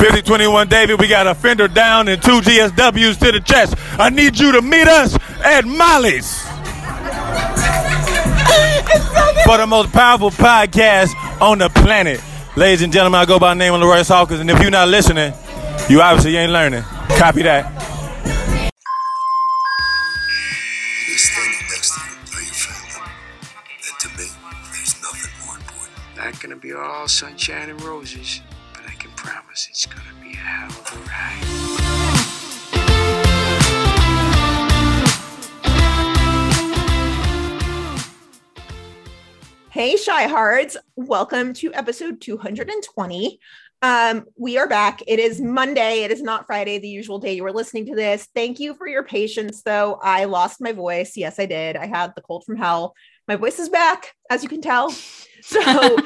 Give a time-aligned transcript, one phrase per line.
[0.00, 3.74] 5021 David, we got a fender down and two GSWs to the chest.
[3.98, 6.40] I need you to meet us at Molly's.
[9.44, 11.10] For the most powerful podcast
[11.42, 12.22] on the planet.
[12.56, 14.88] Ladies and gentlemen, I go by the name of Leroy Hawkins, and if you're not
[14.88, 15.34] listening,
[15.90, 16.82] you obviously ain't learning.
[17.18, 17.70] Copy that.
[21.08, 23.12] You're standing next to you are your family.
[23.86, 24.24] And to me,
[24.72, 26.16] there's nothing more important.
[26.16, 28.49] Not gonna be all sunshine and roses, but I
[29.60, 31.46] can promise it's gonna be a hell of a ride.
[39.70, 40.76] Hey, Shy Hearts.
[40.96, 43.40] Welcome to episode 220.
[43.82, 45.00] Um, we are back.
[45.06, 46.02] It is Monday.
[46.02, 48.28] It is not Friday, the usual day you were listening to this.
[48.34, 49.98] Thank you for your patience, though.
[50.02, 51.16] I lost my voice.
[51.16, 51.76] Yes, I did.
[51.76, 52.94] I had the cold from hell.
[53.26, 54.90] My voice is back, as you can tell.
[55.42, 55.60] So,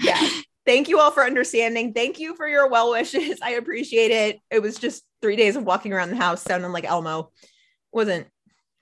[0.00, 0.28] yeah.
[0.70, 1.92] Thank you all for understanding.
[1.92, 3.40] Thank you for your well wishes.
[3.42, 4.38] I appreciate it.
[4.52, 7.32] It was just three days of walking around the house sounding like Elmo.
[7.90, 8.28] Wasn't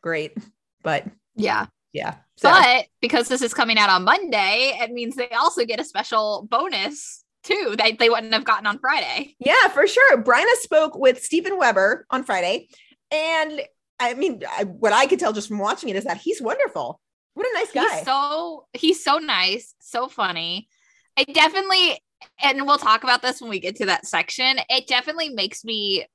[0.03, 0.37] great,
[0.83, 1.65] but Yeah.
[1.95, 2.17] yeah.
[2.37, 5.85] So, But because this is coming out on Monday, it means they also get a
[5.85, 9.35] special bonus too that they wouldn't have gotten on Friday.
[9.39, 10.23] Yeah, for sure.
[10.23, 12.69] Bryna spoke with Steven Weber on Friday.
[13.11, 13.63] And
[13.99, 17.01] I mean, I, what I could tell just from watching it is that he's wonderful.
[17.33, 17.97] What a nice guy.
[17.97, 20.69] He's so he's so nice, so funny.
[21.19, 22.01] It definitely
[22.43, 24.59] and we'll talk about this when we get to that section.
[24.69, 26.07] It definitely makes me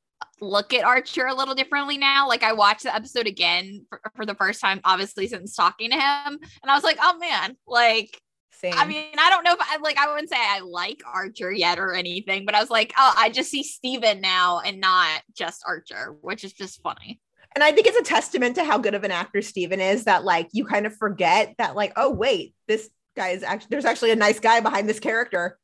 [0.41, 2.27] look at Archer a little differently now.
[2.27, 5.95] Like I watched the episode again for, for the first time, obviously since talking to
[5.97, 8.19] him, and I was like, oh man, like
[8.51, 8.73] Same.
[8.75, 11.79] I mean, I don't know if I like I wouldn't say I like Archer yet
[11.79, 15.63] or anything, but I was like, oh, I just see Steven now and not just
[15.67, 17.19] Archer, which is just funny.
[17.55, 20.23] and I think it's a testament to how good of an actor Steven is that
[20.23, 24.11] like you kind of forget that, like, oh, wait, this guy is actually there's actually
[24.11, 25.57] a nice guy behind this character.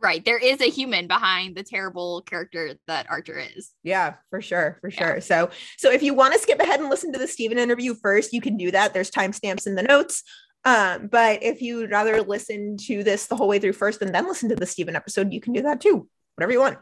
[0.00, 0.24] Right.
[0.24, 3.70] There is a human behind the terrible character that Archer is.
[3.82, 4.98] Yeah, for sure, for Yeah.
[4.98, 5.20] sure.
[5.20, 8.32] So, so if you want to skip ahead and listen to the Steven interview first,
[8.32, 8.94] you can do that.
[8.94, 10.22] There's timestamps in the notes.
[10.64, 14.28] Um, but if you'd rather listen to this the whole way through first and then
[14.28, 16.08] listen to the Steven episode, you can do that too.
[16.36, 16.78] Whatever you want.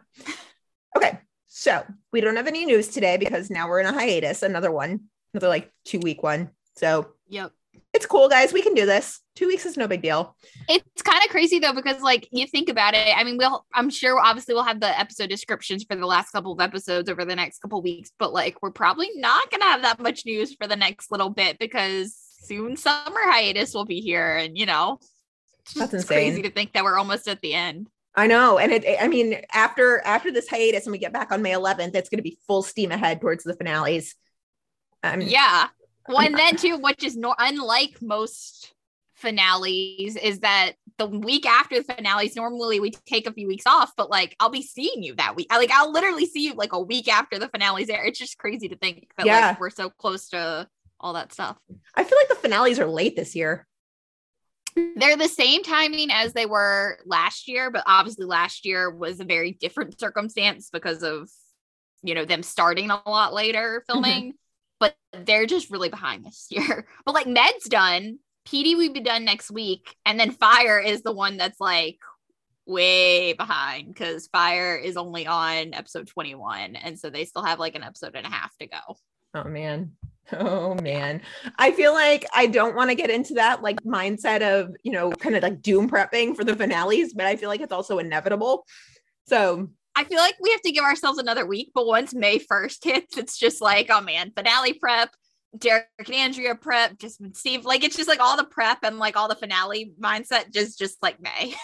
[0.95, 4.43] Okay, so we don't have any news today because now we're in a hiatus.
[4.43, 6.51] Another one, another like two week one.
[6.77, 7.53] So Yep.
[7.97, 8.53] It's cool, guys.
[8.53, 9.21] We can do this.
[9.35, 10.37] Two weeks is no big deal.
[10.69, 13.17] It's kind of crazy though, because like you think about it.
[13.17, 16.53] I mean, we'll I'm sure obviously we'll have the episode descriptions for the last couple
[16.53, 20.01] of episodes over the next couple weeks, but like we're probably not gonna have that
[20.01, 24.57] much news for the next little bit because soon summer hiatus will be here and
[24.57, 25.01] you know
[25.75, 26.17] That's it's insane.
[26.31, 27.89] crazy to think that we're almost at the end.
[28.15, 28.85] I know, and it.
[29.01, 32.17] I mean, after after this hiatus, and we get back on May 11th, it's going
[32.19, 34.15] to be full steam ahead towards the finales.
[35.03, 35.67] I mean, Yeah.
[36.09, 38.73] Well, and then too, which is no unlike most
[39.15, 43.93] finales, is that the week after the finales, normally we take a few weeks off,
[43.97, 45.49] but like I'll be seeing you that week.
[45.51, 48.05] I like I'll literally see you like a week after the finales air.
[48.05, 49.49] It's just crazy to think that Yeah.
[49.49, 50.69] like we're so close to
[51.01, 51.57] all that stuff.
[51.95, 53.67] I feel like the finales are late this year.
[54.75, 59.25] They're the same timing as they were last year, but obviously last year was a
[59.25, 61.31] very different circumstance because of
[62.03, 63.93] you know them starting a lot later mm-hmm.
[63.93, 64.35] filming.
[64.79, 66.87] But they're just really behind this year.
[67.05, 71.13] But like Med's done, PD would be done next week, and then Fire is the
[71.13, 71.99] one that's like
[72.67, 77.75] way behind because Fire is only on episode 21, and so they still have like
[77.75, 78.97] an episode and a half to go.
[79.35, 79.93] Oh man.
[80.33, 81.23] Oh man.
[81.59, 85.11] I feel like I don't want to get into that like mindset of, you know,
[85.13, 88.65] kind of like doom prepping for the finales, but I feel like it's also inevitable.
[89.29, 92.85] So, I feel like we have to give ourselves another week, but once May 1st
[92.85, 95.11] hits, it's just like, oh man, finale prep,
[95.57, 99.17] Derek and Andrea prep, just Steve, like it's just like all the prep and like
[99.17, 101.55] all the finale mindset, just just like May.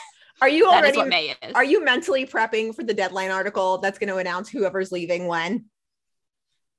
[0.41, 1.54] are you already what May is.
[1.54, 5.66] are you mentally prepping for the deadline article that's going to announce whoever's leaving when?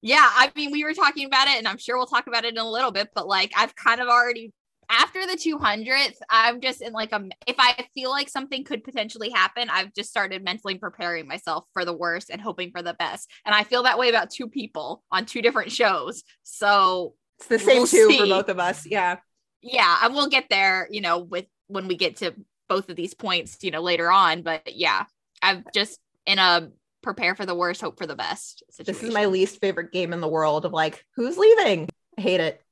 [0.06, 2.53] yeah, I mean, we were talking about it, and I'm sure we'll talk about it
[2.53, 4.52] in a little bit, but like I've kind of already
[4.89, 9.29] after the 200th, I'm just in like a if I feel like something could potentially
[9.29, 13.29] happen, I've just started mentally preparing myself for the worst and hoping for the best.
[13.46, 16.23] And I feel that way about two people on two different shows.
[16.43, 18.85] So It's the same We'll two for both of us.
[18.85, 19.17] Yeah.
[19.61, 22.34] yeah, and we'll get there, you know, with when we get to
[22.69, 24.41] both of these points, you know, later on.
[24.41, 25.05] But yeah,
[25.41, 26.69] I've just in a
[27.03, 28.63] prepare for the worst, hope for the best.
[28.79, 31.90] This is my least favorite game in the world of like, who's leaving?
[32.17, 32.62] I hate it.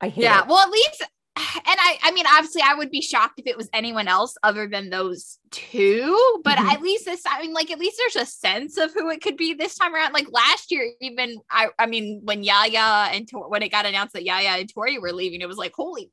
[0.00, 0.40] I hate yeah.
[0.42, 0.46] it.
[0.48, 1.02] Well, at least,
[1.36, 4.66] and I, I mean, obviously, I would be shocked if it was anyone else other
[4.68, 6.40] than those two.
[6.44, 6.72] But Mhm.
[6.72, 9.36] at least this, I mean, like at least there's a sense of who it could
[9.36, 10.12] be this time around.
[10.12, 14.14] Like last year, even I, I mean, when Yaya and Tor- when it got announced
[14.14, 16.10] that Yaya and Torrey were leaving, it was like, holy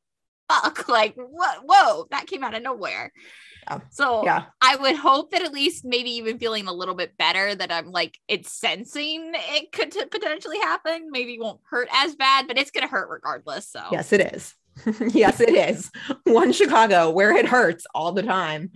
[0.49, 1.59] fuck, like what?
[1.65, 3.11] Whoa, that came out of nowhere.
[3.69, 3.79] Yeah.
[3.89, 4.45] So Yeah.
[4.61, 7.91] I would hope that at least maybe even feeling a little bit better that I'm
[7.91, 11.09] like it's sensing it could t- potentially happen.
[11.11, 13.67] Maybe it won't hurt as bad, but it's gonna hurt regardless.
[13.69, 14.55] So Yes, it is.
[15.13, 15.91] yes, it is.
[16.23, 18.71] One Chicago where it hurts all the time.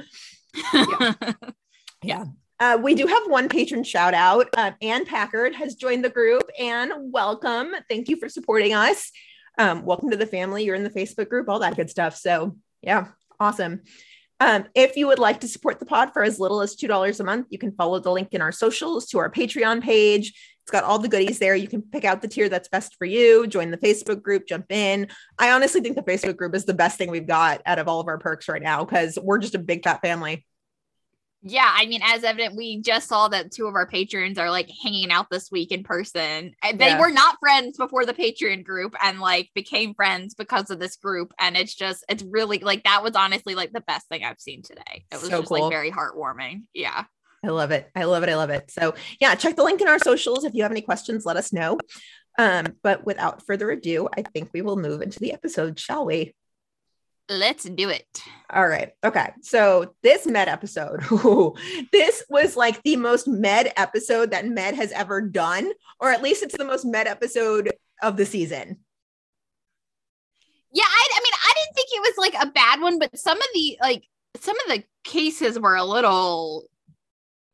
[2.03, 2.25] Yeah.
[2.59, 4.47] Uh, we do have one patron shout out.
[4.55, 6.43] Um, Ann Packard has joined the group.
[6.59, 7.71] Anne, welcome.
[7.89, 9.11] Thank you for supporting us.
[9.57, 10.63] Um, welcome to the family.
[10.63, 12.15] You're in the Facebook group, all that good stuff.
[12.15, 13.07] So, yeah,
[13.39, 13.81] awesome.
[14.41, 17.23] Um, if you would like to support the pod for as little as $2 a
[17.23, 20.33] month, you can follow the link in our socials to our Patreon page.
[20.63, 21.53] It's got all the goodies there.
[21.55, 24.71] You can pick out the tier that's best for you, join the Facebook group, jump
[24.71, 25.09] in.
[25.37, 27.99] I honestly think the Facebook group is the best thing we've got out of all
[27.99, 30.43] of our perks right now because we're just a big fat family.
[31.43, 34.69] Yeah, I mean, as evident, we just saw that two of our patrons are like
[34.83, 36.53] hanging out this week in person.
[36.63, 36.99] They Yeah.
[36.99, 41.33] were not friends before the Patreon group and like became friends because of this group.
[41.39, 44.61] And it's just, it's really like that was honestly like the best thing I've seen
[44.61, 45.05] today.
[45.11, 45.61] It was So just cool.
[45.63, 46.63] like very heartwarming.
[46.73, 47.05] Yeah.
[47.43, 47.89] I love it.
[47.95, 48.29] I love it.
[48.29, 48.69] I love it.
[48.69, 50.43] So yeah, check the link in our socials.
[50.43, 51.79] If you have any questions, let us know.
[52.37, 56.35] Um, but without further ado, I think we will move into the episode, shall we?
[57.31, 58.21] Let's do it.
[58.49, 58.91] All right.
[59.05, 59.29] Okay.
[59.41, 60.99] So this med episode,
[61.93, 66.43] this was like the most med episode that med has ever done, or at least
[66.43, 67.71] it's the most med episode
[68.03, 68.79] of the season.
[70.73, 73.37] Yeah, I, I mean, I didn't think it was like a bad one, but some
[73.37, 74.03] of the like
[74.35, 76.65] some of the cases were a little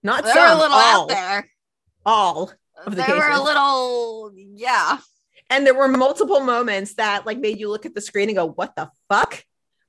[0.02, 1.50] Not they some, a little all, out there.
[2.04, 2.52] all.
[2.84, 4.98] Of the they were a little yeah.
[5.52, 8.48] And there were multiple moments that like made you look at the screen and go,
[8.48, 9.44] "What the fuck?"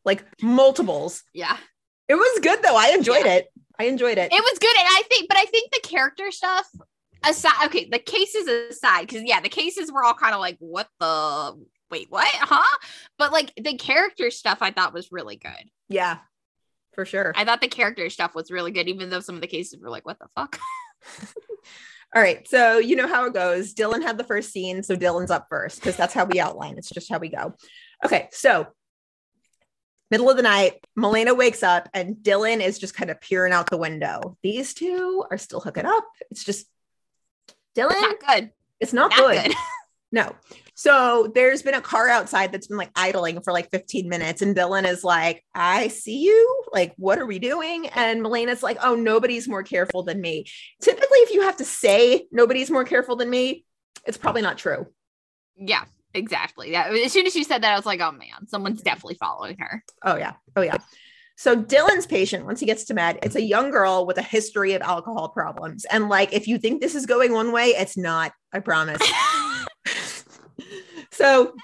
[0.08, 1.22] Like multiples.
[1.34, 1.56] Yeah.
[2.08, 2.76] It was good though.
[2.76, 3.34] I enjoyed Yeah.
[3.34, 3.48] it.
[3.78, 4.32] I enjoyed it.
[4.32, 4.76] It was good.
[4.76, 6.66] And I think, but I think the character stuff
[7.24, 10.88] aside, okay, the cases aside, because yeah, the cases were all kind of like, what
[10.98, 11.54] the
[11.90, 12.26] wait, what?
[12.34, 12.78] Huh?
[13.18, 15.70] But like the character stuff I thought was really good.
[15.88, 16.18] yeah,
[16.94, 17.32] for sure.
[17.36, 19.90] I thought the character stuff was really good, even though some of the cases were
[19.90, 20.58] like, what the fuck?
[22.16, 22.48] All right.
[22.48, 23.74] So you know how it goes.
[23.74, 24.82] Dylan had the first scene.
[24.82, 26.78] So Dylan's up first because that's how we outline.
[26.78, 27.54] It's just how we go.
[28.04, 28.28] Okay.
[28.32, 28.66] So
[30.10, 33.70] middle of the night, Melena wakes up and Dylan is just kind of peering out
[33.70, 34.36] the window.
[34.42, 36.04] These two are still hooking up.
[36.30, 36.66] It's just
[37.76, 37.90] Dylan.
[37.92, 38.50] It's Not good.
[38.80, 39.44] It's not, Not good.
[39.44, 39.54] good.
[40.10, 40.34] No.
[40.74, 44.40] So there's been a car outside that's been like idling for like 15 minutes.
[44.40, 46.64] And Dylan is like, I see you.
[46.72, 47.88] Like, what are we doing?
[47.88, 50.46] And Melena's like, oh, nobody's more careful than me.
[50.80, 53.66] Typically, if you have to say nobody's more careful than me,
[54.06, 54.86] it's probably not true.
[55.56, 55.84] Yeah,
[56.14, 56.72] exactly.
[56.72, 56.88] Yeah.
[56.88, 59.82] As soon as you said that, I was like, oh man, someone's definitely following her.
[60.04, 60.34] Oh, yeah.
[60.56, 60.76] Oh, yeah.
[61.36, 64.72] So Dylan's patient, once he gets to med, it's a young girl with a history
[64.72, 65.84] of alcohol problems.
[65.84, 69.00] And like, if you think this is going one way, it's not, I promise.
[71.12, 71.54] so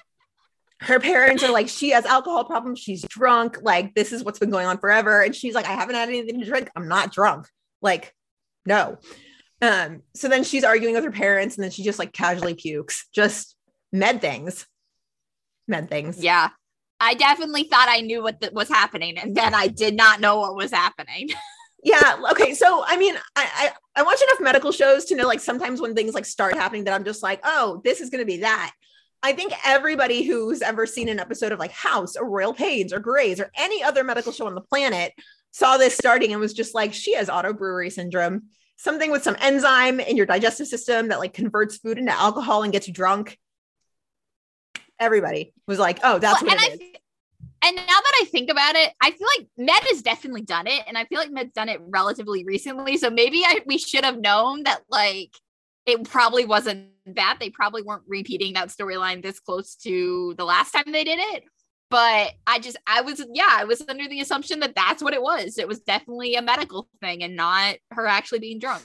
[0.81, 2.79] her parents are like, she has alcohol problems.
[2.79, 3.59] She's drunk.
[3.63, 5.23] Like, this is what's been going on forever.
[5.23, 6.71] And she's like, I haven't had anything to drink.
[6.77, 7.49] I'm not drunk.
[7.83, 8.15] Like,
[8.67, 8.99] no.
[9.61, 13.09] Um, so then she's arguing with her parents, and then she just like casually pukes,
[13.15, 13.54] just
[13.95, 14.67] med things.
[15.67, 16.19] Med things.
[16.23, 16.49] yeah.
[17.01, 20.39] I definitely thought I knew what th- was happening, and then I did not know
[20.39, 21.31] what was happening.
[21.87, 22.17] Yeah.
[22.31, 22.55] Okay.
[22.55, 25.95] So I mean, I, I I watch enough medical shows to know like sometimes when
[25.95, 28.73] things like start happening that I'm just like, oh, this is gonna be that.
[29.23, 33.01] I think everybody who's ever seen an episode of like House or Royal Pains or
[33.01, 35.13] Grey's or any other medical show on the planet
[35.51, 38.45] saw this starting and was just like, she has auto brewery syndrome,
[38.77, 42.73] something with some enzyme in your digestive system that like converts food into alcohol and
[42.73, 43.39] gets you drunk.
[44.99, 46.91] Everybody was like, oh, that's Well, what and it I is.
[47.67, 50.83] and now that I think about it, I feel like Med has definitely done it,
[50.87, 52.97] and I feel like Med's done it relatively recently.
[52.97, 55.31] So maybe I we should have known that like
[55.87, 60.73] it probably wasn't that they probably weren't repeating that storyline this close to the last
[60.73, 61.45] time they did it.
[61.91, 65.21] But I just I was yeah I was under the assumption that that's what it
[65.23, 65.59] was.
[65.59, 68.83] It was definitely a medical thing and not her actually being drunk.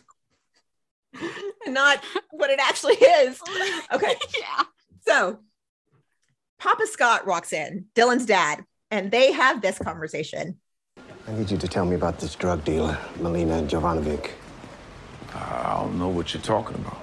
[1.65, 3.39] Not what it actually is.
[3.93, 4.15] Okay.
[4.39, 4.63] yeah.
[5.07, 5.39] So
[6.59, 10.57] Papa Scott walks in, Dylan's dad, and they have this conversation.
[11.25, 14.31] I need you to tell me about this drug dealer, Melina Jovanovic.
[15.33, 16.99] I don't know what you're talking about.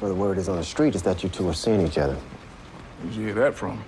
[0.00, 2.14] Well, the word is on the street is that you two are seeing each other.
[3.00, 3.82] Where'd you hear that from?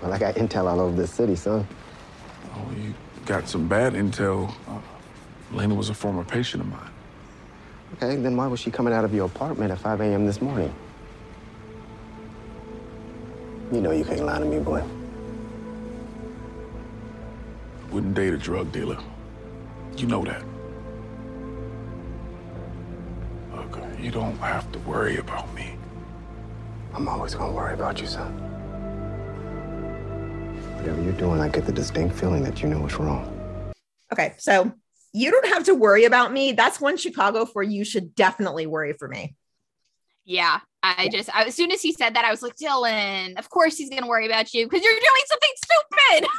[0.00, 1.66] Well, I got intel all over this city, son.
[2.54, 2.94] Oh, you
[3.26, 4.54] got some bad intel.
[4.66, 4.78] Uh,
[5.52, 6.90] Lena was a former patient of mine.
[7.94, 10.24] Okay, then why was she coming out of your apartment at 5 a.m.
[10.24, 10.72] this morning?
[13.70, 14.82] You know you can't lie to me, boy.
[17.90, 18.98] Wouldn't date a drug dealer.
[19.96, 20.42] You know that.
[23.54, 25.76] Look, you don't have to worry about me.
[26.94, 28.32] I'm always gonna worry about you, son.
[30.76, 33.34] Whatever you're doing, I get the distinct feeling that you know what's wrong.
[34.12, 34.72] Okay, so
[35.12, 36.52] you don't have to worry about me.
[36.52, 39.34] That's one Chicago for you should definitely worry for me.
[40.24, 40.60] Yeah.
[40.82, 43.76] I just, I, as soon as he said that, I was like, Dylan, of course
[43.76, 46.28] he's going to worry about you because you're doing something stupid.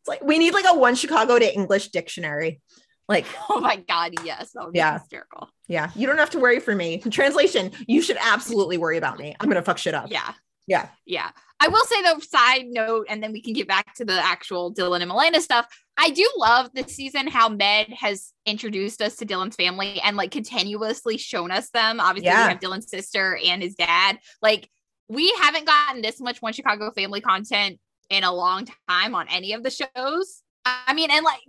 [0.00, 2.60] It's like we need like a one Chicago to English dictionary.
[3.08, 4.14] Like, oh my God.
[4.24, 4.52] Yes.
[4.52, 4.98] That would be Yeah.
[4.98, 5.48] hysterical.
[5.66, 6.98] yeah, you don't have to worry for me.
[6.98, 9.34] Translation, you should absolutely worry about me.
[9.40, 10.10] I'm gonna fuck shit up.
[10.10, 10.32] Yeah.
[10.68, 10.88] Yeah.
[11.04, 11.30] Yeah.
[11.60, 14.72] I will say though, side note, and then we can get back to the actual
[14.72, 15.66] Dylan and Milena stuff.
[16.00, 20.30] I do love this season how Med has introduced us to Dylan's family and like
[20.30, 21.98] continuously shown us them.
[21.98, 22.46] Obviously, Yeah.
[22.46, 24.18] we have Dylan's sister and his dad.
[24.40, 24.70] Like,
[25.08, 29.52] we haven't gotten this much One Chicago family content in a long time on any
[29.54, 30.42] of the shows.
[30.64, 31.40] I mean, and like,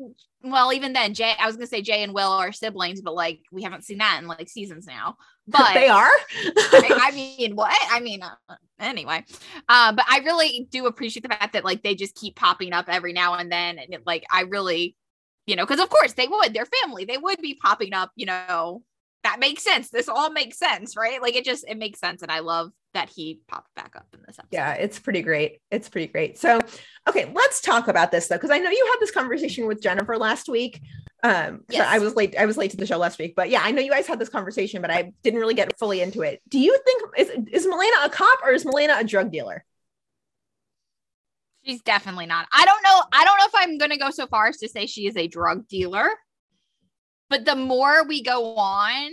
[0.43, 3.41] well, even then, Jay, I was gonna say Jay and Will are siblings, but like,
[3.51, 5.17] we haven't seen that in like seasons now.
[5.49, 6.11] But they are.
[6.35, 7.75] I, mean, what?
[7.91, 9.23] I mean, uh, anyway.
[9.67, 12.85] Uh, but I really do appreciate the fact that like they just keep popping up
[12.87, 14.95] every now and then, and it, like I really,
[15.47, 18.11] you know, because of course they would, their family, they would be popping up.
[18.15, 18.83] You know,
[19.23, 19.89] that makes sense.
[19.89, 21.21] This all makes sense, right?
[21.21, 24.19] Like it just it makes sense, and I love that he popped back up in
[24.25, 24.47] this episode.
[24.51, 25.59] yeah, it's pretty great.
[25.69, 26.39] It's pretty great.
[26.39, 26.59] So,
[27.07, 30.17] okay, let's talk about this though, because I know you had this conversation with Jennifer
[30.17, 30.81] last week.
[31.21, 31.87] Um, Yes.
[31.89, 32.35] I was late.
[32.37, 34.19] I was late to the show last week, but yeah, I know you guys had
[34.19, 36.41] this conversation, but I didn't really get fully into it.
[36.47, 39.65] Do you think is is Milena a cop or is Milena a drug dealer?
[41.65, 42.47] She's definitely not.
[42.53, 43.03] I don't know.
[43.11, 45.17] I don't know if I'm going to go so far as to say she is
[45.17, 46.09] a drug dealer.
[47.29, 49.11] But the more we go on,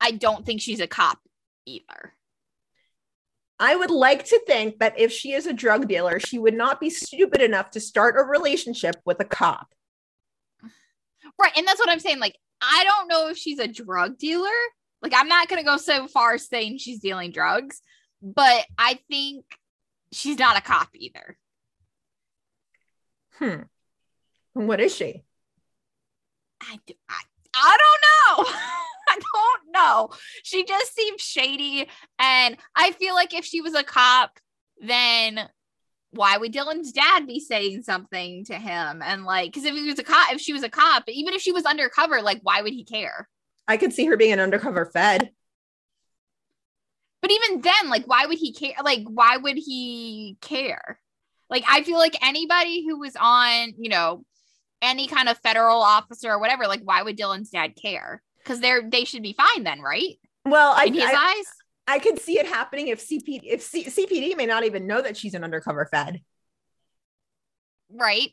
[0.00, 1.18] I don't think she's a cop
[1.64, 2.12] either.
[3.58, 6.80] I would like to think that if she is a drug dealer, she would not
[6.80, 9.68] be stupid enough to start a relationship with a cop.
[11.38, 11.52] Right.
[11.56, 12.18] And that's what I'm saying.
[12.18, 14.48] Like, I don't know if she's a drug dealer.
[15.02, 17.80] Like, I'm not going to go so far as saying she's dealing drugs,
[18.22, 19.44] but I think
[20.12, 21.36] she's not a cop either.
[23.32, 23.62] Hmm.
[24.54, 25.22] What is she?
[26.62, 27.20] I, do, I,
[27.54, 28.52] I don't know.
[29.08, 30.10] I don't know.
[30.42, 31.88] She just seems shady.
[32.18, 34.38] And I feel like if she was a cop,
[34.80, 35.48] then
[36.16, 39.02] why would Dylan's dad be saying something to him?
[39.04, 41.42] And like, because if he was a cop, if she was a cop, even if
[41.42, 43.28] she was undercover, like, why would he care?
[43.68, 45.30] I could see her being an undercover fed.
[47.22, 48.74] But even then, like, why would he care?
[48.82, 51.00] Like, why would he care?
[51.50, 54.24] Like, I feel like anybody who was on, you know,
[54.82, 58.22] any kind of federal officer or whatever, like, why would Dylan's dad care?
[58.38, 60.18] Because they're they should be fine then, right?
[60.44, 61.46] Well, I, In his I, eyes.
[61.86, 65.16] I could see it happening if CP if C, CPD may not even know that
[65.16, 66.20] she's an undercover fed.
[67.90, 68.30] right?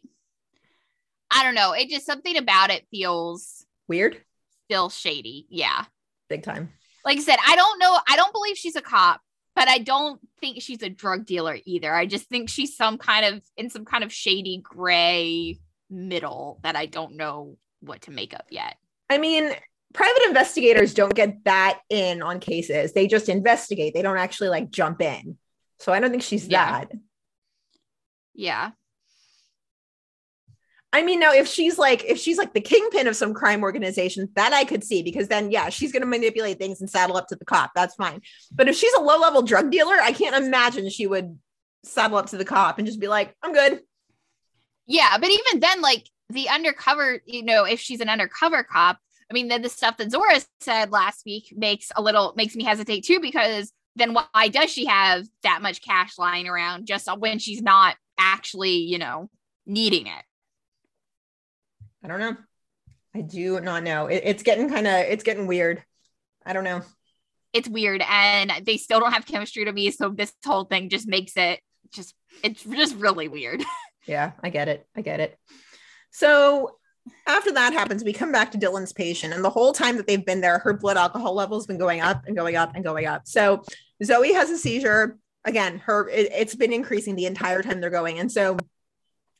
[1.31, 1.73] I don't know.
[1.73, 4.17] It just something about it feels Weird,
[4.65, 5.45] still shady.
[5.49, 5.85] Yeah.
[6.29, 6.71] big time.
[7.05, 7.97] Like I said, I don't know.
[8.07, 9.21] I don't believe she's a cop,
[9.55, 11.93] but I don't think she's a drug dealer either.
[11.93, 16.75] I just think she's some kind of in some kind of shady gray middle that
[16.77, 18.77] I don't know what to make of yet.
[19.09, 19.51] I mean,
[19.93, 22.93] private investigators don't get that in on cases.
[22.93, 23.93] They just investigate.
[23.93, 25.37] They don't actually like jump in.
[25.79, 26.79] So I don't think she's Yeah.
[26.79, 26.91] that.
[28.33, 28.71] Yeah.
[30.91, 34.29] I mean, now if she's like if she's like the kingpin of some crime organization,
[34.35, 37.27] that I could see because then yeah, she's going to manipulate things and saddle up
[37.29, 37.71] to the cop.
[37.75, 38.21] That's fine.
[38.51, 41.37] But if she's a low level drug dealer, I can't imagine she would
[41.83, 43.81] saddle up to the cop and just be like, "I'm good."
[44.85, 45.17] Yeah.
[45.19, 48.99] But even then, like the undercover, you know, if she's an undercover cop,
[49.33, 52.63] I mean, then the stuff that Zora said last week makes a little makes me
[52.63, 57.39] hesitate too, because then why does she have that much cash lying around just when
[57.39, 59.31] she's not actually, you know,
[59.65, 60.23] needing it?
[62.03, 62.37] I don't know.
[63.15, 64.05] I do not know.
[64.05, 65.83] It, it's getting kind of it's getting weird.
[66.45, 66.83] I don't know.
[67.53, 69.89] It's weird, and they still don't have chemistry to me.
[69.89, 71.59] So this whole thing just makes it
[71.91, 72.13] just
[72.43, 73.63] it's just really weird.
[74.05, 74.85] Yeah, I get it.
[74.97, 75.39] I get it.
[76.11, 76.75] So
[77.27, 80.25] after that happens, we come back to Dylan's patient, and the whole time that they've
[80.25, 83.05] been there, her blood alcohol level has been going up and going up and going
[83.05, 83.27] up.
[83.27, 83.63] So
[84.03, 85.17] Zoe has a seizure.
[85.45, 88.19] Again, her it, it's been increasing the entire time they're going.
[88.19, 88.57] And so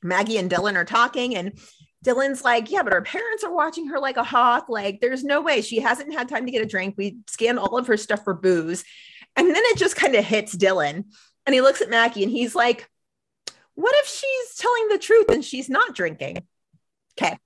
[0.02, 1.58] Maggie and Dylan are talking, and
[2.04, 4.68] Dylan's like, Yeah, but her parents are watching her like a hawk.
[4.68, 6.96] Like, there's no way she hasn't had time to get a drink.
[6.98, 8.84] We scanned all of her stuff for booze.
[9.36, 11.06] And then it just kind of hits Dylan.
[11.46, 12.90] And he looks at Maggie and he's like,
[13.76, 16.46] What if she's telling the truth and she's not drinking?
[17.18, 17.38] Okay.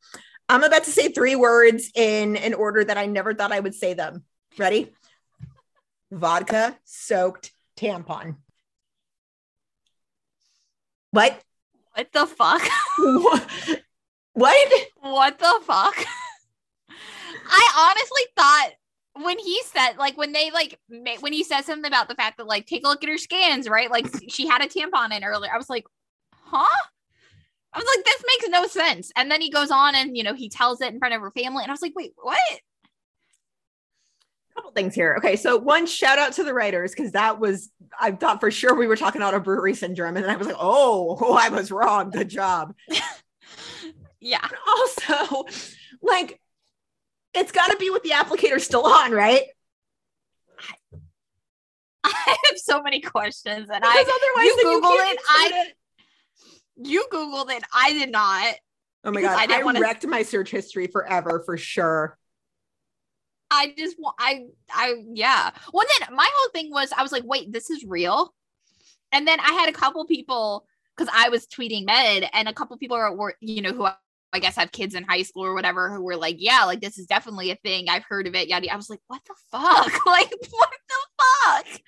[0.50, 3.75] I'm about to say three words in an order that I never thought I would
[3.75, 4.24] say them.
[4.57, 4.93] Ready?
[6.12, 8.38] Vodka soaked tampon.
[11.12, 11.41] What?
[11.93, 12.62] what the fuck?
[14.33, 14.71] What?
[15.01, 15.39] What?
[15.39, 16.05] the fuck?
[17.50, 18.69] I honestly thought
[19.24, 20.79] when he said like when they like
[21.21, 23.67] when he said something about the fact that like take a look at her scans,
[23.67, 23.89] right?
[23.89, 25.51] Like she had a tampon in earlier.
[25.51, 25.86] I was like,
[26.31, 26.67] huh?
[27.74, 29.12] I was like, this makes no sense.
[29.15, 31.31] And then he goes on and you know he tells it in front of her
[31.31, 32.39] family, and I was like, wait, what?
[34.55, 35.13] couple things here.
[35.19, 37.69] Okay, so one shout out to the writers because that was
[38.00, 40.55] I thought for sure we were talking about a brewery syndrome, and I was like,
[40.59, 42.09] oh, oh I was wrong.
[42.09, 42.74] Good job.
[44.19, 44.45] Yeah.
[44.67, 45.45] Also,
[46.01, 46.41] like,
[47.36, 49.43] it's got to be with the applicator still on, right?
[52.03, 55.76] I have so many questions, and Because I otherwise, you Googled can't it, I- it.
[56.77, 58.55] You googled it, I did not.
[59.03, 62.17] Oh my god, I I, wanna- wrecked my search history forever for sure.
[63.50, 65.51] I just want I I yeah.
[65.74, 68.34] Well then my whole thing was I was like, wait, this is real.
[69.12, 70.65] And then I had a couple people
[70.96, 73.96] because I was tweeting med and a couple people are were you know who I,
[74.34, 76.98] I guess have kids in high school or whatever who were like, yeah, like this
[76.98, 77.88] is definitely a thing.
[77.88, 78.50] I've heard of it.
[78.50, 78.72] Yada.
[78.72, 80.05] I was like, what the fuck?
[80.05, 81.81] like what the fuck?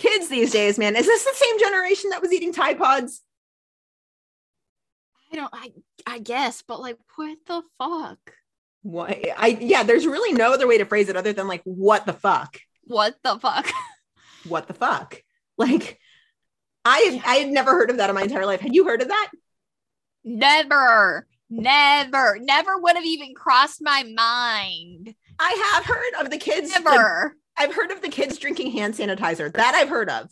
[0.00, 3.20] Kids these days, man, is this the same generation that was eating Tide Pods?
[5.30, 5.72] I don't I
[6.06, 8.18] I guess, but like what the fuck?
[8.80, 9.18] What?
[9.36, 12.14] I yeah, there's really no other way to phrase it other than like, what the
[12.14, 12.58] fuck?
[12.84, 13.68] What the fuck?
[14.48, 15.22] What the fuck?
[15.58, 15.98] Like,
[16.86, 18.60] I I had never heard of that in my entire life.
[18.60, 19.30] Had you heard of that?
[20.24, 25.14] Never, never, never would have even crossed my mind.
[25.38, 26.70] I have heard of the kids.
[26.70, 27.36] Never.
[27.60, 29.52] I've heard of the kids drinking hand sanitizer.
[29.52, 30.30] That I've heard of.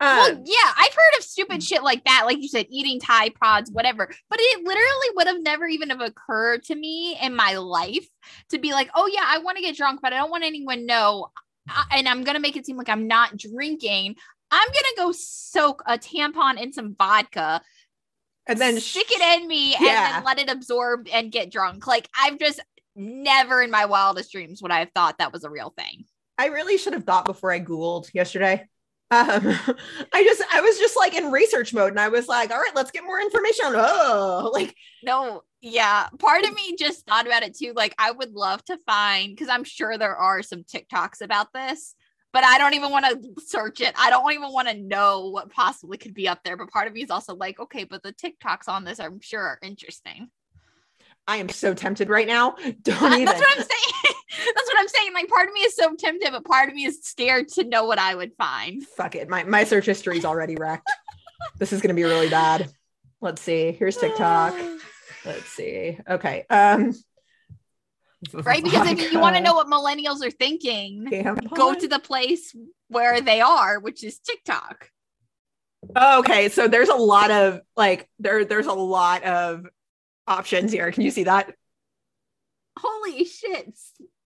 [0.00, 3.34] well, Um, yeah, I've heard of stupid shit like that, like you said, eating Tide
[3.34, 4.06] Pods, whatever.
[4.30, 8.06] But it literally would have never even have occurred to me in my life
[8.50, 10.78] to be like, oh yeah, I want to get drunk, but I don't want anyone
[10.78, 11.28] to know,
[11.68, 14.14] I- and I'm gonna make it seem like I'm not drinking.
[14.50, 17.60] I'm gonna go soak a tampon in some vodka,
[18.46, 20.12] and then stick it in me, and Yeah.
[20.12, 21.86] then let it absorb and get drunk.
[21.88, 22.60] Like I've just
[22.94, 26.04] never in my wildest dreams would I have thought that was a real thing.
[26.38, 28.68] I really should have thought before I Googled yesterday.
[29.10, 29.46] Um,
[30.12, 32.74] I just, I was just like in research mode and I was like, all right,
[32.74, 33.66] let's get more information.
[33.68, 36.08] Oh, like, No, yeah.
[36.18, 37.72] Part of me just thought about it too.
[37.74, 41.94] Like, I would love to find because I'm sure there are some TikToks about this,
[42.32, 43.94] but I don't even want to search it.
[43.96, 46.56] I don't even want to know what possibly could be up there.
[46.56, 49.42] But part of me is also like, okay, but the TikToks on this, I'm sure,
[49.42, 50.30] are interesting.
[51.26, 52.50] I am so tempted right now.
[52.82, 53.24] Don't That's even.
[53.24, 54.03] That's what I'm saying.
[54.54, 55.14] That's what I'm saying.
[55.14, 57.84] Like, part of me is so tempted, but part of me is scared to know
[57.84, 58.84] what I would find.
[58.86, 59.28] Fuck it.
[59.28, 60.90] My, my search history is already wrecked.
[61.58, 62.70] this is going to be really bad.
[63.20, 63.72] Let's see.
[63.72, 64.54] Here's TikTok.
[65.24, 65.98] Let's see.
[66.08, 66.44] Okay.
[66.50, 66.94] Um,
[68.32, 68.64] Right?
[68.64, 71.04] Because if you want to know what millennials are thinking,
[71.54, 72.54] go to the place
[72.88, 74.90] where they are, which is TikTok.
[75.94, 79.66] Okay, so there's a lot of like there there's a lot of
[80.26, 80.90] options here.
[80.90, 81.54] Can you see that?
[82.78, 83.76] Holy shit.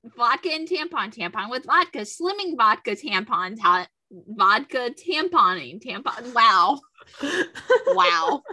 [0.05, 6.33] Vodka and tampon, tampon with vodka, slimming vodka, tampon, ta- vodka, tamponing, tampon.
[6.35, 6.81] Wow.
[7.89, 8.43] Wow.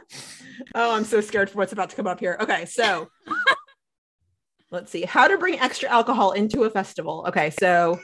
[0.73, 2.37] Oh, I'm so scared for what's about to come up here.
[2.39, 3.09] Okay, so
[4.71, 7.25] let's see how to bring extra alcohol into a festival.
[7.27, 7.99] Okay, so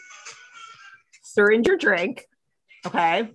[1.23, 2.25] syringe your drink.
[2.85, 3.29] Okay.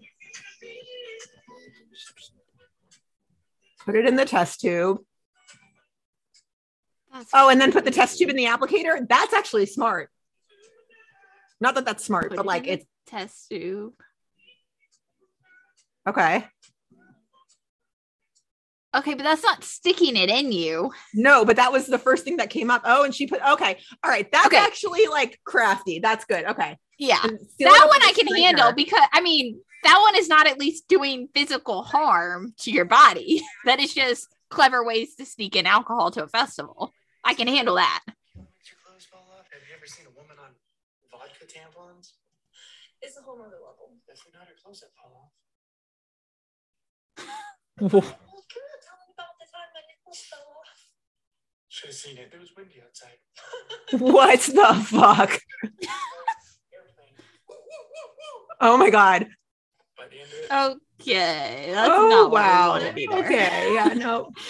[3.86, 4.98] Put it in the test tube.
[7.32, 9.06] Oh, and then put the test tube in the applicator.
[9.08, 10.10] That's actually smart.
[11.60, 13.92] Not that that's smart, Put but it like it's test tube.
[16.08, 16.46] okay.
[18.94, 20.90] Okay, but that's not sticking it in you.
[21.12, 22.80] No, but that was the first thing that came up.
[22.84, 23.78] Oh, and she put okay.
[24.02, 24.56] All right, that's Okay.
[24.56, 25.98] actually like crafty.
[25.98, 26.44] That's good.
[26.46, 26.78] Okay.
[26.98, 27.18] Yeah.
[27.22, 28.38] And seal it That one I can straightener.
[28.42, 32.86] handle because I mean that one is not at least doing physical harm to your
[32.86, 33.42] body.
[33.66, 36.92] That is just clever ways to sneak in alcohol to a festival.
[37.26, 38.04] I can handle that.
[38.06, 39.50] Your clothes fall off.
[39.50, 40.54] Have you ever seen a woman on
[41.10, 42.12] vodka tampons?
[43.02, 43.98] It's a whole nother level.
[44.06, 45.34] Definitely not her clothes that fall off.
[47.80, 50.86] Well, can you tell me about the time my nipples fell off?
[51.68, 52.30] Should have seen it.
[52.32, 53.18] It was windy outside.
[53.98, 55.40] what the fuck?
[58.60, 59.26] Oh my god.
[59.98, 61.70] By the end of it, Okay.
[61.72, 62.70] That's oh not wow.
[62.80, 63.08] what we.
[63.08, 63.74] Okay.
[63.74, 63.94] Yeah.
[63.94, 64.30] No.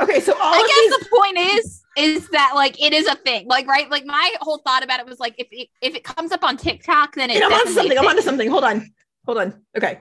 [0.00, 0.20] Okay.
[0.20, 1.08] So all I guess these.
[1.08, 3.46] the point is is that like it is a thing.
[3.46, 6.32] Like right, like my whole thought about it was like if it, if it comes
[6.32, 7.98] up on TikTok, then it's Wait, I'm onto something.
[7.98, 8.50] I'm onto something.
[8.50, 8.90] Hold on.
[9.26, 9.62] Hold on.
[9.76, 10.00] Okay.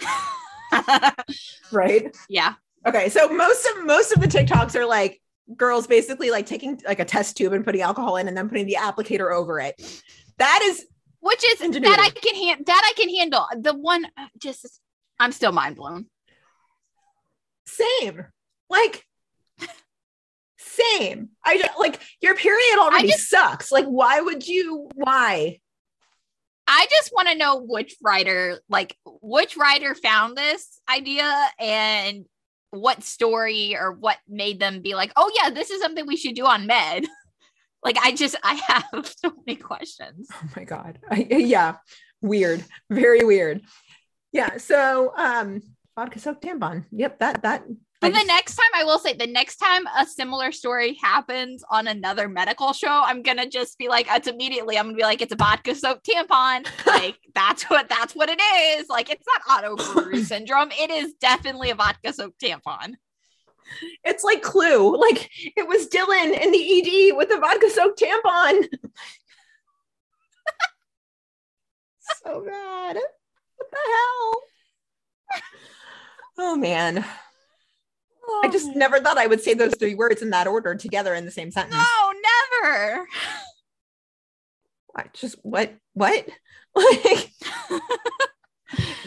[1.72, 2.16] Right.
[2.28, 2.54] yeah.
[2.86, 3.08] Okay.
[3.08, 5.20] So most of most of the TikToks are like
[5.56, 8.66] girls basically like taking like a test tube and putting alcohol in and then putting
[8.66, 10.02] the applicator over it.
[10.38, 10.86] That is
[11.20, 11.88] Which is Ingenuity.
[11.96, 13.46] that I can hand that I can handle.
[13.60, 14.80] The one uh, just
[15.18, 16.06] I'm still mind blown.
[17.66, 18.24] same.
[18.68, 19.04] Like
[20.58, 21.30] Same.
[21.44, 23.72] I just, like your period already just- sucks.
[23.72, 24.88] Like, why would you?
[24.94, 25.58] Why?
[26.66, 32.24] I just want to know which writer, like which writer found this idea and
[32.70, 36.34] what story or what made them be like, oh yeah, this is something we should
[36.34, 37.06] do on Med.
[37.82, 40.28] like I just I have so many questions.
[40.32, 40.98] Oh my god.
[41.10, 41.76] I, yeah.
[42.22, 42.64] Weird.
[42.90, 43.62] Very weird.
[44.32, 44.58] Yeah.
[44.58, 45.62] So, um,
[45.96, 46.84] vodka soaked tampon.
[46.92, 47.18] Yep.
[47.18, 47.64] That that.
[48.00, 51.86] But the next time I will say the next time a similar story happens on
[51.86, 55.34] another medical show, I'm gonna just be like, it's immediately I'm gonna be like, it's
[55.34, 56.66] a vodka soaked tampon.
[56.86, 58.88] Like that's what that's what it is.
[58.88, 60.70] Like it's not auto brewery syndrome.
[60.72, 62.94] It is definitely a vodka soaked tampon.
[64.04, 64.98] it's like Clue.
[64.98, 68.64] Like it was Dylan in the ED with the vodka soaked tampon.
[72.24, 72.96] so bad.
[73.56, 74.42] What the hell?
[76.38, 77.04] Oh man.
[78.42, 81.14] I just Oh, never thought I would say those three words in that order together
[81.14, 81.74] in the same sentence.
[81.76, 82.12] no,
[82.62, 83.06] never.
[84.96, 86.26] I just what what?
[86.74, 87.32] Like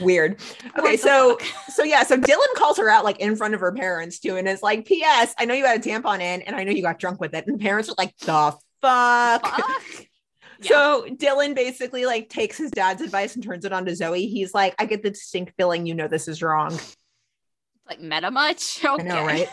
[0.02, 0.38] weird.
[0.78, 1.38] Okay, so
[1.74, 4.48] so yeah, so Dylan calls her out like in front of her parents too, and
[4.50, 5.34] is like, "P.S.
[5.38, 7.48] I know you had a tampon in, and I know you got drunk with it."
[7.48, 9.82] And the parents are like, "The fuck." Fuck.
[10.62, 14.28] So Dylan basically like takes his dad's advice and turns it on to Zoe.
[14.28, 16.78] He's like, "I get the distinct feeling you know this is wrong."
[17.88, 18.84] Like meta much.
[18.84, 19.04] Okay.
[19.04, 19.48] I know, right?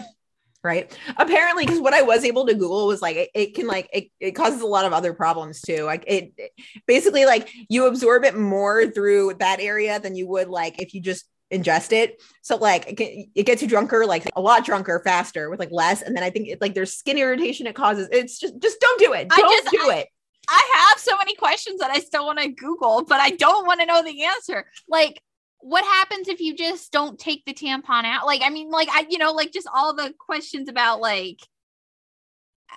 [0.62, 0.94] Right.
[1.16, 4.08] Apparently, because what I was able to Google was like it, it can like it,
[4.20, 5.84] it causes a lot of other problems too.
[5.84, 6.52] Like it, it-
[6.86, 11.00] basically like you absorb it more through that area than you would like if you
[11.00, 12.22] just ingest it.
[12.42, 16.02] So like it, it gets you drunker, like a lot drunker faster with like less.
[16.02, 18.08] And then I think it like there's skin irritation it causes.
[18.12, 19.28] It's just just don't do it.
[19.30, 20.08] I Don't just- do I- it.
[20.52, 23.78] I have so many questions that I still want to Google, but I don't want
[23.80, 24.66] to know the answer.
[24.88, 25.22] Like,
[25.60, 28.26] what happens if you just don't take the tampon out?
[28.26, 31.38] Like, I mean, like, I, you know, like just all the questions about like,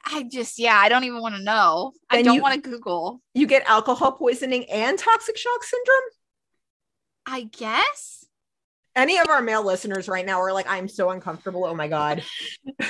[0.05, 1.93] I just, yeah, I don't even want to know.
[2.09, 3.21] I don't want to Google.
[3.33, 6.09] You get alcohol poisoning and toxic shock syndrome.
[7.25, 8.25] I guess.
[8.95, 11.65] Any of our male listeners right now are like, I'm so uncomfortable.
[11.65, 12.23] Oh my God.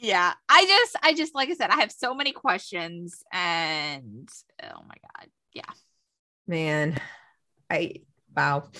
[0.00, 0.32] Yeah.
[0.48, 4.28] I just, I just, like I said, I have so many questions and
[4.62, 5.28] oh my God.
[5.52, 5.70] Yeah.
[6.46, 6.98] Man,
[7.68, 7.96] I
[8.34, 8.70] wow.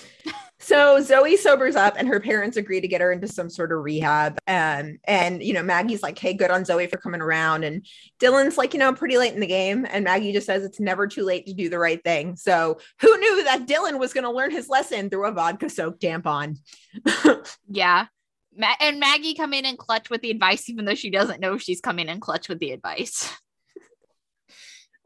[0.61, 3.79] So Zoe sobers up and her parents agree to get her into some sort of
[3.79, 4.37] rehab.
[4.47, 7.63] Um, and you know, Maggie's like, hey, good on Zoe for coming around.
[7.63, 7.85] And
[8.19, 9.85] Dylan's like, you know, I'm pretty late in the game.
[9.89, 12.35] And Maggie just says it's never too late to do the right thing.
[12.35, 16.01] So who knew that Dylan was going to learn his lesson through a vodka soaked
[16.01, 16.57] tampon?
[17.67, 18.07] Yeah.
[18.55, 21.53] Ma- and Maggie come in and clutch with the advice, even though she doesn't know
[21.53, 23.33] if she's coming in clutch with the advice.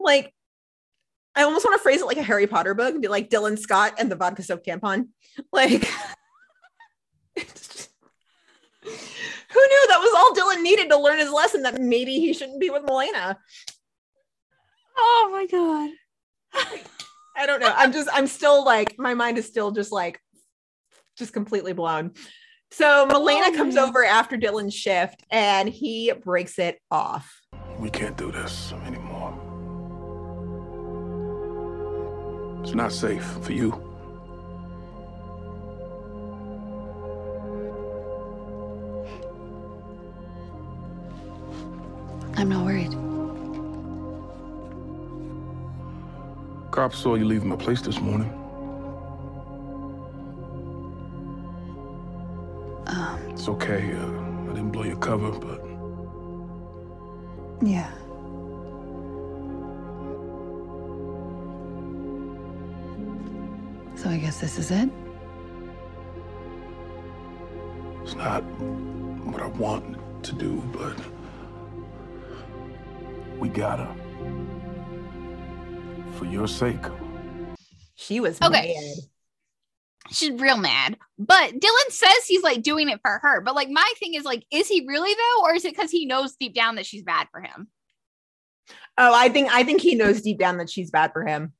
[0.00, 0.34] like,
[1.36, 3.58] I almost want to phrase it like a Harry Potter book and be like Dylan
[3.58, 5.08] Scott and the vodka soaked tampon.
[5.52, 5.86] Like,
[7.36, 7.90] just-
[8.82, 8.90] who
[9.60, 12.70] knew that was all Dylan needed to learn his lesson that maybe he shouldn't be
[12.70, 13.36] with Melena?
[14.96, 15.90] Oh my god.
[17.36, 17.72] I don't know.
[17.76, 20.18] I'm just, I'm still like, my mind is still just like,
[21.18, 22.12] just completely blown.
[22.70, 23.84] So Melena Oh, comes man.
[23.88, 27.30] over after Dylan's shift and he breaks it off.
[27.78, 29.15] We can't do this anymore.
[32.66, 33.70] It's not safe for you.
[42.36, 42.90] I'm not worried.
[46.72, 48.32] Cops saw you leaving my place this morning.
[52.88, 53.92] Um, It's okay.
[53.94, 55.62] Uh, I didn't blow your cover, but
[57.62, 57.92] yeah.
[64.06, 64.88] So I guess this is it?
[68.04, 68.40] it's not
[69.24, 70.96] what I want to do, but
[73.40, 73.92] we gotta.
[76.16, 76.84] For your sake.
[77.96, 78.76] She was Okay.
[78.76, 78.94] mad.
[80.12, 80.96] She's real mad.
[81.18, 83.40] But Dylan says he's like doing it for her.
[83.40, 85.42] But like my thing is like, is he really though?
[85.42, 87.66] Or is it because he knows deep down that she's bad for him?
[88.96, 91.54] Oh, I think, I think he knows deep down that she's bad for him.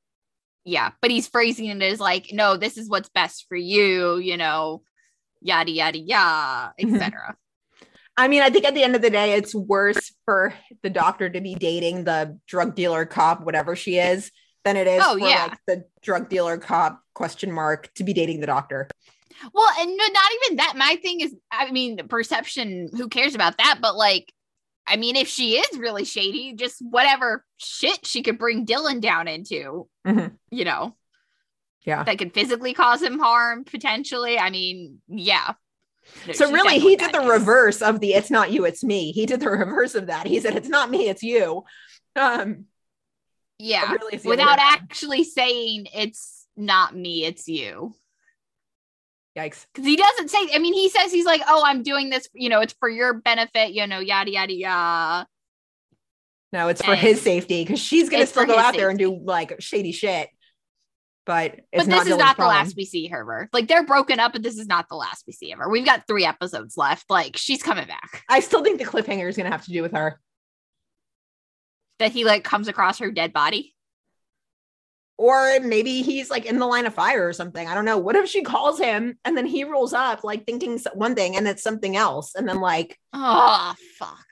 [0.67, 0.91] Yeah.
[1.01, 4.83] But he's phrasing it as like, no, this is what's best for you, you know,
[5.41, 7.01] yada yada yada, etc.
[7.01, 7.31] Mm-hmm.
[8.19, 11.29] I mean, I think at the end of the day, it's worse for the doctor
[11.29, 14.33] to be dating the drug dealer cop, whatever she is,
[14.65, 15.49] than it is Oh, for yeah.
[15.51, 18.89] like the drug dealer cop question mark to be dating the doctor.
[19.53, 20.75] Well, and no, not even that.
[20.77, 23.79] My thing is, I mean, perception, who cares about that?
[23.83, 24.33] But like,
[24.87, 29.27] I mean, if she is really shady, just whatever shit she could bring Dylan down
[29.29, 30.37] into, Mhm.
[30.51, 30.97] you know,
[31.85, 32.05] Yeah.
[32.05, 34.39] that could physically cause him harm potentially.
[34.39, 35.55] I mean, yeah.
[36.27, 37.31] No, So really, he did the news.
[37.31, 40.27] reverse of the "it's not you, it's me." He did the reverse of that.
[40.29, 41.65] He said, "It's not me, it's you."
[42.15, 42.67] Um,
[43.59, 47.95] Yeah, really, it's the other without actually saying it's not me, it's you.
[49.37, 49.67] Yikes.
[49.73, 50.39] Because he doesn't say.
[50.55, 52.29] I mean, he says he's like, "Oh, I'm doing this.
[52.33, 53.73] You know, it's for your benefit.
[53.73, 55.27] You know, yada yada yada."
[56.53, 59.61] No, it's for his safety because she's gonna still go out there and do like
[59.61, 60.31] shady shit.
[61.27, 62.57] But it's But not this is Dylan's not the problem.
[62.57, 63.49] last we see her.
[63.53, 65.69] Like they're broken up, but this is not the last we see of her.
[65.69, 67.11] We've got three episodes left.
[67.11, 68.23] Like she's coming back.
[68.29, 70.21] I still think the cliffhanger is gonna have to do with her.
[71.99, 73.75] That he like comes across her dead body.
[75.19, 77.67] Or maybe he's like in the line of fire or something.
[77.67, 77.97] I don't know.
[77.97, 81.49] What if she calls him and then he rolls up like thinking one thing and
[81.49, 82.35] it's something else?
[82.35, 84.27] And then like Oh fuck!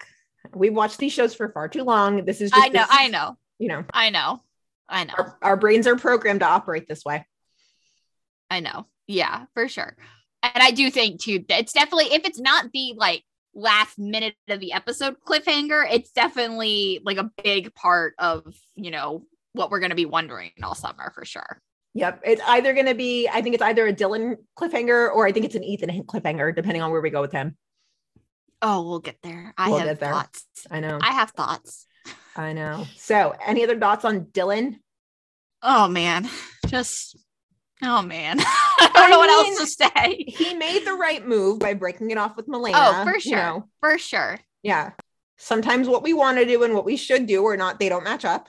[0.54, 2.24] we've watched these shows for far too long.
[2.24, 2.84] This is just I know.
[2.88, 3.36] I know.
[3.58, 4.42] You know, I know.
[4.88, 5.14] I know.
[5.16, 7.24] our, our brains are programmed to operate this way.
[8.50, 8.86] I know.
[9.06, 9.96] Yeah, for sure.
[10.42, 14.34] And I do think too, that it's definitely if it's not the like last minute
[14.48, 19.80] of the episode cliffhanger, it's definitely like a big part of, you know, what we're
[19.80, 21.60] gonna be wondering all summer for sure.
[21.96, 22.22] Yep.
[22.24, 25.44] It's either going to be, I think it's either a Dylan cliffhanger or I think
[25.46, 27.56] it's an Ethan cliffhanger, depending on where we go with him.
[28.60, 29.54] Oh, we'll get there.
[29.56, 30.10] I We'll have there.
[30.12, 30.44] thoughts.
[30.68, 30.98] I know.
[31.00, 31.86] I have thoughts.
[32.36, 32.84] I know.
[32.96, 34.78] So, any other thoughts on Dylan?
[35.62, 36.28] Oh man.
[36.66, 37.16] Just
[37.80, 38.38] oh man.
[38.40, 40.24] I don't know what else to say.
[40.26, 42.72] He made the right move by breaking it off with Melena.
[42.74, 43.36] Oh, for you sure.
[43.36, 43.68] know.
[43.78, 44.40] For sure.
[44.64, 44.90] yeah.
[45.36, 48.02] Sometimes what we want to do and what we should do or not, they don't
[48.02, 48.48] match up.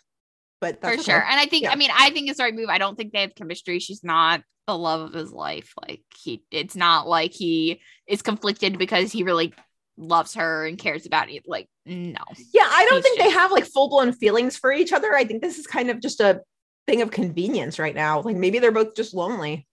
[0.61, 1.11] But that's for okay.
[1.11, 1.23] sure.
[1.23, 1.71] And I think, Yeah.
[1.71, 2.69] I mean, I think it's the right move.
[2.69, 3.79] I don't think they have chemistry.
[3.79, 5.73] She's not the love of his life.
[5.81, 9.53] Like he, it's not like he is conflicted because he really
[9.97, 11.43] loves her and cares about it.
[11.45, 12.19] Like no,
[12.53, 15.13] Yeah, I don't He's think they have like full blown feelings for each other.
[15.13, 16.41] I think this is kind of just a
[16.87, 18.21] thing of convenience right now.
[18.21, 19.67] Like maybe they're both just lonely.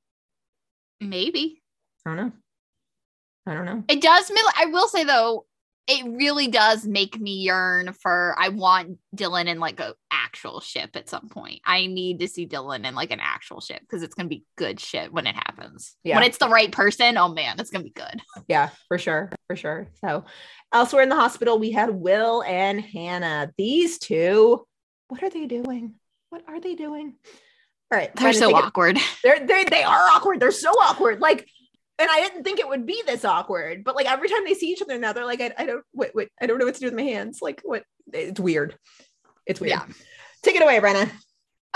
[1.01, 1.63] maybe
[2.07, 2.33] I don't know.
[3.47, 3.85] I don't know.
[3.89, 4.31] it does.
[4.57, 5.47] I will say though,
[5.89, 8.37] it really does make me yearn for.
[8.39, 11.61] I want Dylan in like a actual ship at some point.
[11.67, 14.79] I need to see Dylan in like an actual ship because it's gonna be good
[14.79, 15.97] shit when it happens.
[16.05, 16.17] Yeah.
[16.17, 18.23] When it's the right person, oh man, it's gonna be good.
[18.47, 19.31] Yeah, for sure.
[19.49, 19.89] For sure.
[20.05, 20.25] So
[20.73, 23.53] elsewhere in the hospital, we had Will and Hannah.
[23.59, 24.65] These two,
[25.09, 25.95] what are they doing?
[26.31, 27.15] What are they doing?
[27.93, 28.15] All right.
[28.17, 28.99] They're so think of- awkward.
[29.25, 30.39] they're they they are awkward.
[30.41, 31.21] They're so awkward.
[31.21, 31.47] Like,
[32.03, 34.71] and I didn't think it would be this awkward, but like every time they see
[34.71, 36.81] each other now, they're like, I, I don't what, what I don't know what to
[36.81, 37.39] do with my hands.
[37.41, 38.77] Like, what it's weird.
[39.47, 39.71] It's weird.
[39.71, 39.85] Yeah.
[40.43, 41.09] Take it away, Brenna.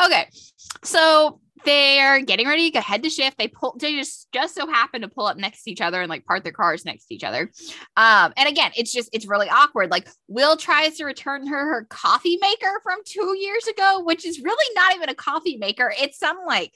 [0.05, 0.29] Okay.
[0.83, 3.39] So they're getting ready to go head to shift.
[3.39, 6.11] They pull they just just so happen to pull up next to each other and
[6.11, 7.51] like park their cars next to each other.
[7.97, 9.91] Um, and again, it's just it's really awkward.
[9.93, 14.43] Like Will tries to return her her coffee maker from two years ago, which is
[14.43, 15.93] really not even a coffee maker.
[15.99, 16.73] It's some like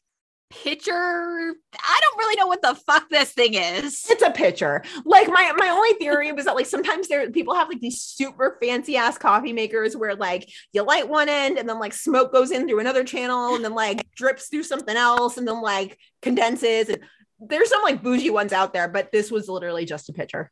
[0.50, 0.92] pitcher.
[0.92, 4.06] I don't really know what the fuck this thing is.
[4.10, 4.82] It's a pitcher.
[5.04, 8.58] Like my my only theory was that like sometimes there people have like these super
[8.62, 12.50] fancy ass coffee makers where like you light one end and then like smoke goes
[12.50, 16.88] in through another channel and then like drips through something else and then like condenses
[16.88, 17.00] and
[17.40, 20.50] there's some like bougie ones out there, but this was literally just a pitcher.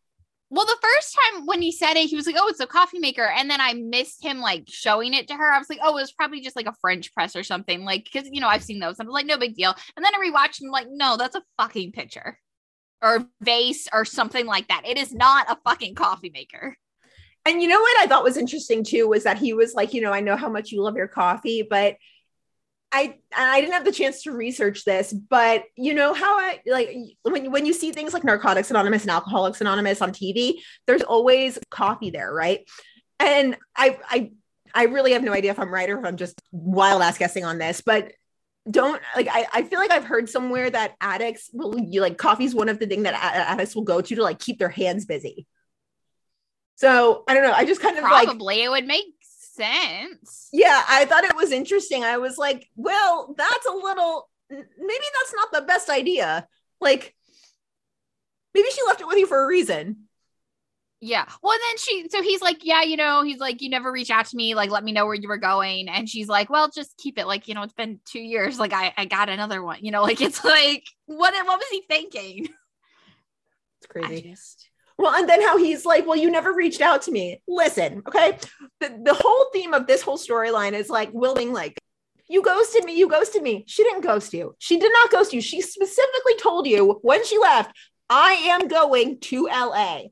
[0.50, 2.98] Well, the first time when he said it, he was like, "Oh, it's a coffee
[2.98, 5.52] maker," and then I missed him like showing it to her.
[5.52, 8.04] I was like, "Oh, it was probably just like a French press or something." Like,
[8.04, 8.98] because you know I've seen those.
[8.98, 11.36] I was like, "No big deal." And then I rewatched and I'm like, "No, that's
[11.36, 12.38] a fucking pitcher
[13.02, 14.86] or vase or something like that.
[14.86, 16.76] It is not a fucking coffee maker."
[17.44, 20.00] And you know what I thought was interesting too was that he was like, you
[20.00, 21.96] know, I know how much you love your coffee, but
[22.90, 26.90] I I didn't have the chance to research this, but you know how I like
[27.22, 30.54] when when you see things like Narcotics Anonymous and Alcoholics Anonymous on TV,
[30.86, 32.60] there's always coffee there, right?
[33.20, 34.30] And I I
[34.74, 37.44] I really have no idea if I'm right or if I'm just wild ass guessing
[37.44, 38.12] on this, but
[38.70, 42.54] don't like I, I feel like I've heard somewhere that addicts will you like coffee's
[42.54, 45.46] one of the thing that addicts will go to to like keep their hands busy.
[46.76, 47.52] So I don't know.
[47.52, 49.06] I just kind of like Probably it would make
[49.58, 50.48] sense.
[50.52, 52.04] yeah, I thought it was interesting.
[52.04, 56.46] I was like, well, that's a little, maybe that's not the best idea.
[56.80, 57.14] Like,
[58.54, 60.08] maybe she left it with you for a reason.
[61.00, 61.26] Yeah.
[61.42, 64.26] Well, then she, so he's like, yeah, you know, he's like, you never reach out
[64.26, 65.88] to me, like, let me know where you were going.
[65.88, 67.26] And she's like, well, just keep it.
[67.26, 68.58] Like, you know, it's been two years.
[68.58, 69.78] Like, I, I got another one.
[69.82, 72.48] You know, like it's like, what, what was he thinking?
[73.80, 74.30] It's crazy.
[74.30, 74.67] just,
[74.98, 77.40] Well, and then how he's like, well, you never reached out to me.
[77.46, 78.36] Listen, okay.
[78.80, 81.78] The, the whole theme of this whole storyline is like Will being like,
[82.28, 83.64] you ghosted me, you ghosted me.
[83.68, 84.54] She didn't ghost you.
[84.58, 85.40] She did not ghost you.
[85.40, 87.74] She specifically told you when she left,
[88.10, 90.02] I am going to LA.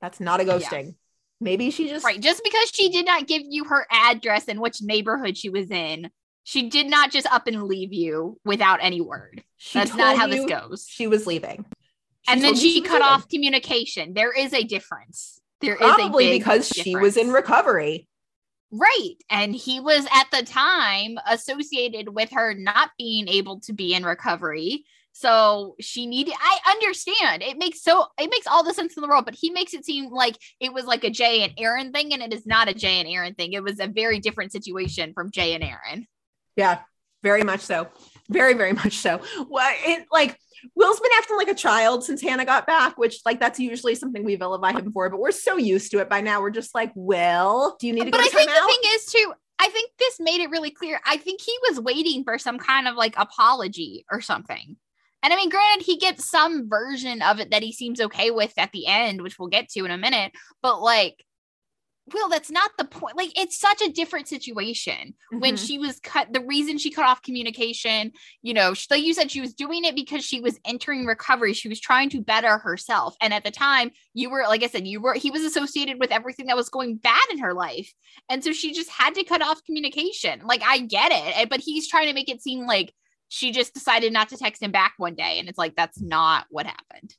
[0.00, 0.58] That's not a Yeah.
[0.58, 0.96] ghosting.
[1.40, 2.20] Maybe she just right.
[2.20, 6.10] Just because she did not give you her address and which neighborhood she was in,
[6.44, 9.42] she did not just up and leave you without any word.
[9.56, 10.86] she That's not how this goes.
[10.88, 11.64] She was leaving.
[12.28, 14.14] And then she cut off communication.
[14.14, 15.40] There is a difference.
[15.60, 18.08] There is Probably a big because she was in recovery.
[18.70, 19.14] Right.
[19.28, 24.04] And he was at the time associated with her not being able to be in
[24.04, 24.84] recovery.
[25.12, 27.42] So she needed I understand.
[27.42, 29.84] It makes so it makes all the sense in the world, but he makes it
[29.84, 32.74] seem like it was like a Jay and Erin thing, and it is not a
[32.74, 33.52] Jay and Erin thing.
[33.52, 36.06] It was a very different situation from Jay and Erin.
[36.56, 36.80] Yeah,
[37.22, 37.88] very much so.
[38.30, 39.20] Very, very much so.
[39.50, 40.38] Well, it like
[40.74, 44.24] Will's been acting like a child since Hannah got back, which like that's usually something
[44.24, 46.40] we vilify him for, but we're so used to it by now.
[46.40, 48.66] We're just like, Will, do you need to But go I to think the timeout?
[48.66, 51.00] thing is too, I think this made it really clear.
[51.06, 54.76] I think he was waiting for some kind of like apology or something.
[55.22, 58.52] And I mean, granted, he gets some version of it that he seems okay with
[58.56, 60.32] at the end, which we'll get to in a minute.
[60.62, 61.24] But like,
[62.12, 63.16] Will, that's not the point.
[63.16, 65.66] Like, it's such a different situation when Mhm.
[65.66, 66.32] she was cut.
[66.32, 68.12] The reason she cut off communication,
[68.42, 71.52] you know, she, like you said, she was doing it because she was entering recovery.
[71.52, 73.14] She was trying to better herself.
[73.20, 76.10] And at the time, you were, like I said, you were, he was associated with
[76.10, 77.92] everything that was going bad in her life.
[78.28, 80.40] And so she just had to cut off communication.
[80.44, 81.48] Like, I get it.
[81.48, 82.92] But he's trying to make it seem like
[83.28, 85.38] she just decided not to text him back one day.
[85.38, 87.14] And it's like, that's not what happened.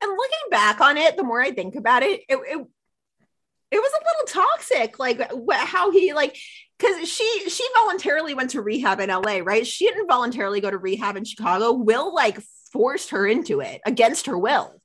[0.00, 2.66] And looking back on it, the more I think about it, it it,
[3.70, 4.98] it was a little toxic.
[4.98, 6.36] Like wh- how he like
[6.78, 9.66] because she she voluntarily went to rehab in LA, right?
[9.66, 11.72] She didn't voluntarily go to rehab in Chicago.
[11.72, 12.40] Will like
[12.72, 14.80] forced her into it against her will.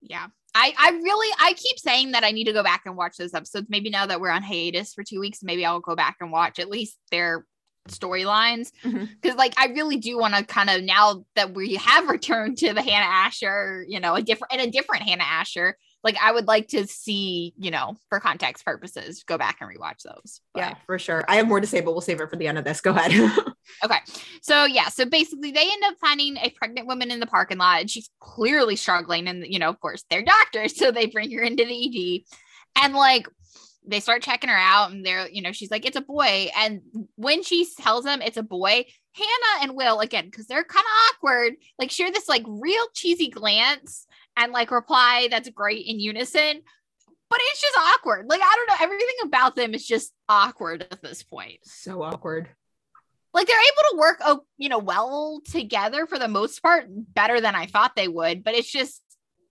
[0.00, 0.26] Yeah.
[0.54, 3.34] I, I really I keep saying that I need to go back and watch those
[3.34, 3.66] episodes.
[3.68, 6.58] Maybe now that we're on hiatus for two weeks, maybe I'll go back and watch
[6.58, 7.44] at least their
[7.88, 8.70] storylines.
[8.82, 9.04] Mm-hmm.
[9.20, 12.72] Because like I really do want to kind of now that we have returned to
[12.72, 16.46] the Hannah Asher, you know, a different and a different Hannah Asher, like I would
[16.46, 20.40] like to see, you know, for context purposes, go back and rewatch those.
[20.54, 21.24] But- Yeah, for sure.
[21.28, 22.80] I have more to say, but we'll save it for the end of this.
[22.80, 23.12] Go ahead.
[23.84, 23.98] Okay.
[24.42, 27.80] So yeah, so basically they end up finding a pregnant woman in the parking lot
[27.80, 31.42] and she's clearly struggling and you know, of course, they're doctors, so they bring her
[31.42, 32.22] into the
[32.78, 32.84] ED.
[32.84, 33.26] And like
[33.84, 36.80] they start checking her out and they're, you know, she's like it's a boy and
[37.16, 41.14] when she tells them it's a boy, Hannah and Will again cuz they're kind of
[41.16, 44.06] awkward, like share this like real cheesy glance
[44.36, 46.62] and like reply that's great in unison.
[47.28, 48.26] But it's just awkward.
[48.28, 52.48] Like I don't know, everything about them is just awkward at this point so awkward.
[53.34, 57.40] like they're able to work oh you know well together for the most part better
[57.40, 59.02] than i thought they would but it's just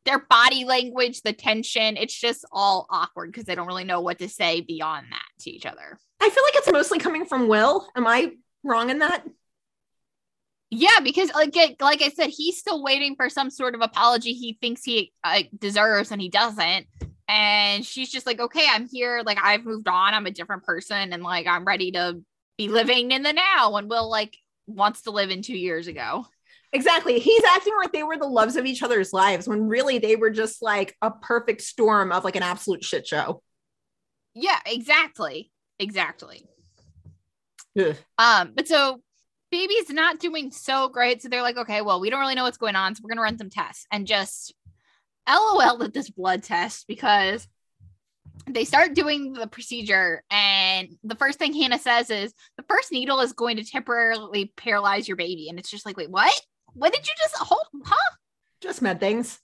[0.04, 4.20] their body language the tension it's just all awkward because they don't really know what
[4.20, 7.88] to say beyond that to each other I feel like it's mostly coming from Will.
[7.96, 8.32] Am I
[8.64, 9.24] wrong in that?
[10.70, 14.58] Yeah because like like i said he's still waiting for some sort of apology he
[14.60, 16.88] thinks he uh, deserves and he doesn't
[17.28, 21.14] and she's just like okay i'm here like i've moved on i'm a different person
[21.14, 22.20] and like i'm ready to
[22.58, 24.36] be living in the now and will like
[24.68, 26.26] wants to live in two years ago
[26.76, 27.20] Exactly.
[27.20, 30.30] He's acting like they were the loves of each other's lives when really they were
[30.30, 33.42] just like a perfect storm of like an absolute shit show.
[34.34, 35.52] Yeah, exactly.
[35.80, 36.46] Exactly.
[37.80, 37.96] Ugh.
[38.18, 39.02] Um, but so
[39.56, 41.22] baby's not doing so great.
[41.22, 42.96] So they're like, okay, well, we don't really know what's going on.
[42.96, 44.54] So we're gonna run some tests and just
[45.28, 47.48] LOL at this blood test because
[48.48, 53.22] they start doing the procedure and the first thing Hannah says is the first needle
[53.22, 55.48] is going to temporarily paralyze your baby.
[55.50, 56.34] And it's just like, wait, what?
[56.74, 57.66] What did you just hold?
[57.86, 58.16] Huh?
[58.62, 59.40] Just med things.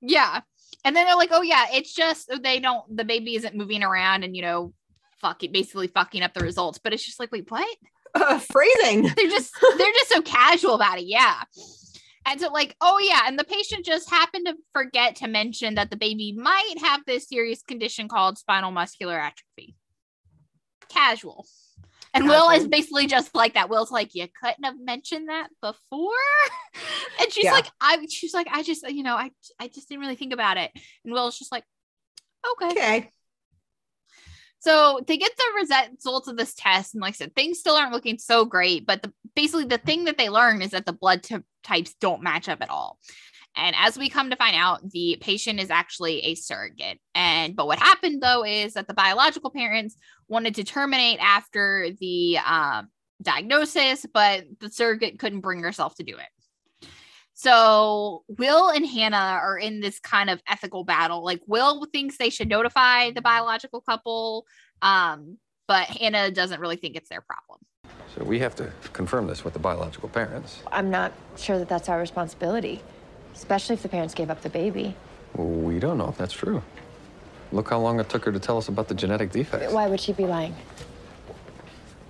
[0.00, 0.40] Yeah.
[0.84, 4.24] And then they're like, oh yeah, it's just they don't the baby isn't moving around
[4.24, 4.74] and you know,
[5.20, 6.78] fuck it, basically fucking up the results.
[6.78, 7.76] But it's just like, wait, what?
[8.14, 9.02] Uh, phrasing.
[9.16, 11.04] They're just they're just so casual about it.
[11.06, 11.42] Yeah.
[12.26, 15.90] And so, like, oh yeah, and the patient just happened to forget to mention that
[15.90, 19.76] the baby might have this serious condition called spinal muscular atrophy.
[20.88, 21.46] Casual.
[22.14, 23.68] And Will is basically just like that.
[23.68, 26.10] Will's like, you couldn't have mentioned that before.
[27.20, 27.52] and she's Yeah.
[27.52, 30.56] like, I she's like, I just, you know, I I just didn't really think about
[30.56, 30.70] it.
[31.04, 31.64] And Will's just like,
[32.62, 32.70] okay.
[32.70, 33.10] Okay.
[34.60, 37.92] So they get the results of this test, and like I said, things still aren't
[37.92, 38.86] looking so great.
[38.86, 42.22] But the, basically, the thing that they learn is that the blood t- types don't
[42.22, 42.98] match up at all.
[43.56, 47.00] And as we come to find out, the patient is actually a surrogate.
[47.14, 49.96] And but what happened though is that the biological parents
[50.28, 52.88] wanted to terminate after the um,
[53.20, 56.28] diagnosis, but the surrogate couldn't bring herself to do it.
[57.40, 61.24] So Will and Hannah are in this kind of ethical battle.
[61.24, 64.44] Like Will thinks they should notify the biological couple,
[64.82, 67.60] um, but Hannah doesn't really think it's their problem.
[68.16, 70.64] So we have to confirm this with the biological parents.
[70.72, 72.82] I'm not sure that that's our responsibility,
[73.36, 74.96] especially if the parents gave up the baby.
[75.36, 76.60] We don't know if that's true.
[77.52, 79.72] Look how long it took her to tell us about the genetic defects.
[79.72, 80.56] Why would she be lying?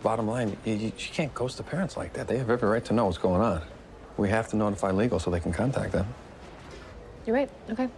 [0.02, 2.28] Bottom line, you, you, she can't ghost the parents like that.
[2.28, 3.60] They have every right to know what's going on.
[4.18, 6.06] We have to notify legal so they can contact them.
[7.24, 7.50] You're right.
[7.70, 7.88] Okay.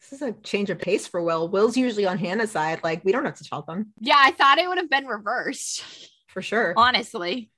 [0.00, 1.48] This is a change of pace for Will.
[1.48, 2.80] Will's usually on Hannah's side.
[2.84, 5.82] Like we don't have to tell them Yeah, I thought it would have been reversed,
[6.28, 6.74] for sure.
[6.76, 7.50] honestly.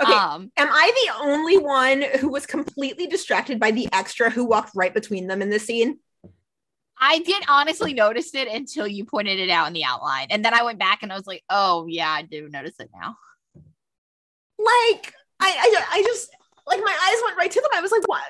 [0.00, 0.12] Okay.
[0.12, 4.70] Um, Am I the only one who was completely distracted by the extra who walked
[4.74, 5.98] right between them in this scene?
[7.02, 10.28] I did honestly notice it until you pointed it out in the outline.
[10.30, 12.88] And then I went back and I was like, oh, yeah, I do notice it
[12.94, 13.16] now.
[14.58, 16.30] Like I, I, I just
[16.70, 17.70] like my eyes went right to them.
[17.74, 18.22] I was like, what?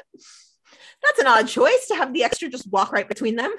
[1.02, 3.52] That's an odd choice to have the extra just walk right between them.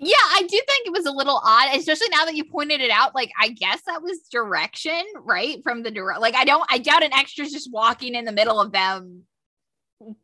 [0.00, 2.90] Yeah, I do think it was a little odd, especially now that you pointed it
[2.90, 3.16] out.
[3.16, 5.58] Like, I guess that was direction, right?
[5.64, 8.60] From the direct, like, I don't, I doubt an extra's just walking in the middle
[8.60, 9.24] of them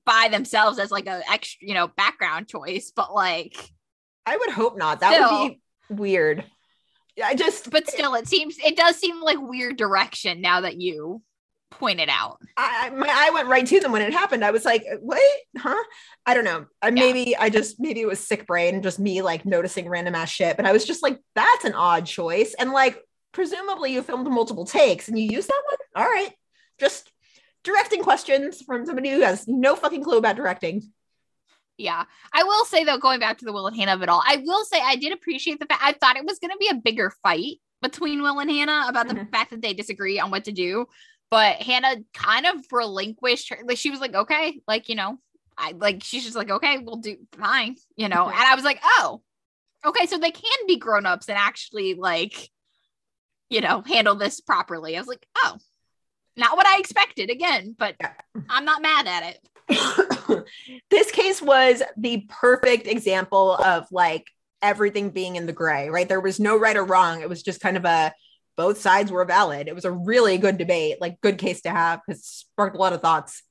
[0.07, 2.93] by themselves as like a extra, you know, background choice.
[2.95, 3.57] But like,
[4.25, 5.01] I would hope not.
[5.01, 6.45] That would be weird.
[7.23, 11.21] I just, but still, it seems, it does seem like weird direction now that you
[11.79, 12.39] point it out.
[12.57, 14.45] I, my eye went right to them when it happened.
[14.45, 15.23] I was like, "What?
[15.57, 15.83] Huh?"
[16.27, 16.67] I don't know.
[16.83, 20.31] I, Maybe I just maybe it was sick brain, just me like noticing random ass
[20.31, 20.57] shit.
[20.57, 23.01] But I was just like, "That's an odd choice." And like,
[23.33, 26.05] presumably you filmed multiple takes and you used that one.
[26.05, 26.33] All right,
[26.79, 27.11] just
[27.65, 30.83] directing questions from somebody who has no fucking clue about directing.
[31.77, 32.05] Yeah.
[32.33, 34.37] I will say though, going back to the Will and Hannah of it all, I
[34.45, 36.75] will say I did appreciate the fact I thought it was going to be a
[36.75, 39.31] bigger fight between Will and Hannah about the mm-hmm.
[39.31, 40.87] fact that they disagree on what to do.
[41.31, 43.59] But Hannah kind of relinquished her.
[43.65, 45.19] Like she was like, okay, like, you know,
[45.57, 48.29] I like she's just like, okay, we'll do fine, you know.
[48.29, 49.23] And I was like, oh,
[49.85, 52.51] okay, so they can be grown-ups and actually like,
[53.51, 54.97] you know, handle this properly.
[54.97, 55.59] I was like, oh,
[56.37, 57.97] not what I expected again, but
[58.49, 60.47] I'm not mad at it.
[60.91, 64.27] this case was the perfect example of like
[64.61, 66.09] everything being in the gray, right?
[66.09, 67.21] There was no right or wrong.
[67.21, 68.13] It was just kind of a
[68.57, 69.69] both sides were valid.
[69.69, 72.01] It was a really good debate, like good case to have.
[72.07, 73.43] because sparked a lot of thoughts.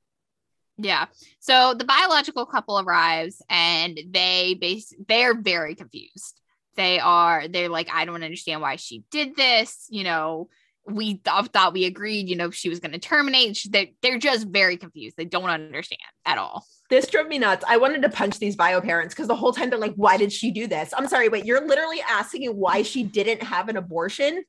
[0.78, 1.06] Yeah.
[1.40, 6.40] So the biological couple arrives and they base they're very confused.
[6.76, 10.50] They are they're like I don't understand why she did this, you know,
[10.86, 13.56] we th- thought we agreed, you know, she was going to terminate.
[13.56, 15.16] She- They they're just very confused.
[15.16, 16.66] They don't understand at all.
[16.90, 17.64] This drove me nuts.
[17.68, 20.34] I wanted to punch these bio parents because the whole time they're like, why did
[20.34, 20.94] she do this?
[20.98, 24.44] I'm sorry, wait, you're literally asking why she didn't have an abortion?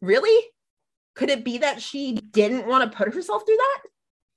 [0.00, 0.46] Really?
[1.14, 3.82] Could it be that she didn't want to put herself through that?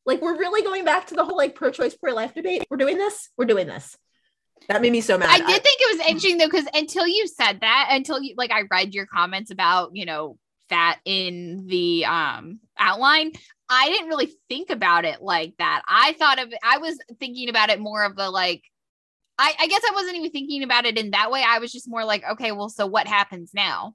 [0.06, 2.66] Like, we're really going back to the whole like pro choice, pro life debate.
[2.70, 3.30] We're doing this.
[3.38, 3.98] We're doing this.
[4.68, 5.30] That made me so mad.
[5.30, 8.52] I did think it was interesting though, because until you said that, until you like
[8.52, 10.38] I read your comments about, you know,
[10.70, 13.32] that in the um outline,
[13.70, 15.84] I didn't really think about it like that.
[15.88, 18.64] I thought of I was thinking about it more of the like
[19.38, 21.44] I, I guess I wasn't even thinking about it in that way.
[21.48, 23.94] I was just more like, okay, well, so what happens now?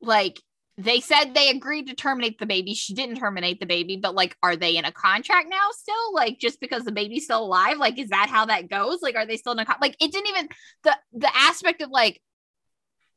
[0.00, 0.40] Like
[0.78, 2.72] they said they agreed to terminate the baby.
[2.72, 6.14] She didn't terminate the baby, but like, are they in a contract now still?
[6.14, 7.78] Like, just because the baby's still alive?
[7.78, 9.02] Like, is that how that goes?
[9.02, 9.96] Like, are they still in a con- like?
[10.00, 10.48] It didn't even
[10.84, 12.22] the the aspect of like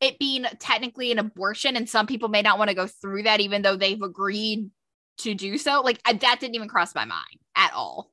[0.01, 3.39] it being technically an abortion, and some people may not want to go through that,
[3.39, 4.71] even though they've agreed
[5.19, 5.81] to do so.
[5.81, 8.10] Like, I, that didn't even cross my mind at all.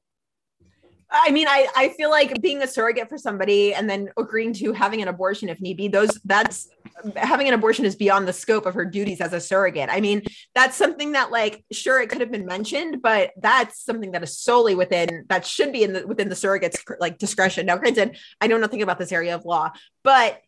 [1.11, 4.73] I mean, I, I feel like being a surrogate for somebody and then agreeing to
[4.73, 6.69] having an abortion if need be, those that's
[7.17, 9.89] having an abortion is beyond the scope of her duties as a surrogate.
[9.91, 10.23] I mean,
[10.55, 14.39] that's something that like sure it could have been mentioned, but that's something that is
[14.39, 17.65] solely within that should be in the within the surrogate's like discretion.
[17.65, 19.71] Now, granted, I know nothing about this area of law,
[20.05, 20.41] but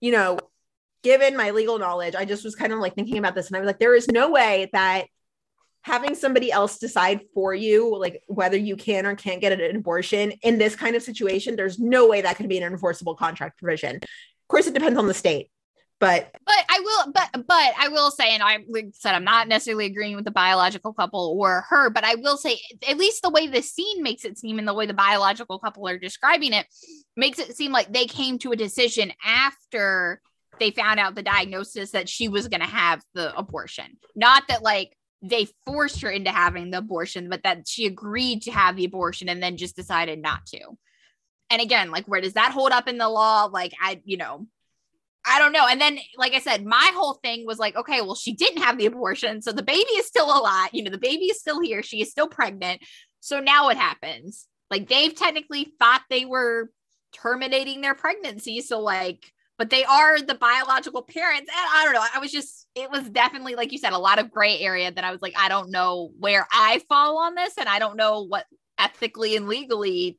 [0.00, 0.38] you know,
[1.04, 3.60] given my legal knowledge, I just was kind of like thinking about this and I
[3.60, 5.06] was like, there is no way that
[5.82, 10.30] having somebody else decide for you like whether you can or can't get an abortion
[10.42, 13.96] in this kind of situation there's no way that could be an enforceable contract provision.
[13.96, 15.50] Of course it depends on the state
[16.02, 19.46] but but I will, but but I will say, and I like said, I'm not
[19.46, 22.58] necessarily agreeing with the biological couple or her, but I will say,
[22.88, 25.86] at least the way the scene makes it seem, and the way the biological couple
[25.86, 26.66] are describing it,
[27.16, 30.20] makes it seem like they came to a decision after
[30.58, 34.64] they found out the diagnosis that she was going to have the abortion, not that
[34.64, 38.84] like they forced her into having the abortion, but that she agreed to have the
[38.84, 40.60] abortion and then just decided not to.
[41.48, 43.44] And again, like, where does that hold up in the law?
[43.44, 44.46] Like, I, you know,
[45.24, 45.66] I don't know.
[45.68, 48.78] And then, like I said, my whole thing was like, okay, well, she didn't have
[48.78, 49.42] the abortion.
[49.42, 50.70] So the baby is still alive.
[50.72, 51.82] You know, the baby is still here.
[51.82, 52.82] She is still pregnant.
[53.20, 54.48] So now what happens?
[54.70, 56.70] Like, they've technically thought they were
[57.12, 58.62] terminating their pregnancy.
[58.62, 61.48] So, like, but they are the biological parents.
[61.54, 62.04] And I don't know.
[62.12, 65.04] I was just, it was definitely, like you said, a lot of gray area that
[65.04, 67.54] I was like, I don't know where I fall on this.
[67.58, 68.46] And I don't know what
[68.78, 70.18] ethically and legally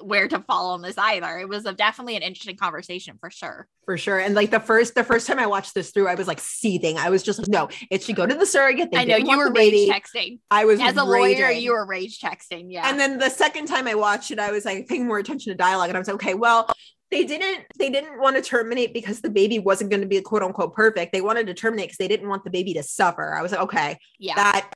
[0.00, 1.38] where to fall on this either.
[1.38, 3.66] It was a, definitely an interesting conversation for sure.
[3.84, 4.18] For sure.
[4.18, 6.98] And like the first the first time I watched this through, I was like seething.
[6.98, 8.90] I was just like, no, it should go to the surrogate.
[8.92, 10.40] They I know you were rage texting.
[10.50, 12.66] I was As a lawyer, you were rage texting.
[12.68, 12.88] Yeah.
[12.88, 15.56] And then the second time I watched it, I was like paying more attention to
[15.56, 15.88] dialogue.
[15.88, 16.70] And I was like, okay, well,
[17.10, 20.42] they didn't they didn't want to terminate because the baby wasn't going to be quote
[20.42, 21.12] unquote perfect.
[21.12, 23.34] They wanted to terminate because they didn't want the baby to suffer.
[23.34, 24.34] I was like, okay, yeah.
[24.34, 24.70] that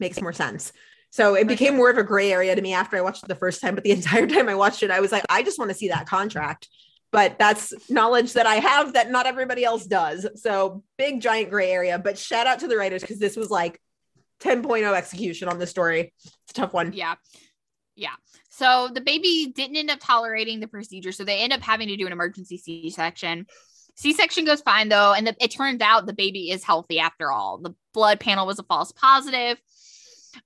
[0.00, 0.72] makes more sense.
[1.10, 3.34] So it became more of a gray area to me after I watched it the
[3.34, 3.74] first time.
[3.74, 5.88] But the entire time I watched it, I was like, I just want to see
[5.88, 6.68] that contract.
[7.12, 10.26] But that's knowledge that I have that not everybody else does.
[10.34, 11.98] So big giant gray area.
[11.98, 13.80] But shout out to the writers because this was like
[14.40, 16.12] 10.0 execution on the story.
[16.24, 16.92] It's a tough one.
[16.92, 17.14] Yeah.
[17.94, 18.14] Yeah.
[18.56, 21.12] So the baby didn't end up tolerating the procedure.
[21.12, 23.46] So they end up having to do an emergency C section.
[23.96, 25.12] C section goes fine though.
[25.12, 27.58] And the, it turns out the baby is healthy after all.
[27.58, 29.58] The blood panel was a false positive.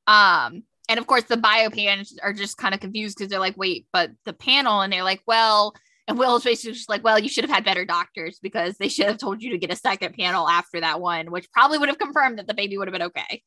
[0.09, 3.87] Um, and of course, the biopans are just kind of confused because they're like, wait,
[3.93, 5.73] but the panel, and they're like, well,
[6.09, 9.07] and Will's basically just like, well, you should have had better doctors because they should
[9.07, 11.99] have told you to get a second panel after that one, which probably would have
[11.99, 13.43] confirmed that the baby would have been okay.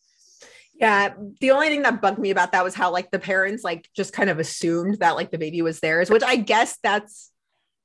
[0.75, 3.89] Yeah, the only thing that bugged me about that was how like the parents like
[3.95, 7.31] just kind of assumed that like the baby was theirs, which I guess that's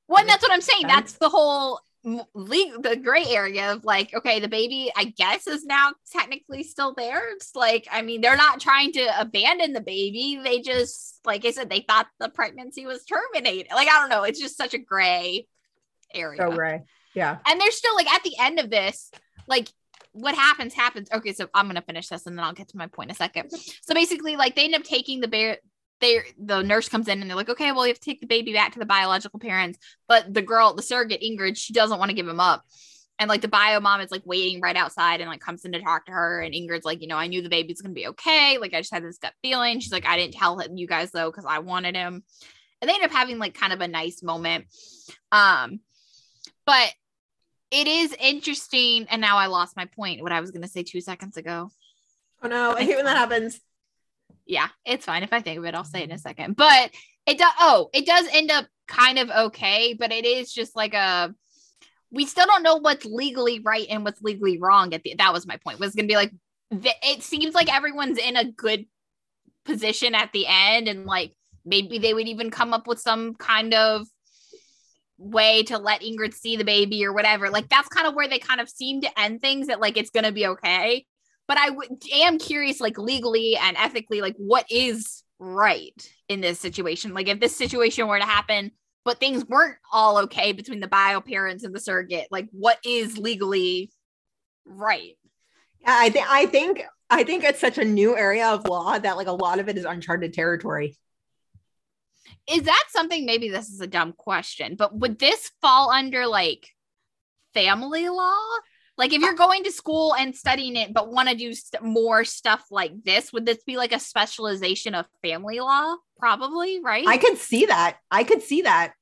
[0.09, 0.87] Well, that's what I'm saying.
[0.87, 1.81] That's the whole
[2.35, 6.95] league, the gray area of like, okay, the baby, I guess, is now technically still
[6.95, 7.51] theirs.
[7.55, 10.41] Like, I mean, they're not trying to abandon the baby.
[10.43, 13.73] They just, like I said, they thought the pregnancy was terminated.
[13.73, 14.23] Like, I don't know.
[14.23, 15.47] It's just such a gray
[16.15, 16.41] area.
[16.41, 16.83] so gray.
[17.15, 17.39] Yeah.
[17.47, 19.11] And they're still like at the end of this,
[19.47, 19.69] like
[20.21, 21.09] what happens happens.
[21.13, 23.17] Okay, so I'm gonna finish this and then I'll get to my point in a
[23.17, 23.51] second.
[23.51, 25.59] So basically, like they end up taking the bear.
[26.01, 28.27] They the nurse comes in and they're like, okay, well, you have to take the
[28.27, 29.79] baby back to the biological parents.
[30.07, 32.65] But the girl, the surrogate Ingrid, she doesn't want to give him up.
[33.19, 35.81] And like the bio mom is like waiting right outside and like comes in to
[35.81, 36.41] talk to her.
[36.41, 38.59] And Ingrid's like, you know, I knew the baby's gonna be okay.
[38.59, 39.81] Like I just had this gut feeling.
[39.81, 42.23] She's like, I didn't tell him you guys though because I wanted him.
[42.81, 44.67] And they end up having like kind of a nice moment.
[45.33, 45.81] Um,
[46.65, 46.93] but
[47.71, 49.07] it is interesting.
[49.11, 50.23] And now I lost my point.
[50.23, 51.71] What I was gonna say two seconds ago.
[52.43, 53.61] Oh no, I hate when that happens.
[54.47, 55.23] Yeah, it's fine.
[55.23, 56.57] If I think of it, I'll say it in a second.
[56.57, 56.91] But
[57.27, 57.53] it does.
[57.61, 61.35] Oh, it does end up kind of okay, but it is just like a.
[62.11, 64.95] We still don't know what's legally right and what's legally wrong.
[64.95, 65.81] At the that was my point.
[65.81, 66.33] Was gonna be like,
[66.71, 68.87] it seems like everyone's in a good
[69.67, 71.35] position at the end, and like
[71.67, 74.07] maybe they would even come up with some kind of
[75.19, 77.51] way to let Ingrid see the baby or whatever.
[77.51, 79.67] Like that's kind of where they kind of seem to end things.
[79.67, 81.05] That like it's gonna be okay
[81.49, 86.61] but I w- am curious, like legally and ethically, like what is right in this
[86.61, 87.15] situation?
[87.15, 88.71] Like if this situation were to happen,
[89.05, 93.17] but things weren't all okay between the bio parents and the surrogate, like what is
[93.17, 93.91] legally
[94.67, 95.17] right?
[95.81, 99.17] Yeah, I think I think I think it's such a new area of law that
[99.17, 100.99] like a lot of it is uncharted territory.
[102.51, 103.27] Is that something?
[103.27, 106.69] Maybe this is a dumb question, but would this fall under like
[107.55, 108.39] family law?
[108.97, 112.25] Like if you're going to school and studying it, but want to do st- more
[112.25, 115.95] stuff like this, would this be like a specialization of family law?
[116.19, 117.07] Probably, right?
[117.07, 117.99] I could see that.
[118.11, 118.95] I could see that.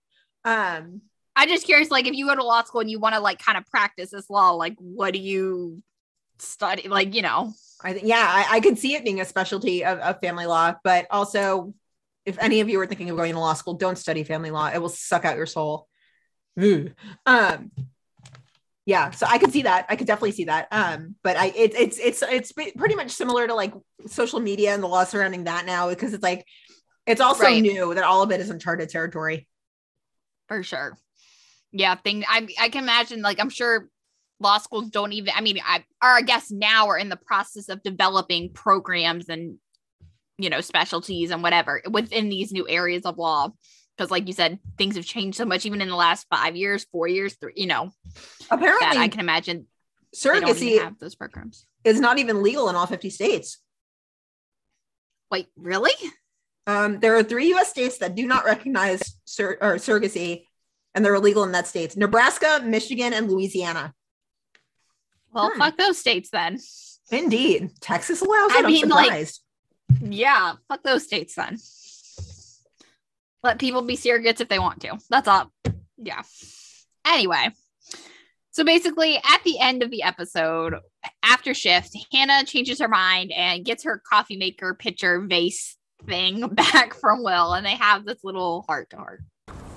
[0.44, 1.00] Um,
[1.34, 3.38] I'm just curious, like if you go to law school and you want to like
[3.38, 5.82] kind of practice this law, like what do you
[6.38, 6.88] study?
[6.88, 9.98] Like, you know, I think yeah, I, I could see it being a specialty of,
[10.00, 11.74] of family law, but also
[12.26, 14.68] if any of you are thinking of going to law school, don't study family law.
[14.72, 15.88] It will suck out your soul.
[16.60, 16.92] Ugh.
[17.24, 17.70] Um,
[18.84, 19.86] yeah, so I could see that.
[19.88, 20.68] I could definitely see that.
[20.70, 23.74] Um, but I it, it's it's it's pretty much similar to like
[24.06, 26.44] social media and the law surrounding that now because it's like
[27.06, 27.62] it's also Right.
[27.62, 29.48] new that all of it is uncharted territory.
[30.48, 30.96] for sure.
[31.72, 33.88] Yeah, thing I I can imagine like I'm sure
[34.38, 37.68] law schools don't even I mean I or I guess now are in the process
[37.68, 39.58] of developing programs and
[40.38, 43.48] you know specialties and whatever within these new areas of law
[43.96, 46.84] because like you said things have changed so much even in the last 5 years,
[46.92, 47.90] 4 years, three, you know.
[48.50, 49.66] Apparently, that I can imagine
[50.14, 51.66] surrogacy have those programs.
[51.84, 53.58] is not even legal in all 50 states.
[55.30, 55.92] Wait, really?
[56.66, 57.70] Um, there are three U.S.
[57.70, 60.44] states that do not recognize sur- or surrogacy,
[60.94, 63.94] and they're illegal in that states: Nebraska, Michigan, and Louisiana.
[65.32, 65.58] Well, Hmm.
[65.58, 66.58] fuck those states then.
[67.10, 68.64] Indeed, Texas allows it.
[68.64, 69.40] I mean, like- surprised.
[70.00, 71.58] Yeah, fuck those states then.
[73.42, 74.98] Let people be surrogates if they want to.
[75.08, 75.52] That's all.
[75.96, 76.22] Yeah.
[77.06, 77.50] Anyway,
[78.50, 80.76] so basically, at the end of the episode,
[81.22, 85.76] after shift, Hannah changes her mind and gets her coffee maker pitcher vase
[86.06, 89.22] thing back from Will, and they have this little heart to heart.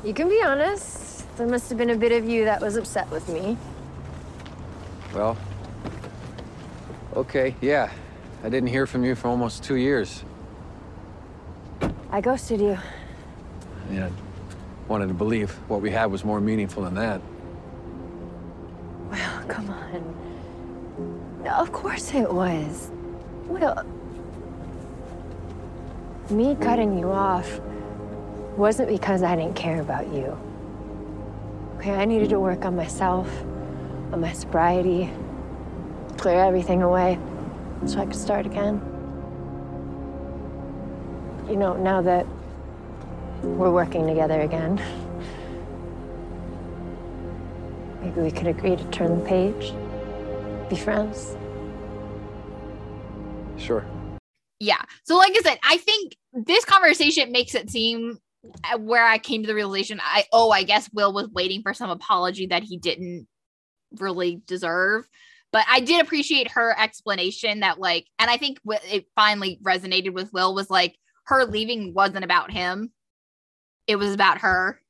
[0.04, 1.26] You can be honest.
[1.36, 3.58] There must have been a bit of you that was upset with me.
[5.14, 5.38] Well,
[7.16, 7.92] okay, yeah.
[8.42, 10.24] I didn't hear from you for almost two years.
[12.10, 12.78] I ghosted you.
[13.92, 14.12] Yeah, I
[14.88, 17.22] wanted to believe what we had was more meaningful than that.
[19.12, 21.48] Well, come on.
[21.48, 22.92] Of course it was.
[23.46, 23.84] Well,
[26.30, 27.60] me cutting you off
[28.56, 30.38] wasn't because I didn't care about you.
[31.78, 33.30] Okay, I needed to work on myself,
[34.14, 35.12] on my sobriety,
[36.18, 37.20] clear everything away
[37.86, 38.82] so I could start again.
[41.50, 42.26] You know, now that
[43.42, 44.76] we're working together again,
[48.02, 49.74] maybe we could agree to turn the page,
[50.70, 51.36] be friends.
[53.58, 53.86] Sure.
[54.60, 54.82] Yeah.
[55.04, 58.20] So, like I said, I think this conversation makes it seem
[58.64, 61.74] uh, where I came to the realization I, oh, I guess Will was waiting for
[61.74, 63.28] some apology that he didn't
[63.98, 65.06] really deserve.
[65.52, 70.14] But I did appreciate her explanation that, like, and I think what it finally resonated
[70.14, 70.96] with Will was like
[71.26, 72.92] her leaving wasn't about him,
[73.88, 74.82] it was about her.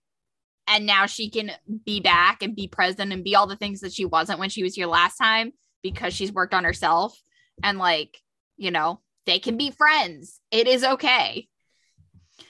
[0.68, 1.52] And now she can
[1.86, 4.62] be back and be present and be all the things that she wasn't when she
[4.62, 5.52] was here last time
[5.82, 7.20] because she's worked on herself.
[7.64, 8.18] And, like,
[8.58, 10.40] you know, they can be friends.
[10.52, 11.48] It is okay.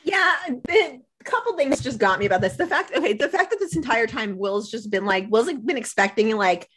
[0.03, 2.57] Yeah, a couple things just got me about this.
[2.57, 5.65] The fact, okay, the fact that this entire time Will's just been like, Will's like
[5.65, 6.67] been expecting like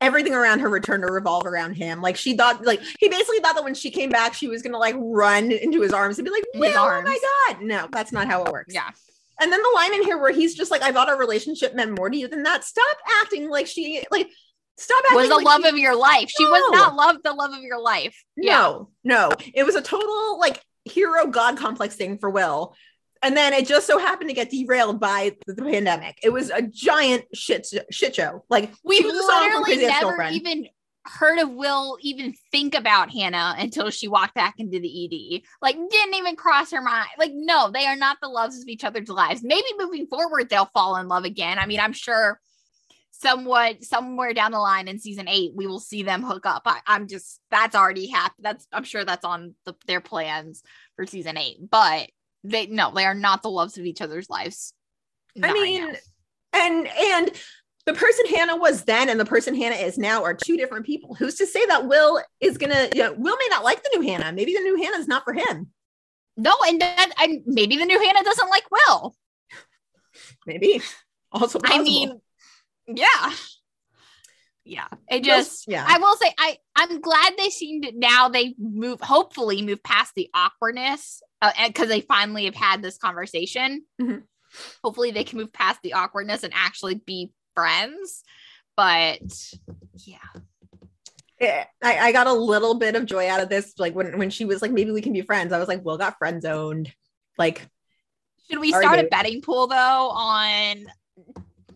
[0.00, 2.00] everything around her return to revolve around him.
[2.00, 4.78] Like she thought, like he basically thought that when she came back, she was gonna
[4.78, 8.26] like run into his arms and be like, Will, oh my god, no, that's not
[8.26, 8.74] how it works.
[8.74, 8.88] Yeah.
[9.40, 11.96] And then the line in here where he's just like, I thought our relationship meant
[11.96, 12.64] more to you than that.
[12.64, 14.28] Stop acting like she like.
[14.76, 16.30] Stop acting Was the like love she- of your life.
[16.30, 18.16] She was not love the love of your life.
[18.34, 18.52] Yeah.
[18.52, 19.30] No, no.
[19.52, 22.74] It was a total like hero god complex thing for Will.
[23.22, 26.18] And then it just so happened to get derailed by the, the pandemic.
[26.22, 28.44] It was a giant shit shit show.
[28.48, 30.68] Like We've she was a song from literally never even
[31.06, 35.42] heard of Will even think about Hannah until she walked back into the ED.
[35.62, 37.08] Like, didn't even cross her mind.
[37.18, 39.42] Like, no, they are not the loves of each other's lives.
[39.42, 41.58] Maybe moving forward, they'll fall in love again.
[41.58, 42.40] I mean, I'm sure
[43.12, 46.62] somewhat somewhere down the line in season eight, we will see them hook up.
[46.64, 48.44] I, I'm just that's already happened.
[48.44, 50.62] That's I'm sure that's on the, their plans
[50.96, 51.58] for season eight.
[51.70, 52.10] But
[52.44, 54.72] they no, they are not the loves of each other's lives.
[55.36, 55.98] I Not right mean, now.
[56.54, 57.30] and and
[57.86, 61.14] the person Hannah was then and the person Hannah is now are two different people.
[61.14, 64.06] Who's to say that Will is gonna, you know, Will may not like the new
[64.08, 64.32] Hannah.
[64.32, 65.70] Maybe the new Hannah is not for him.
[66.36, 69.14] no, and that and maybe the new Hannah doesn't like Will.
[70.46, 70.82] Maybe.
[71.32, 72.20] Also, I mean,
[72.86, 73.32] yeah.
[74.64, 74.88] Yeah.
[75.08, 75.84] It just yeah.
[75.86, 80.12] I will say I I'm glad they seem to now they move hopefully move past
[80.16, 83.84] the awkwardness uh, because they finally have had this conversation.
[84.00, 84.22] Mhm.
[84.82, 88.22] Hopefully they can move past the awkwardness and actually be friends.
[88.76, 89.20] But
[89.94, 90.18] yeah.
[91.40, 93.74] I, I got a little bit of joy out of this.
[93.78, 95.52] Like when, when she was like, maybe we can be friends.
[95.52, 96.92] I was like, Will got friend zoned.
[97.38, 97.66] Like,
[98.50, 100.86] Should we start a betting pool though on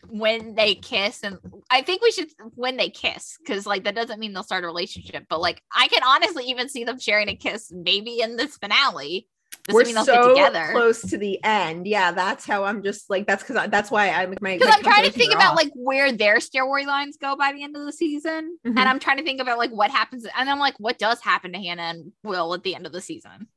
[0.09, 1.39] when they kiss and
[1.71, 4.67] I think we should when they kiss because like that doesn't mean they'll start a
[4.67, 8.57] relationship, but like I can honestly even see them sharing a kiss maybe in this
[8.57, 9.27] finale.
[9.67, 11.87] Doesn't we're so close to the end.
[11.87, 15.05] Yeah, that's how I'm just like, that's because that's why I'm my Because I'm trying
[15.05, 15.57] to think about off.
[15.57, 18.71] like where their storylines go by the end of the season, Mhm.
[18.79, 21.53] and I'm trying to think about like what happens, and I'm like, what does happen
[21.53, 23.49] to Hannah and Will at the end of the season?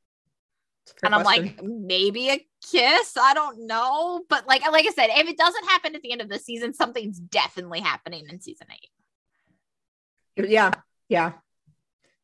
[1.02, 1.44] And I'm question.
[1.44, 3.16] like, maybe a kiss.
[3.20, 6.22] I don't know, but like, like I said, if it doesn't happen at the end
[6.22, 10.48] of the season, something's definitely happening in season eight.
[10.48, 10.70] yeah,
[11.10, 11.32] yeah.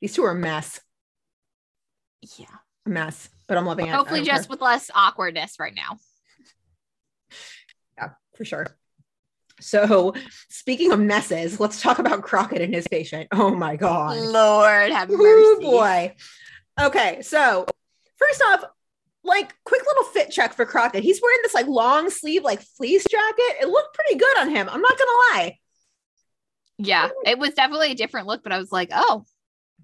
[0.01, 0.81] These two are a mess,
[2.39, 2.47] Yeah,
[2.87, 3.29] a mess.
[3.47, 3.91] But I'm loving it.
[3.91, 4.55] Hopefully just care.
[4.55, 5.99] with less awkwardness right now.
[7.99, 8.67] yeah, for sure.
[9.61, 10.15] So,
[10.49, 13.29] speaking of messes, let's talk about Crockett and his patient.
[13.33, 14.17] Oh my god.
[14.19, 15.21] Lord have mercy.
[15.21, 16.15] Oh boy.
[16.81, 17.67] Okay, so
[18.17, 18.65] first off,
[19.23, 21.03] like quick little fit check for Crockett.
[21.03, 23.57] He's wearing this like long sleeve like fleece jacket.
[23.63, 24.69] It looked pretty good on him.
[24.69, 25.59] I'm not gonna lie.
[26.79, 29.25] Yeah, oh it was definitely a different look, but I was like, oh,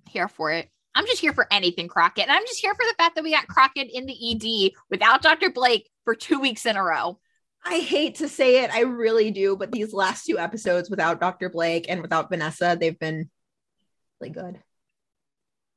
[0.08, 0.68] here for it.
[0.94, 2.24] I'm just here for anything Crockett.
[2.24, 5.22] And I'm just here for the fact that we got Crockett in the ED without
[5.22, 5.50] Dr.
[5.50, 7.18] Blake for two weeks in a row.
[7.64, 11.50] I hate to say it, I really do, but these last two episodes without Dr.
[11.50, 13.28] Blake and without Vanessa, they've been
[14.20, 14.60] really good.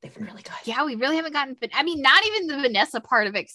[0.00, 0.52] They've been really good.
[0.64, 3.50] Yeah, we really haven't gotten, I mean, not even the Vanessa part of it,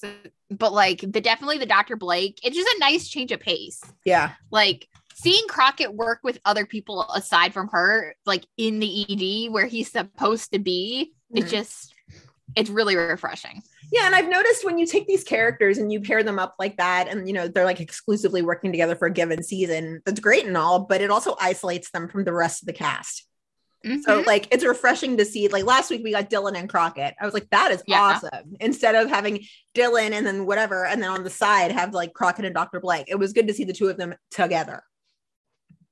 [0.49, 1.95] but like the definitely the Dr.
[1.95, 2.39] Blake.
[2.43, 3.81] It's just a nice change of pace.
[4.05, 4.31] Yeah.
[4.51, 9.67] Like seeing Crockett work with other people aside from her, like in the ED where
[9.67, 11.41] he's supposed to be, Mhm.
[11.41, 11.93] it's just,
[12.55, 13.61] it's really refreshing.
[13.91, 16.77] Yeah, and I've noticed when you take these characters and you pair them up like
[16.77, 20.45] that, and you know they're like exclusively working together for a given season, that's great
[20.45, 23.25] and all, but it also isolates them from the rest of the cast.
[23.83, 23.89] So
[24.21, 24.25] Mhm.
[24.25, 25.47] like it's refreshing to see.
[25.47, 27.15] Like last week we got Dylan and Crockett.
[27.19, 28.01] I was like, that is Yeah.
[28.01, 28.57] awesome.
[28.59, 32.43] Instead of having Dylan and then whatever, and then on the side have like Crockett
[32.43, 32.81] and Dr.
[32.81, 33.05] Blake.
[33.07, 34.83] It was good to see the two of them together.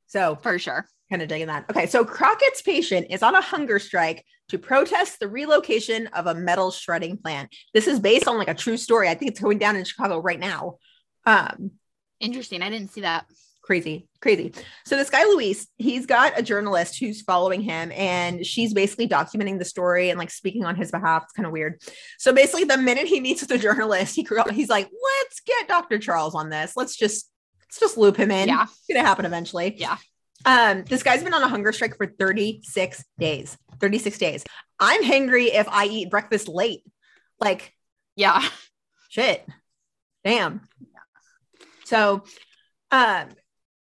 [0.08, 0.86] So for sure.
[1.10, 1.66] Kind of digging that.
[1.70, 6.36] Okay, so Crockett's patient is on a hunger strike to protest the relocation of a
[6.36, 7.54] metal shredding plant.
[7.74, 9.10] This is based on like a true story.
[9.10, 10.78] I think it's going down in Chicago right now.
[11.26, 11.72] Um,
[12.20, 12.62] Interesting.
[12.62, 13.26] I didn't see that.
[13.62, 14.54] crazy, crazy.
[14.86, 19.60] So this guy Luis, he's got a journalist who's following him, and she's basically documenting
[19.60, 21.24] the story and like speaking on his behalf.
[21.24, 21.82] It's kind of weird.
[22.18, 26.00] So basically, the minute he meets with the journalist, he he's like, "Let's get Dr.
[26.00, 26.74] Charles on this.
[26.76, 27.30] Let's just
[27.62, 28.48] let's just loop him in.
[28.48, 28.64] Yeah.
[28.64, 29.98] It's gonna happen eventually." Yeah.
[30.46, 33.58] Um, this guy's been on a hunger strike for 36 days.
[33.80, 34.44] 36 days.
[34.80, 36.82] I'm hangry if I eat breakfast late.
[37.40, 37.74] Like,
[38.16, 38.48] Yeah.
[39.10, 39.46] shit.
[40.24, 40.62] Damn.
[41.86, 42.24] So,
[42.92, 43.30] um,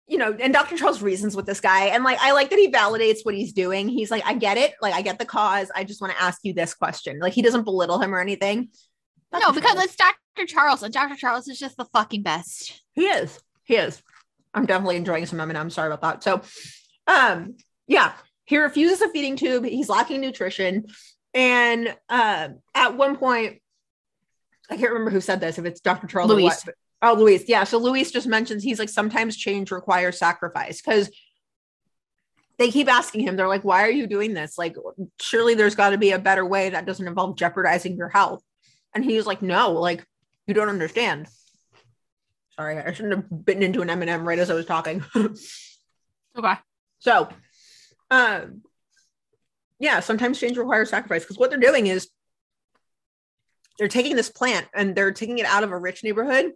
[0.07, 0.77] you know, and Dr.
[0.77, 3.87] Charles reasons with this guy, and like I like that he validates what he's doing.
[3.89, 5.71] He's like, I get it, like I get the cause.
[5.75, 7.19] I just want to ask you this question.
[7.19, 8.69] Like he doesn't belittle him or anything.
[9.33, 10.45] No, because Charles- it's Dr.
[10.45, 11.15] Charles, and Dr.
[11.15, 12.83] Charles is just the fucking best.
[12.93, 13.39] he is.
[13.63, 14.01] He is.
[14.55, 15.69] I'm definitely enjoying some M&M.
[15.69, 16.23] Sorry about that.
[16.23, 16.41] So,
[17.07, 18.13] um, yeah,
[18.45, 19.65] he refuses a feeding tube.
[19.65, 20.85] He's lacking nutrition,
[21.33, 23.61] and um, at one point,
[24.69, 25.59] I can't remember who said this.
[25.59, 26.07] If it's Dr.
[26.07, 26.45] Charles or Luis.
[26.45, 26.61] what,
[27.01, 27.43] but- oh, Luis.
[27.47, 27.65] Yeah.
[27.65, 31.11] So Luis just mentions he's like sometimes change requires sacrifice because
[32.57, 33.35] they keep asking him.
[33.35, 34.57] They're like, "Why are you doing this?
[34.57, 34.77] Like,
[35.19, 38.41] surely there's got to be a better way that doesn't involve jeopardizing your health."
[38.93, 40.05] And he's like, "No, like
[40.47, 41.27] you don't understand."
[42.57, 45.03] Sorry, I shouldn't have bitten into an M&M right as I was talking.
[46.37, 46.53] Okay.
[46.99, 47.29] so,
[48.11, 48.61] um,
[49.79, 52.09] yeah, sometimes change requires sacrifice because what they're doing is
[53.79, 56.51] they're taking this plant and they're taking it out of a rich neighborhood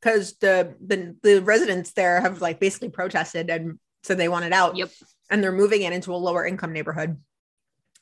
[0.00, 4.52] because the, the the residents there have like basically protested and said they want it
[4.52, 4.76] out.
[4.76, 4.90] Yep.
[5.30, 7.20] And they're moving it into a lower income neighborhood.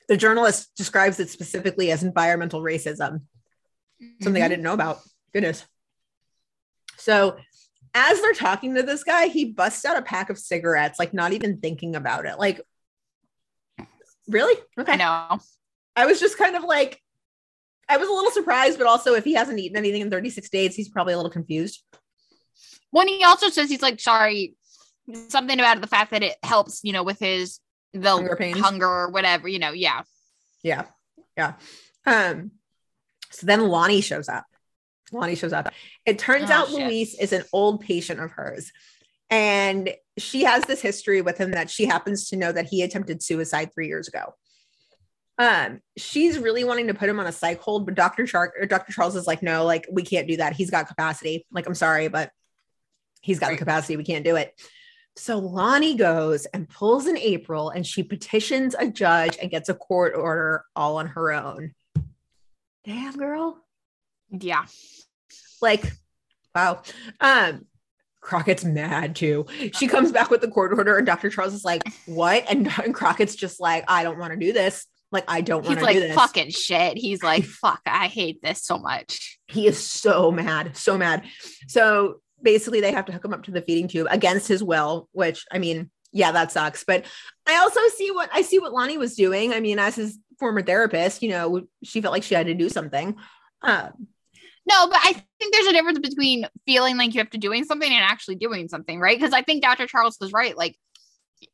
[0.09, 3.22] The journalist describes it specifically as environmental racism
[4.20, 4.50] something I Mhm.
[4.50, 5.00] didn't know about.
[5.32, 5.64] Goodness.
[6.97, 7.36] So,
[7.95, 11.32] as they're talking to this guy, he busts out a pack of cigarettes, like not
[11.32, 12.38] even thinking about it.
[12.38, 12.61] Like,
[14.28, 14.59] really?
[14.78, 14.93] Okay.
[14.93, 15.38] I know.
[15.95, 17.01] I was just kind of like,
[17.88, 20.74] I was a little surprised, but also if he hasn't eaten anything in 36 days,
[20.74, 21.82] he's probably a little confused.
[22.90, 24.55] When he also says he's like, sorry,
[25.28, 27.61] something about the fact that it helps, you know, with his
[27.93, 28.59] the Hunger pains.
[28.59, 30.03] hunger or whatever, you know, yeah.
[30.62, 30.84] Yeah.
[31.36, 31.55] Yeah.
[32.07, 32.53] Um,
[33.30, 34.45] so then Lonnie shows up.
[35.12, 35.72] Lonnie shows up.
[36.06, 36.86] It turns Oh, out shit.
[36.86, 38.72] Luis is an old patient of hers.
[39.30, 43.22] And she has this history with him that she happens to know that he attempted
[43.22, 44.34] suicide three years ago.
[45.38, 48.26] Um, she's really wanting to put him on a psych hold, but Dr.
[48.26, 48.92] Char- or Dr.
[48.92, 50.52] Charles is like, no, like we can't do that.
[50.54, 51.46] He's got capacity.
[51.50, 52.30] Like, I'm sorry, but
[53.22, 53.96] he's got the capacity.
[53.96, 54.52] We can't do it.
[55.16, 59.74] So Lonnie goes and pulls an April and she petitions a judge and gets a
[59.74, 61.72] court order all on her own.
[62.84, 63.61] Damn girl.
[64.33, 64.64] Yeah.
[65.61, 65.93] Like,
[66.55, 66.83] wow.
[67.20, 67.66] Um,
[68.20, 69.47] Crockett's mad too.
[69.74, 71.28] She comes back with the court order, and Dr.
[71.28, 72.45] Charles is like, What?
[72.49, 74.87] And, and Crockett's just like, I don't want to do this.
[75.11, 76.14] Like, I don't want to do like this.
[76.14, 76.97] fucking shit.
[76.97, 79.39] He's like, fuck, I hate this so much.
[79.47, 81.24] He is so mad, so mad.
[81.68, 85.11] So basically, they have to hook him up to the feeding tube against his will,
[85.12, 86.85] which I mean, yeah, that sucks.
[86.85, 87.05] But
[87.47, 89.53] I also see what I see what Lonnie was doing.
[89.53, 92.70] I mean, as his former therapist, you know, she felt like she had to do
[92.70, 93.16] something.
[93.61, 94.09] Um,
[94.68, 97.90] No, but I think there's a difference between feeling like you have to doing something
[97.90, 99.18] and actually doing something, right?
[99.18, 99.86] Because I think Dr.
[99.86, 100.56] Charles was right.
[100.56, 100.76] Like,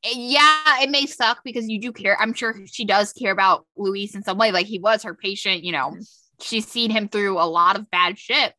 [0.04, 2.20] eh, yeah, it may suck because you do care.
[2.20, 4.52] I'm sure she does care about Luis in some way.
[4.52, 5.96] Like he was her patient, you know,
[6.42, 8.52] she's seen him through a lot of bad shit.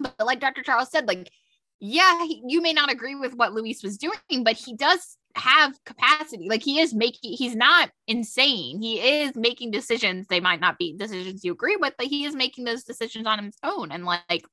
[0.00, 0.62] But like Dr.
[0.62, 1.30] Charles said, like,
[1.78, 5.72] yeah, he, you may not agree with what Luis was doing, but he does have
[5.84, 6.48] capacity.
[6.48, 8.80] Like he is making, he's not insane.
[8.80, 10.26] He is making decisions.
[10.28, 13.44] They might not be decisions you agree with, but he is making those decisions on
[13.44, 13.92] his own.
[13.92, 14.46] And like,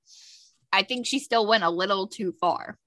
[0.72, 2.78] I think she still went a little too far.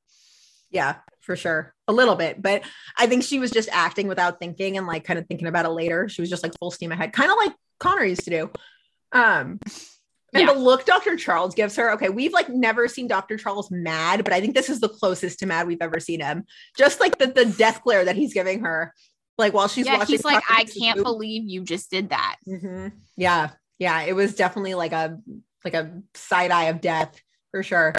[0.70, 1.74] yeah, for sure.
[1.86, 2.40] A little bit.
[2.40, 2.62] But
[2.96, 5.70] I think she was just acting without thinking and like kind of thinking about it
[5.70, 6.08] later.
[6.08, 8.50] She was just like full steam ahead, kind of like Connor used to do.
[9.12, 9.60] Um,
[10.32, 10.52] and Yeah.
[10.52, 11.16] the look Dr.
[11.16, 13.36] Charles gives her, okay, we've like never seen Dr.
[13.36, 16.44] Charles mad, but I think this is the closest to mad we've ever seen him.
[16.76, 18.94] Just like the, the death glare that he's giving her,
[19.38, 20.14] like while she's yeah, watching.
[20.14, 22.36] he's like, I can't Soup." believe you just did that.
[22.48, 22.92] Mhm.
[23.16, 25.18] Yeah, yeah, it was definitely like a
[25.64, 27.20] like a side eye of death
[27.50, 27.94] for sure.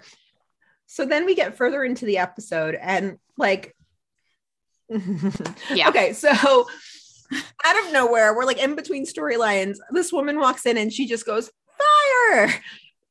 [0.87, 3.75] So then we get further into the episode and like
[5.73, 5.89] Yeah.
[5.89, 6.29] Okay, so
[7.65, 9.77] out of nowhere, we're like in between storylines.
[9.91, 11.49] This woman walks in and she just goes,
[11.83, 12.53] Fire!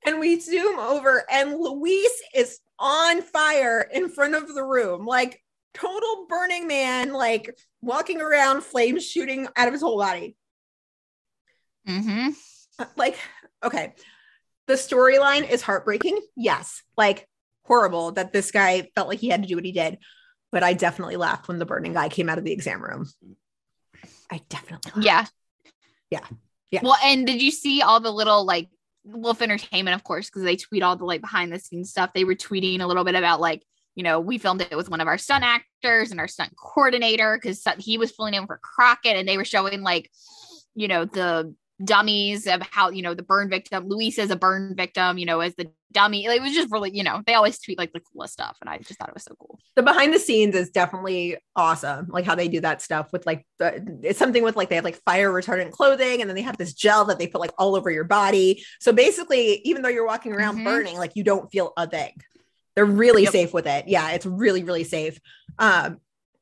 [0.05, 5.07] And we zoom over, and Luis is on fire in front of the room.
[5.07, 5.41] Like,
[5.75, 10.37] total Burning Man, like walking around, flames shooting out of his whole body.
[11.89, 12.31] Mm-hmm.
[12.79, 13.19] Uh, Like,
[13.63, 13.95] okay,
[14.67, 16.21] the storyline is heartbreaking.
[16.37, 17.29] Yes, like
[17.65, 19.99] horrible that this guy felt like he had to do what he did.
[20.51, 23.07] But I definitely laughed when the burning guy came out of the exam room.
[24.31, 25.07] I definitely laughed.
[25.07, 25.25] Yeah.
[26.11, 26.27] Yeah.
[26.73, 26.81] Yeah.
[26.83, 28.69] Well, and did you see all the little like
[29.05, 32.13] Wolf Entertainment, of course, because they tweet all the like behind the scenes stuff.
[32.15, 33.63] They were tweeting a little bit about like,
[33.95, 37.39] you know, we filmed it with one of our stunt actors and our stunt coordinator
[37.41, 40.11] because he was filling in for Crockett, and they were showing like,
[40.75, 41.55] you know, the
[41.85, 43.89] dummies of how you know the burn victim.
[43.89, 46.25] Luis is a burn victim, you know, as the dummy.
[46.25, 48.79] It was just really, you know, they always tweet like the coolest stuff, and I
[48.79, 49.59] just thought it was so cool.
[49.75, 52.07] the behind the scenes is definitely awesome.
[52.09, 54.85] Like how they do that stuff with like the it's something with like they have
[54.85, 57.75] like fire retardant clothing and then they have this gel that they put like all
[57.77, 58.65] over your body.
[58.81, 60.65] So basically, even though you're walking around Mhm.
[60.65, 62.15] burning, like you don't feel a thing.
[62.75, 63.33] They're really Yep.
[63.33, 63.87] safe with it.
[63.89, 65.19] Yeah, it's really, really safe.
[65.59, 65.99] Um,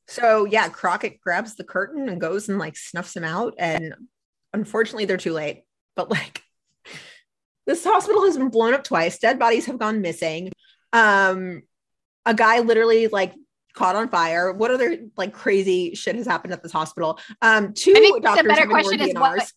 [0.07, 3.55] so yeah, Crockett grabs the curtain and goes and like snuffs him out.
[3.59, 3.95] And
[4.53, 5.65] unfortunately, they're too late.
[5.97, 6.43] But like
[7.67, 10.51] this hospital has been blown up twice, dead bodies have gone missing.
[10.93, 11.63] Um,
[12.27, 13.35] a guy literally like
[13.75, 14.53] caught on fire.
[14.53, 17.19] What other like crazy shit has happened at this hospital?
[17.43, 19.53] Um, two I think the doctors better have been question is what-.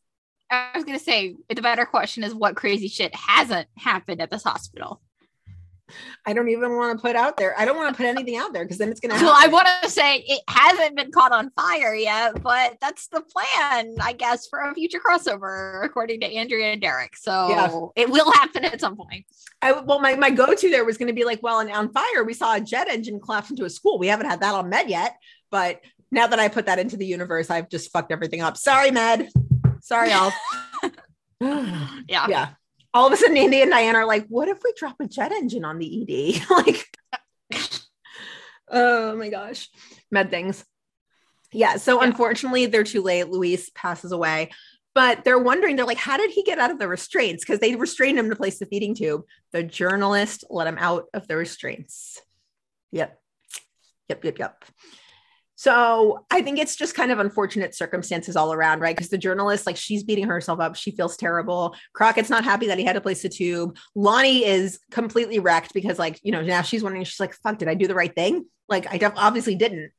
[0.51, 4.43] I was gonna say the better question is what crazy shit hasn't happened at this
[4.43, 5.01] hospital.
[6.25, 7.57] I don't even want to put out there.
[7.59, 9.15] I don't want to put anything out there because then it's gonna.
[9.15, 13.21] Well, I want to say it hasn't been caught on fire yet, but that's the
[13.21, 17.17] plan, I guess, for a future crossover, according to Andrea and Derek.
[17.17, 18.03] So Yeah.
[18.03, 19.25] it will happen at some point.
[19.61, 22.23] I well, my, my go-to there was going to be like, well, and on fire,
[22.25, 23.99] we saw a jet engine collapse into a school.
[23.99, 25.15] We haven't had that on Med yet,
[25.51, 25.81] but
[26.11, 28.57] now that I put that into the universe, I've just fucked everything up.
[28.57, 29.29] Sorry, Med.
[29.81, 30.31] Sorry, y'all.
[32.07, 32.27] Yeah.
[32.29, 32.49] yeah.
[32.93, 35.31] All of a sudden, Andy and Diane are like, what if we drop a jet
[35.31, 36.43] engine on the ED?
[36.49, 36.95] like,
[38.69, 39.69] oh my gosh,
[40.11, 40.63] med things.
[41.51, 41.77] Yeah.
[41.77, 42.07] So Yeah.
[42.07, 43.29] unfortunately, they're too late.
[43.29, 44.51] Luis passes away.
[44.95, 47.43] But they're wondering, they're like, how did he get out of the restraints?
[47.43, 49.23] Because they restrained him to place the feeding tube.
[49.51, 52.21] The journalist let him out of the restraints.
[52.91, 53.19] Yep.
[54.09, 54.23] Yep.
[54.23, 54.37] Yep.
[54.39, 54.65] Yep.
[55.63, 58.93] So I think it's just kind of unfortunate circumstances all around, right?
[58.93, 60.75] Because the journalist, like, she's beating herself up.
[60.75, 61.73] She feels terrible.
[61.93, 63.77] Crockett's not happy that he had to place the tube.
[63.95, 67.69] Lonnie is completely wrecked because, like, you know, now she's wondering, she's like, fuck, did
[67.69, 68.45] I do the right thing?
[68.67, 69.93] Like, I def- obviously didn't.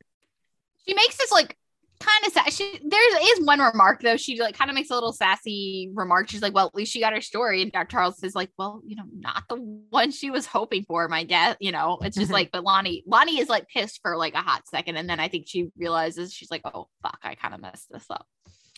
[0.86, 1.56] She makes this like
[2.05, 4.16] kind of sa- she there is one remark though.
[4.16, 6.28] She like kind of makes a little sassy remark.
[6.28, 7.62] She's like, Well, at least she got her story.
[7.62, 7.90] And Dr.
[7.90, 9.57] Charles is like, Well, you know, not the
[9.90, 11.57] one she was hoping for, my guess.
[11.61, 12.34] You know, it's just Mhm.
[12.34, 14.96] like, but Lonnie, Lonnie is like pissed for like a hot second.
[14.96, 18.07] And then I think she realizes she's like, Oh fuck, I kind of messed this
[18.11, 18.26] up.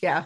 [0.03, 0.25] Yeah.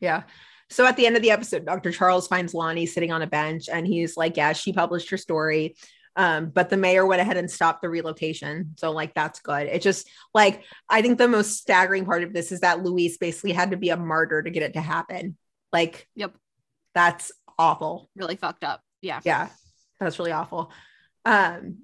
[0.00, 0.22] Yeah.
[0.70, 1.92] So at the end of the episode, Dr.
[1.92, 5.76] Charles finds Lonnie sitting on a bench and he's like, Yeah, she published her story.
[6.14, 8.74] Um, but the mayor went ahead and stopped the relocation.
[8.76, 9.66] So, like, that's good.
[9.66, 13.52] It just like I think the most staggering part of this is that Luis basically
[13.52, 15.36] had to be a martyr to get it to happen.
[15.72, 16.34] Like, Yep.
[16.94, 18.10] that's awful.
[18.14, 18.82] Really fucked up.
[19.00, 19.20] Yeah.
[19.24, 19.48] Yeah,
[20.00, 20.70] that's really awful.
[21.24, 21.78] Um,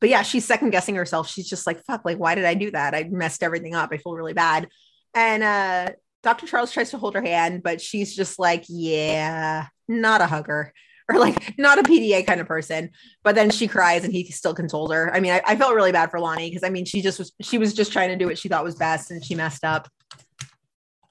[0.00, 1.28] but yeah, she's second guessing herself.
[1.28, 2.94] She's just like, fuck, like, why did I do that?
[2.94, 3.90] I messed everything up.
[3.92, 4.68] I feel really bad.
[5.14, 5.90] And uh
[6.22, 6.46] Dr.
[6.46, 10.72] Charles tries to hold her hand, but she's just like, yeah, not a hugger
[11.12, 12.90] or like not a PDA kind of person.
[13.22, 15.14] But then she cries and he still consoles her.
[15.14, 17.32] I mean, I, I felt really bad for Lonnie because I mean, she just was,
[17.40, 19.88] she was just trying to do what she thought was best and she messed up.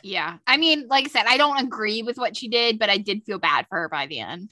[0.01, 0.37] Yeah.
[0.47, 3.23] I mean, like I said, I don't agree with what she did, but I did
[3.23, 4.49] feel bad for her by the end.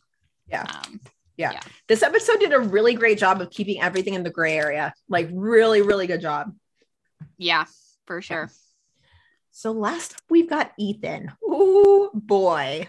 [0.47, 0.63] Yeah.
[0.63, 0.99] Um,
[1.37, 1.53] Yeah.
[1.53, 1.61] Yeah.
[1.87, 4.93] This episode did a really great job of keeping everything in the gray area.
[5.09, 6.53] Like, really, really good job.
[7.37, 7.65] yeah,
[8.05, 8.49] for sure.
[9.51, 11.31] So last we've got Ethan.
[11.43, 12.87] Oh boy.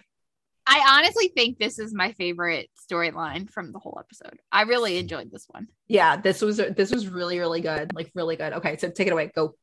[0.73, 4.41] I honestly think this is my favorite storyline from the whole episode.
[4.51, 5.69] I really enjoyed this one.
[5.87, 7.95] Yeah, this was this was really really good.
[7.95, 8.55] Like really good.
[8.55, 9.31] Okay, so take it away.
[9.35, 9.55] Go.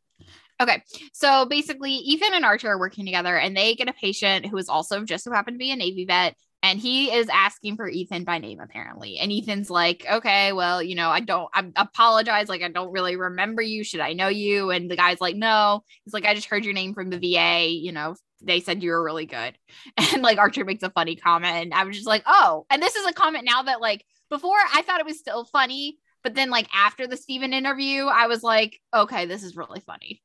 [0.61, 0.83] Okay.
[1.13, 4.69] So basically, Ethan and Archer are working together and they get a patient who is
[4.69, 6.35] also just so happened to be a Navy vet.
[6.61, 9.17] And he is asking for Ethan by name, apparently.
[9.17, 12.49] And Ethan's like, okay, well, you know, I don't, I apologize.
[12.49, 13.85] Like, I don't really remember you.
[13.85, 14.69] Should I know you?
[14.69, 15.83] And the guy's like, no.
[16.03, 17.69] He's like, I just heard your name from the VA.
[17.69, 19.57] You know, they said you were really good.
[20.13, 21.55] And like, Archer makes a funny comment.
[21.55, 22.65] And I was just like, oh.
[22.69, 25.97] And this is a comment now that, like, before I thought it was still funny.
[26.23, 30.21] But then, like, after the Steven interview, I was like, okay, this is really funny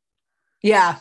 [0.62, 0.98] Yeah.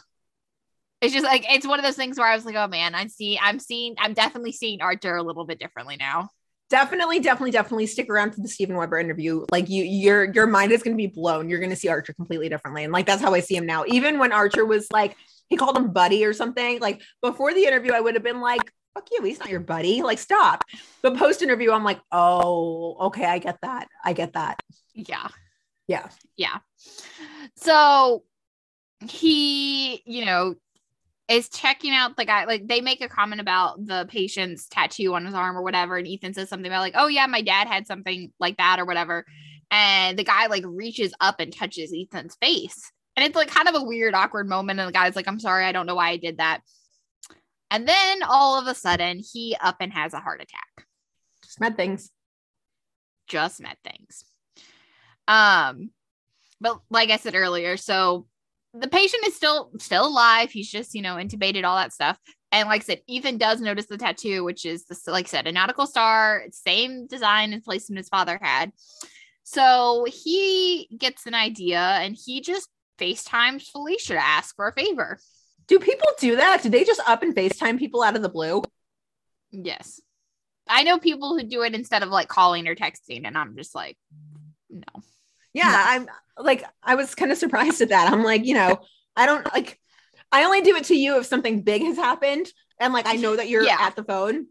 [1.02, 3.10] it's just like it's one of those things where I was like, oh man, I'm
[3.10, 6.30] seeing, I'm seeing, I'm definitely seeing Archer a little bit differently now.
[6.70, 9.46] Definitely, definitely, definitely stick around for the Steven Weber interview.
[9.52, 11.48] Like you, your your mind is going to be blown.
[11.50, 13.84] You're going to see Archer completely differently, and like that's how I see him now.
[13.88, 15.16] Even when Archer was like,
[15.54, 16.80] he called him buddy or something.
[16.80, 20.02] Like before the interview, I would have been like, "Fuck you, he's not your buddy."
[20.02, 20.64] Like stop.
[21.04, 23.88] But post interview, I'm like, "Oh, okay, I get that.
[24.04, 24.64] I get that."
[24.96, 25.28] Yeah.
[25.88, 26.10] Yeah.
[26.38, 26.58] Yeah.
[27.56, 28.24] So
[29.08, 30.56] he, you know,
[31.28, 32.46] is checking out the guy.
[32.46, 35.98] Like they make a comment about the patient's tattoo on his arm or whatever.
[35.98, 38.86] And Ethan says something about, like, oh, yeah, my dad had something like that or
[38.86, 39.24] whatever.
[39.70, 42.92] And the guy like reaches up and touches Ethan's face.
[43.16, 44.80] And it's like kind of a weird, awkward moment.
[44.80, 46.62] And the guy's like, I'm sorry, I don't know why I did that.
[47.70, 50.88] And then all of a sudden, he up and has a heart attack.
[51.44, 52.12] Just med things.
[53.28, 54.24] Just med things.
[55.28, 55.92] Um,
[56.60, 58.28] but like I said earlier, so
[58.74, 60.52] the patient is still still alive.
[60.52, 62.18] He's just, you know, intubated, all that stuff.
[62.52, 65.48] And like I said, Ethan does notice the tattoo, which is the like I said,
[65.48, 68.72] a nautical star, same design and placement his father had.
[69.44, 72.70] So he gets an idea and he just
[73.00, 75.20] FaceTimes Felicia to ask for a favor.
[75.68, 76.62] Do people do that?
[76.64, 78.64] Do they just up and FaceTime people out of the blue?
[79.52, 80.02] Yes.
[80.68, 83.76] I know people who do it instead of like calling or texting, and I'm just
[83.76, 83.98] like,
[84.70, 85.02] no.
[85.54, 88.12] Yeah, I'm like, I was kind of surprised at that.
[88.12, 88.80] I'm like, you know,
[89.16, 89.80] I don't like,
[90.32, 92.48] I only do it to you if something big has happened,
[92.80, 93.78] and like I know that you're Yeah.
[93.80, 94.48] at the phone.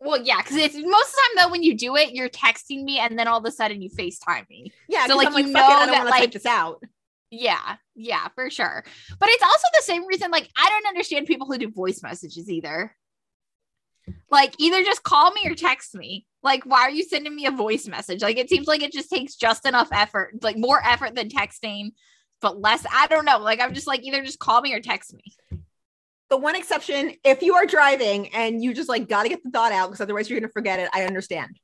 [0.00, 2.84] Well, yeah, because it's most of the time though when you do it, you're texting
[2.84, 4.72] me, and then all of a sudden you FaceTime me.
[4.88, 6.32] Yeah, so like, I'm you "Fuck it, know I don't that, want to like- type
[6.32, 6.82] this out.
[7.34, 8.84] Yeah, yeah, for sure.
[9.18, 12.50] But it's also the same reason, like, I don't understand people who do voice messages
[12.50, 12.94] either.
[14.30, 16.26] Like, either just call me or text me.
[16.42, 18.20] Like, why are you sending me a voice message?
[18.20, 21.92] Like, it seems like it just takes just enough effort, like more effort than texting,
[22.42, 22.84] but less.
[22.92, 23.38] I don't know.
[23.38, 25.22] Like, I'm just like, either just call me or text me.
[26.28, 29.50] The one exception, if you are driving and you just like got to get the
[29.50, 31.58] thought out because otherwise you're going to forget it, I understand.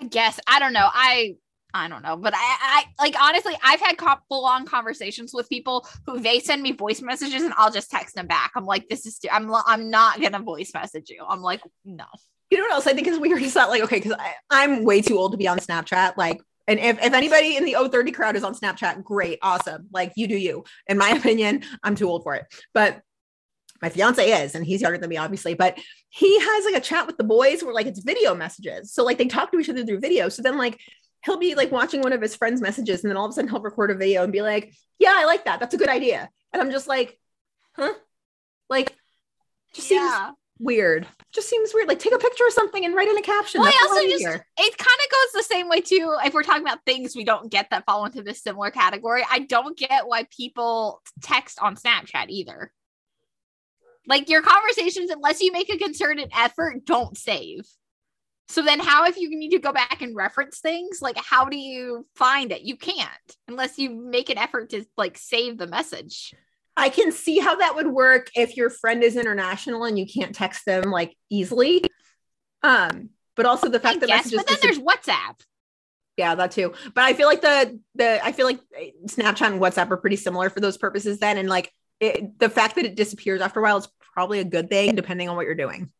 [0.00, 0.40] I guess.
[0.48, 0.88] I don't know.
[0.92, 1.36] I.
[1.74, 3.96] I don't know, but I, I like honestly, I've had
[4.28, 8.14] full on conversations with people who they send me voice messages and I'll just text
[8.14, 8.52] them back.
[8.56, 11.24] I'm like, this is, I'm, I'm not gonna voice message you.
[11.28, 12.04] I'm like, no.
[12.50, 13.42] You know what else I think is weird?
[13.42, 14.16] Is that like, okay, because
[14.50, 16.16] I'm way too old to be on Snapchat.
[16.16, 19.86] Like, and if, if anybody in the 030 crowd is on Snapchat, great, awesome.
[19.92, 20.64] Like, you do you.
[20.88, 22.46] In my opinion, I'm too old for it.
[22.74, 23.02] But
[23.82, 25.54] my fiance is, and he's younger than me, obviously.
[25.54, 25.78] But
[26.10, 28.92] he has like a chat with the boys where like it's video messages.
[28.92, 30.28] So like they talk to each other through video.
[30.28, 30.78] So then like
[31.24, 33.50] he'll be like watching one of his friends' messages, and then all of a sudden
[33.50, 35.60] he'll record a video and be like, Yeah, I like that.
[35.60, 36.28] That's a good idea.
[36.52, 37.18] And I'm just like,
[37.76, 37.92] huh?
[38.68, 38.96] Like,
[39.74, 40.26] just Yeah.
[40.26, 41.06] seems weird.
[41.32, 41.88] Just seems weird.
[41.88, 43.60] Like take a picture of something and write in a caption.
[43.60, 44.32] Well, That's I also just easier.
[44.58, 46.16] it kind of goes the same way too.
[46.24, 49.38] If we're talking about things we don't get that fall into this similar category, I
[49.40, 52.72] don't get why people text on Snapchat either.
[54.06, 57.66] Like your conversations, unless you make a concerted effort, don't save.
[58.50, 61.00] So then, how if you need to go back and reference things?
[61.00, 62.62] Like, how do you find it?
[62.62, 63.08] You can't
[63.46, 66.34] unless you make an effort to like save the message.
[66.76, 70.34] I can see how that would work if your friend is international and you can't
[70.34, 71.84] text them like easily.
[72.64, 75.40] Um, but also the fact that Yes, messages but then dis- there's WhatsApp.
[76.16, 76.74] yeah, that too.
[76.92, 78.58] But I feel like the the I feel like
[79.06, 81.38] Snapchat and WhatsApp are pretty similar for those purposes then.
[81.38, 84.68] And like it, the fact that it disappears after a while is probably a good
[84.68, 85.92] thing depending on what you're doing.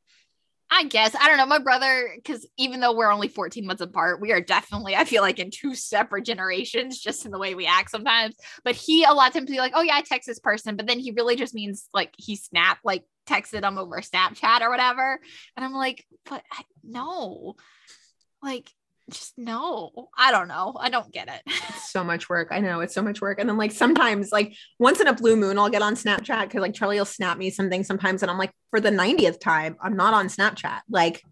[0.73, 1.47] I guess I don't know.
[1.47, 5.23] My brother, because even though we're only 14 months apart, we are definitely, I feel
[5.23, 8.37] like, in two separate generations, just in the way we act sometimes.
[8.65, 10.87] But he a lot of times be like, "Oh yeah, I text this person," but
[10.87, 15.19] then he really just means like he snap like texted them over Snapchat or whatever,
[15.57, 17.57] and I'm like, "But I, no,
[18.43, 18.71] like
[19.11, 20.75] just no." I don't know.
[20.79, 21.43] I don't get it.
[21.71, 22.49] It's so much work.
[22.51, 23.41] I know it's so much work.
[23.41, 26.61] And then like sometimes like once in a blue moon, I'll get on Snapchat because
[26.63, 29.97] like Charlie will snap me something sometimes, and I'm like, for the 90th time, I'm
[29.97, 30.81] not on Snapchat.
[30.89, 31.23] Like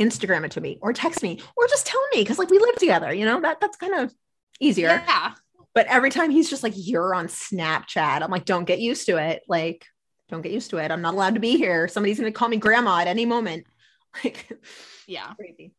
[0.00, 2.76] Instagram it to me or text me or just tell me because like we live
[2.76, 4.12] together, you know, that that's kind of
[4.60, 4.88] easier.
[5.06, 5.32] Yeah.
[5.74, 8.22] But every time he's just like, you're on Snapchat.
[8.22, 9.42] I'm like, don't get used to it.
[9.46, 9.84] Like,
[10.30, 10.90] don't get used to it.
[10.90, 11.86] I'm not allowed to be here.
[11.88, 13.66] Somebody's gonna call me grandma at any moment.
[14.24, 14.48] Like
[15.06, 15.34] Yeah.
[15.34, 15.74] crazy.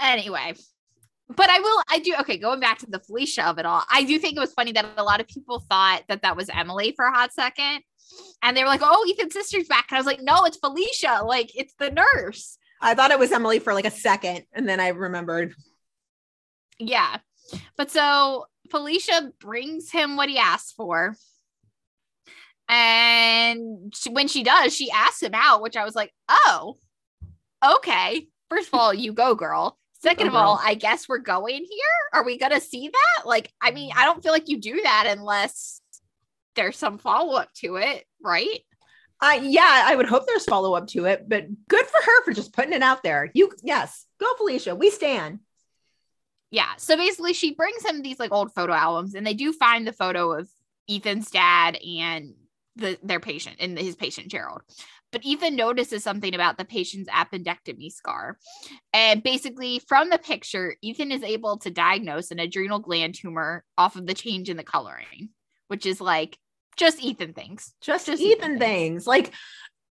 [0.00, 0.54] Anyway
[1.36, 4.02] but i will i do okay going back to the felicia of it all i
[4.04, 6.92] do think it was funny that a lot of people thought that that was emily
[6.96, 7.82] for a hot second.
[8.42, 9.86] And they were like oh ethan's sister's back.
[9.90, 11.20] And i was like no it's felicia.
[11.24, 12.56] Like it's the nurse.
[12.80, 15.54] I thought it was Emily for like a second, and then I remembered.
[16.78, 17.18] yeah.
[17.76, 21.16] But so felicia brings him what he asked for.
[22.68, 26.76] And she, when she does she asks him out which i was like oh
[27.64, 28.26] okay.
[28.50, 30.68] First of all you go girl second of all uh-huh.
[30.68, 34.22] i guess we're going here are we gonna see that like i mean i don't
[34.22, 35.80] feel like you do that unless
[36.54, 38.60] there's some follow-up to it right
[39.20, 42.32] I yeah, I would hope there's follow up to it, but good for her for
[42.32, 43.30] just putting it out there.
[43.34, 44.76] You yes, go Felicia.
[44.76, 45.40] We stand.
[46.50, 49.86] yeah so basically she brings him these like old photo albums and they do find
[49.86, 50.48] the photo of
[50.88, 52.34] ethan's dad and
[52.76, 54.62] the their patient and his patient gerald
[55.10, 58.38] but Ethan notices something about the patient's appendectomy scar.
[58.92, 63.96] And basically, from the picture, Ethan is able to diagnose an adrenal gland tumor off
[63.96, 65.30] of the change in the coloring,
[65.68, 66.38] which is like
[66.76, 67.74] just Ethan things.
[67.80, 69.06] Just, Just Ethan, Ethan things.
[69.06, 69.32] Like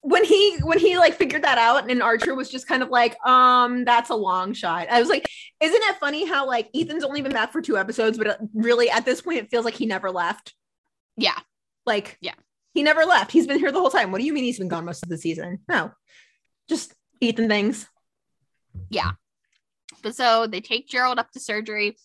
[0.01, 3.17] when he when he like figured that out and Archer was just kind of like,
[3.25, 4.87] um, that's a long shot.
[4.89, 5.29] I was like,
[5.59, 9.05] isn't it funny how like Ethan's only been back for two episodes, but really at
[9.05, 10.53] this point it feels like he never left.
[11.17, 11.37] Yeah.
[11.85, 12.35] Like, Yeah.
[12.79, 13.33] He never left.
[13.33, 14.09] He's been here the whole time.
[14.09, 15.59] What do you mean he's been gone most of the season?
[15.67, 15.91] No,
[16.69, 17.85] just Ethan things.
[18.89, 19.11] Yeah.
[20.01, 21.97] But so they take Gerald up to surgery.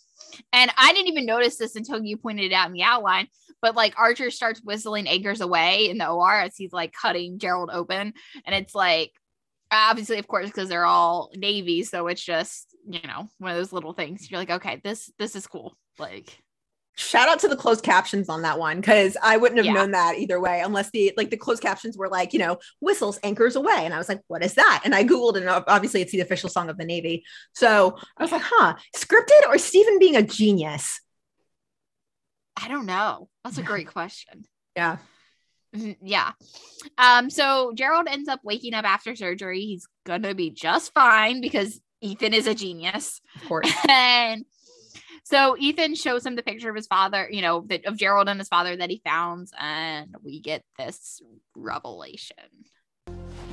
[0.52, 3.28] And I didn't even notice this until you pointed it out in the outline.
[3.62, 7.70] But like Archer starts whistling Anchors Away in the OR as he's like cutting Gerald
[7.72, 8.12] open.
[8.44, 9.12] And it's like,
[9.70, 11.84] obviously, of course, because they're all Navy.
[11.84, 14.28] So it's just, you know, one of those little things.
[14.28, 15.76] You're like, okay, this this is cool.
[16.00, 16.36] Like,
[16.97, 19.72] Shout out to the closed captions on that one because I wouldn't have Yeah.
[19.72, 23.18] known that either way unless the like the closed captions were like you know whistles
[23.24, 26.12] anchors away and I was like what is that and I googled and obviously it's
[26.12, 30.14] the official song of the Navy so I was like huh scripted or Stephen being
[30.14, 31.01] a genius
[32.57, 33.28] I don't know.
[33.42, 34.45] That's a great question.
[34.76, 34.99] yeah
[35.74, 36.30] Mhm, Yeah.
[36.99, 39.62] Um, so Gerald ends up waking up after surgery.
[39.62, 43.20] He's gonna be just fine because Ethan is a genius.
[43.34, 44.45] of course and
[45.24, 48.38] so Ethan shows him the picture of his father, you know, that of Gerald and
[48.38, 51.20] his father that he found, and we get this
[51.56, 52.36] revelation.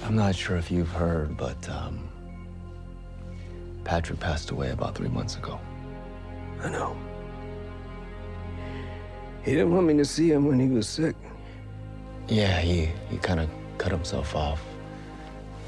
[0.04, 2.10] I'm not sure if you've heard, but um,
[3.84, 5.60] Patrick passed away about three months ago.
[6.62, 6.98] I know.
[9.44, 11.16] He didn't want me to see him when he was sick.
[12.28, 14.62] Yeah, he, he kind of cut himself off.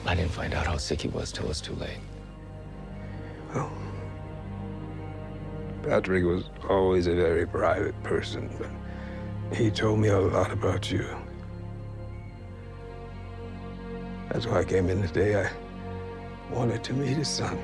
[0.06, 2.00] I didn't find out how sick he was till it was too late.
[3.56, 3.72] Well,
[5.84, 11.06] Patrick was always a very private person, but he told me a lot about you.
[14.30, 15.44] That's why I came in today.
[15.44, 15.52] I
[16.54, 17.60] wanted to meet his son.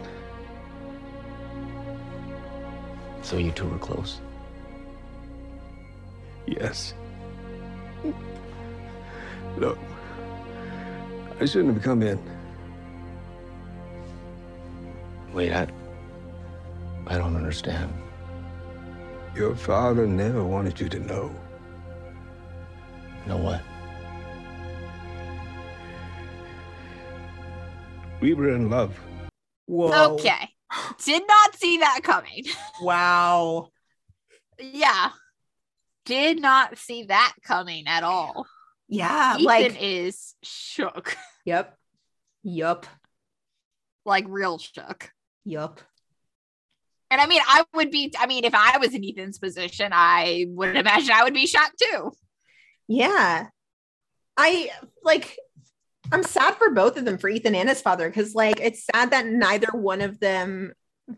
[3.21, 4.19] So you two were close.
[6.45, 6.93] Yes.
[9.57, 9.77] Look,
[11.39, 12.19] I shouldn't have come in.
[15.33, 15.67] Wait, I.
[17.07, 17.91] I don't understand.
[19.35, 21.33] Your father never wanted you to know.
[23.25, 23.61] Know what?
[28.21, 28.99] We were in love.
[29.65, 30.49] whoa Okay.
[31.03, 32.45] Did not see that coming.
[32.81, 33.69] wow
[34.61, 35.11] yeah.
[36.05, 38.45] Did not see that coming at all.
[38.89, 41.15] yeah Ethan like is shook.
[41.45, 41.77] yep
[42.43, 42.85] yup
[44.05, 45.11] Like real shook.
[45.45, 45.79] yup
[47.11, 50.45] And I mean, I would be, I mean, if I was in Ethan's position, I
[50.49, 52.11] would imagine I would be shocked too.
[52.87, 53.47] Yeah.
[54.37, 54.69] I
[55.03, 55.37] like
[56.11, 59.11] I'm sad for both of them for Ethan and his father because like it's sad
[59.11, 60.73] that neither one of them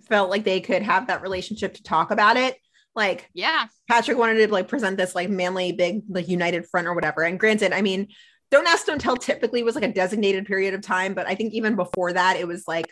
[0.08, 2.58] felt like they could have that relationship to talk about it.
[2.96, 3.68] Like Yeah.
[3.88, 7.22] Patrick wanted to like present this like manly big like united front or whatever.
[7.22, 8.08] And granted, I mean,
[8.50, 11.54] don't ask don't tell typically was like a designated period of time, but I think
[11.54, 12.90] even before that it was like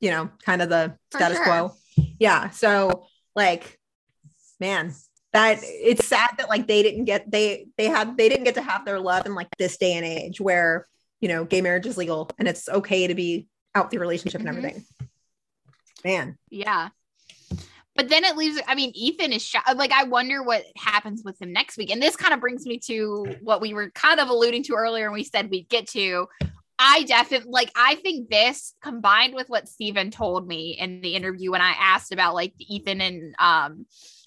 [0.00, 1.44] you know, kind of the For status sure.
[1.44, 1.72] quo.
[2.20, 2.50] Yeah.
[2.50, 3.78] So like
[4.60, 4.94] man,
[5.32, 8.62] that it's sad that like they didn't get they they had they didn't get to
[8.62, 10.86] have their love in like this day and age where
[11.20, 14.48] you know gay marriage is legal and it's okay to be out the relationship Mhm.
[14.48, 14.84] and everything.
[16.04, 16.90] Man, Yeah.
[17.96, 19.76] But then it leaves, I mean, Ethan is shocked.
[19.76, 21.90] Like, I wonder what happens with him next week.
[21.90, 25.04] And this kind of brings me to what we were kind of alluding to earlier
[25.04, 26.26] and we said we'd get to.
[26.82, 31.50] I definitely like, I think this combined with what Steven told me in the interview
[31.50, 33.84] when I asked about like the Ethan and um,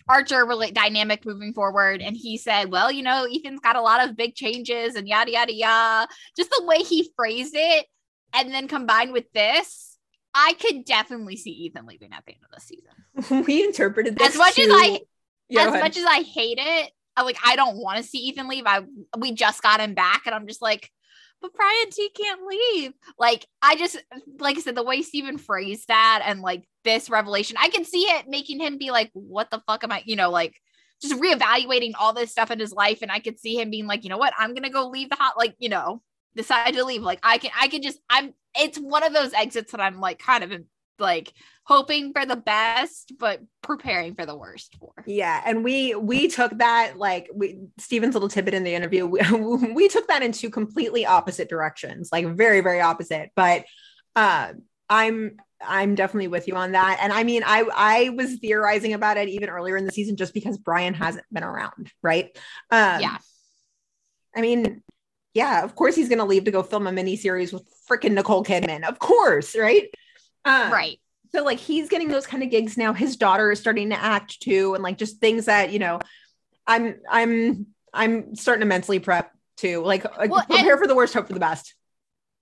[0.08, 2.04] Archer relate dynamic moving forward.
[2.04, 5.32] And he said, well, you know, Ethan's got a lot of big changes and yada,
[5.32, 6.08] yada, yada.
[6.38, 7.88] Just the way he phrased it.
[8.36, 9.98] And then combined with this,
[10.36, 13.46] I could definitely see Ethan leaving at the end of the season.
[13.48, 15.00] we interpreted this As much as I
[15.50, 18.48] Yeah, as much as I hate it, I like I don't want to see Ethan
[18.48, 18.66] leave.
[18.68, 18.82] I
[19.18, 20.92] we just got him back, and I'm just like,
[21.44, 22.94] but Brian Tee can't leave.
[23.20, 24.02] Like I just
[24.40, 28.04] like I said, the way Steven phrased that and like this revelation, I can see
[28.04, 30.02] it making him be like, what the fuck am I?
[30.06, 30.56] You know, like
[31.02, 34.06] just reevaluating all this stuff in his life, and I could see him being like,
[34.06, 36.02] you know what, I'm gonna go leave the hot, like you know,
[36.36, 37.04] decide to leave.
[37.04, 38.34] Like I can, I can just, I'm.
[38.56, 40.54] It's one of those exits that I'm like kind of
[40.98, 41.34] like
[41.66, 44.94] hoping for the best, but preparing for the worst for.
[45.06, 49.06] Yeah, and we we took that like we Steven's little tidbit in the interview.
[49.06, 49.22] We,
[49.74, 53.32] we took that in two completely opposite directions, like very very opposite.
[53.36, 53.66] But
[54.16, 54.54] uh,
[54.90, 57.00] I'm I'm definitely with you on that.
[57.02, 60.34] And I mean, I I was theorizing about it even earlier in the season just
[60.34, 62.38] because Brian hasn't been around, right?
[62.70, 63.18] Um, Yeah.
[64.36, 64.82] I mean,
[65.34, 68.44] yeah, of course he's gonna leave to go film a mini series with freaking Nicole
[68.44, 68.88] Kidman.
[68.88, 69.88] Of course, right?
[70.46, 71.00] Um, right.
[71.36, 72.94] So like he's getting those kind of gigs now.
[72.94, 76.00] His daughter is starting to act too, and like just things that you know,
[76.68, 79.82] I'm I'm I'm starting to mentally prep too.
[79.84, 81.76] Like, Well, prepare and- for the worst, hope for the best.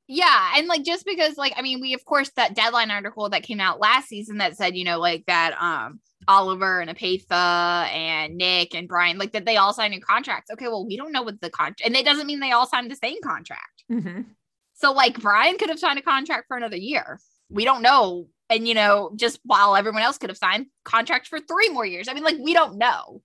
[0.08, 3.44] Yeah, and like just because like I mean we of course that deadline article that
[3.44, 8.36] came out last season that said you know like that um Oliver and Epatha and
[8.36, 10.52] Nick and Brian like that they all signed new contracts.
[10.52, 12.92] Okay, well we don't know what the contract and it doesn't mean they all signed
[12.92, 13.84] the same contract.
[13.90, 14.26] Mhm.
[14.74, 17.18] So like Brian could have signed a contract for another year.
[17.50, 18.28] We don't know.
[18.52, 22.08] And you know, just while everyone else could have signed contracts for three more years.
[22.08, 23.22] I mean, like we don't know.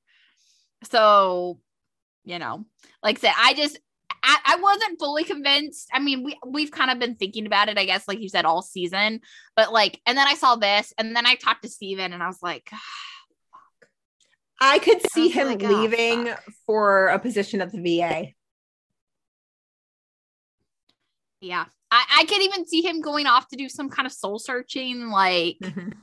[0.91, 1.59] So,
[2.25, 2.65] you know,
[3.03, 3.79] like I said, I just
[4.23, 5.89] I, I wasn't fully convinced.
[5.93, 8.45] I mean, we we've kind of been thinking about it, I guess, like you said,
[8.45, 9.21] all season.
[9.57, 12.27] But like, and then I saw this, and then I talked to Steven and I
[12.29, 12.79] was like, ah,
[14.61, 16.33] I could see was him like, oh, leaving
[16.67, 18.33] for a position at the VA.
[21.41, 21.67] yeah.
[21.97, 25.09] I, I could even see him going off to do some kind of soul searching,
[25.09, 25.95] like Mhm.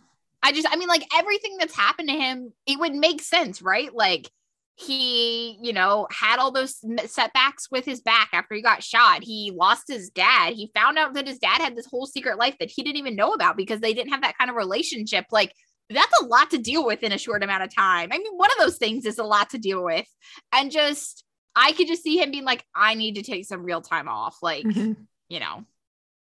[0.41, 3.93] I just, I mean, like everything that's happened to him, it would make sense, right?
[3.93, 4.29] Like
[4.75, 9.23] he, you know, had all those setbacks with his back after he got shot.
[9.23, 10.53] He lost his dad.
[10.53, 13.15] He found out that his dad had this whole secret life that he didn't even
[13.15, 15.25] know about because they didn't have that kind of relationship.
[15.31, 15.53] Like,
[15.89, 18.09] that's a lot to deal with in a short amount of time.
[18.11, 20.07] I mean, one of those things is a lot to deal with.
[20.51, 21.23] And just,
[21.55, 24.39] I could just see him being like, I need to take some real time off.
[24.41, 24.97] Like, Mhm.
[25.29, 25.65] you know,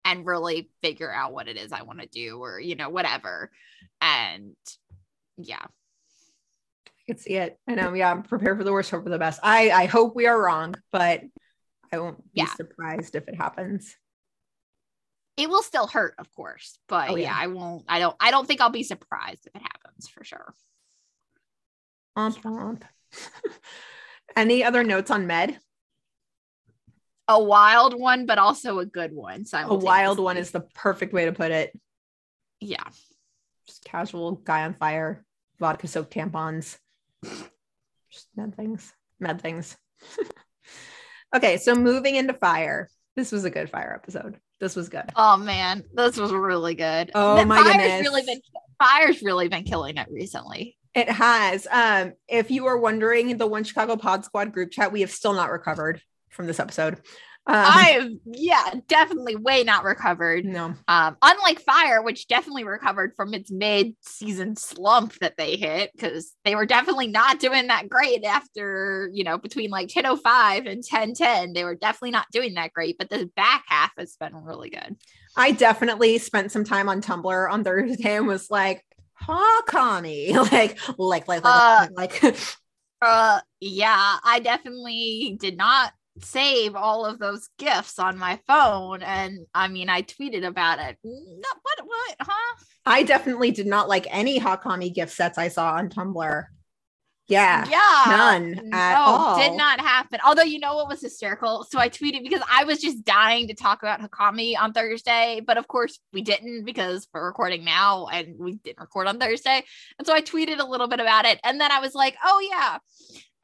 [0.04, 3.50] and really figure out what it is I want to do or, you know, whatever.
[4.00, 4.54] And
[5.36, 5.64] yeah.
[6.86, 7.58] I can see it.
[7.68, 7.94] I know.
[7.94, 9.40] Yeah, prepare for the worst, hope for the best.
[9.42, 11.22] I I hope we are wrong, but
[11.92, 12.54] I won't be Yeah.
[12.54, 13.96] surprised if it happens.
[15.36, 17.30] It will still hurt, of course, but Oh, yeah.
[17.30, 17.36] yeah.
[17.38, 20.54] I won't I don't I don't think I'll be surprised if it happens for sure.
[24.36, 25.58] Any other notes on Med?
[27.28, 29.44] A wild one, but also a good one.
[29.44, 31.78] So a wild one is the perfect way to put it.
[32.60, 32.82] yeah.
[33.66, 35.24] Just casual guy on fire,
[35.60, 36.78] vodka soaked tampons,
[37.22, 39.76] just mad things, Mad things.
[41.36, 42.88] okay, so moving into fire.
[43.16, 44.38] This was a good fire episode.
[44.60, 45.04] This was good.
[45.16, 47.10] Oh man, this was really good.
[47.14, 48.00] Oh, The my Fire's goodness.
[48.02, 48.40] really been
[48.78, 50.76] Fire's really been killing it recently.
[50.94, 51.66] It has.
[51.70, 55.34] Um, if you are wondering, the One Chicago Pod Squad group chat, we have still
[55.34, 56.00] not recovered
[56.38, 56.94] from this episode.
[57.46, 60.44] Um, I yeah, definitely way not recovered.
[60.44, 60.74] no.
[60.86, 66.54] Um, unlike Fire, which definitely recovered from its mid-season slump that they hit, because they
[66.54, 71.54] were definitely not doing that great after, you know, between like 1005 and 1010.
[71.54, 74.96] They were definitely not doing that great, but the back half has been really good.
[75.34, 78.84] I definitely spent some time on Tumblr on Thursday and was like,
[79.14, 82.36] "Ha, Connie!" like, like, like, Uh, like, like.
[83.00, 85.92] Uh yeah, I definitely did not
[86.22, 89.02] save all of those gifts on my phone.
[89.02, 90.96] And I mean I tweeted about it.
[91.04, 92.56] No, what what huh?
[92.86, 96.44] I definitely did not like any Hakami gift sets I saw on Tumblr.
[97.28, 98.04] Yeah, Yeah.
[98.16, 99.38] none at no, all.
[99.38, 100.18] did not happen.
[100.24, 101.62] Although you know what was hysterical?
[101.68, 105.58] So I tweeted because I was just dying to talk about Hakami on Thursday, but
[105.58, 109.62] of course we didn't because we're recording now and we didn't record on Thursday.
[109.98, 111.38] And so I tweeted a little bit about it.
[111.44, 112.78] And then I was like, oh yeah.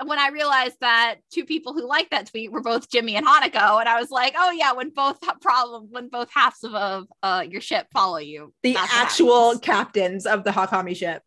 [0.01, 3.27] And when I realized that two people who liked that tweet were both Jimmy and
[3.27, 7.03] Hanako, and I was like, oh yeah, when both problem when both halves of uh,
[7.23, 8.53] uh, your ship follow you.
[8.63, 11.23] the actual captains of the Hakami ship.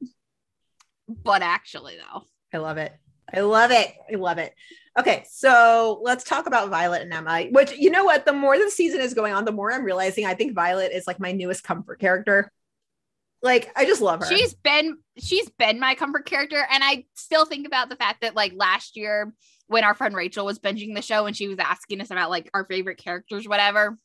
[1.07, 2.23] but actually though.
[2.53, 2.93] I love it.
[3.33, 3.93] I love it.
[4.11, 4.53] I love it.
[4.97, 7.43] Okay, so let's talk about Violet and Emma.
[7.51, 8.25] Which you know what?
[8.25, 11.05] The more the season is going on, the more I'm realizing I think Violet is
[11.05, 12.51] like my newest comfort character.
[13.43, 14.25] Like I just love her.
[14.25, 18.35] She's been she's been my comfort character, and I still think about the fact that
[18.35, 19.33] like last year
[19.67, 22.49] when our friend Rachel was binging the show and she was asking us about like
[22.53, 23.97] our favorite characters, whatever,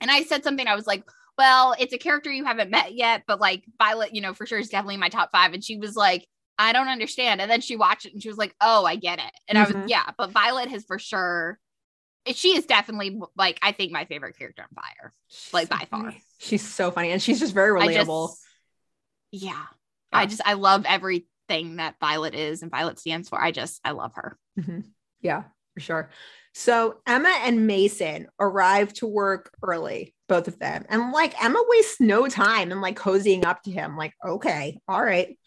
[0.00, 0.66] and I said something.
[0.66, 1.02] I was like,
[1.38, 4.58] "Well, it's a character you haven't met yet, but like Violet, you know, for sure
[4.58, 5.54] is definitely my top five.
[5.54, 6.26] And she was like,
[6.58, 9.18] "I don't understand," and then she watched it and she was like, "Oh, I get
[9.18, 9.82] it." And I Mhm.
[9.82, 11.58] was yeah, but Violet has for sure.
[12.26, 15.14] She is definitely like I think my favorite character on Fire,
[15.54, 16.12] like by far.
[16.38, 18.28] She's so funny, and she's just very I relatable.
[18.28, 18.44] just-
[19.30, 19.50] yeah.
[20.12, 20.18] Yeah.
[20.18, 23.40] I just I love everything that Violet is and Violet stands for.
[23.40, 24.38] I just I love her.
[24.58, 24.84] Mhm.
[25.20, 25.44] Yeah,
[25.74, 26.10] for sure.
[26.54, 30.84] So Emma and Mason arrive to work early, both of them.
[30.88, 33.96] And like Emma wastes no time and like cozying up to him.
[33.96, 35.38] Like, okay, all right.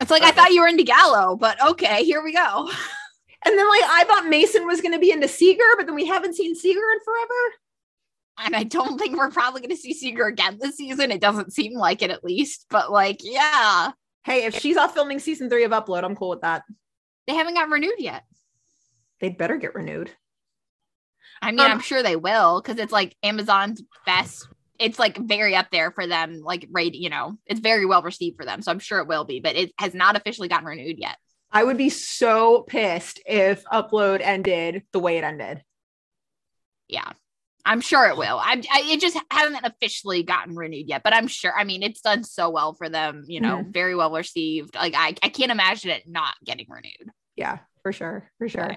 [0.00, 2.70] It's like I thought you were into Gallo, but okay, here we go.
[3.42, 6.34] And then like I thought Mason was gonna be into Seager, but then we haven't
[6.34, 7.54] seen Seager in forever.
[8.42, 11.10] And I don't think we're probably going to see Seager again this season.
[11.10, 13.92] It doesn't seem like it at least, but like yeah,
[14.24, 16.62] Hey, if she's off filming season three of Upload, I'm cool with that.
[17.26, 18.22] they haven't got renewed yet.
[19.20, 20.10] They'd better get renewed.
[21.42, 24.46] I mean, Um, I'm sure they will because it's like Amazon's best.
[24.78, 28.36] It's like very up there for them, like rate, you know, it's very well received
[28.36, 28.62] for them.
[28.62, 31.16] So I'm sure it will be, but it has not officially gotten renewed yet.
[31.52, 35.62] I would be so pissed if upload ended the way it ended.
[36.88, 37.10] Yeah.
[37.64, 38.40] I'm sure it will.
[38.42, 41.52] I'm, I, it just hasn't officially gotten renewed yet, but I'm sure.
[41.56, 43.70] I mean, it's done so well for them, you know, mm-hmm.
[43.70, 44.74] very well received.
[44.74, 47.10] Like, I, I can't imagine it not getting renewed.
[47.36, 48.30] Yeah, for sure.
[48.38, 48.76] For sure.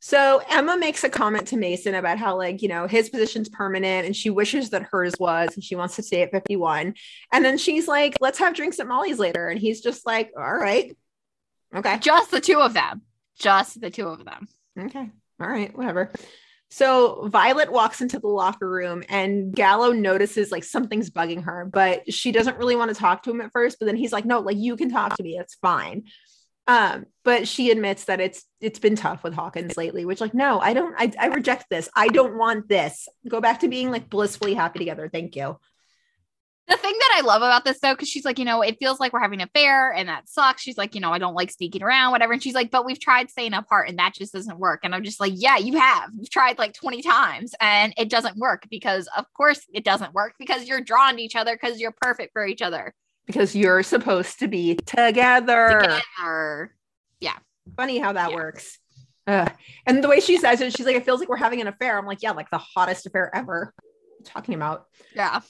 [0.00, 4.06] So Emma makes a comment to Mason about how, like, you know, his position's permanent
[4.06, 6.94] and she wishes that hers was and she wants to stay at 51.
[7.32, 9.48] And then she's like, let's have drinks at Molly's later.
[9.48, 10.96] And he's just like, all right.
[11.74, 11.98] Okay.
[11.98, 13.02] Just the two of them.
[13.40, 14.46] Just the two of them.
[14.78, 15.10] Okay.
[15.40, 15.76] All right.
[15.76, 16.12] Whatever.
[16.70, 22.12] So Violet walks into the locker room and Gallo notices like something's bugging her, but
[22.12, 23.78] she doesn't really want to talk to him at first.
[23.80, 25.38] But then he's like, no, like you can talk to me.
[25.38, 26.04] It's fine.
[26.66, 30.60] Um, but she admits that it's it's been tough with Hawkins lately, which like, no,
[30.60, 31.88] I don't, I, I reject this.
[31.96, 33.08] I don't want this.
[33.26, 35.08] Go back to being like blissfully happy together.
[35.10, 35.58] Thank you.
[36.68, 39.00] The thing that I love about this though, because she's like, you know, it feels
[39.00, 40.60] like we're having an affair and that sucks.
[40.60, 42.34] She's like, you know, I don't like sneaking around, whatever.
[42.34, 44.80] And she's like, but we've tried staying apart and that just doesn't work.
[44.82, 46.10] And I'm just like, yeah, you have.
[46.14, 50.34] You've tried like 20 times and it doesn't work because, of course, it doesn't work
[50.38, 52.94] because you're drawn to each other because you're perfect for each other.
[53.26, 55.80] Because you're supposed to be together.
[55.80, 56.74] Together.
[57.20, 57.36] Yeah.
[57.78, 58.78] Funny how that works.
[59.26, 59.50] Ugh.
[59.86, 61.98] And the way she says it, she's like, it feels like we're having an affair.
[61.98, 63.72] I'm like, yeah, like the hottest affair ever.
[64.24, 64.86] talking about.
[65.14, 65.40] Yeah.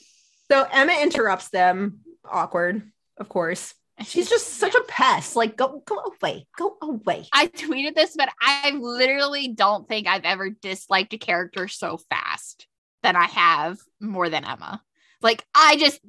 [0.51, 1.99] So Emma interrupts them.
[2.25, 2.83] Awkward,
[3.17, 3.73] of course.
[4.05, 5.35] She's just such a pest.
[5.35, 6.47] Like, go go away.
[6.57, 7.27] Go away.
[7.33, 12.67] I tweeted this, but I literally don't think I've ever disliked a character so fast
[13.03, 14.81] than I have more than Emma.
[15.21, 15.99] Like, I just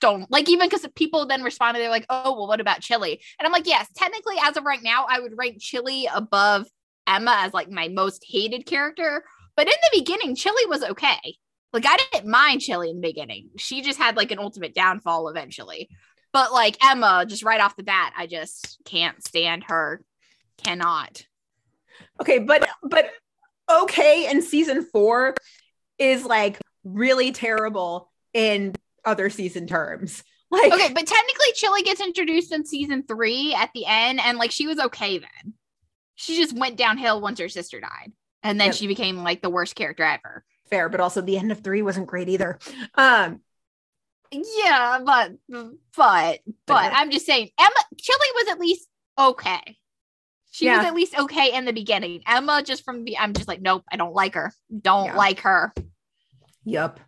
[0.00, 3.20] don't like even because people then responded, they're like, oh, well, what about Chili?
[3.38, 6.66] And I'm like, yes, technically, as of right now, I would rank Chili above
[7.06, 9.24] Emma as like my most hated character.
[9.56, 11.36] But in the beginning, Chili was okay.
[11.72, 13.50] Like, I didn't mind Chili in the beginning.
[13.56, 15.88] She just had like an ultimate downfall eventually.
[16.32, 20.02] But like Emma, just right off the bat, I just can't stand her.
[20.62, 21.24] Cannot.
[22.20, 23.10] Okay, but but
[23.70, 25.34] okay in season four
[25.98, 28.74] is like really terrible in
[29.04, 30.22] other season terms.
[30.52, 34.50] Like okay, but technically Chili gets introduced in season three at the end, and like
[34.50, 35.54] she was okay then.
[36.16, 38.10] She just went downhill once her sister died.
[38.42, 38.74] And then Yep.
[38.74, 40.44] she became like the worst character ever.
[40.70, 42.58] Fair, but also the end of three wasn't great either.
[42.94, 43.40] Um,
[44.30, 45.32] Yeah, but
[45.96, 48.88] but but I'm just saying Emma Chili was at least
[49.18, 49.76] okay.
[50.52, 52.22] She was at least okay in the beginning.
[52.26, 54.52] Emma just from the I'm just like, nope, I don't like her.
[54.80, 55.16] Don't Yeah.
[55.16, 55.72] like her.
[56.64, 57.00] Yup.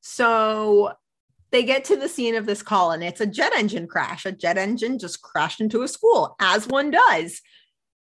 [0.00, 0.92] So
[1.50, 4.26] they get to the scene of this call and it's a jet engine crash.
[4.26, 7.40] A jet engine just crashed into a school, as one does.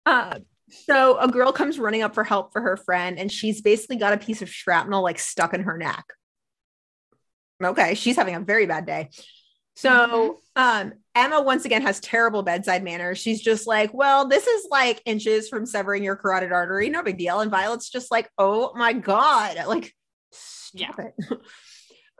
[0.05, 0.39] Uh,
[0.85, 4.13] so a girl comes running up for help for her friend, and she's basically got
[4.13, 6.05] a piece of shrapnel like stuck in her neck.
[7.63, 9.09] Okay, she's having a very bad day.
[9.75, 13.17] So um, Emma once again has terrible bedside manners.
[13.17, 16.89] She's just like, well, this is like inches from severing your carotid artery.
[16.89, 17.41] No big deal.
[17.41, 19.57] And Violet's just like, oh my God.
[19.67, 19.93] Like,
[20.31, 21.13] stop it.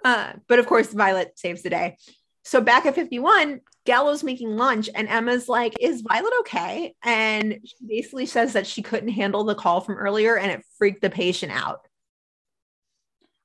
[0.03, 1.97] Uh, but of course, Violet saves the day.
[2.43, 6.95] So back at 51, Gallo's making lunch, and Emma's like, Is Violet okay?
[7.03, 11.01] And she basically says that she couldn't handle the call from earlier and it freaked
[11.01, 11.81] the patient out.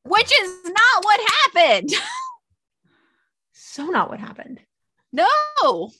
[0.04, 1.20] Which is not what
[1.54, 1.90] happened.
[3.72, 4.58] So, not what happened.
[5.12, 5.90] No.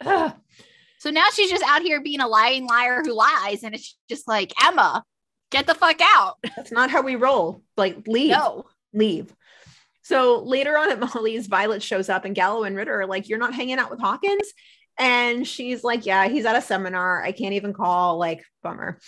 [0.00, 0.32] Ugh.
[0.98, 4.28] So now she's just out here being a lying liar who lies, and it's just
[4.28, 5.02] like Emma,
[5.50, 6.36] get the fuck out.
[6.56, 7.60] That's not how we roll.
[7.76, 8.30] Like, leave.
[8.30, 8.66] No.
[8.94, 9.34] Leave.
[10.02, 13.38] So later on at Molly's, Violet shows up, and Gallo and Ritter are like, You're
[13.38, 14.52] not hanging out with Hawkins?
[14.98, 17.22] And she's like, Yeah, he's at a seminar.
[17.22, 18.18] I can't even call.
[18.18, 18.98] Like, bummer.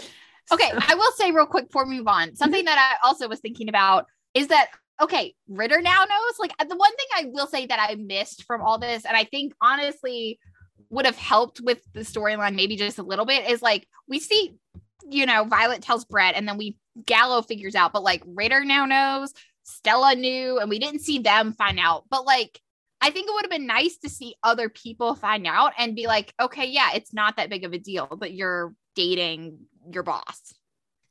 [0.52, 2.36] Okay, I will say real quick before we move on, mhm.
[2.36, 4.68] something that I also was thinking about is that
[5.02, 6.38] okay, Ritter now knows.
[6.38, 9.24] Like the one thing I will say that I missed from all this, and I
[9.24, 10.38] think honestly
[10.90, 14.56] would have helped with the storyline maybe just a little bit, is like we see,
[15.08, 16.76] you know, Violet tells Brett, and then we
[17.06, 19.32] Gallo figures out, but like Ritter now knows,
[19.64, 22.04] Stella knew, and we didn't see them find out.
[22.10, 22.60] But like
[23.00, 26.06] I think it would have been nice to see other people find out and be
[26.06, 29.58] like, okay, yeah, it's not that big of a deal that you're dating
[29.92, 30.54] your boss.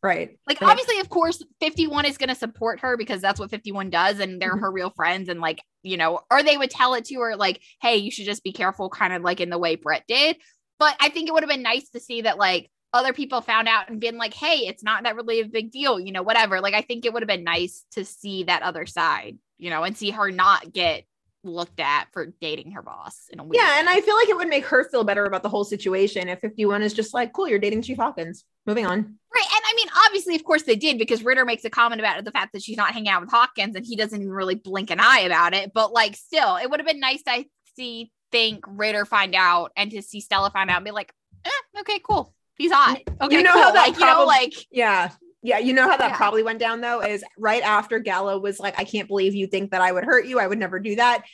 [0.01, 0.39] Right.
[0.47, 0.71] Like, Right.
[0.71, 4.19] obviously, of course, 51 is going to support her because that's what 51 does.
[4.19, 4.61] And they're Mhm.
[4.61, 5.29] her real friends.
[5.29, 8.25] And, like, you know, or they would tell it to her, like, hey, you should
[8.25, 10.37] just be careful, kind of like in the way Brett did.
[10.79, 13.67] But I think it would have been nice to see that, like, other people found
[13.67, 16.61] out and been like, hey, it's not that really a big deal, you know, whatever.
[16.61, 19.83] Like, I think it would have been nice to see that other side, you know,
[19.83, 21.05] and see her not get
[21.43, 24.37] looked at for dating her boss in a weird Yeah, and I feel like it
[24.37, 27.49] would make her feel better about the whole situation if 51 is just like, cool,
[27.49, 28.45] you're dating Chief Hawkins.
[28.65, 28.93] Moving on.
[28.95, 29.45] Right.
[29.45, 32.31] And I mean, obviously, of course they did because Ritter makes a comment about the
[32.31, 34.99] fact that she's not hanging out with Hawkins and he doesn't even really blink an
[35.01, 35.73] eye about it.
[35.73, 37.43] But like, still, it would have been nice to
[37.75, 41.13] see, think Ritter find out and to see Stella find out and be like,
[41.43, 42.33] eh, okay, cool.
[42.57, 42.99] He's hot.
[43.21, 43.61] Okay, you know cool.
[43.61, 45.09] how that like, you know, like, Yeah.
[45.45, 46.17] Yeah, you know how that Yeah.
[46.17, 49.71] probably went down though is right after Gallo was like, I can't believe you think
[49.71, 50.39] that I would hurt you.
[50.39, 51.25] I would never do that.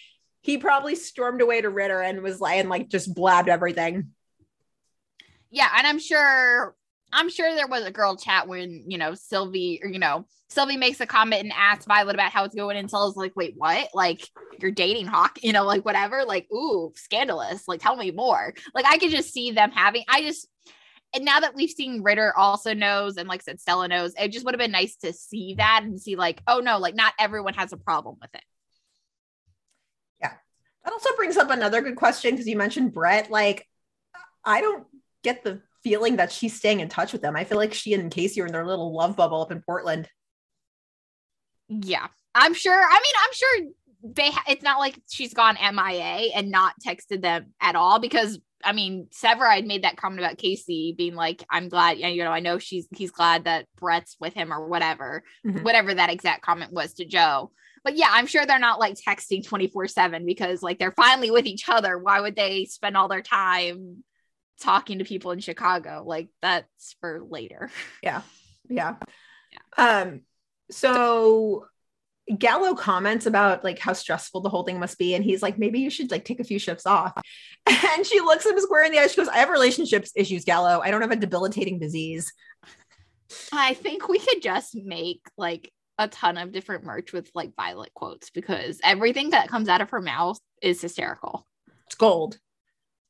[0.42, 4.12] He probably stormed away to Ritter and was like, and like just blabbed everything.
[5.52, 5.68] yeah.
[5.78, 6.76] And I'm sure,
[7.12, 10.78] I'm sure there was a girl chat when, you know, Sylvie or, you know, Sylvie
[10.78, 13.90] makes a comment and asks Violet about how it's going and Stella's like, wait, what?
[13.94, 14.28] Like,
[14.60, 16.24] you're dating Hawk, you know, like whatever.
[16.26, 17.68] Like, ooh, scandalous.
[17.68, 18.54] Like, tell me more.
[18.74, 20.48] Like, I could just see them having, I just,
[21.14, 24.32] and now that we've seen Ritter also knows, and like I said, Stella knows, it
[24.32, 27.14] just would have been nice to see that and see, like, oh no, like not
[27.20, 28.44] everyone has a problem with it.
[30.22, 30.34] Yeah.
[30.84, 33.32] That also brings up another good question because you mentioned Brett.
[33.32, 33.68] Like,
[34.46, 34.86] I don't
[35.24, 37.36] get the feeling that she's staying in touch with them.
[37.36, 40.08] I feel like she and Casey are in their little love bubble up in Portland.
[41.70, 42.80] Yeah, I'm sure.
[42.80, 43.60] I mean, I'm sure
[44.04, 44.32] they.
[44.32, 48.74] Ha- it's not like she's gone MIA and not texted them at all because I
[48.74, 52.40] mean, Sever had made that comment about Casey being like, "I'm glad, you know, I
[52.42, 55.64] know she's he's glad that Brett's with him or whatever, Mhm.
[55.64, 57.52] whatever that exact comment was to Joe."
[57.84, 61.46] But yeah, I'm sure they're not like texting 24 seven because like they're finally with
[61.46, 61.98] each other.
[61.98, 64.04] Why would they spend all their time
[64.60, 66.04] talking to people in Chicago?
[66.06, 67.72] Like that's for later.
[68.04, 68.24] Yeah.
[68.70, 68.96] Yeah.
[69.78, 70.22] Um,
[70.70, 71.66] so
[72.38, 75.80] Gallo comments about like how stressful the whole thing must be, and he's like, maybe
[75.80, 77.14] you should like take a few shifts off.
[77.96, 79.08] And she looks him square in the eye.
[79.08, 80.80] She goes, I have relationships issues, Gallo.
[80.84, 82.32] I don't have a debilitating disease.
[83.52, 87.94] I think we could just make like a ton of different merch with like Violet
[87.94, 91.46] quotes because everything that comes out of her mouth is hysterical.
[91.88, 92.38] It's gold.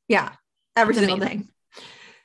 [0.08, 0.32] Yeah.
[0.76, 1.38] Every It's single amazing.
[1.40, 1.48] thing.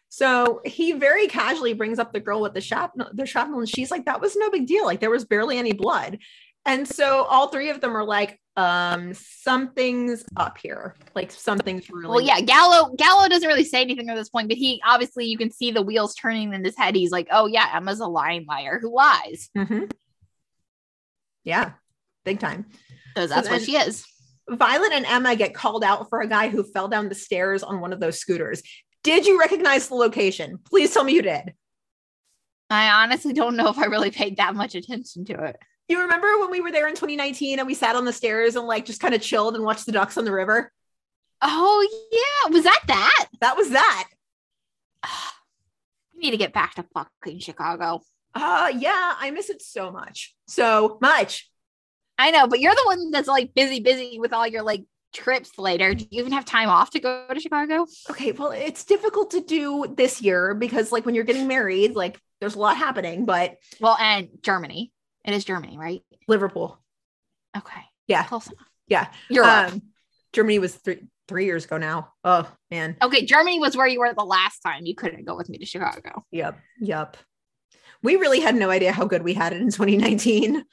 [0.09, 3.91] So he very casually brings up the girl with the shrapnel, the shrapnel, and she's
[3.91, 4.85] like, that was no big deal.
[4.85, 6.19] Like there was barely any blood.
[6.65, 10.95] And so all three of them are like, um, something's up here.
[11.13, 14.57] Like something's really Well, yeah, Gallo Gallo doesn't really say anything at this point, but
[14.57, 16.95] he obviously you can see the wheels turning in his head.
[16.95, 19.91] He's like, "Oh yeah, Emma's a lying liar who lies." Mhm.
[21.43, 21.73] Yeah,
[22.23, 22.65] big time.
[23.13, 24.05] Because So that's what she is.
[24.49, 27.81] Violet and Emma get called out for a guy who fell down the stairs on
[27.81, 28.61] one of those scooters.
[29.03, 30.59] Did you recognize the location?
[30.69, 31.53] Please tell me you did.
[32.69, 35.57] I honestly don't know if I really paid that much attention to it.
[35.87, 38.65] You remember when we were there in 2019 and we sat on the stairs and
[38.65, 40.71] like just kind of chilled and watched the ducks on the river?
[41.41, 43.25] Oh yeah, was that that?
[43.41, 44.09] That was that.
[46.15, 48.01] We need to get back to fucking Chicago.
[48.33, 50.33] Uh yeah, I miss it so much.
[50.47, 51.49] So much.
[52.17, 55.57] I know, but you're the one that's like busy, busy with all your like trips
[55.57, 55.93] later.
[55.93, 57.85] Do you even have time off to go to Chicago?
[58.09, 62.19] Okay, well, it's difficult to do this year because like when you're getting married, like
[62.39, 64.91] there's a lot happening, but Well, and Germany.
[65.25, 66.01] It is Germany, right?
[66.27, 66.79] Liverpool.
[67.57, 67.81] Okay.
[68.07, 68.23] Yeah.
[68.23, 68.67] Close enough.
[68.87, 69.07] Yeah.
[69.29, 69.73] Europe.
[69.73, 69.81] Um,
[70.33, 72.13] Germany was three three years ago now.
[72.23, 72.95] Oh man.
[73.01, 74.85] Okay, Germany was where you were the last time.
[74.85, 76.23] You couldn't go with me to Chicago.
[76.31, 76.59] Yep.
[76.79, 77.17] Yep.
[78.03, 80.63] We really had no idea how good we had it in 2019.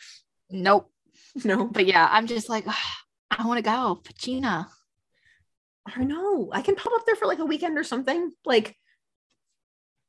[0.50, 0.90] Nope.
[1.44, 1.66] No.
[1.66, 2.66] But yeah, I'm just like,
[3.30, 4.02] I want to go.
[4.04, 4.66] Pacina.
[5.86, 6.50] I know.
[6.52, 8.32] I can pop up there for like a weekend or something.
[8.44, 8.76] Like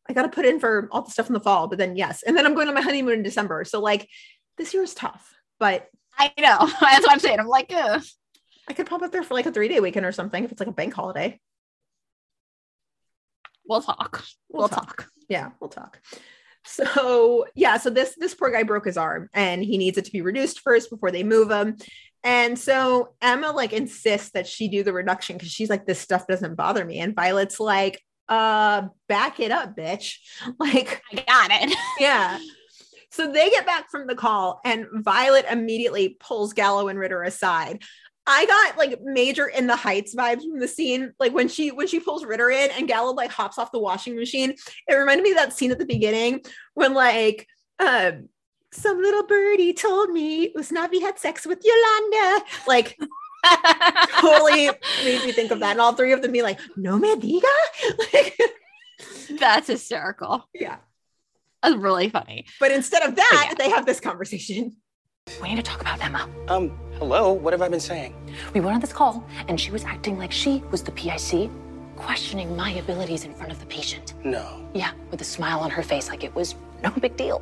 [0.09, 2.23] I got to put in for all the stuff in the fall, but then yes.
[2.23, 3.63] And then I'm going on my honeymoon in December.
[3.63, 4.07] So like
[4.57, 6.57] this year is tough, but I know.
[6.81, 7.39] That's what I'm saying.
[7.39, 8.01] I'm like, Ugh.
[8.67, 10.61] I could pop up there for like a three day weekend or something if it's
[10.61, 11.39] like a bank holiday.
[13.67, 14.23] we'll talk.
[14.49, 15.09] We'll, talk.
[15.27, 15.99] Yeah, we'll talk.
[16.65, 20.11] So yeah, so this this poor guy broke his arm and he needs it to
[20.11, 21.77] be reduced first before they move him.
[22.23, 26.25] And so Emma like insists that she do the reduction because she's like, this stuff
[26.25, 26.99] doesn't bother me.
[26.99, 30.15] And Violet's like, uh, back it up, bitch.
[30.59, 31.77] Like, I got it.
[31.99, 32.39] yeah.
[33.13, 37.83] So they get back from the call, and Violet immediately pulls Gallo and Ritter aside.
[38.25, 41.13] I got like major in the heights vibes from the scene.
[41.19, 44.15] Like when she when she pulls Ritter in and Gallo like hops off the washing
[44.15, 44.55] machine.
[44.87, 46.41] It reminded me of that scene at the beginning
[46.73, 47.47] when like
[47.79, 48.29] um
[48.71, 52.45] some little birdie told me Usnavi had sex with Yolanda.
[52.65, 52.97] Like
[54.19, 54.69] totally
[55.03, 55.71] made me think of that.
[55.71, 57.43] And all three of them be like, no me diga.
[58.13, 58.39] Like,
[59.39, 60.47] That's hysterical.
[60.53, 60.77] yeah.
[61.63, 62.45] That's really funny.
[62.59, 63.53] But instead of that, yeah.
[63.57, 64.75] they have this conversation.
[65.41, 66.27] We need to talk about Emma.
[66.49, 68.13] Um, hello, what have I been saying?
[68.53, 71.49] We went on this call, and she was acting like she was the PIC,
[71.95, 74.13] questioning my abilities in front of the patient.
[74.25, 74.67] No.
[74.73, 77.41] Yeah, with a smile on her face, like it was no big deal.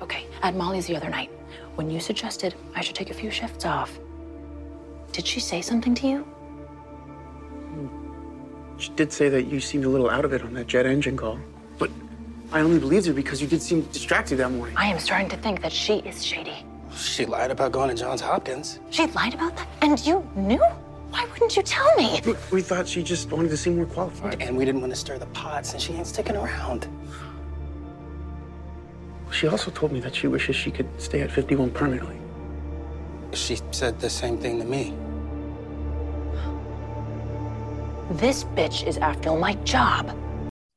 [0.00, 1.30] Okay, at Molly's the other night,
[1.74, 3.98] when you suggested I should take a few shifts off,
[5.12, 6.26] Did she say something to you?
[8.78, 11.16] She did say that you seemed a little out of it on that jet engine
[11.16, 11.38] call.
[12.50, 14.76] But I only believed her because you did seem distracted that morning.
[14.76, 16.64] I am starting to think that she is shady.
[16.96, 18.78] She lied about going to Johns Hopkins.
[18.90, 19.68] She lied about that?
[19.82, 20.62] And you knew?
[21.10, 22.20] Why wouldn't you tell me?
[22.24, 24.42] We, we thought she just wanted to seem more qualified.
[24.42, 26.88] And we didn't want to stir the pot since she ain't sticking around.
[29.30, 32.18] She also told me that she wishes she could stay at 51 permanently.
[33.32, 34.94] She said the same thing to me.
[38.12, 40.16] This bitch is after my job.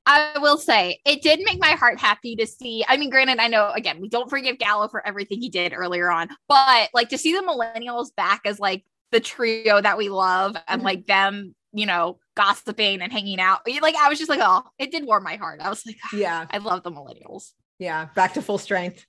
[0.07, 2.83] I will say it did make my heart happy to see.
[2.87, 6.09] I mean, granted, I know again, we don't forgive Gallo for everything he did earlier
[6.09, 10.55] on, but like to see the millennials back as like the trio that we love
[10.67, 10.85] and mm-hmm.
[10.85, 13.67] like them, you know, gossiping and hanging out.
[13.81, 15.59] Like I was just like, oh, it did warm my heart.
[15.61, 16.45] I was like, ah, Yeah.
[16.49, 17.51] I love the millennials.
[17.77, 18.05] Yeah.
[18.15, 19.05] Back to full strength.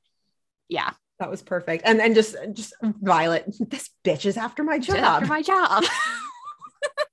[0.69, 0.91] Yeah.
[1.21, 1.85] That was perfect.
[1.87, 4.97] And and just just Violet, this bitch is after my job.
[4.97, 5.85] After my job.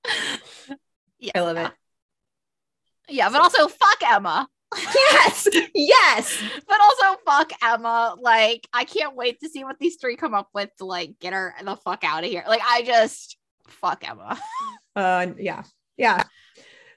[1.19, 1.31] yeah.
[1.35, 1.71] I love it.
[3.09, 4.47] Yeah, but also fuck Emma.
[5.11, 5.47] Yes.
[5.73, 6.43] Yes.
[6.67, 8.15] But also fuck Emma.
[8.19, 11.33] Like, I can't wait to see what these three come up with to like get
[11.33, 12.43] her the fuck out of here.
[12.47, 13.37] Like, I just
[13.67, 14.39] fuck Emma.
[14.95, 15.63] Uh yeah.
[15.97, 16.23] Yeah.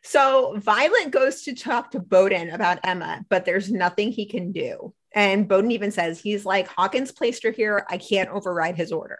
[0.02, 4.94] So Violet goes to talk to Boden about Emma, but there's nothing he can do.
[5.14, 7.84] And Boden even says he's like Hawkins placed her here.
[7.88, 9.18] I can't override his order.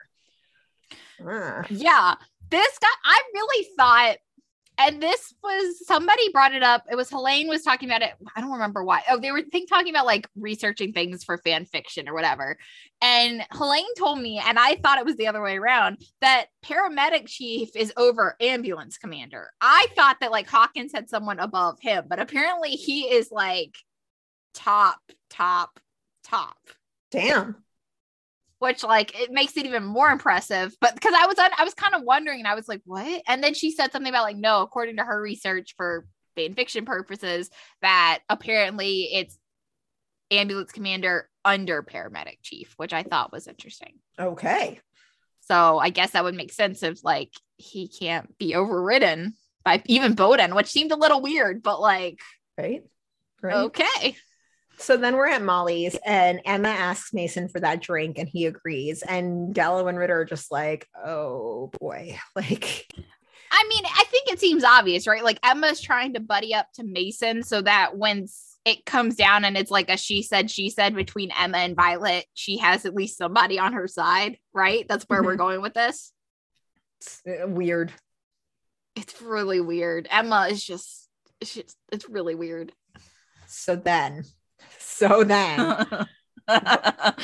[1.21, 1.65] Ah.
[1.69, 2.15] Yeah.
[2.51, 4.17] This guy, I really thought,
[4.79, 6.85] and this was somebody brought it up.
[6.91, 8.13] It was Helene was talking about it.
[8.35, 9.03] I don't remember why.
[9.11, 12.57] Oh, they were think talking about like researching things for fan fiction or whatever.
[13.03, 17.27] And Helene told me, and I thought it was the other way around, that paramedic
[17.27, 19.51] chief is over ambulance commander.
[19.61, 23.77] I thought that like Hawkins had someone above him, but apparently he is like
[24.55, 25.81] top, top,
[26.25, 26.57] top
[27.11, 27.57] Damn.
[28.59, 30.75] Which like it makes it even more impressive.
[30.81, 33.23] But because I was on, I was kind of wondering, and I was like, what?
[33.29, 36.85] And then she said something about like, no, according to her research for fan fiction
[36.85, 37.51] purposes,
[37.83, 39.39] that apparently it's
[40.31, 43.95] ambulance commander under paramedic chief, which I thought was interesting.
[44.19, 44.81] Okay.
[45.41, 50.15] So I guess that would make sense if like he can't be overridden by even
[50.15, 52.21] Boden, which seemed a little weird, but like,
[52.59, 52.83] Right.
[53.43, 53.55] Right.
[53.55, 54.17] okay.
[54.79, 59.03] So then we're at Molly's, and Emma asks Mason for that drink, and he agrees.
[59.03, 62.87] And Gallo and Ritter are just like, "Oh boy!" Like,
[63.51, 65.25] I mean, I think it seems obvious, right?
[65.25, 68.27] Like Emma's trying to buddy up to Mason so that when
[68.65, 72.27] it comes down and it's like a she said, she said between Emma and Violet,
[72.35, 74.87] she has at least somebody on her side, right?
[74.87, 75.39] That's where we're Mhm.
[75.39, 76.13] going with this.
[77.01, 77.93] it's uh, weird.
[78.97, 80.07] It's really weird.
[80.11, 81.09] Emma is just,
[81.41, 82.73] it's just, it's really weird.
[83.47, 84.25] So then,
[84.79, 85.59] so then,
[86.49, 87.15] yeah.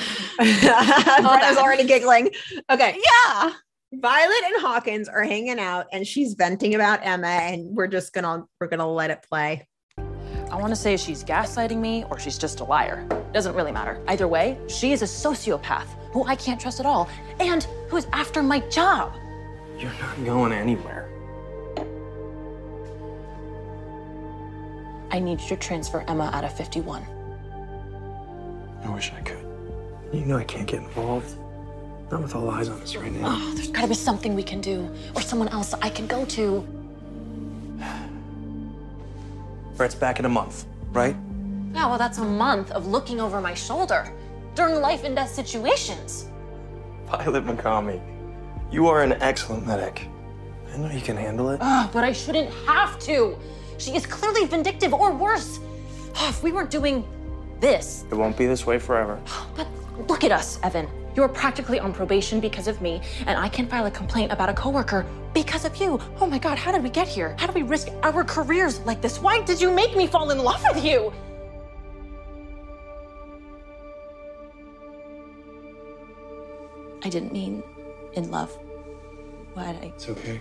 [1.21, 2.31] Brenna's already giggling.
[2.71, 2.99] Okay,
[3.33, 3.53] Yeah.
[4.01, 8.45] Violet and Hawkins are hanging out, and she's venting about Emma, and we're just gonna
[8.61, 9.69] we're gonna let it play.
[9.99, 13.07] I want to say she's gaslighting me or she's just a liar.
[13.33, 14.01] Doesn't really matter.
[14.07, 17.09] Either way, she is a sociopath who I can't trust at all
[17.41, 19.13] and who is after my job.
[19.79, 21.09] You're not going anywhere.
[25.11, 27.05] I need you to transfer Emma out of 51.
[28.85, 29.45] I wish I could.
[30.13, 31.37] You know I can't get involved.
[32.11, 33.39] Not with all eyes on us right now.
[33.41, 36.67] Oh, there's gotta be something we can do or someone else I can go to.
[39.77, 41.17] Brett's back in a month, right?
[41.73, 44.13] Yeah, well, that's a month of looking over my shoulder
[44.55, 46.27] during life and death situations.
[47.07, 48.01] Violet Mikami,
[48.71, 50.07] you are an excellent medic.
[50.73, 51.59] I know you can handle it.
[51.61, 53.37] Ugh, but I shouldn't have to.
[53.79, 55.59] She is clearly vindictive or worse.
[56.17, 57.05] Oh, if we weren't doing
[57.61, 59.21] this, It won't be this way forever.
[59.57, 59.69] But
[60.09, 60.89] look at us, Evan.
[61.15, 64.55] You're practically on probation because of me, and I can file a complaint about a
[64.55, 66.01] coworker because of you.
[66.21, 67.37] Oh my god, how did we get here?
[67.39, 69.21] How do we risk our careers like this?
[69.21, 71.13] Why did you make me fall in love with you?
[77.05, 77.63] I didn't mean
[78.15, 78.51] in love.
[79.53, 80.41] What I It's okay.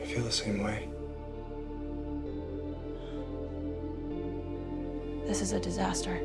[0.00, 0.88] I feel the same way.
[5.26, 6.20] This is a disaster.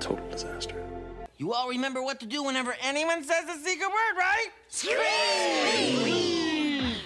[0.00, 0.84] Total disaster.
[1.38, 4.48] You all remember what to do whenever anyone says the secret word, right?
[4.68, 4.96] Scream!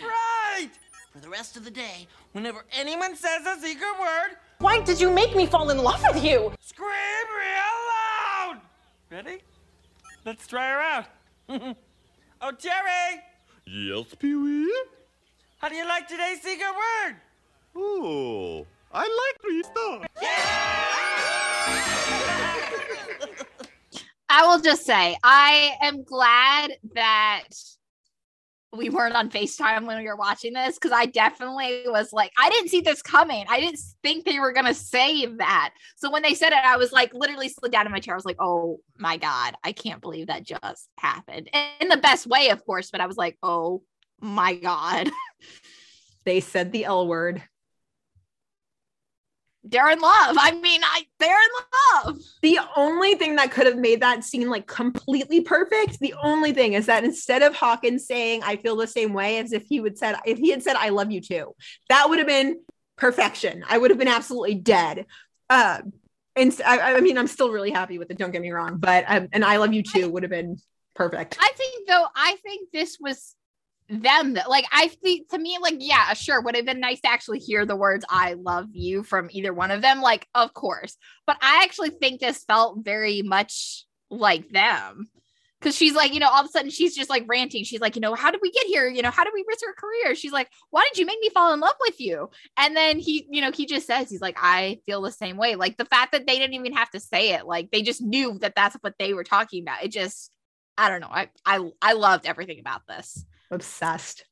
[0.02, 0.70] Right!
[1.12, 5.09] For the rest of the day, whenever anyone says the secret word, Why did you
[5.09, 6.52] make me fall in love with you?
[6.60, 8.60] scream real loud!
[9.09, 9.39] Ready?
[10.24, 11.06] Let's try her out.
[12.40, 13.22] oh, Jerry!
[13.66, 14.85] Yes, Pee Wee?
[15.59, 17.16] How do you like today's secret word?
[17.76, 20.06] Oh, I like three stars.
[24.28, 27.44] I will just say, I am glad that
[28.77, 32.51] we weren't on FaceTime when we were watching this because I definitely was like, I
[32.51, 33.47] didn't see this coming.
[33.49, 35.70] I didn't think they were going to say that.
[35.97, 38.15] So when they said it, I was like, literally slid down in my chair.
[38.15, 41.49] I was like, oh my God, I can't believe that just happened.
[41.81, 43.82] In the best way, of course, but I was like, oh
[44.20, 45.11] my God.
[46.28, 47.43] They said the L word.
[49.70, 50.36] They're in love.
[50.39, 52.19] I mean, I they're in love.
[52.43, 56.73] The only thing that could have made that scene like completely perfect, the only thing
[56.73, 59.99] is that instead of Hawkins saying "I feel the same way" as if he would
[59.99, 61.55] said if he had said "I love you too,"
[61.89, 62.61] that would have been
[62.97, 63.65] perfection.
[63.69, 65.07] I would have been absolutely dead.
[65.51, 65.81] Uh,
[66.35, 68.19] and I, I mean, I'm still really happy with it.
[68.19, 70.57] Don't get me wrong, but um, and "I love you too" would have been
[70.95, 71.36] perfect.
[71.40, 73.35] I think though, I think this was
[73.89, 77.10] them that like I think to me, like, yeah, sure, would have been nice to
[77.10, 80.01] actually hear the words I love you from either one of them.
[80.01, 80.97] Like, of course.
[81.27, 85.09] But I actually think this felt very much like them.
[85.60, 87.65] Cause she's like, you know, all of a sudden she's just like ranting.
[87.65, 88.89] She's like, you know, how did we get here?
[88.89, 90.15] You know, how did we risk her career?
[90.15, 92.31] She's like, why did you make me fall in love with you?
[92.56, 95.56] And then he, you know, he just says, he's like, I feel the same way.
[95.56, 98.39] Like the fact that they didn't even have to say it, like they just knew
[98.39, 99.82] that that's what they were talking about.
[99.82, 100.31] It just,
[100.77, 101.10] I don't know.
[101.10, 104.25] I, I, I loved everything about this obsessed.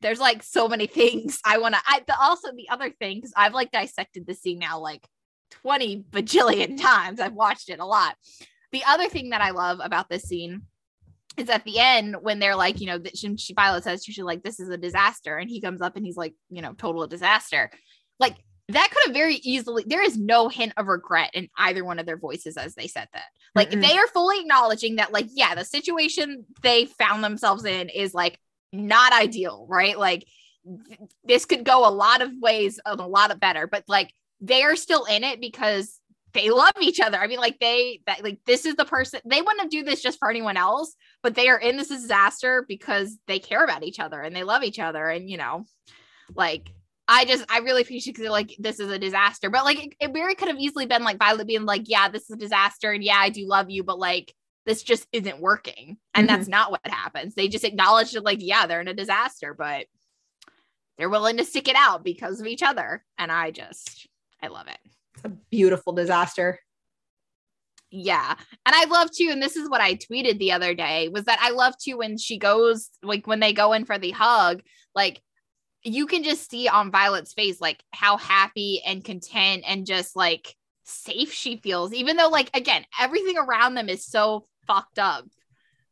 [0.00, 3.32] There's like so many things i want to i the, also the other thing because
[3.36, 5.06] i've like dissected the scene now like
[5.52, 7.20] 20 bajillion times.
[7.20, 8.16] I've watched it a lot.
[8.72, 10.62] The other thing that i love about this scene
[11.36, 14.18] is at the end when they're like you know that she, she Violet says she's
[14.18, 17.06] like this is a disaster and he comes up and he's like you know total
[17.06, 17.70] disaster.
[18.18, 18.36] Like
[18.68, 22.06] that could have very easily there is no hint of regret in either one of
[22.06, 23.24] their voices as they said that.
[23.54, 23.82] Like Mm-mm.
[23.82, 28.38] they are fully acknowledging that like yeah the situation they found themselves in is like
[28.72, 29.98] not ideal right?
[29.98, 30.26] Like
[30.64, 34.12] th- this could go a lot of ways and a lot of better but like
[34.40, 35.98] they are still in it because
[36.32, 37.18] they love each other.
[37.18, 40.18] I mean like they that like this is the person they wouldn't do this just
[40.18, 44.20] for anyone else but they are in this disaster because they care about each other
[44.20, 45.08] and they love each other.
[45.08, 45.64] And you know
[46.34, 46.70] like
[47.08, 50.12] I just I really appreciate because like this is a disaster, but like it, it
[50.12, 53.02] very could have easily been like Violet being like, yeah, this is a disaster, and
[53.02, 54.32] yeah, I do love you, but like
[54.66, 56.36] this just isn't working, and Mm-hmm.
[56.36, 57.34] that's not what happens.
[57.34, 59.86] They just acknowledge it, like, yeah, they're in a disaster, but
[60.98, 64.06] they're willing to stick it out because of each other, and I just
[64.42, 64.78] I love it.
[65.14, 66.58] It's a beautiful disaster.
[67.90, 68.34] Yeah.
[68.64, 71.38] And I love too, and this is what I tweeted the other day, was that
[71.42, 74.62] I love too when she goes, like when they go in for the hug,
[74.94, 75.20] like
[75.82, 80.54] you can just see on Violet's face, like how happy and content and just like
[80.84, 85.24] safe she feels, even though, like, again, everything around them is so fucked up.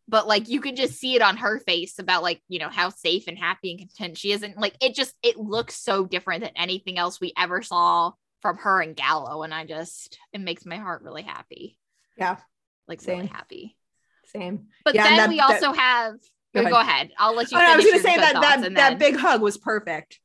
[0.08, 2.88] But like you can just see it on her face about like, you know, how
[2.90, 4.42] safe and happy and content she is.
[4.42, 8.56] And like it just it looks so different than anything else we ever saw from
[8.58, 9.42] her and Gallo.
[9.44, 11.78] And I just it makes my heart really happy.
[12.16, 12.38] Yeah.
[12.88, 13.18] Like Same.
[13.18, 13.76] really happy.
[14.26, 14.66] Same.
[14.84, 16.14] But Yeah, then that- we that- also have
[16.54, 16.86] Go go ahead.
[16.88, 17.10] ahead.
[17.16, 19.40] I'll let you Oh, no, I was gonna say that that that then- big hug
[19.40, 20.18] was perfect.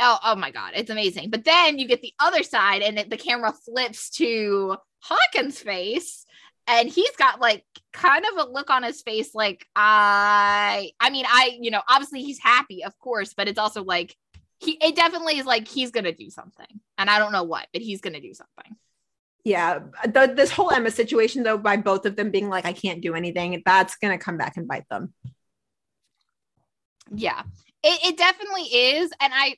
[0.00, 1.28] Oh, oh my god, it's amazing.
[1.28, 6.24] But then you get the other side, and it, the camera flips to Hawkins' face,
[6.68, 11.24] and he's got like kind of a look on his face, like I, I mean,
[11.26, 14.14] I, you know, obviously he's happy, of course, but it's also like
[14.58, 16.66] he, it definitely is like he's gonna do something,
[16.96, 18.76] and I don't know what, but he's gonna do something.
[19.44, 23.00] Yeah, the, this whole Emma situation, though, by both of them being like, "I can't
[23.00, 25.14] do anything," that's gonna come back and bite them.
[27.14, 27.42] Yeah,
[27.82, 29.10] it, it definitely is.
[29.20, 29.56] And I,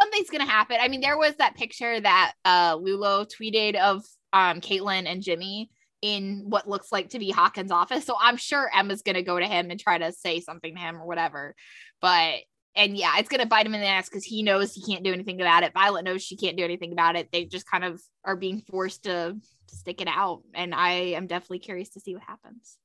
[0.00, 0.78] something's going to happen.
[0.80, 5.70] I mean, there was that picture that uh, Lulo tweeted of um, Caitlin and Jimmy
[6.02, 8.04] in what looks like to be Hawkins' office.
[8.04, 10.80] So I'm sure Emma's going to go to him and try to say something to
[10.80, 11.54] him or whatever.
[12.00, 12.40] But,
[12.74, 15.04] and yeah, it's going to bite him in the ass because he knows he can't
[15.04, 15.74] do anything about it.
[15.74, 17.28] Violet knows she can't do anything about it.
[17.32, 19.36] They just kind of are being forced to
[19.66, 20.42] stick it out.
[20.54, 22.78] And I am definitely curious to see what happens.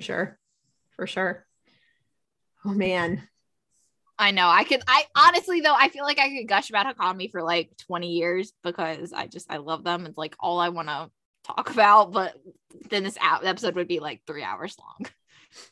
[0.00, 0.38] Sure,
[0.90, 1.46] for sure.
[2.64, 3.22] Oh man,
[4.18, 4.48] I know.
[4.48, 4.82] I could.
[4.86, 8.52] I honestly though, I feel like I could gush about Hawkami for like 20 years
[8.64, 10.06] because I just I love them.
[10.06, 11.10] It's like all I want to
[11.44, 12.12] talk about.
[12.12, 12.34] But
[12.90, 15.08] then this out episode would be like three hours long.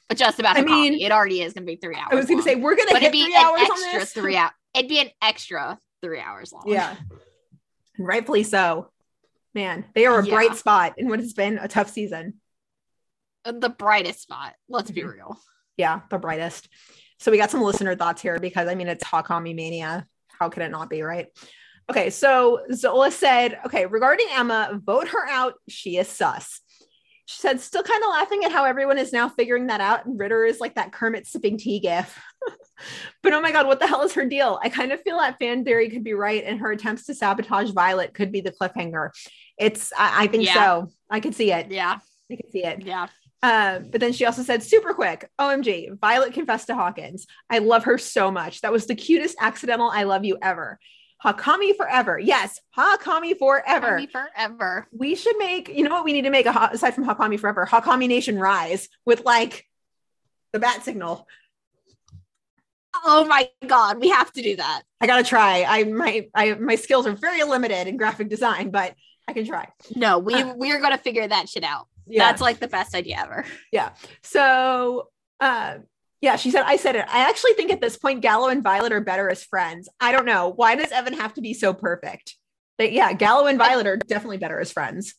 [0.09, 0.67] But just about I Hawkami.
[0.71, 2.09] mean, it already is gonna be three hours.
[2.11, 2.47] I was gonna long.
[2.47, 4.13] say we're gonna but hit it'd be three an hours on extra this.
[4.15, 4.53] three out.
[4.75, 6.63] It'd be an extra three hours long.
[6.67, 6.97] Yeah,
[7.99, 8.91] rightfully so.
[9.55, 10.33] Man, they are a Yeah.
[10.35, 12.41] bright spot in what has been a tough season.
[13.45, 14.55] the brightest spot.
[14.69, 15.13] Let's be Mhm.
[15.13, 15.39] real.
[15.77, 16.69] Yeah, the brightest.
[17.19, 20.07] So we got some listener thoughts here because I mean it's Hawkami mania.
[20.39, 21.27] How could it not be, right?
[21.89, 25.55] Okay, so Zola said, okay, regarding Emma, vote her out.
[25.69, 26.61] She is sus.
[27.27, 30.05] She said, still kind of laughing at how everyone is now figuring that out.
[30.05, 32.21] And Ritter is like that Kermit sipping tea gif.
[33.23, 34.61] but oh my God, what the hell is her deal?
[34.63, 36.45] I kind of feel that fan theory could be right.
[36.45, 39.11] And her attempts to sabotage Violet could be the cliffhanger.
[39.59, 40.55] It's, I, I think Yeah.
[40.55, 40.89] so.
[41.11, 41.71] I could see it.
[41.71, 41.99] Yeah.
[42.31, 42.83] I could see it.
[42.83, 43.09] Yeah.
[43.47, 47.29] Uh, but then she also said, super quick, OMG, Violet confessed to Hawkins.
[47.49, 48.61] I love her so much.
[48.63, 50.81] That was the cutest accidental I love you ever.
[51.25, 52.19] Hawkami forever.
[52.19, 54.01] Yes, Hawkami forever.
[54.01, 54.89] Hawkami forever.
[54.91, 57.65] We should make, you know what we need to make a, aside from Hawkami forever,
[57.65, 59.65] Hawkami Nation Rise with like
[60.53, 61.29] the bat signal.
[63.05, 64.83] Oh my god, we have to do that.
[65.01, 65.65] I gotta try.
[65.69, 68.95] I my I my skills are very limited in graphic design, but
[69.29, 69.69] I can try.
[69.95, 71.87] No, we Uh, we're gonna figure that shit out.
[72.07, 72.25] Yeah.
[72.25, 73.45] That's like the best idea ever.
[73.73, 73.91] Yeah.
[74.23, 75.09] So,
[75.41, 75.79] uh,
[76.21, 77.05] yeah, she said, I said it.
[77.09, 79.89] I actually think at this point, Gallo and Violet are better as friends.
[80.01, 80.53] I don't know.
[80.55, 82.37] Why does Evan have to be so perfect?
[82.79, 85.15] But yeah, Gallo and Violet are definitely better as friends.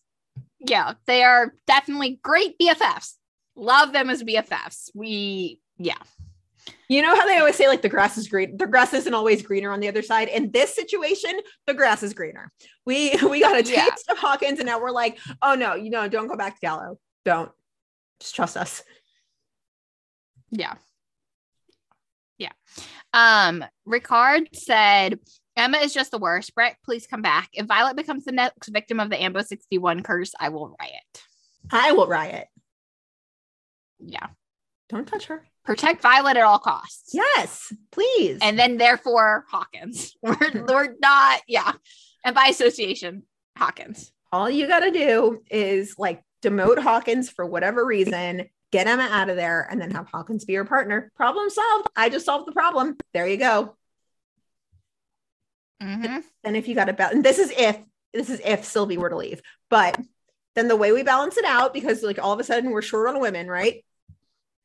[0.59, 3.13] Yeah, they are definitely great BFFs.
[3.55, 4.89] Love them as BFFs.
[4.93, 5.97] We yeah.
[6.89, 9.41] You know how they always say, like, the grass is green, the grass isn't always
[9.41, 10.27] greener on the other side.
[10.29, 12.51] In this situation, the grass is greener.
[12.85, 13.75] We we got a taste
[14.07, 14.11] Yeah.
[14.13, 16.99] of Hawkins, and now we're like, oh no, you know, don't go back to Gallo.
[17.25, 17.51] Don't.
[18.19, 18.83] Just trust us.
[20.51, 20.75] Yeah.
[22.37, 22.51] Yeah.
[23.13, 25.19] Um, Ricard said
[25.55, 26.53] Emma is just the worst.
[26.55, 27.49] Brett, please come back.
[27.53, 31.23] If Violet becomes the next victim of the Ambo 61 curse, I will riot.
[31.71, 32.47] I will riot.
[33.99, 34.27] Yeah.
[34.89, 35.43] Don't touch her.
[35.67, 37.13] Protect Violet at all costs.
[37.13, 38.39] Yes, please.
[38.41, 40.15] And then therefore Hawkins.
[40.21, 41.73] We're, we're not, yeah.
[42.23, 43.23] And by association,
[43.57, 44.11] Hawkins.
[44.31, 49.29] all you got to do is like demote Hawkins for whatever reason, get Emma out
[49.29, 51.11] of there, and then have Hawkins be your partner.
[51.17, 51.89] Problem solved.
[51.97, 52.95] I just solved the problem.
[53.13, 53.75] There you go.
[55.83, 56.23] Mhm.
[56.45, 57.77] And if you got to balance, this is if
[58.13, 59.99] this is if Sylvie were to leave, but
[60.55, 63.09] then the way we balance it out, because like all of a sudden we're short
[63.09, 63.83] on women, right?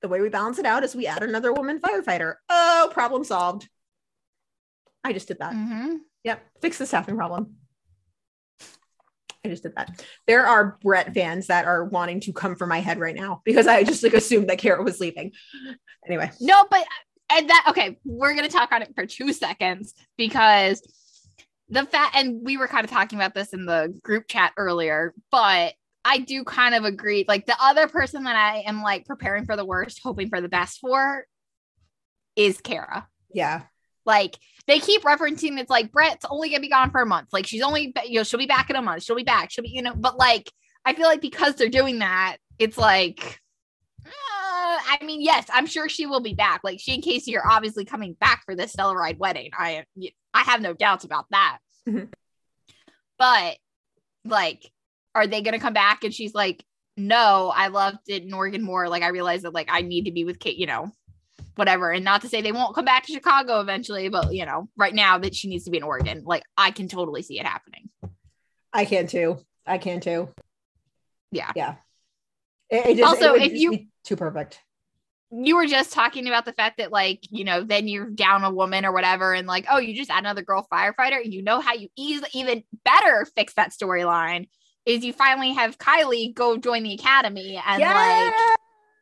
[0.02, 2.34] The way we balance it out is we add another woman firefighter.
[2.48, 3.68] Oh, problem solved.
[5.04, 5.52] I just did that.
[5.52, 6.00] Mhm.
[6.24, 7.56] Yep, fix the staffing problem.
[9.44, 10.04] I just did that.
[10.26, 13.66] There are Brett fans that are wanting to come for my head right now because
[13.66, 15.32] I just like assumed that Kara was leaving.
[16.06, 16.86] Anyway, No, but
[17.30, 20.82] and that okay, we're gonna talk on it for two seconds because
[21.68, 25.14] the fact and we were kind of talking about this in the group chat earlier,
[25.30, 25.74] but
[26.04, 27.24] I do kind of agree.
[27.28, 30.48] Like the other person that I am like preparing for the worst, hoping for the
[30.48, 31.24] best for
[32.36, 33.06] is Kara.
[33.32, 33.62] yeah,
[34.04, 37.28] Like they keep referencing it's like Brett's only gonna be gone for a month.
[37.32, 39.62] Like she's only you know, she'll be back in a month, she'll be back, she'll
[39.64, 40.50] be, you know, but like
[40.84, 43.38] I feel like because they're doing that, it's like
[44.04, 44.08] uh,
[44.90, 46.62] I mean, yes, I'm sure she will be back.
[46.64, 49.50] Like she and Casey are obviously coming back for this Stellaride wedding.
[49.56, 49.84] I
[50.34, 51.58] I have no doubts about that.
[51.88, 52.12] Mhm.
[53.18, 53.56] But
[54.24, 54.70] like,
[55.14, 56.04] are they gonna come back?
[56.04, 56.64] And she's like,
[56.96, 58.88] No, I loved it in Oregon more.
[58.88, 60.92] Like I realized that like I need to be with Kate, you know,
[61.56, 61.90] whatever.
[61.90, 64.94] And not to say they won't come back to Chicago eventually, but you know, right
[64.94, 67.88] now that she needs to be in Oregon, like I can totally see it happening.
[68.72, 69.38] I can too.
[69.66, 70.28] I can too.
[71.30, 71.52] Yeah.
[71.54, 71.74] Yeah.
[72.70, 74.60] It, it just, Also, if you- too perfect.
[75.30, 78.50] you were just talking about the fact that like you know then you're down a
[78.50, 81.72] woman or whatever and like oh you just add another girl firefighter you know how
[81.72, 84.48] you easily even better fix that storyline
[84.86, 88.34] is you finally have kylie go join the academy and like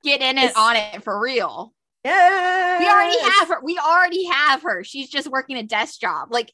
[0.05, 1.73] get in it on it for real.
[2.05, 2.79] Yeah.
[2.79, 3.61] we already have her.
[3.63, 4.83] We already have her.
[4.85, 6.29] She's just working a desk job.
[6.31, 6.53] Like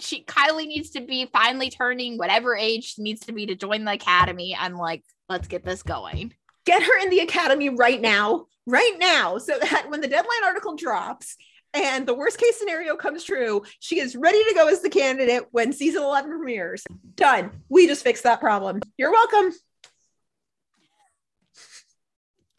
[0.00, 3.84] she kylie needs to be finally turning whatever age she needs to be to join
[3.84, 6.34] the academy and like let's get this going.
[6.64, 10.76] Get her in the academy right now, right now, so that when the deadline article
[10.76, 11.36] drops
[11.74, 15.44] and the worst case scenario comes true, she is ready to go as the candidate
[15.50, 16.84] when season 11 premieres.
[17.14, 17.50] Done.
[17.68, 18.80] We just fixed that problem.
[18.96, 19.52] You're welcome.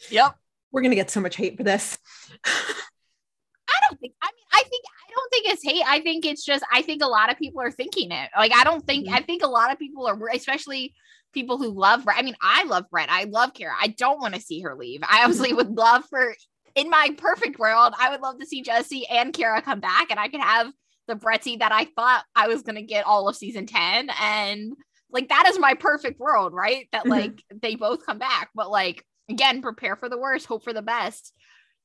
[0.10, 0.36] yep
[0.72, 1.98] We're going to get so much hate for this.
[2.46, 4.14] I don't think.
[4.22, 5.84] I mean, I think I don't think it's hate.
[5.86, 6.64] I think it's just.
[6.72, 8.30] I think a lot of people are thinking it.
[8.38, 9.06] Like I don't think.
[9.06, 9.16] Mm-hmm.
[9.16, 10.94] I think a lot of people are, especially
[11.34, 12.06] people who love.
[12.06, 12.18] Brett.
[12.18, 13.10] I mean, I love Brett.
[13.12, 13.74] I love Kara.
[13.80, 15.02] I don't want to see her leave.
[15.04, 16.34] I obviously would love for.
[16.76, 20.20] In my perfect world, I would love to see Jesse and Kara come back, and
[20.20, 20.72] I could have
[21.08, 24.74] the Bretty that I thought I was gonna get all of season ten, and
[25.12, 26.88] like that is my perfect world, right?
[26.92, 27.10] That Mhm.
[27.10, 30.82] like they both come back, but like again, prepare for the worst, hope for the
[30.82, 31.34] best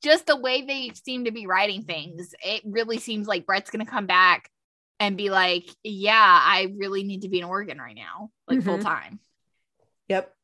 [0.03, 3.87] just the way they seem to be writing things, it really seems like Brett's gonna
[3.87, 4.51] come back
[5.01, 8.79] and be like, "Yeah, I really need to be in Oregon right now, like full
[8.79, 8.83] Mhm.
[8.83, 9.21] time."
[10.09, 10.37] Yep.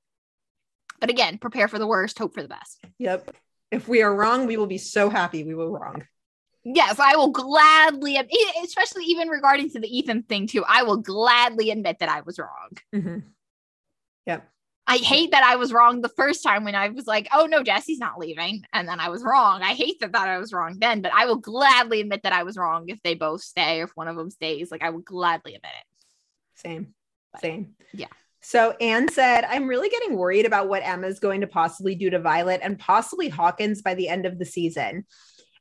[0.99, 2.83] But again, prepare for the worst, hope for the best.
[2.99, 3.37] Yep.
[3.71, 6.05] If we are wrong, we will be so happy we were wrong.
[6.65, 8.19] Yes, I will gladly,
[8.63, 10.65] especially even regarding to the Ethan thing too.
[10.69, 12.77] I will gladly admit that I was wrong.
[12.95, 13.23] Mhm.
[14.27, 14.47] Yep.
[14.87, 17.63] I hate that I was wrong the first time when I was like, oh no,
[17.63, 18.65] Jesse's not leaving.
[18.73, 19.63] And then I was wrong.
[19.63, 22.43] I hate that, that I was wrong then, but I will gladly admit that I
[22.43, 24.71] was wrong if they both stay or if one of them stays.
[24.71, 25.87] Like I would gladly admit it.
[26.57, 26.95] Same.
[27.41, 27.77] Same.
[27.95, 28.09] Yeah.
[28.43, 32.19] So Anne said, I'm really getting worried about what Emma's going to possibly do to
[32.19, 35.05] Violet and possibly Hawkins by the end of the season.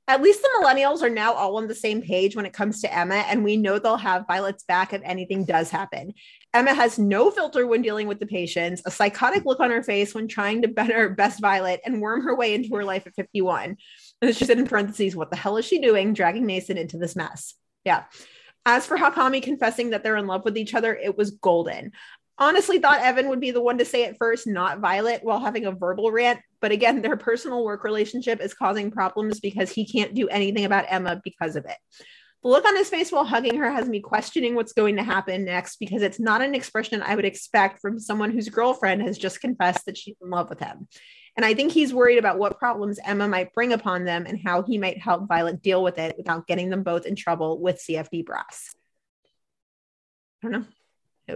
[0.07, 2.91] At least the millennials are now all on the same page when it comes to
[2.91, 6.15] Emma, and we know they'll have Violet's back if anything does happen.
[6.51, 10.15] Emma has no filter when dealing with the patients, a psychotic look on her face
[10.15, 13.77] when trying to better best Violet and worm her way into her life at 51.
[14.23, 17.15] And she said in parentheses, What the hell is she doing dragging Mason into this
[17.15, 17.53] mess?
[17.85, 18.05] Yeah.
[18.65, 21.91] As for Hawkami confessing that they're in love with each other, it was golden.
[22.41, 25.65] Honestly, thought Evan would be the one to say it first, not Violet, while having
[25.65, 26.39] a verbal rant.
[26.61, 30.85] But again, their personal work relationship is causing problems because he can't do anything about
[30.87, 31.75] Emma because of it.
[32.41, 35.43] The look on his face while hugging her has me questioning what's going to happen
[35.43, 39.41] next because it's not an expression I would expect from someone whose girlfriend has just
[39.41, 40.87] confessed that she's in love with him.
[41.35, 44.61] And I think he's worried about what problems Emma might bring upon them and how
[44.61, 48.25] he might help Violet deal with it without getting them both in trouble with CFD
[48.25, 48.73] brass.
[50.41, 50.65] I don't know.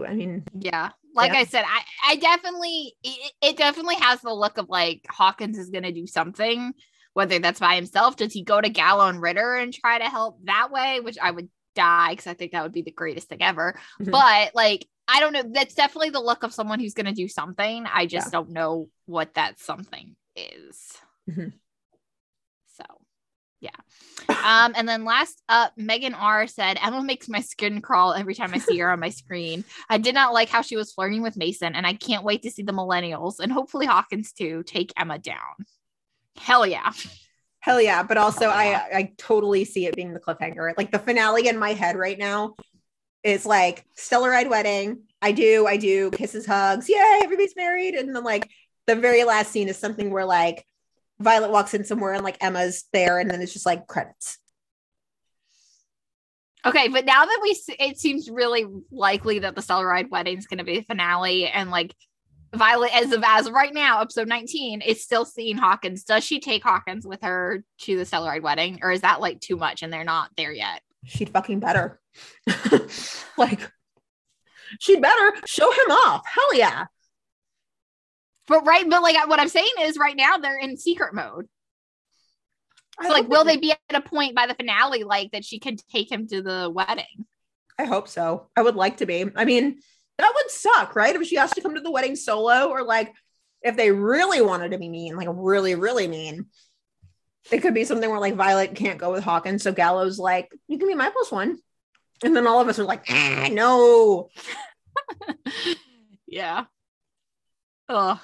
[0.07, 1.40] I mean, yeah, like Yeah.
[1.40, 5.70] I said, I, I definitely, it, it definitely has the look of like Hawkins is
[5.70, 6.74] going to do something,
[7.14, 8.15] whether that's by himself.
[8.15, 10.99] Does he go to Gallo and Ritter and try to help that way?
[10.99, 13.80] Which I would die because I think that would be the greatest thing ever.
[14.02, 14.11] Mhm.
[14.11, 15.44] But like, I don't know.
[15.44, 17.86] That's definitely the look of someone who's going to do something.
[17.91, 20.98] I just don't know what that something is.
[21.30, 21.53] Mhm.
[23.64, 23.69] Yeah.
[24.27, 28.53] Um, and then last up, Megan R said, Emma makes my skin crawl every time
[28.53, 29.64] I see her on my screen.
[29.90, 32.52] I did not like how she was flirting with Mason, and I can't wait to
[32.52, 35.65] see the millennials and hopefully Hawkins too take Emma down.
[36.35, 36.91] Hell yeah.
[37.61, 38.03] Hell yeah.
[38.03, 40.73] But also, I, I totally see it being the cliffhanger.
[40.77, 42.56] Like the finale in my head right now
[43.23, 45.03] is like Stellaride Wedding.
[45.22, 46.90] I do, I do, kisses, hugs.
[46.90, 47.94] Yay, everybody's married.
[47.95, 48.49] And then, like,
[48.88, 50.65] the very last scene is something where, like,
[51.24, 53.20] Violet walks in somewhere and, like, Emma's there.
[53.20, 54.38] And then it's just like credits.
[56.66, 60.60] Okay, but now that we, it seems really likely that the Stellaride wedding is going
[60.60, 61.94] to be the finale, and like
[62.56, 66.04] Violet, as of as of right now, episode nineteen, is still seeing Hawkins.
[66.04, 69.58] Does she take Hawkins with her to the Stellaride wedding, or is that like too
[69.58, 70.82] much and they're not there yet?
[71.04, 72.00] She'd fucking better.
[73.38, 73.70] like,
[74.80, 76.24] she'd better show him off.
[76.26, 76.86] Hell yeah.
[78.48, 81.48] But right, but like what I'm saying is, right now they're in secret mode.
[83.02, 85.78] So like, will they be at a point by the finale like that she can
[85.91, 87.26] take him to the wedding?
[87.80, 88.49] I hope so.
[88.56, 89.26] I would like to be.
[89.36, 89.80] I mean,
[90.18, 91.15] that would suck, right?
[91.15, 93.14] If she has to come to the wedding solo, or like
[93.61, 96.45] if they really wanted to be mean, like really, really mean,
[97.52, 99.64] it could be something where like Violet can't go with Hawkins.
[99.64, 101.57] So Gallows like, you can be my plus one.
[102.24, 104.30] And then all of us are like, ah, no.
[106.34, 106.65] Yeah.
[107.90, 108.18] Ugh.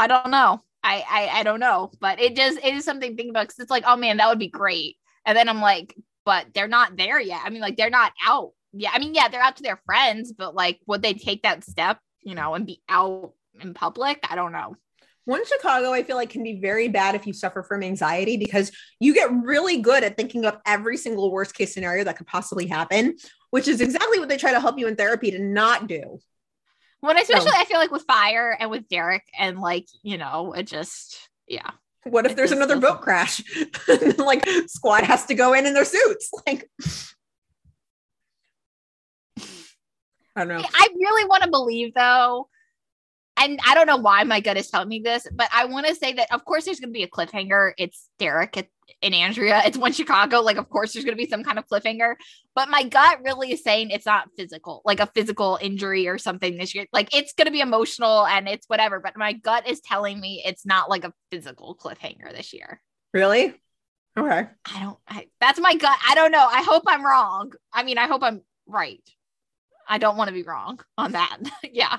[0.00, 0.62] I don't know.
[0.82, 3.58] I, I I don't know, but it just it is something to think about because
[3.58, 4.96] it's like, oh man, that would be great.
[5.26, 5.94] And then I'm like,
[6.24, 7.42] but they're not there yet.
[7.44, 8.52] I mean, like they're not out.
[8.72, 11.64] Yeah, I mean, yeah, they're out to their friends, but like, would they take that
[11.64, 14.20] step, you know, and be out in public?
[14.28, 14.74] I don't know.
[15.26, 18.72] One Chicago, I feel like can be very bad if you suffer from anxiety because
[19.00, 22.66] you get really good at thinking up every single worst case scenario that could possibly
[22.66, 23.16] happen,
[23.50, 26.20] which is exactly what they try to help you in therapy to not do.
[27.00, 30.64] When especially I feel like with fire and with Derek and like, you know, it
[30.64, 31.70] just yeah.
[32.04, 33.42] What if there's another boat crash?
[34.18, 36.30] like squad has to go in in their suits.
[36.46, 36.70] Like
[40.36, 40.68] I don't know.
[40.72, 42.48] I really want to believe though,
[43.36, 45.94] and I don't know why my gut is telling me this, but I want to
[45.94, 47.72] say that of course there's going to be a cliffhanger.
[47.78, 48.68] It's Derek
[49.02, 49.62] and Andrea.
[49.64, 50.40] It's one Chicago.
[50.40, 52.14] Like of course there's going to be some kind of cliffhanger,
[52.54, 56.56] but my gut really is saying it's not physical, like a physical injury or something
[56.56, 56.86] this year.
[56.92, 60.42] Like it's going to be emotional and it's whatever, but my gut is telling me
[60.44, 62.80] it's not like a physical cliffhanger this year.
[63.14, 63.54] Really?
[64.18, 64.48] Okay.
[64.64, 64.98] I don't.
[65.08, 65.98] I, that's my gut.
[66.08, 66.46] I don't know.
[66.46, 67.52] I hope I'm wrong.
[67.72, 69.00] I mean, I hope I'm right.
[69.90, 71.36] I don't want to be wrong on that.
[71.72, 71.98] yeah.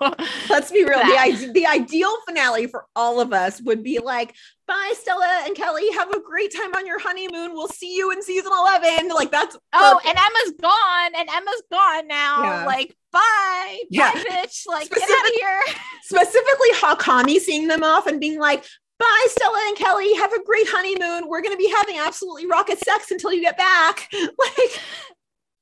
[0.48, 0.98] Let's be real.
[0.98, 4.34] The, the ideal finale for all of us would be like,
[4.66, 5.90] bye, Stella and Kelly.
[5.92, 7.52] Have a great time on your honeymoon.
[7.52, 9.08] We'll see you in season 11.
[9.08, 10.08] Like, that's Oh, perfect.
[10.08, 12.42] and Emma's gone, and Emma's gone now.
[12.42, 12.64] Yeah.
[12.64, 14.12] Like, bye, Yeah.
[14.14, 14.62] bye, bitch.
[14.66, 15.60] Like, get out of here.
[16.02, 18.64] specifically Hawkami seeing them off and being like,
[18.98, 20.14] bye, Stella and Kelly.
[20.14, 21.28] Have a great honeymoon.
[21.28, 24.08] We're going to be having absolutely rocket sex until you get back.
[24.12, 24.80] Like,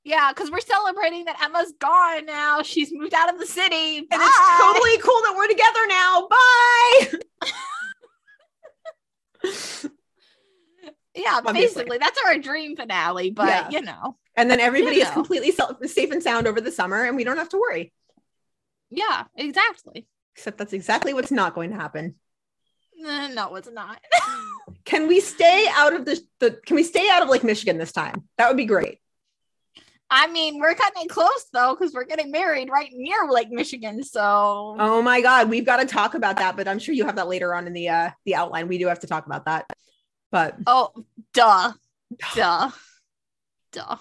[0.06, 2.62] Yeah, because we're celebrating that Emma's gone now.
[2.62, 6.28] She's moved out of the city, and it's totally cool that we're together now.
[9.42, 9.90] Bye.
[11.16, 11.40] yeah.
[11.44, 11.60] Obviously.
[11.82, 13.32] Basically, that's our dream finale.
[13.32, 13.80] But Yeah.
[13.80, 15.50] you know, And then everybody You is completely
[15.88, 17.92] safe and sound over the summer, and we don't have to worry.
[18.90, 20.06] yeah, exactly.
[20.36, 22.14] Except that's exactly what's not going to happen.
[22.96, 24.00] No, it's not.
[24.84, 27.90] Can we stay out of the, the can we stay out of like Michigan this
[27.90, 28.28] time?
[28.38, 29.00] That would be great.
[30.10, 34.02] I mean, we're cutting it close though, because we're getting married right near Lake Michigan.
[34.04, 37.16] So Oh my god, we've got to talk about that, but I'm sure you have
[37.16, 38.68] that later on in the uh the outline.
[38.68, 39.66] We do have to talk about that.
[40.30, 40.92] But oh
[41.32, 41.72] duh.
[42.34, 42.70] Duh.
[43.72, 43.96] Duh.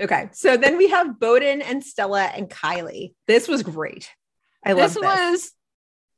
[0.00, 3.12] okay, so then we have Boden and Stella and Kylie.
[3.26, 4.10] This was great.
[4.64, 5.02] I love this this.
[5.02, 5.52] was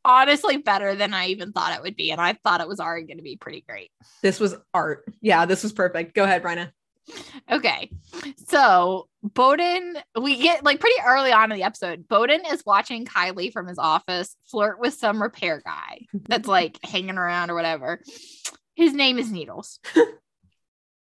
[0.05, 2.10] honestly better than I even thought it would be.
[2.10, 3.90] And I thought it was already going to be pretty great.
[4.22, 5.05] This was art.
[5.20, 6.14] Yeah, this was perfect.
[6.14, 6.70] Go ahead, Bryna.
[7.51, 7.90] Okay.
[8.48, 13.52] So Boden, we get like pretty early on in the episode, Boden is watching Kylie
[13.52, 18.01] from his office flirt with some repair guy that's like hanging around or whatever.
[18.74, 19.78] His name is Needles.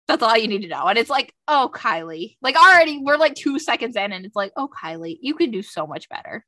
[0.08, 0.86] That's all you need to know.
[0.86, 2.36] And it's like, oh, Kylie.
[2.40, 5.62] Like already we're like two seconds in, and it's like, oh, Kylie, you can do
[5.62, 6.46] so much better.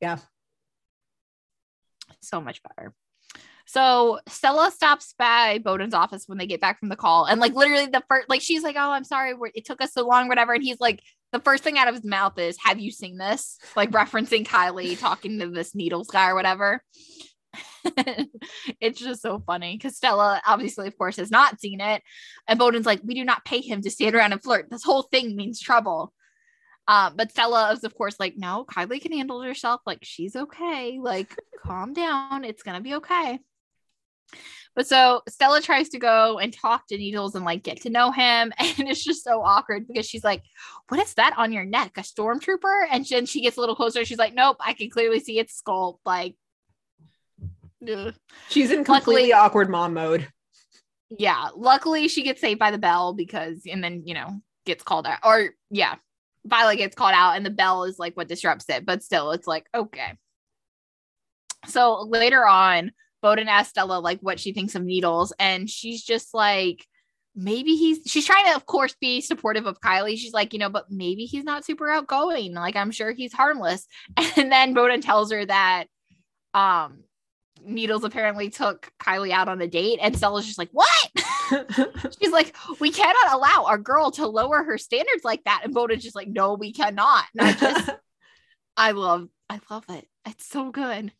[0.00, 0.18] Yeah.
[2.26, 2.92] So much better.
[3.66, 7.24] So Stella stops by Boden's office when they get back from the call.
[7.24, 9.34] And like literally the first, like she's like, oh, I'm sorry.
[9.54, 10.54] It took us so long, whatever.
[10.54, 13.58] And he's like, the first thing out of his mouth is, have you seen this?
[13.74, 16.82] Like referencing Kylie talking to this needles guy or whatever.
[18.80, 22.02] it's just so funny because Stella obviously, of course, has not seen it.
[22.46, 24.70] And Boden's like, we do not pay him to stand around and flirt.
[24.70, 26.12] This whole thing means trouble.
[26.88, 29.80] Um, but Stella is, of course, like, no, Kylie can handle herself.
[29.86, 30.98] Like, she's okay.
[31.02, 32.44] Like, calm down.
[32.44, 33.40] It's gonna be okay.
[34.76, 38.10] But so Stella tries to go and talk to Needles and like get to know
[38.12, 38.52] him.
[38.78, 40.42] And it's just so awkward because she's like,
[40.88, 41.92] What is that on your neck?
[41.96, 42.86] A stormtrooper?
[42.90, 44.04] And then she gets a little closer.
[44.04, 45.98] She's like, Nope, I can clearly see its skull.
[46.04, 46.34] Like,
[47.90, 48.14] ugh.
[48.50, 50.28] She's in completely Luckily- awkward mom mode.
[51.10, 51.48] yeah.
[51.56, 55.20] Luckily, she gets saved by the bell because, and then, you know, gets called out.
[55.24, 55.94] Or, yeah,
[56.46, 58.86] Violet gets called out, and the bell is like what disrupts it.
[58.86, 60.14] But still, it's like, okay.
[61.66, 62.92] So later on,
[63.22, 66.86] Boden asks Stella like what she thinks of Needles, and she's just like,
[67.34, 70.16] maybe he's she's trying to, of course, be supportive of Kylie.
[70.16, 72.54] She's like, you know, but maybe he's not super outgoing.
[72.54, 73.86] Like, I'm sure he's harmless.
[74.36, 75.86] And then Boden tells her that
[76.54, 77.04] um
[77.64, 81.10] Needles apparently took Kylie out on a date, and Stella's just like, What?
[82.20, 85.62] She's like, We cannot allow our girl to lower her standards like that.
[85.64, 87.24] And Boden's just like, No, we cannot.
[87.38, 87.90] And I just,
[88.76, 90.06] I love, I love it.
[90.26, 91.12] It's so good.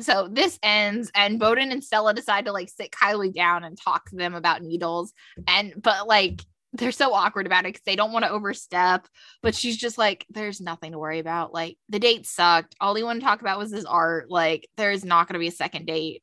[0.00, 4.08] So this ends, and Boden and Stella decide to like sit Kylie down and talk
[4.10, 5.12] to them about needles.
[5.46, 6.42] And but like
[6.72, 9.08] they're so awkward about it because they don't want to overstep.
[9.42, 11.52] But she's just like, there's nothing to worry about.
[11.52, 12.76] Like the date sucked.
[12.80, 14.30] All he wanted to talk about was his art.
[14.30, 16.22] Like there's not gonna be a second date.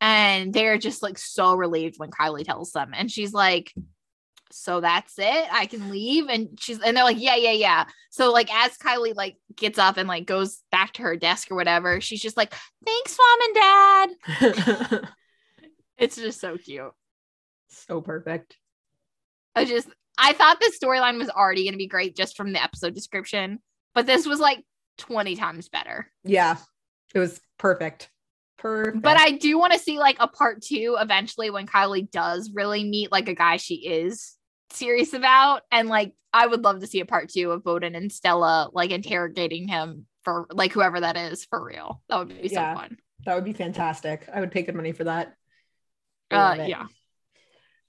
[0.00, 2.92] And they're just like so relieved when Kylie tells them.
[2.94, 3.72] And she's like,
[4.50, 5.46] so that's it?
[5.52, 6.28] I can leave?
[6.28, 7.84] And she's and they're like yeah yeah yeah.
[8.10, 11.54] So like as kylie like gets up and like goes back to her desk or
[11.54, 12.54] whatever she's just like
[12.84, 15.08] thanks mom and dad.
[15.98, 16.92] It's just so cute.
[17.70, 18.56] So perfect.
[19.54, 22.62] I just i thought the storyline was already going to be great just from the
[22.62, 23.60] episode description
[23.94, 24.64] but this was like
[24.98, 26.10] 20 times better.
[26.22, 26.56] Yeah,
[27.14, 28.10] it was perfect.
[28.58, 29.02] Perfect.
[29.02, 32.84] but i do want to see like a part two eventually when kylie does really
[32.84, 34.34] meet like a guy she is
[34.70, 38.10] serious about and like i would love to see a part two of boden and
[38.12, 42.74] stella like interrogating him for like whoever that is for real that would be Yeah.
[42.74, 44.28] so fun that would be fantastic.
[44.32, 45.34] I would pay good money for that.
[46.30, 46.86] Uh yeah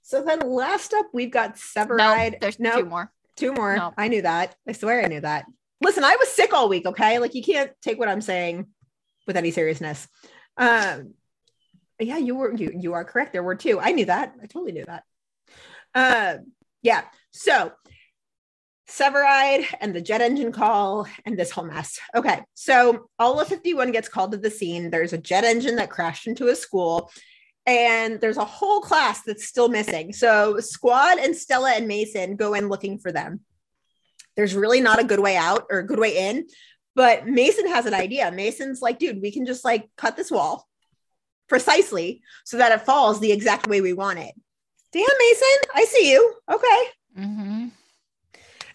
[0.02, 2.40] So then last up, we've got no Severide.
[2.40, 2.80] there's Nope.
[2.80, 3.76] two more Two more.
[3.76, 3.94] No.
[3.96, 4.54] I knew that.
[4.68, 5.46] I swear I knew that.
[5.80, 6.84] Listen, I was sick all week.
[6.84, 8.66] Okay, like you can't take what I'm saying
[9.26, 10.08] with any seriousness.
[10.60, 11.14] Um,
[11.98, 13.32] yeah, you were you you are correct.
[13.32, 13.80] There were two.
[13.80, 14.34] I knew that.
[14.40, 15.04] I totally knew that.
[15.94, 17.02] Um, yeah.
[17.32, 17.72] So
[18.88, 21.98] Severide and the jet engine call and this whole mess.
[22.14, 24.90] Okay, so all of 51 gets called to the scene.
[24.90, 27.10] There's a jet engine that crashed into a school,
[27.66, 30.12] and there's a whole class that's still missing.
[30.12, 33.40] So Squad and Stella and Mason go in looking for them.
[34.36, 36.46] There's really not a good way out or a good way in,
[36.94, 38.30] but Mason has an idea.
[38.30, 40.66] Mason's like, dude, we can just like cut this wall
[41.48, 44.34] precisely so that it falls the exact way we want it.
[44.92, 46.34] Damn, Mason, I see you.
[46.50, 46.84] Okay.
[47.18, 47.68] mm-hmm.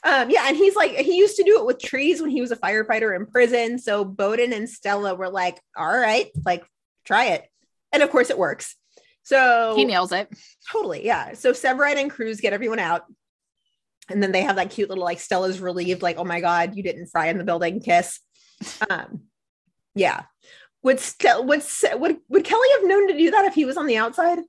[0.06, 2.52] Um, yeah, and he's like, he used to do it with trees when he was
[2.52, 3.80] a firefighter in prison.
[3.80, 6.64] So Boden and Stella were like, all right, like
[7.06, 7.50] try it.
[7.92, 8.76] And of course it works.
[9.24, 10.30] So he nails it
[10.72, 11.34] Totally, yeah.
[11.34, 13.06] So Severide and Cruz get everyone out.
[14.10, 16.84] And then they have that cute little like Stella's relieved, like, oh my God, you
[16.84, 18.20] didn't fry in the building kiss.
[18.90, 19.22] Um,
[19.96, 20.24] yeah.
[20.84, 21.62] Would Ste- would
[21.96, 24.40] would would Kelly have known to do that if he was on the outside?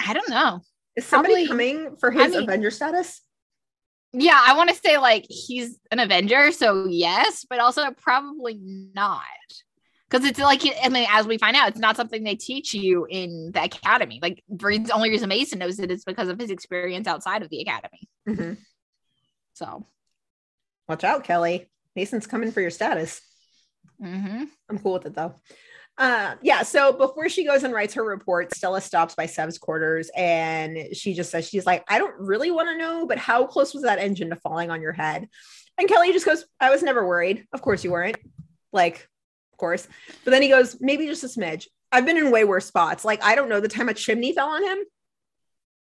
[0.00, 0.60] i don't know
[0.96, 3.20] Is somebody Probably- coming for I his mean- Avenger status?
[4.14, 8.58] Yeah, I want to say like he's an Avenger, so yes, but also probably
[8.94, 9.20] not.
[10.10, 13.06] Because it's like, I mean, as we find out, it's not something they teach you
[13.10, 14.18] in the academy.
[14.22, 17.60] Like, the only reason Mason knows it is because of his experience outside of the
[17.60, 18.08] academy.
[18.26, 18.56] Mhm.
[19.54, 19.86] So,
[20.88, 21.68] Watch out, Kelly.
[21.94, 23.20] Mason's coming for your status.
[24.02, 24.44] mm-hmm.
[24.70, 25.34] I'm cool with it though.
[25.98, 26.62] Uh, yeah.
[26.62, 31.12] So before she goes and writes her report, Stella stops by Sev's quarters and she
[31.12, 33.98] just says, She's like, I don't really want to know, but how close was that
[33.98, 35.28] engine to falling on your head?
[35.76, 37.44] And Kelly just goes, I was never worried.
[37.52, 38.16] Of course you weren't.
[38.72, 39.08] Like,
[39.58, 39.88] of course.
[40.24, 41.66] But then he goes, Maybe just a smidge.
[41.90, 43.04] I've been in way worse spots.
[43.04, 44.78] Like, I don't know the time a chimney fell on him.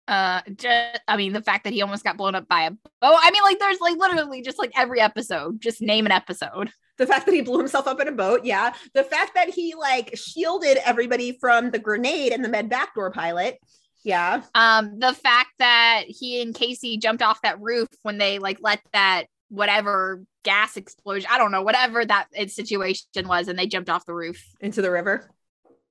[0.08, 2.80] uh, just, I mean, the fact that he almost got blown up by a boat.
[3.02, 6.72] I mean, like, there's like literally just like every episode, just name an episode.
[6.98, 8.46] The fact that he blew himself up in a boat.
[8.46, 8.74] Yeah.
[8.94, 13.60] The fact that he like shielded everybody from the grenade and the med backdoor pilot.
[14.04, 14.42] Yeah.
[14.56, 18.80] Um, the fact that he and Casey jumped off that roof when they like let
[18.94, 24.06] that whatever gas explosion, I don't know, whatever that situation was, and they jumped off
[24.06, 24.42] the roof.
[24.62, 25.30] Into the river.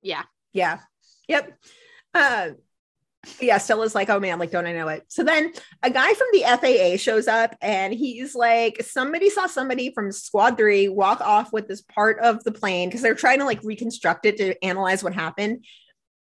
[0.01, 0.23] Yeah.
[0.51, 0.79] Yeah.
[1.27, 1.59] Yep.
[2.15, 2.49] Uh,
[3.39, 5.03] yeah, Stella's like, oh man, like, don't I know it?
[5.09, 5.53] So then
[5.83, 10.57] a guy from the FAA shows up and he's like, somebody saw somebody from squad
[10.57, 14.25] three walk off with this part of the plane because they're trying to like reconstruct
[14.25, 15.65] it to analyze what happened.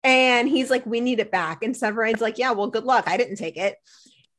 [0.03, 1.63] And he's like, we need it back.
[1.63, 3.05] And Severide's like, yeah, well, good luck.
[3.07, 3.77] I didn't take it.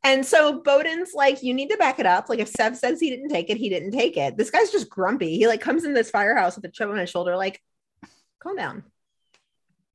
[0.05, 2.29] And so Boden's like, you need to back it up.
[2.29, 4.37] Like, if Sev says he didn't take it, he didn't take it.
[4.37, 5.35] This guy's just grumpy.
[5.35, 7.59] He like comes in this firehouse with a chip on his shoulder, like,
[8.39, 8.83] calm down.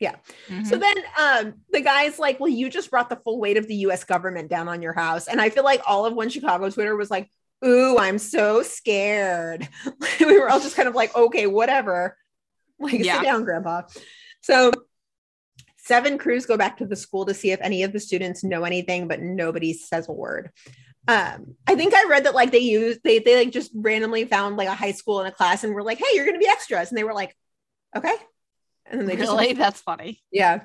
[0.01, 0.17] Yeah.
[0.65, 3.75] So then um the guy's like, Well, you just brought the full weight of the
[3.87, 5.29] US government down on your house.
[5.29, 7.31] And I feel like all of one Chicago Twitter was like,
[7.65, 9.69] Ooh, I'm so scared.
[10.21, 12.17] we were all just kind of like, okay, whatever.
[12.81, 13.19] Like, Yeah.
[13.19, 13.83] sit down, grandpa.
[14.41, 14.73] So
[15.91, 18.45] Sev and Cruz go back to the school to see if any of the students
[18.45, 20.53] know anything, but nobody says a word.
[21.09, 24.57] Um, I think I read that like they used they they like just randomly found
[24.57, 26.91] like a high school in a class and were like, hey, you're gonna be extras.
[26.91, 27.37] And they were like,
[27.97, 28.15] okay.
[28.87, 29.53] And then they just Really?
[29.53, 30.23] That's funny.
[30.31, 30.61] yeah.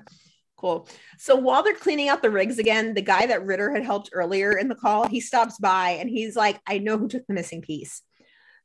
[0.57, 0.88] Cool.
[1.18, 4.52] So while they're cleaning out the rigs again, the guy that Ritter had helped earlier
[4.56, 7.64] in the call, he stops by and he's like, I know who took the missing
[7.64, 8.03] piece.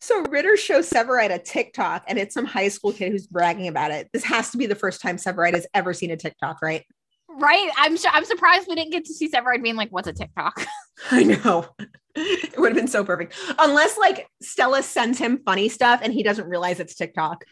[0.01, 3.91] So Ritter shows Severide a TikTok and it's some high school kid who's bragging about
[3.91, 4.09] it.
[4.13, 6.85] This has to be the first time Severide has ever seen a TikTok, right?
[7.29, 7.71] Right.
[7.77, 10.67] I'm I'm surprised we didn't get to see Severide being like, what's a TikTok?
[11.11, 11.67] I know.
[12.15, 13.35] it would have been so perfect.
[13.59, 17.45] Unless like Stella sends him funny stuff and he doesn't realize it's TikTok.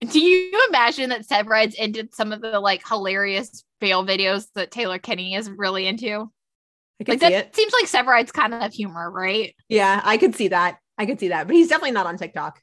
[0.00, 4.98] Do you imagine that Severide's into some of the like hilarious fail videos that Taylor
[4.98, 6.30] Kinney is really into?
[7.00, 7.56] Like see that it.
[7.56, 9.54] seems like Severide's kind of humor, right?
[9.68, 10.78] Yeah, I could see that.
[10.98, 11.46] I could see that.
[11.46, 12.62] But he's definitely not on TikTok.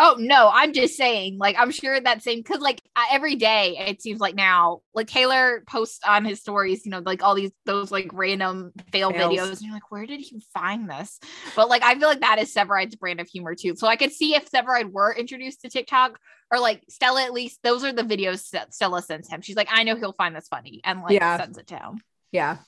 [0.00, 2.80] Oh no, I'm just saying, like, I'm sure that same because like
[3.10, 7.20] every day it seems like now, like Taylor posts on his stories, you know, like
[7.24, 9.32] all these those like random fail Fails.
[9.36, 11.18] videos, and you're like, where did he find this?
[11.56, 13.74] But like, I feel like that is Severide's brand of humor too.
[13.74, 16.16] So I could see if Severide were introduced to TikTok
[16.52, 19.40] or like Stella, at least those are the videos that Stella sends him.
[19.40, 21.38] She's like, I know he'll find this funny, and like Yeah.
[21.38, 22.00] sends it to him.
[22.30, 22.58] Yeah.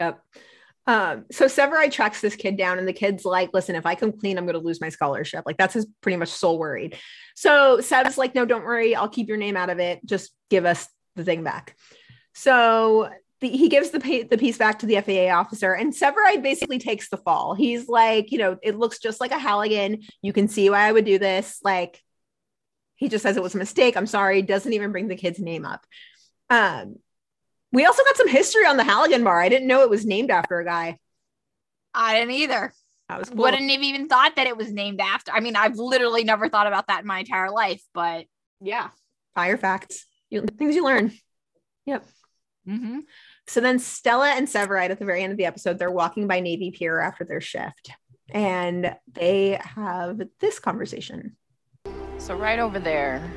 [0.00, 0.22] Yep.
[0.86, 4.12] Um, so Severide tracks this kid down, and the kid's like, listen, if I come
[4.12, 5.44] clean, I'm gonna lose my scholarship.
[5.46, 6.96] Like that's his pretty much sole worried.
[7.36, 10.04] So Sev's like, no, don't worry, I'll keep your name out of it.
[10.04, 11.76] Just give us the thing back.
[12.34, 13.10] So
[13.40, 16.78] the, he gives the pa- the piece back to the FAA officer, and Severide basically
[16.78, 17.54] takes the fall.
[17.54, 20.02] He's like, you know, it looks just like a Halligan.
[20.22, 21.60] You can see why I would do this.
[21.62, 22.00] Like,
[22.96, 23.96] he just says it was a mistake.
[23.96, 24.42] I'm sorry.
[24.42, 25.84] Doesn't even bring the kid's name up.
[26.50, 26.96] Um,
[27.72, 29.40] we also got some history on the Halligan bar.
[29.40, 30.98] I didn't know it was named after a guy.
[31.94, 32.72] I didn't either.
[33.08, 33.38] That was cool.
[33.38, 35.32] Wouldn't have even thought that it was named after.
[35.32, 38.26] I mean, I've literally never thought about that in my entire life, but
[38.60, 38.88] yeah.
[39.34, 40.06] Fire facts.
[40.30, 41.12] You, things you learn.
[41.86, 42.06] Yep.
[42.68, 43.00] Mm-hmm.
[43.48, 46.40] So then Stella and Severide at the very end of the episode, they're walking by
[46.40, 47.90] Navy Pier after their shift.
[48.30, 51.36] And they have this conversation.
[52.18, 53.30] So, right over there,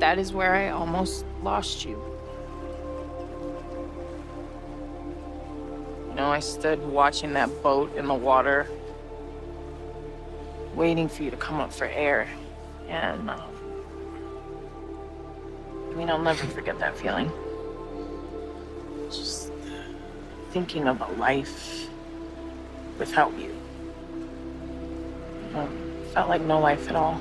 [0.00, 1.96] that is where I almost lost you.
[6.08, 8.66] You know, I stood watching that boat in the water,
[10.74, 12.26] waiting for you to come up for air.
[12.88, 13.40] And, um,
[15.88, 17.30] I mean, I'll never forget that feeling.
[19.08, 19.52] Just
[20.50, 21.88] thinking of a life
[22.98, 23.54] without you.
[25.52, 25.68] Know,
[26.12, 27.20] felt like no life at all.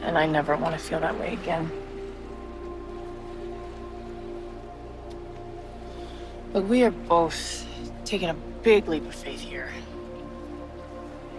[0.00, 1.70] And I never want to feel that way again.
[6.52, 7.66] But we are both
[8.04, 9.70] taking a big leap of faith here.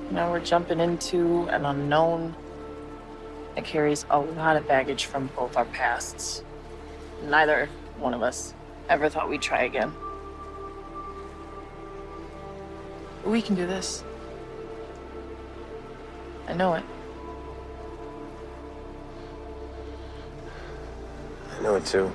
[0.09, 2.35] Now we're jumping into an unknown
[3.53, 6.43] that carries a lot of baggage from both our pasts.
[7.23, 7.69] Neither
[7.99, 8.55] one of us
[8.89, 9.93] ever thought we'd try again.
[13.23, 14.03] We can do this.
[16.47, 16.83] I know it.
[21.55, 22.11] I know it too.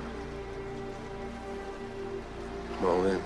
[2.81, 3.21] In.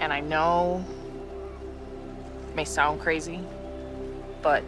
[0.00, 0.84] And I know
[2.48, 3.40] it may sound crazy,
[4.42, 4.64] but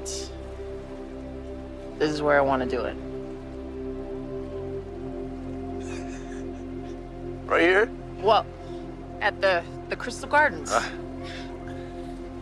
[1.98, 2.96] this is where I want to do it.
[7.48, 7.90] Right here?
[8.20, 8.44] Well,
[9.22, 10.70] at the the Crystal Gardens.
[10.70, 10.86] Ah.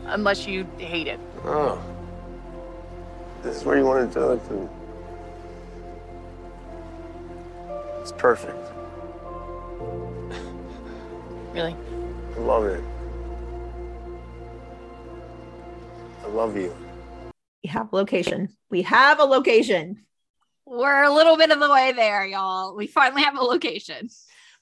[0.06, 1.20] Unless you hate it.
[1.44, 1.80] Oh.
[3.42, 4.68] This is where you want to do it, then.
[8.06, 8.56] It's perfect.
[11.52, 11.74] Really?
[12.36, 12.84] I love it.
[16.22, 16.72] I love you.
[17.64, 18.50] We have a location.
[18.70, 20.04] We have a location.
[20.66, 22.76] We're a little bit of the way there, y'all.
[22.76, 24.08] We finally have a location.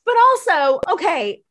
[0.06, 1.42] But also, okay,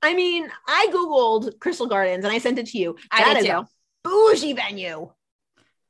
[0.00, 2.96] I mean, I Googled Crystal Gardens and I sent it to you.
[3.10, 3.52] I That did is too.
[3.52, 3.68] a
[4.02, 5.10] bougie venue.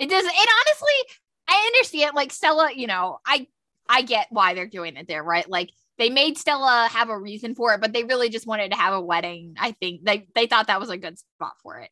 [0.01, 0.25] It does.
[0.25, 1.17] It honestly,
[1.47, 2.17] I understand.
[2.17, 3.47] Like Stella, you know, I
[3.89, 5.49] I get why they're doing it there, right?
[5.49, 8.79] Like they made Stella have a reason for it, but they really just wanted to
[8.79, 9.55] have a wedding.
[9.59, 11.91] I think they they thought that was a good spot for it.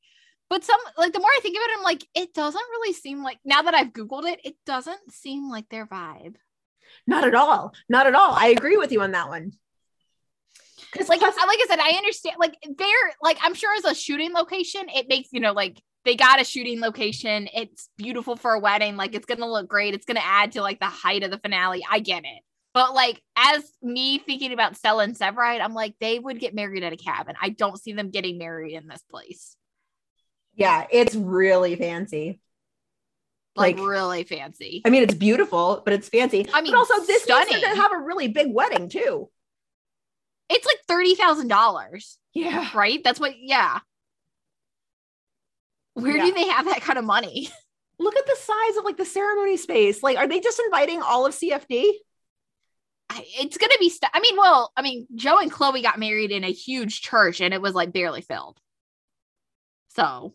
[0.48, 3.22] But some like the more I think of it, I'm like, it doesn't really seem
[3.22, 6.36] like now that I've Googled it, it doesn't seem like their vibe.
[7.06, 7.72] Not at all.
[7.88, 8.32] Not at all.
[8.32, 9.52] I agree with you on that one.
[10.92, 12.36] Because like like I said, I understand.
[12.38, 16.16] Like they're like I'm sure as a shooting location, it makes you know like they
[16.16, 17.48] got a shooting location.
[17.54, 18.96] It's beautiful for a wedding.
[18.96, 19.94] Like it's gonna look great.
[19.94, 21.84] It's gonna add to like the height of the finale.
[21.88, 22.42] I get it.
[22.74, 26.82] But like as me thinking about Stella and Severide, I'm like they would get married
[26.82, 27.36] at a cabin.
[27.40, 29.56] I don't see them getting married in this place.
[30.54, 32.40] Yeah, it's really fancy.
[33.54, 34.82] Like, Like- really fancy.
[34.84, 36.46] I mean, it's beautiful, but it's fancy.
[36.52, 37.52] I mean, but also this stunning.
[37.52, 39.28] they're gonna have a really big wedding too.
[40.48, 42.18] It's like thirty thousand dollars.
[42.34, 42.68] Yeah.
[42.74, 43.02] Right?
[43.04, 43.80] That's what yeah.
[45.94, 46.26] Where Yeah.
[46.26, 47.48] do they have that kind of money?
[47.98, 50.02] Look at the size of like the ceremony space.
[50.02, 51.90] Like, are they just inviting all of CFD?
[53.10, 56.30] I- it's gonna be st- i mean well i mean joe and chloe got married
[56.30, 58.58] in a huge church and it was like barely filled
[59.94, 60.32] so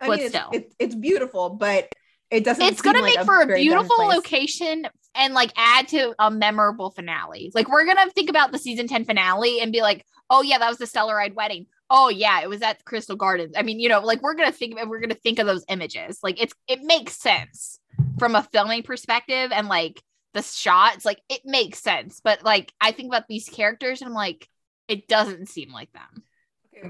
[0.00, 0.48] I But mean, it's, still.
[0.52, 1.92] it's, it's beautiful, but
[2.30, 2.64] it doesn't.
[2.64, 7.50] it's gonna like make for a beautiful location and like add to a memorable finale
[7.54, 10.68] like we're gonna think about the season 10 finale and be like oh yeah that
[10.70, 14.00] was the stellaride wedding oh yeah it was at crystal gardens i mean you know
[14.00, 17.12] like we're gonna think of we're gonna think of those images like it's it makes
[17.14, 17.78] sense
[18.18, 20.02] from a filming perspective and like
[20.34, 24.14] the shots like it makes sense but like i think about these characters and i'm
[24.14, 24.48] like
[24.88, 26.22] it doesn't seem like them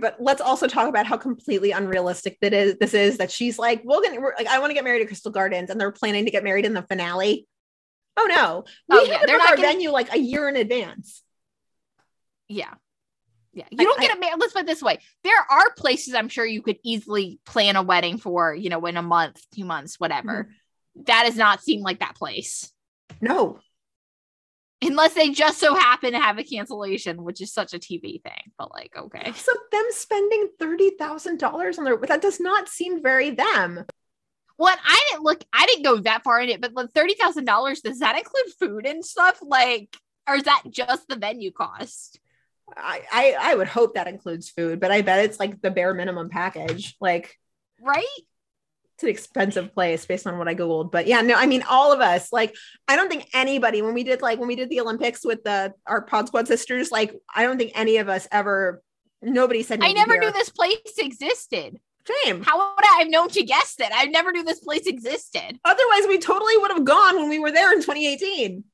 [0.00, 2.76] But let's also talk about how completely unrealistic that is.
[2.78, 5.08] This is that she's like, we're gonna we're, like, I want to get married at
[5.08, 7.46] Crystal Gardens, and they're planning to get married in the finale.
[8.16, 10.48] Oh no, we Oh, yeah, to they're book not our gonna- venue like a year
[10.48, 11.22] in advance.
[12.48, 12.72] Yeah.
[13.52, 13.66] Yeah.
[13.70, 14.38] You don't I- get a man.
[14.38, 14.98] Let's put it this way.
[15.24, 18.96] There are places I'm sure you could easily plan a wedding for, you know, in
[18.96, 20.44] a month, two months, whatever.
[20.44, 21.02] Mm-hmm.
[21.06, 22.70] That does not seem like that place.
[23.20, 23.60] No,
[24.82, 28.52] Unless they just so happen to have a cancellation, which is such a TV thing.
[28.58, 29.32] But like, okay.
[29.32, 33.84] so them spending thirty thousand dollars on their that does not seem very them.
[34.58, 37.44] Well, I didn't look, I didn't go that far in it, but like thirty thousand
[37.44, 39.38] dollars, does that include food and stuff?
[39.40, 39.96] Like,
[40.28, 42.18] or is that just the venue cost?
[42.76, 45.94] I, I I would hope that includes food, but I bet it's like the bare
[45.94, 46.96] minimum package.
[47.00, 47.36] Like
[47.80, 48.04] Right?
[48.94, 50.92] it's an expensive place based on what I googled.
[50.92, 52.32] But yeah, no, I mean all of us.
[52.32, 52.54] Like
[52.86, 55.74] I don't think anybody when we did like when we did the Olympics with the
[55.86, 58.82] our Pod Squad sisters, like I don't think any of us ever.
[59.20, 59.80] Nobody said.
[59.82, 60.22] I never here.
[60.22, 61.78] knew this place existed.
[62.24, 62.42] Same.
[62.42, 63.88] How would I have known to guess it?
[63.94, 65.58] I never knew this place existed.
[65.64, 68.64] Otherwise, we totally would have gone when we were there in 2018.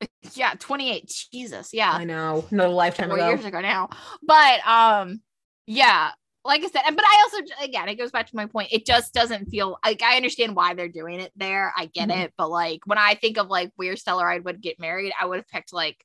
[0.34, 1.26] Yeah, 28.
[1.32, 1.70] Jesus.
[1.72, 1.90] Yeah.
[1.90, 3.28] I know, another lifetime four ago.
[3.30, 3.88] years ago now.
[4.22, 5.20] But um,
[5.66, 6.10] yeah,
[6.44, 8.68] like I said, but I also again, it goes back to my point.
[8.72, 11.72] It just doesn't feel like I understand why they're doing it there.
[11.76, 12.24] I get Mhm.
[12.24, 15.36] it, but like when I think of like where Stellaride would get married, I would
[15.38, 16.04] have picked like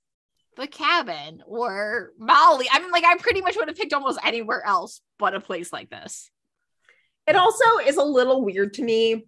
[0.56, 2.68] the cabin or Molly.
[2.72, 5.72] I mean, like I pretty much would have picked almost anywhere else but a place
[5.74, 6.30] like this.
[7.28, 9.26] It also is a little weird to me.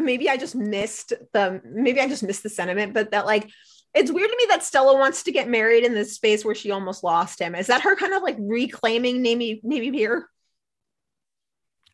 [0.00, 3.50] Maybe I just missed the maybe I just missed the sentiment, but that like
[3.94, 6.70] it's weird to me that Stella wants to get married in this space where she
[6.70, 7.54] almost lost him.
[7.54, 10.28] Is that her kind of like reclaiming Navy Navy Pier?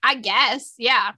[0.03, 1.13] I guess, yeah.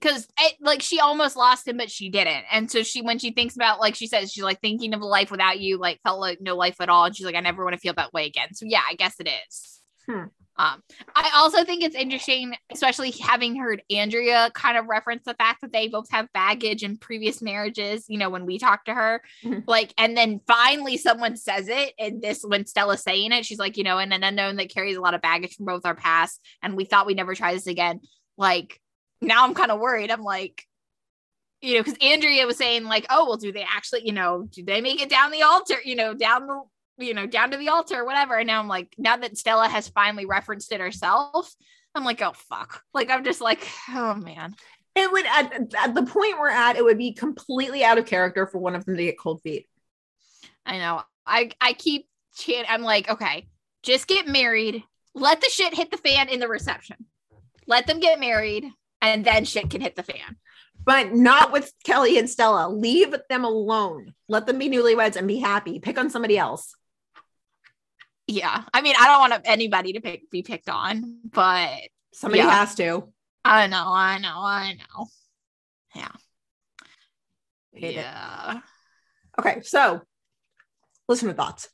[0.00, 2.44] Cause it, like she almost lost him, but she didn't.
[2.50, 5.06] And so she, when she thinks about, like she says, she's like thinking of a
[5.06, 7.04] life without you, like felt like no life at all.
[7.04, 8.54] And she's like, I never want to feel that way again.
[8.54, 9.80] So yeah, I guess it is.
[10.08, 10.24] Hmm.
[10.60, 10.82] Um,
[11.16, 15.72] I also think it's interesting, especially having heard Andrea kind of reference the fact that
[15.72, 19.22] they both have baggage in previous marriages, you know, when we talked to her.
[19.42, 19.64] Mhm.
[19.66, 23.78] Like, and then finally someone says it, and this when Stella's saying it, she's like,
[23.78, 26.46] you know, and an unknown that carries a lot of baggage from both our past,
[26.62, 28.00] and we thought we'd never try this again.
[28.36, 28.78] Like,
[29.22, 30.10] now I'm kind of worried.
[30.10, 30.66] I'm like,
[31.62, 34.62] you know, because Andrea was saying, like, oh, well, do they actually, you know, do
[34.62, 36.60] they make it down the altar, you know, down the
[37.00, 38.36] you know, down to the altar, whatever.
[38.36, 41.52] And now I'm like, now that Stella has finally referenced it herself,
[41.94, 42.82] I'm like, oh fuck.
[42.94, 44.54] Like I'm just like, oh man.
[44.94, 48.46] It would at, at the point we're at, it would be completely out of character
[48.46, 49.66] for one of them to get cold feet.
[50.66, 51.02] I know.
[51.26, 52.06] I I keep
[52.36, 53.48] chan I'm like, okay,
[53.82, 54.82] just get married.
[55.14, 56.96] Let the shit hit the fan in the reception.
[57.66, 58.66] Let them get married,
[59.00, 60.36] and then shit can hit the fan.
[60.84, 62.68] But not with Kelly and Stella.
[62.68, 64.14] Leave them alone.
[64.28, 65.78] Let them be newlyweds and be happy.
[65.78, 66.74] Pick on somebody else.
[68.30, 68.62] Yeah.
[68.72, 71.70] I mean, I don't want anybody to pick be picked on, but
[72.12, 72.50] Somebody Yeah.
[72.50, 73.12] has to.
[73.44, 75.06] I know, I know, I know.
[75.94, 76.12] Yeah.
[77.72, 77.94] Hate it.
[77.96, 78.60] Yeah.
[79.38, 80.02] Okay, so
[81.08, 81.68] listen to thoughts.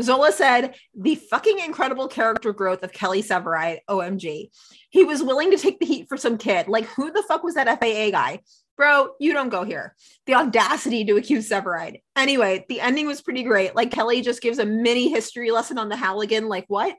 [0.00, 4.50] Zola said the fucking incredible character growth of Kelly Severide, OMG.
[4.90, 6.68] He was willing to take the heat for some kid.
[6.68, 8.40] Like, who the fuck was that FAA guy?
[8.76, 9.94] Bro, you don't go here.
[10.26, 12.02] The audacity to accuse Severide.
[12.14, 13.74] Anyway, the ending was pretty great.
[13.74, 16.48] Like, Kelly just gives a mini history lesson on the Halligan.
[16.48, 16.94] Like, what?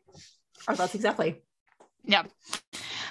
[0.67, 1.41] Our thoughts exactly.
[2.05, 2.31] Yep.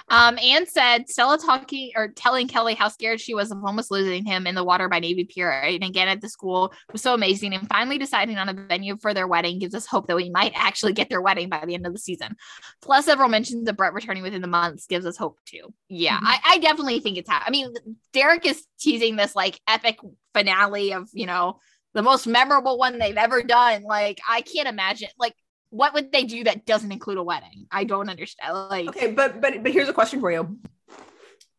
[0.08, 4.24] Um, Anne said Stella talking or telling Kelly how scared she was of almost losing
[4.24, 7.54] him in the water by Navy Pier and again at the school was so amazing.
[7.54, 10.52] And finally deciding on a venue for their wedding gives us hope that we might
[10.54, 12.36] actually get their wedding by the end of the season.
[12.82, 15.72] Plus, several mentions of Brett returning within the months gives us hope too.
[15.88, 17.64] Yeah, I, I definitely think it's happening.
[17.64, 19.98] I mean, Derek is teasing this like epic
[20.34, 21.58] finale of, you know,
[21.94, 23.82] the most memorable one they've ever done.
[23.82, 25.34] Like, I can't imagine like
[25.70, 27.66] what would they do that doesn't include a wedding?
[27.70, 28.54] I don't understand.
[28.70, 30.58] Like, Okay, but but but here's a question for you.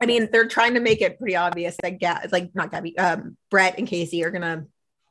[0.01, 3.35] I mean, they're trying to make it pretty obvious that Ga- like not Gabby, um,
[3.49, 4.65] Brett and Casey are gonna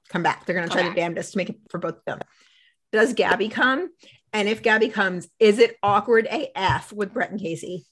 [0.09, 0.47] come back.
[0.47, 0.89] They're gonna try Okay.
[0.91, 2.21] the damnedest to make it for both of them.
[2.93, 3.91] Does Gabby come?
[4.33, 7.85] And if Gabby comes, is it awkward AF with Brett and Casey?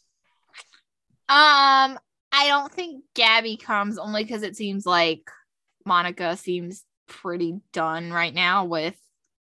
[1.29, 1.99] Um,
[2.33, 5.23] I don't think Gabby comes only because it seems like
[5.87, 8.97] Monica seems pretty done right now with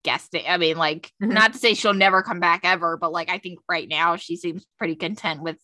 [0.09, 0.45] guesting.
[0.49, 1.33] I mean, like, Mhm.
[1.33, 4.37] not to say she'll never come back ever, but like, I think right now she
[4.37, 5.59] seems pretty content with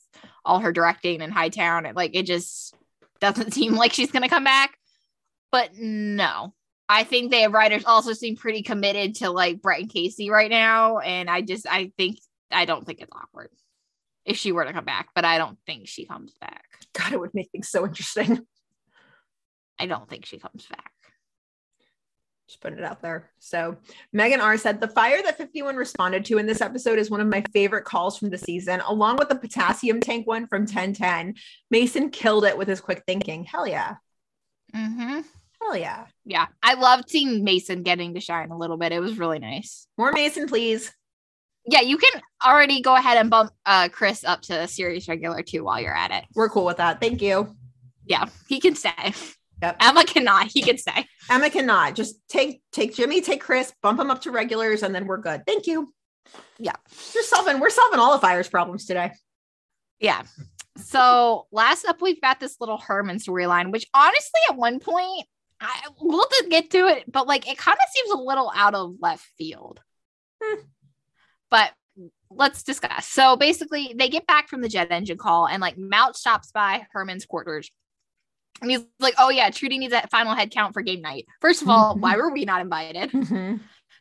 [0.45, 1.87] all her directing in Hightown.
[1.87, 2.75] And like, it just
[3.21, 4.77] doesn't seem like she's gonna come back.
[5.51, 6.53] But no,
[6.89, 10.99] I think the writers also seem pretty committed to like Brett and Casey right now.
[10.99, 12.19] And I just, I think,
[12.51, 13.51] I don't think it's awkward
[14.27, 16.65] if she were to come back, but I don't think she comes back.
[16.93, 18.47] God, it would make things so interesting.
[19.79, 20.93] I don't think she comes back.
[22.47, 23.31] Just putting it out there.
[23.39, 23.79] So
[24.13, 27.27] Megan R said the fire that 51 responded to in this episode is one of
[27.27, 31.35] my favorite calls from the season, along with the potassium tank one from 1010.
[31.71, 33.45] Mason killed it with his quick thinking.
[33.45, 33.95] Hell yeah.
[34.77, 35.21] Mm-hmm.
[35.63, 36.07] Hell yeah.
[36.27, 38.93] Yeah, I loved seeing Mason getting to shine a little bit.
[38.93, 39.87] It was really nice.
[39.97, 40.93] More Mason, please.
[41.67, 45.43] Yeah, you can already go ahead and bump uh, Chris up to a series regular
[45.43, 46.25] too while you're at it.
[46.35, 47.01] We're cool with that.
[47.01, 47.57] Thank you.
[48.05, 49.15] Yeah, he can stay.
[49.65, 49.77] Yep.
[49.81, 50.49] Emma cannot.
[50.49, 51.07] He can stay.
[51.31, 51.95] Emma cannot.
[51.95, 55.43] Just take take Jimmy, take Chris, bump them up to regulars, and then we're good.
[55.47, 55.93] Thank you.
[56.59, 56.75] Yeah.
[57.15, 59.13] We're solving, we're solving all of fire's problems today.
[60.01, 60.23] Yeah.
[60.77, 65.27] So last up, we've got this little Herman storyline, which honestly, at one point,
[65.61, 68.75] I we'll just get to it, but like it kind of seems a little out
[68.75, 69.81] of left field.
[70.43, 70.61] Hmm.
[71.51, 71.73] But
[72.29, 73.07] let's discuss.
[73.07, 76.87] So basically, they get back from the jet engine call, and like Mouch stops by
[76.93, 77.71] Herman's quarters.
[78.63, 81.27] And he's like, Oh, yeah, Trudy needs that final head count for game night.
[81.41, 83.11] First of all, why were we not invited?
[83.11, 83.57] Mm-hmm.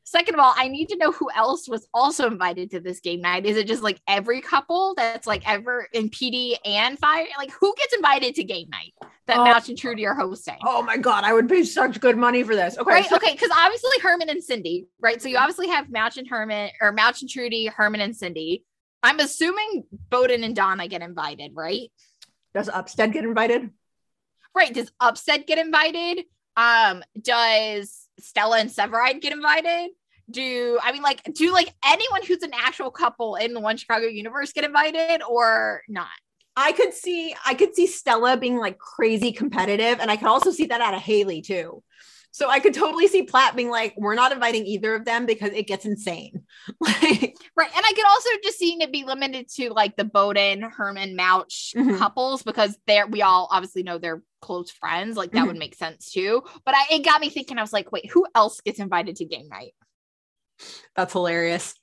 [0.05, 3.21] Second of all, I need to know who else was also invited to this game
[3.21, 3.45] night.
[3.45, 7.25] Is it just like every couple that's like ever in PD and fire?
[7.37, 8.93] Like who gets invited to game night
[9.27, 9.45] that Oh.
[9.45, 10.57] Mouch and Trudy are hosting?
[10.65, 12.77] Oh my god, I would pay such good money for this.
[12.77, 12.91] Okay.
[12.91, 13.05] Right.
[13.05, 13.31] so- Okay.
[13.31, 15.21] Because obviously Herman and Cindy, right?
[15.21, 18.65] So you obviously have Mouch and Herman or Mouch and Trudy, Herman and Cindy.
[19.03, 21.89] I'm assuming Boden and Donna get invited, right?
[22.53, 23.69] Does Upstead get invited?
[24.55, 24.73] Right.
[24.73, 26.25] Does Upstead get invited?
[26.55, 29.91] Um, does Stella and Severide get invited?
[30.29, 34.07] Do I mean like do like anyone who's an actual couple in the one Chicago
[34.07, 36.07] universe get invited or not?
[36.55, 40.51] I could see I could see Stella being like crazy competitive, and I could also
[40.51, 41.83] see that out of Hailey too.
[42.31, 45.51] So I could totally see Platt being like, "We're not inviting either of them because
[45.51, 46.43] it gets insane."
[46.79, 47.71] like, Right.
[47.75, 51.73] And I could also just see it be limited to like the Boden, Herman, Mouch
[51.75, 51.97] Mhm.
[51.97, 55.17] couples because they're we all obviously know they're close friends.
[55.17, 55.47] Like that Mhm.
[55.47, 56.43] would make sense too.
[56.65, 59.25] But I it got me thinking, I was like, wait, who else gets invited to
[59.25, 59.73] game night?
[60.95, 61.75] that's hilarious.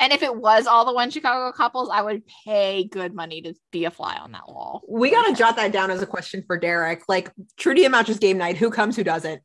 [0.00, 3.54] And if it was all the one Chicago couples, I would pay good money to
[3.70, 4.82] be a fly on that wall.
[4.88, 7.08] We got to jot that down as a question for Derek.
[7.08, 9.40] Like, Trudy and Mouch's game night, who comes, who doesn't?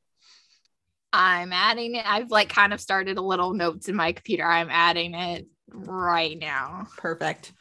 [1.14, 2.06] I'm adding it.
[2.06, 4.44] I've like kind of started a little notes in my computer.
[4.46, 6.88] I'm adding it right now.
[6.98, 7.52] Perfect.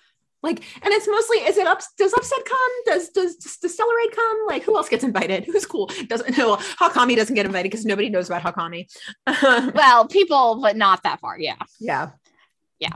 [0.42, 1.80] Like, and it's mostly is it up?
[1.96, 2.70] Does Upstead come?
[2.86, 4.46] Does does does Stellaride come?
[4.46, 5.44] Like, who else gets invited?
[5.46, 5.90] Who's cool?
[6.06, 8.86] Doesn't no Hawkami doesn't get invited because nobody knows about Hawkami.
[9.74, 11.38] well, people, but not that far.
[11.38, 12.10] Yeah, yeah,
[12.78, 12.94] yeah.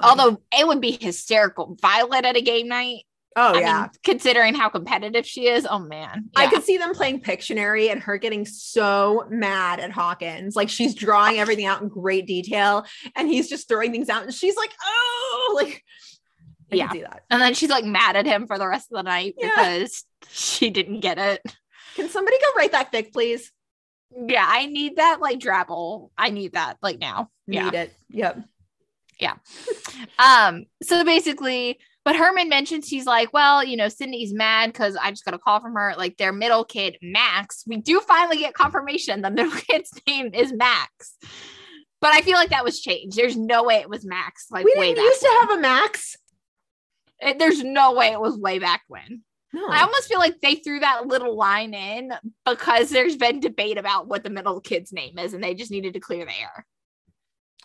[0.00, 1.76] Although it would be hysterical.
[1.80, 3.04] Violet at a game night.
[3.36, 3.80] Oh I yeah.
[3.80, 5.66] mean, considering how competitive she is.
[5.68, 10.54] Oh man, I could see them playing Pictionary and her getting so mad at Hawkins.
[10.54, 14.32] Like she's drawing everything out in great detail and he's just throwing things out and
[14.32, 15.82] she's like, oh, like
[16.72, 16.86] I yeah.
[16.86, 17.22] can see that.
[17.30, 19.50] And then she's like mad at him for the rest of the night Yeah.
[19.50, 21.42] because she didn't get it.
[21.96, 23.52] Can somebody go write that fic, please?
[24.16, 26.10] Yeah, I need that like drabble.
[26.16, 27.30] I need that like now.
[27.46, 27.64] Yeah.
[27.64, 27.94] Need it.
[28.10, 28.44] Yep.
[29.20, 29.34] Yeah.
[30.18, 35.10] Um, so basically, but Herman mentions he's like, well, you know, Cindy's mad because I
[35.10, 35.94] just got a call from her.
[35.96, 37.64] Like their middle kid, Max.
[37.66, 41.16] We do finally get confirmation the middle kid's name is Max.
[42.00, 43.16] But I feel like that was changed.
[43.16, 44.46] There's no way it was Max.
[44.50, 46.16] Like We didn't used to have a Max.
[47.20, 49.22] It- there's no way it was way back when.
[49.52, 49.68] No.
[49.68, 52.12] I almost feel like they threw that little line in
[52.44, 55.94] because there's been debate about what the middle kid's name is, and they just needed
[55.94, 56.66] to clear the air.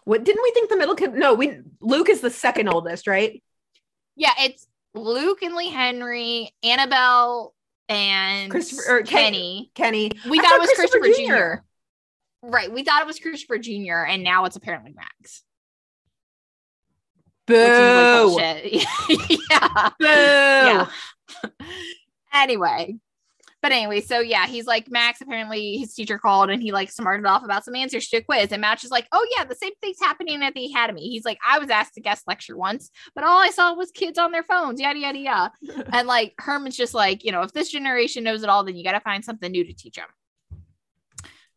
[0.03, 1.13] What didn't we think the middle kid?
[1.15, 3.41] No, we Luke is the second oldest, right?
[4.15, 7.55] Yeah, it's Luke and Lee Henry, Annabelle
[7.87, 9.71] and Christopher or Kenny.
[9.73, 10.11] Kenny.
[10.29, 11.63] We I thought it was Christopher Christopher,
[12.43, 12.47] Jr.
[12.47, 12.71] Right.
[12.71, 14.05] We thought it was Christopher Jr.
[14.07, 15.43] and now it's apparently Max.
[17.49, 18.39] Boo.
[19.49, 19.89] yeah.
[19.99, 20.05] Boo.
[20.05, 20.87] Yeah.
[22.33, 22.95] anyway.
[23.61, 25.19] But anyway, so yeah, he's like Max.
[25.19, 28.53] Apparently, his teacher called and he like smarted off about some answers to a quiz.
[28.53, 31.39] And Max is like, "Oh yeah, the same thing's happening at the academy." He's like,
[31.45, 34.43] "I was asked to guest lecture once, but all I saw was kids on their
[34.43, 35.51] phones, yada yada yada."
[35.91, 38.83] and like Herman's just like, you know, if this generation knows it all, then you
[38.83, 40.07] got to find something new to teach them.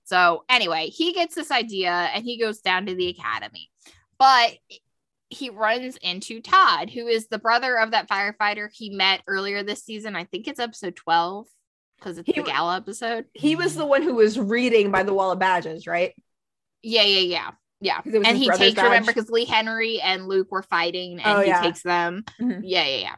[0.04, 3.70] So anyway, he gets this idea and he goes down to the academy,
[4.18, 4.54] but
[5.32, 9.82] he runs into Todd, who is the brother of that firefighter he met earlier this
[9.84, 10.14] season.
[10.16, 11.46] I think it's episode 12
[11.98, 13.26] because it's the gala episode.
[13.32, 16.14] He was the one who was reading by the wall of badges, right?
[16.82, 17.50] Yeah, yeah, yeah.
[17.80, 18.00] Yeah.
[18.02, 21.38] 'Cause it was And he takes, remember, because Lee Henry and Luke were fighting and
[21.38, 21.60] Oh, he yeah.
[21.62, 22.24] takes them.
[22.40, 22.60] Mhm.
[22.64, 23.16] Yeah, yeah, yeah.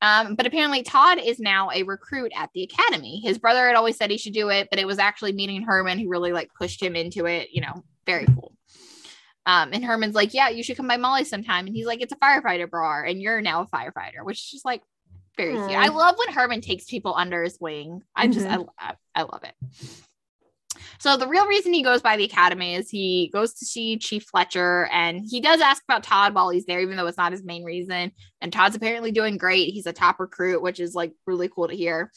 [0.00, 3.20] Um, but apparently Todd is now a recruit at the academy.
[3.20, 5.98] His brother had always said he should do it, but it was actually meeting Herman
[5.98, 7.50] who really like pushed him into it.
[7.52, 8.53] You know, very cool.
[9.46, 12.12] Um, and Herman's like, "Yeah, you should come by Molly sometime." And he's like, "It's
[12.12, 14.82] a firefighter bra, and you're now a firefighter," which is just like
[15.36, 15.78] very cute.
[15.78, 18.02] I love when Herman takes people under his wing.
[18.14, 18.68] I just, Mhm.
[18.78, 19.54] I, I, I love it.
[20.98, 24.24] So the real reason he goes by the academy is he goes to see Chief
[24.24, 27.44] Fletcher and he does ask about Todd while he's there, even though it's not his
[27.44, 28.12] main reason.
[28.40, 29.72] And Todd's apparently doing great.
[29.72, 32.10] He's a top recruit, which is like really cool to hear.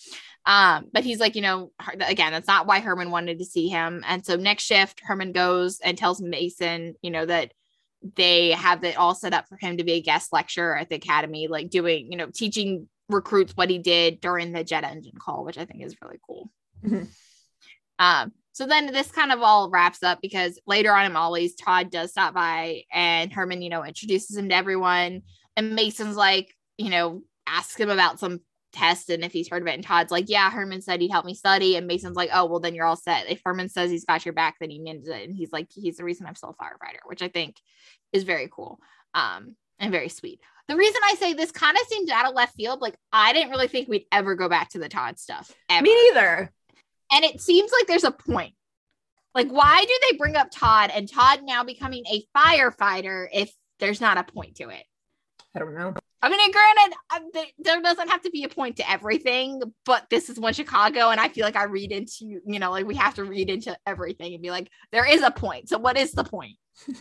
[0.47, 4.01] Um, but he's like, you know, again, that's not why Herman wanted to see him.
[4.07, 7.51] And so next shift, Herman goes and tells Mason, you know, that
[8.15, 10.95] they have it all set up for him to be a guest lecturer at the
[10.95, 15.43] academy, like doing, you know, teaching recruits what he did during the jet engine call,
[15.43, 16.49] which I think is really cool.
[16.81, 17.09] Mhm.
[17.99, 21.91] Um, so then this kind of all wraps up because later on in Molly's, Todd
[21.91, 25.23] does stop by and Herman, you know, introduces him to everyone.
[25.57, 28.39] And Mason's like, you know, asks him about some
[28.77, 29.73] test and if he's heard of it.
[29.73, 31.75] And Todd's like, yeah, Herman said he'd help me study.
[31.75, 33.29] And Mason's like, oh, well, then you're all set.
[33.29, 35.27] If Herman says he's got your back, then he means it.
[35.27, 37.55] And he's like, he's the reason I'm still a firefighter, which I think
[38.13, 38.79] is very cool
[39.13, 40.39] um, and very sweet.
[40.67, 43.51] The reason I say this kind of seems out of left field, like I didn't
[43.51, 45.53] really think we'd ever go back to the Todd stuff.
[45.69, 45.83] Ever.
[45.83, 46.51] Me neither.
[47.11, 48.53] And it seems like there's a point.
[49.33, 54.01] Like, why do they bring up Todd and Todd now becoming a firefighter if there's
[54.01, 54.83] not a point to it?
[55.55, 55.93] I don't know.
[56.21, 60.39] I mean, granted, there doesn't have to be a point to everything, but this is
[60.39, 63.23] one Chicago, and I feel like I read into, you know, like we have to
[63.23, 65.69] read into everything and be like, there is a point.
[65.69, 66.57] So, what is the point?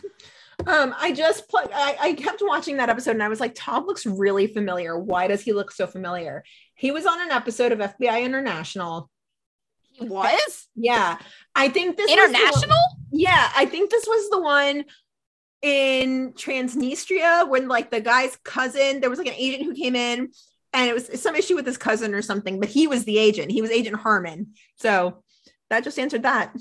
[0.65, 3.85] Um, I just put I, I kept watching that episode and I was like, Tom
[3.85, 4.97] looks really familiar.
[4.97, 6.43] Why does he look so familiar?
[6.73, 9.09] He was on an episode of FBI International.
[9.91, 10.67] He was?
[10.75, 11.17] Yeah.
[11.55, 12.77] I think this the one- International?
[13.11, 14.85] yeah, I think this was the one
[15.61, 20.29] in Transnistria when like the guy's cousin, there was like an agent who came in
[20.73, 23.51] and it was some issue with his cousin or something, but he was the agent.
[23.51, 24.53] He was Agent Harmon.
[24.75, 25.23] So
[25.69, 26.55] that just answered that.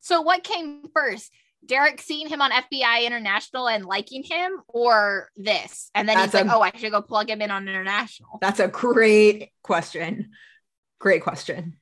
[0.00, 1.30] So, what came first?
[1.66, 5.90] Derek seeing him on FBI International and liking him, or this?
[5.94, 8.38] And then he's That's like, a- oh, I should go plug him in on International.
[8.40, 10.30] That's a great question.
[10.98, 11.76] Great question.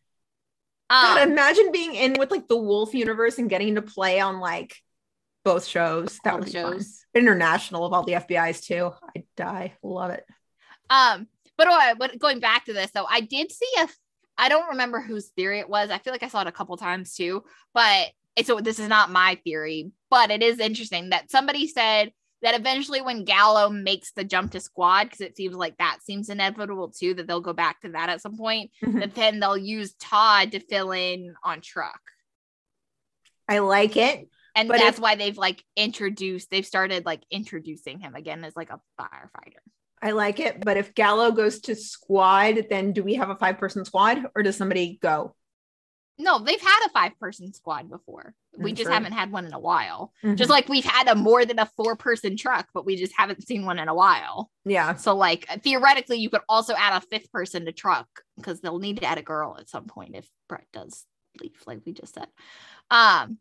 [0.91, 4.41] God, Um, imagine being in with like the Wolf universe and getting to play on
[4.41, 4.75] like
[5.47, 6.19] both shows.
[6.25, 6.73] That All would be fun.
[6.75, 7.05] shows.
[7.15, 8.91] International of all the FBI's too.
[9.17, 9.75] I'd die.
[9.83, 10.25] Love it.
[10.91, 13.89] Um, but, uh, but going back to this though, I did see a
[14.39, 15.89] I don't remember whose theory it was.
[15.89, 18.89] I feel like I saw it a couple times too, but it's so this is
[18.89, 22.13] not my theory, but it is interesting that somebody said
[22.43, 26.29] that eventually when Gallo makes the jump to squad, because it seems like that seems
[26.29, 29.01] inevitable too, that they'll go back to that at some point, Mhm.
[29.01, 32.01] that then they'll use Todd to fill in on truck.
[33.49, 34.29] I like it.
[34.57, 38.71] And But that's why they've like introduced, they've started like introducing him again as like
[38.71, 39.61] a firefighter.
[40.03, 40.65] I like it.
[40.65, 44.43] But if Gallo goes to squad, then do we have a five person squad or
[44.43, 45.35] does somebody go?
[46.19, 48.35] No, they've had a five person squad before.
[48.57, 50.15] We just haven't had one in a while.
[50.25, 50.37] Mhm.
[50.37, 53.47] Just like we've had a more than a four person truck, but we just haven't
[53.47, 54.51] seen one in a while.
[54.65, 54.95] Yeah.
[54.95, 58.97] So, like, theoretically, you could also add a fifth person to truck because they'll need
[59.01, 61.05] to add a girl at some point if Brett does
[61.39, 62.29] leave, like we just said.
[62.91, 63.37] Um,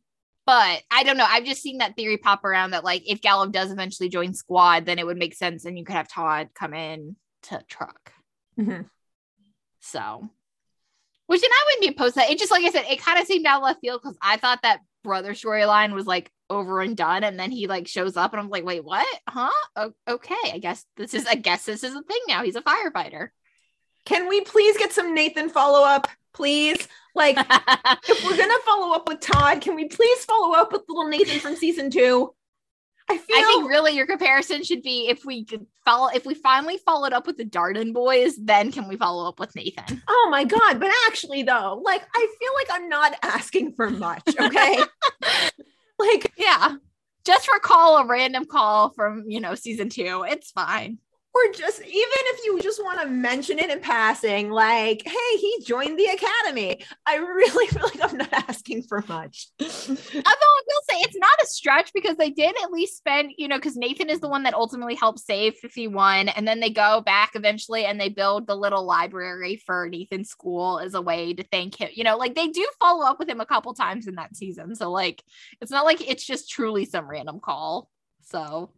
[0.45, 1.25] but I don't know.
[1.27, 4.85] I've just seen that theory pop around that, like, if Gallo does eventually join squad,
[4.85, 8.11] then it would make sense and you could have Todd come in to truck.
[8.57, 8.89] Mhm.
[9.79, 10.29] So,
[11.27, 12.29] which and I wouldn't be opposed to that.
[12.29, 14.37] It just like I said, it kind of seemed out of left field because I
[14.37, 18.33] thought that brother storyline was like over and done, and then he like shows up,
[18.33, 19.07] and I'm like, wait, what?
[19.27, 19.49] Huh?
[19.75, 21.25] O- okay, I guess this is.
[21.25, 22.43] I guess this is a thing now.
[22.43, 23.29] He's a firefighter.
[24.05, 26.07] Can we please get some Nathan follow up?
[26.35, 26.87] Please.
[27.15, 31.07] Like, if we're gonna follow up with Todd, can we please follow up with little
[31.09, 32.33] Nathan from season two?
[33.07, 36.33] I feel I think really your comparison should be if we could follow if we
[36.33, 40.01] finally followed up with the Darden boys, then can we follow up with Nathan?
[40.07, 44.23] Oh my god, but actually though, like I feel like I'm not asking for much,
[44.39, 44.79] okay?
[45.99, 46.75] like Yeah.
[47.25, 50.25] Just recall a random call from you know season two.
[50.27, 50.97] It's fine.
[51.35, 55.59] Or just even if you just want to mention it in passing, like, hey, he
[55.65, 56.81] joined the academy.
[57.05, 59.49] I really feel like I'm not asking for much.
[59.59, 63.49] Although I will say it's not a stretch because they did at least spend, you
[63.49, 66.29] know, because Nathan is the one that ultimately helped save 51.
[66.29, 70.79] And then they go back eventually and they build the little library for Nathan's school
[70.79, 71.89] as a way to thank him.
[71.93, 74.73] You know, like they do follow up with him a couple times in that season.
[74.73, 75.21] So, like,
[75.59, 77.89] it's not like it's just truly some random call.
[78.21, 78.71] So,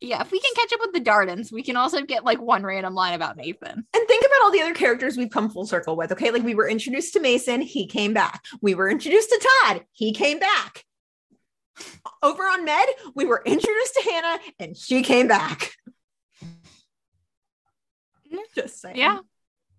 [0.00, 2.62] yeah, if we can catch up with the Dardens, we can also get like one
[2.64, 3.70] random line about Nathan.
[3.70, 6.12] And think about all the other characters we've come full circle with.
[6.12, 6.30] Okay.
[6.30, 8.44] Like we were introduced to Mason, he came back.
[8.60, 10.84] We were introduced to Todd, he came back.
[12.22, 15.72] Over on Med, we were introduced to Hannah and she came back.
[16.44, 18.36] Mm-hmm.
[18.54, 18.96] Just saying.
[18.96, 19.20] Yeah.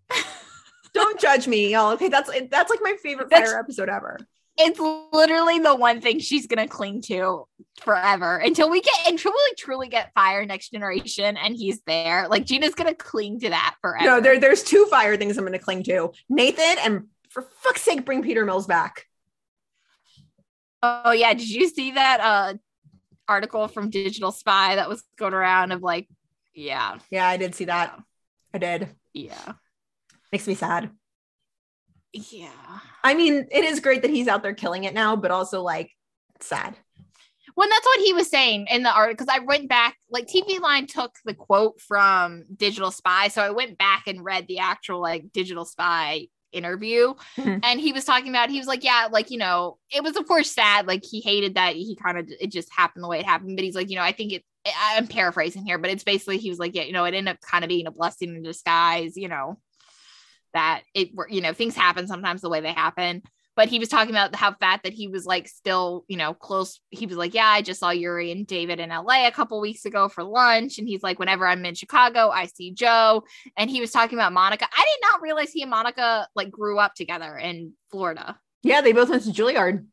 [0.93, 1.93] Don't judge me, y'all.
[1.93, 2.07] Okay.
[2.09, 4.19] That's that's like my favorite That's- fire episode ever.
[4.57, 4.79] It's
[5.13, 7.47] literally the one thing she's gonna cling to
[7.81, 12.27] forever until we get until we truly get fire next generation and he's there.
[12.27, 14.05] Like Gina's gonna cling to that forever.
[14.05, 16.11] No, there, there's two fire things I'm gonna cling to.
[16.29, 19.05] Nathan and for fuck's sake, bring Peter Mills back.
[20.83, 22.53] Oh yeah, did you see that uh
[23.27, 26.07] article from Digital Spy that was going around of like,
[26.53, 27.99] yeah, Yeah, I did see that.
[28.53, 28.89] I did.
[29.13, 29.53] yeah,
[30.31, 30.89] Makes me sad.
[32.13, 32.49] Yeah.
[33.03, 35.91] I mean, it is great that he's out there killing it now, but also like
[36.41, 36.75] sad.
[37.55, 39.25] Well, that's what he was saying in the article.
[39.25, 43.49] Because I went back, like TV Line took the quote from Digital Spy, so I
[43.49, 47.59] went back and read the actual like Digital Spy interview, Mhm.
[47.63, 48.49] and he was talking about.
[48.49, 50.87] He was like, yeah, like you know, it was of course sad.
[50.87, 53.63] Like he hated that he kind of it just happened the way it happened, but
[53.63, 54.43] he's like, you know, I think it.
[54.65, 57.33] I- I'm paraphrasing here, but it's basically he was like, yeah, you know, it ended
[57.33, 59.57] up kind of being a blessing in disguise, you know,
[60.57, 63.21] that it were, you know, things happen sometimes the way they happen
[63.57, 66.79] but he was talking about how fat that he was like still, you know, close.
[66.91, 69.83] He was like, Yeah, I just saw Yuri and David in LA a couple weeks
[69.83, 70.77] ago for lunch.
[70.77, 73.23] And he's like, Whenever I'm in Chicago, I see Joe.
[73.57, 74.67] And he was talking about Monica.
[74.71, 78.37] I did not realize he and Monica like grew up together in Florida.
[78.61, 79.83] Yeah, they both went to Juilliard.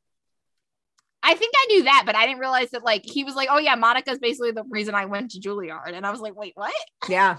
[1.22, 3.58] I think I knew that, but I didn't realize that like he was like, Oh
[3.58, 5.94] yeah, Monica's basically the reason I went to Juilliard.
[5.94, 6.74] And I was like, Wait, what?
[7.08, 7.38] Yeah.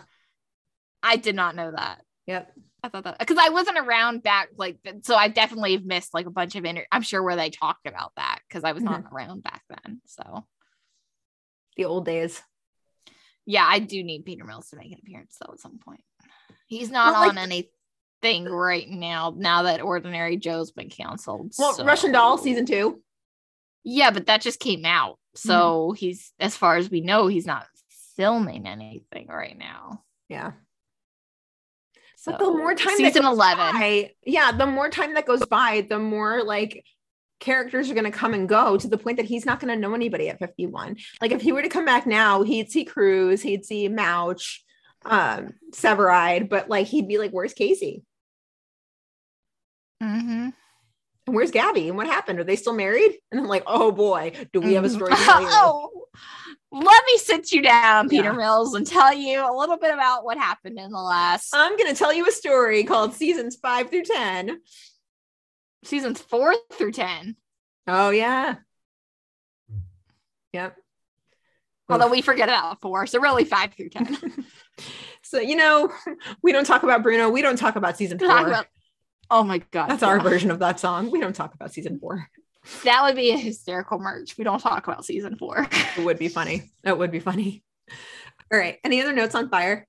[1.04, 2.02] I did not know that.
[2.26, 2.52] Yep.
[2.86, 6.32] I thought that because I wasn't around back like so I definitely missed like a
[6.32, 9.44] bunch of inter- I'm sure where they talked about that because I was not around
[9.44, 10.02] back then.
[10.06, 10.46] So
[11.78, 12.42] The old days.
[13.46, 16.04] yeah, I do need Peter Mills to make an appearance though at some point.
[16.68, 19.34] He's not Well, like- on anything right now.
[19.36, 21.54] Now that Ordinary Joe's been canceled.
[21.58, 23.02] Well, so- Russian Doll season two.
[23.84, 25.96] Yeah, but that just came out, so Mm-hmm.
[25.98, 27.68] he's as far as we know, he's not
[28.16, 30.04] filming anything right now.
[30.30, 30.54] Yeah.
[32.26, 33.76] So But the more time season that goes eleven.
[33.76, 36.84] by, yeah, the more time that goes by, the more like
[37.40, 39.80] characters are going to come and go to the point that he's not going to
[39.80, 40.96] know anybody at 51.
[41.22, 44.64] Like if he were to come back now, he'd see Cruz, he'd see Mouch,
[45.06, 48.02] um, Severide, but like he'd be like, "Where's Casey?"
[50.02, 50.50] Mm-hmm.
[51.28, 51.88] And where's Gabby?
[51.88, 52.40] And what happened?
[52.40, 53.18] Are they still married?
[53.32, 55.44] And I'm like, oh boy, do we have a story to tell mm-hmm.
[55.46, 55.50] you?
[55.52, 56.06] oh,
[56.72, 58.32] let me sit you down, Peter Yeah.
[58.34, 61.96] Mills, and tell you a little bit about what happened in the last I'm gonna
[61.96, 64.62] tell you a story called seasons five through ten.
[65.84, 67.36] seasons four through ten.
[67.88, 68.56] Oh yeah.
[69.70, 69.78] Hmm.
[70.54, 70.78] Yep.
[71.88, 74.46] Although we forget about four, so really five through ten.
[75.26, 75.92] So you know,
[76.44, 77.30] we don't talk about Bruno.
[77.30, 78.28] We don't talk about season four.
[78.28, 78.68] Talk about-
[79.30, 81.12] oh my god, That's our version of that song.
[81.12, 82.30] We don't talk about season four.
[82.84, 84.38] That would be a hysterical merch.
[84.38, 85.68] We don't talk about season four.
[85.98, 86.72] It would be funny.
[86.84, 87.64] It would be funny.
[88.52, 88.78] All right.
[88.84, 89.88] Any other notes on fire?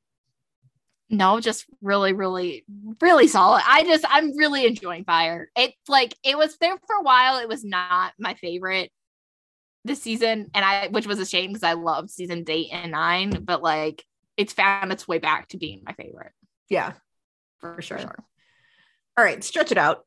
[1.09, 2.65] no, just really, really,
[3.01, 3.63] really solid.
[3.65, 5.49] I just I'm really enjoying Fire.
[5.57, 7.39] It's like it was there for a while.
[7.39, 8.91] It was not my favorite
[9.85, 13.31] this season, and I which was a shame because I loved seasons eight and nine,
[13.45, 14.05] but like
[14.37, 16.33] it's found its way back to being my favorite
[16.69, 16.95] Yeah,
[17.61, 18.01] for sure.
[18.01, 18.19] sure.
[19.17, 19.43] All right.
[19.43, 20.05] Stretch it out.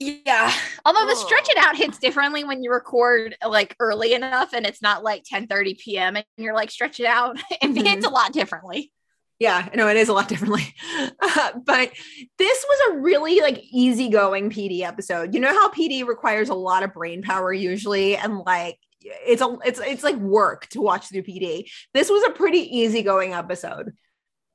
[0.00, 0.50] Yeah.
[0.86, 4.80] Although the stretch it out hits differently when you record like early enough and it's
[4.80, 6.16] not like 10 30 p.m.
[6.16, 7.38] and you're like stretch it out.
[7.62, 8.90] It hits a lot differently.
[9.38, 10.74] Yeah, know it is a lot differently.
[11.22, 11.90] Uh, but
[12.38, 15.34] this was a really like easygoing PD episode.
[15.34, 19.56] You know how PD requires a lot of brain power usually and like it's a
[19.64, 21.70] it's it's like work to watch through PD.
[21.94, 23.92] This was a pretty easygoing episode.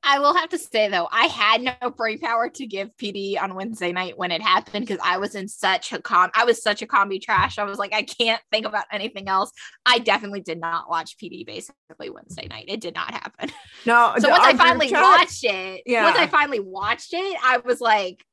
[0.02, 3.54] I will have to say though, I had no brain power to give PD on
[3.54, 6.82] Wednesday night when it happened because I was in such a com I was such
[6.82, 7.58] a comedy trash.
[7.58, 9.50] I was like, I can't think about anything else.
[9.84, 12.66] I definitely did not watch PD basically Wednesday night.
[12.68, 13.50] It did not happen.
[13.84, 16.04] No, So once I finally chat- watched it, Yeah.
[16.04, 18.24] once I finally watched it, I was like,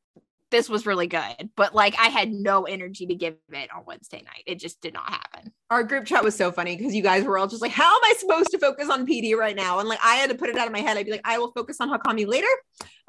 [0.53, 1.49] this was really good.
[1.57, 4.43] But like I had no energy to give it on Wednesday night.
[4.45, 5.51] It just did not happen.
[5.69, 8.01] our group chat was so funny because you guys were all just like, How am
[8.05, 9.79] I supposed to focus on PD right now?
[9.79, 10.95] And like I had to put it out of my head.
[10.95, 12.47] I'd be like, I will focus on Hawkami later.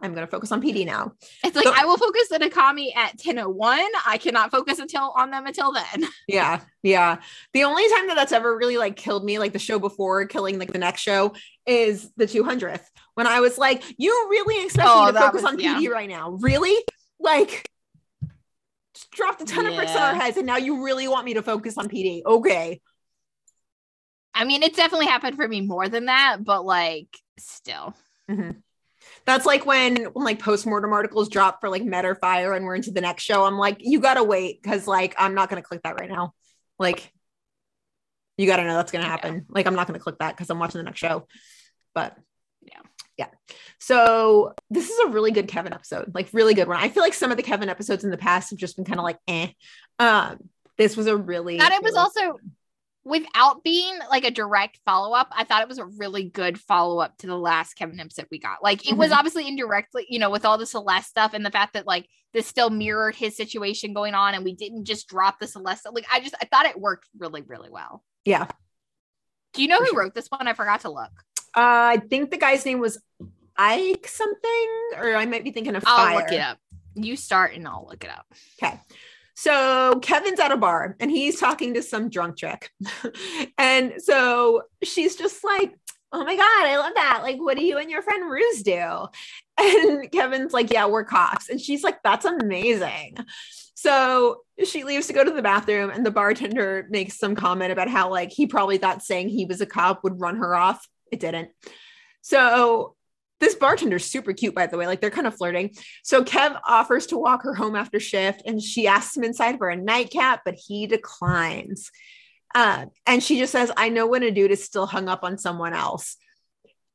[0.01, 1.13] I'm gonna focus on PD now.
[1.45, 3.87] It's like So- I will focus on Hawkami at 10:01.
[4.07, 6.05] I cannot focus until on them until then.
[6.27, 7.19] Yeah, yeah.
[7.53, 10.59] The only time that that's ever really like killed me, like the show before killing
[10.59, 11.35] like the next show,
[11.67, 12.81] is the 200th.
[13.15, 15.77] When I was like, "You really expect Oh, me to focus was- on yeah.
[15.77, 16.31] PD right now?
[16.41, 16.77] Really?
[17.25, 17.71] Like,
[19.13, 21.43] dropped a ton of bricks on our heads, and now you really want me to
[21.43, 22.23] focus on PD?
[22.25, 22.81] Okay,
[24.35, 27.95] I mean, it's definitely happened for me more than that, but like still.
[28.29, 28.63] Mhm.
[29.27, 32.75] That's like when when like post-mortem articles drop for like Med or Fire, and we're
[32.75, 33.45] into the next show.
[33.45, 36.35] I'm like, you gotta wait because like I'm not gonna click that right now.
[36.79, 37.13] Like,
[38.37, 39.47] you gotta know that's gonna happen.
[39.49, 41.27] Like, I'm not gonna click that because I'm watching the next show.
[41.95, 42.17] But
[43.17, 43.29] Yeah.
[43.79, 46.79] So this is a really good Kevin episode, like really good one.
[46.79, 48.99] I feel like some of the Kevin episodes in the past have just been kind
[48.99, 49.49] of like, eh.
[49.99, 50.39] Um,
[50.79, 52.39] this was a really thought it was really- also
[53.05, 57.27] without being like a direct follow-up i thought it was a really good follow-up to
[57.27, 59.17] the last kevin episode we got like it was Mhm.
[59.17, 62.47] obviously indirectly you know with all the celeste stuff and the fact that like this
[62.47, 66.19] still mirrored his situation going on and we didn't just drop the celeste like i
[66.19, 68.47] just i thought it worked really really well yeah.
[69.53, 71.13] do you know who wrote this one i forgot to look
[71.57, 72.99] Uh, I think the guy's name was
[73.57, 76.09] Ike something, or I might be thinking of fire.
[76.11, 76.59] i'll look it up
[76.97, 78.27] you start and i'll look it up
[78.63, 78.81] Okay.
[79.35, 82.71] So Kevin's at a bar and he's talking to some drunk chick.
[83.59, 85.75] and so she's just like,
[86.13, 87.21] Oh my God, I love that.
[87.25, 89.07] Like, what do you and your friend Ruse do?
[89.59, 91.49] And Kevin's like, Yeah, we're cops.
[91.49, 93.17] And she's like, That's amazing.
[93.75, 97.89] So she leaves to go to the bathroom, and the bartender makes some comment about
[97.89, 100.87] how, like, he probably thought saying he was a cop would run her off.
[101.15, 101.51] It didn't.
[102.23, 102.97] So
[103.39, 104.89] this bartender's super cute, by the way.
[104.89, 105.71] Like, they're kind of flirting.
[106.03, 109.69] So Kev offers to walk her home after shift, and she asks him inside for
[109.69, 111.93] a nightcap, but he declines.
[112.53, 115.39] Uh, and she just says, I know when a dude is still hung up on
[115.39, 116.17] someone else.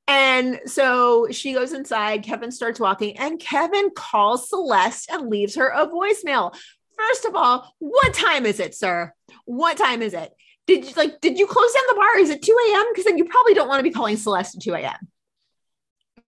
[0.07, 2.23] And so she goes inside.
[2.23, 6.53] Kevin starts walking, and Kevin calls Celeste and leaves her a voicemail.
[6.97, 9.13] First of all, what time is it, sir?
[9.45, 10.33] What time is it?
[10.69, 12.19] Did you like did you close down the bar?
[12.19, 12.85] Is it 2 a.m.?
[12.91, 15.07] Because then you probably don't want to be calling Celeste at 2 a.m.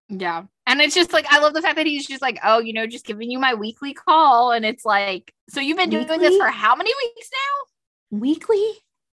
[0.10, 2.74] yeah and it's just like i love the fact that he's just like oh you
[2.74, 6.38] know just giving you my weekly call and it's like so you've been doing this
[6.38, 7.72] for how many weeks now
[8.12, 8.74] Weekly?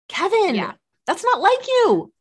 [0.09, 0.73] Kevin, Yeah.
[1.05, 2.11] that's not like you.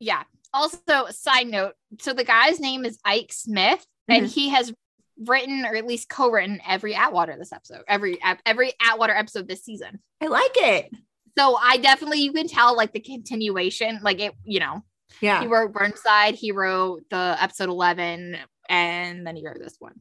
[0.00, 0.22] Yeah.
[0.54, 4.32] Also, side note, so the guy's name is Ike Smith, and mm-hmm.
[4.32, 4.72] he has
[5.18, 10.00] written or at least co-written every Atwater this episode, every every Atwater episode this season.
[10.20, 10.94] I like it.
[11.38, 14.82] So I definitely you can tell like the continuation, like it, you know.
[15.20, 15.40] Yeah.
[15.40, 18.36] He wrote Burnside, he wrote the episode 11,
[18.68, 19.94] and then he wrote this one.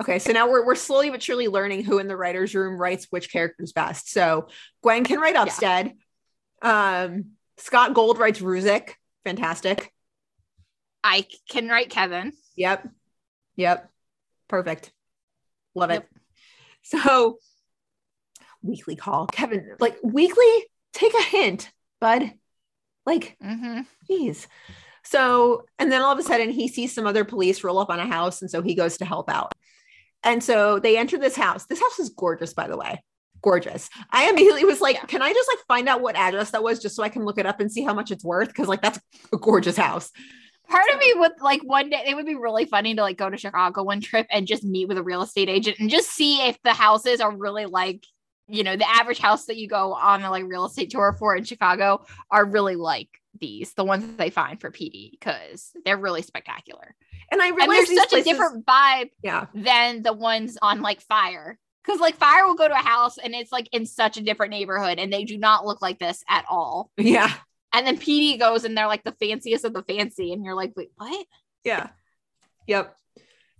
[0.00, 3.06] Okay, so now we're, we're slowly but surely learning who in the writer's room writes
[3.10, 4.10] which characters best.
[4.10, 4.48] So
[4.82, 5.92] Gwen can write Upstead.
[6.62, 8.94] Um, Scott Gold writes Ruzek.
[9.24, 9.92] Fantastic.
[11.04, 12.32] Ike can write Kevin.
[12.56, 12.88] Yep.
[13.56, 13.90] Yep.
[14.48, 14.92] Perfect.
[15.74, 16.06] Love it.
[16.82, 17.38] So
[18.62, 19.26] weekly call.
[19.26, 22.32] Kevin, like weekly, take a hint, bud.
[23.04, 23.80] Like, mm-hmm.
[24.06, 24.46] geez.
[25.04, 27.98] So, and then all of a sudden he sees some other police roll up on
[27.98, 28.40] a house.
[28.40, 29.52] And so he goes to help out.
[30.22, 31.66] And so they enter this house.
[31.66, 33.02] This house is gorgeous, by the way.
[33.42, 33.90] Gorgeous.
[34.10, 36.94] I immediately was like, can I just like find out what address that was just
[36.94, 38.54] so I can look it up and see how much it's worth?
[38.54, 39.00] Cause like that's
[39.32, 40.12] a gorgeous house.
[40.68, 43.28] Part of me would like one day it would be really funny to like go
[43.28, 46.46] to Chicago one trip and just meet with a real estate agent and just see
[46.46, 48.06] if the houses are really like
[48.52, 51.34] you know the average house that you go on a like real estate tour for
[51.34, 53.08] in Chicago are really like
[53.40, 56.94] these the ones that they find for PD because they're really spectacular
[57.30, 59.46] and I and there's such places- a different vibe Yeah.
[59.54, 63.34] than the ones on like Fire because like Fire will go to a house and
[63.34, 66.44] it's like in such a different neighborhood and they do not look like this at
[66.50, 67.32] all Yeah.
[67.72, 70.72] and then PD goes and they're like the fanciest of the fancy and you're like
[70.76, 71.26] wait what
[71.64, 71.88] Yeah.
[72.68, 72.94] Yep.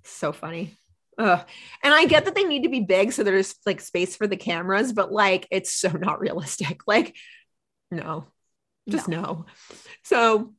[0.04, 0.76] So funny.
[1.18, 1.46] Ugh.
[1.82, 4.36] And I get that they need to be big so there's like space for the
[4.36, 6.82] cameras, but like it's so not realistic.
[6.86, 7.16] Like,
[7.90, 8.26] no,
[8.88, 9.46] just no.
[10.02, 10.54] So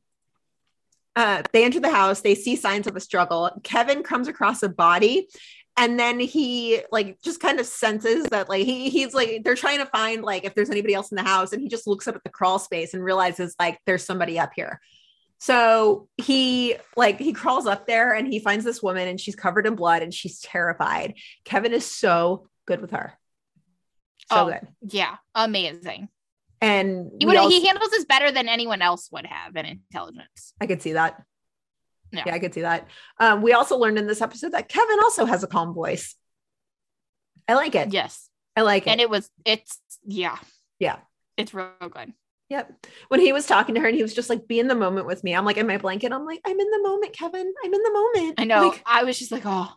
[1.16, 3.50] uh, they enter the house, they see signs of a struggle.
[3.62, 5.28] Kevin comes across a body.
[5.76, 9.78] And then he like just kind of senses that like he he's like they're trying
[9.78, 12.14] to find like if there's anybody else in the house and he just looks up
[12.14, 14.80] at the crawl space and realizes like there's somebody up here.
[15.44, 19.66] So he like he crawls up there and he finds this woman and she's covered
[19.66, 21.16] in blood and she's terrified.
[21.44, 23.12] Kevin is so good with her.
[24.30, 24.66] So Oh, good.
[24.80, 26.08] yeah amazing
[26.62, 30.54] And he would also- he handles this better than anyone else would have in intelligence
[30.62, 31.22] I could see that.
[32.10, 32.22] Yeah.
[32.24, 32.88] Yeah, I could see that.
[33.20, 36.14] Um, we also learned in this episode that Kevin also has a calm voice.
[37.46, 37.92] I like it.
[37.92, 38.30] Yes.
[38.56, 38.90] I like it.
[38.92, 40.38] and it was it's yeah
[40.78, 41.00] yeah.
[41.36, 42.14] it's real good
[42.50, 42.86] Yep.
[43.08, 45.06] When he was talking to her and he was just like, be in the moment
[45.06, 45.34] with me.
[45.34, 46.12] I'm like in my blanket.
[46.12, 47.52] I'm like, I'm in the moment, Kevin.
[47.64, 48.34] I'm in the moment.
[48.38, 49.72] I know Like, I was just like oh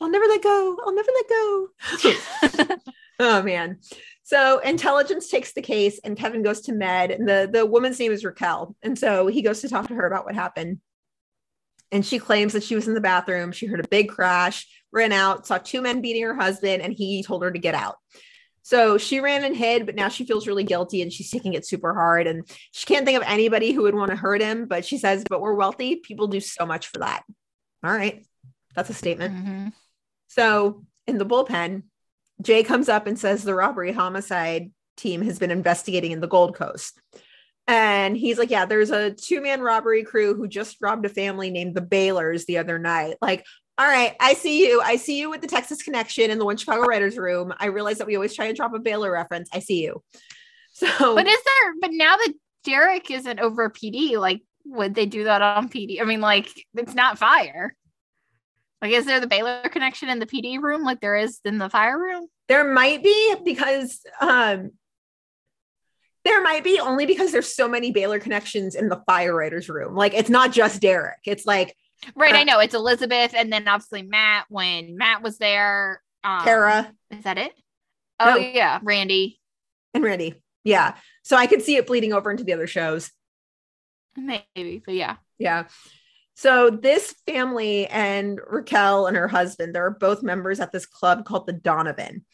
[0.00, 0.76] I'll never let go.
[0.84, 2.76] I'll never let go.
[3.18, 3.78] oh man.
[4.22, 7.10] So intelligence takes the case and Kevin goes to med.
[7.10, 8.76] And the, the woman's name is Raquel.
[8.82, 10.80] And so he goes to talk to her about what happened.
[11.90, 13.50] And she claims that she was in the bathroom.
[13.52, 17.22] She heard a big crash, ran out, saw two men beating her husband, and he
[17.22, 17.96] told her to get out.
[18.68, 21.66] So she ran and hid, but now she feels really guilty and she's taking it
[21.66, 22.26] super hard.
[22.26, 24.66] And she can't think of anybody who would want to hurt him.
[24.66, 25.96] But she says, but we're wealthy.
[25.96, 27.22] People do so much for that.
[27.82, 28.26] All right.
[28.74, 29.34] That's a statement.
[29.34, 29.68] Mm-hmm.
[30.26, 31.84] So in the bullpen,
[32.42, 36.54] Jay comes up and says the robbery homicide team has been investigating in the Gold
[36.54, 37.00] Coast.
[37.66, 41.48] And he's like, Yeah, there's a two man robbery crew who just robbed a family
[41.48, 43.16] named the Baylors the other night.
[43.22, 43.46] Like,
[43.78, 44.80] all right, I see you.
[44.80, 47.54] I see you with the Texas connection in the One Chicago Writers Room.
[47.58, 49.48] I realize that we always try and drop a Baylor reference.
[49.52, 50.02] I see you.
[50.72, 52.32] So, but is there but now that
[52.64, 56.94] Derek isn't over PD like would they do that on PD I mean like it's
[56.94, 57.74] not fire
[58.80, 61.68] like is there the Baylor connection in the PD room like there is in the
[61.68, 64.70] fire room there might be because um
[66.24, 69.94] there might be only because there's so many Baylor connections in the fire writers room.
[69.94, 71.20] Like it's not just Derek.
[71.24, 71.74] It's like
[72.14, 76.42] right uh, I know it's Elizabeth and then obviously Matt when Matt was there um,
[76.44, 76.92] Tara.
[77.10, 77.52] is that it
[78.20, 78.36] oh No.
[78.36, 79.40] yeah Randy
[79.94, 80.42] and Randy.
[80.64, 80.96] Yeah.
[81.22, 83.10] So I could see it bleeding over into the other shows.
[84.16, 85.64] maybe but yeah Yeah.
[86.34, 91.48] So this family and Raquel and her husband, they're both members at this club called
[91.48, 92.24] the Donovan.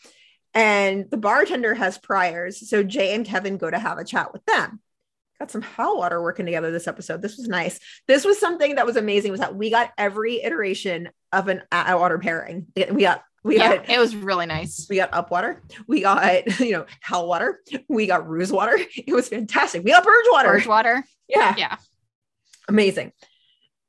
[0.52, 2.68] And the bartender has priors.
[2.68, 4.80] So Jay and Kevin go to have a chat with them.
[5.38, 7.20] Got some hot water working together this episode.
[7.20, 7.80] This was nice.
[8.06, 12.18] This was something that was amazing was that we got every iteration of an Atwater
[12.18, 12.66] pairing.
[12.76, 16.60] We got we yeah got it was really nice we got up water, we got
[16.60, 18.78] you know hell water, we got ruse water.
[18.96, 19.84] It was fantastic.
[19.84, 20.48] We got purge water.
[20.50, 21.54] Purge water Yeah.
[21.56, 21.76] yeah
[22.68, 23.12] Amazing.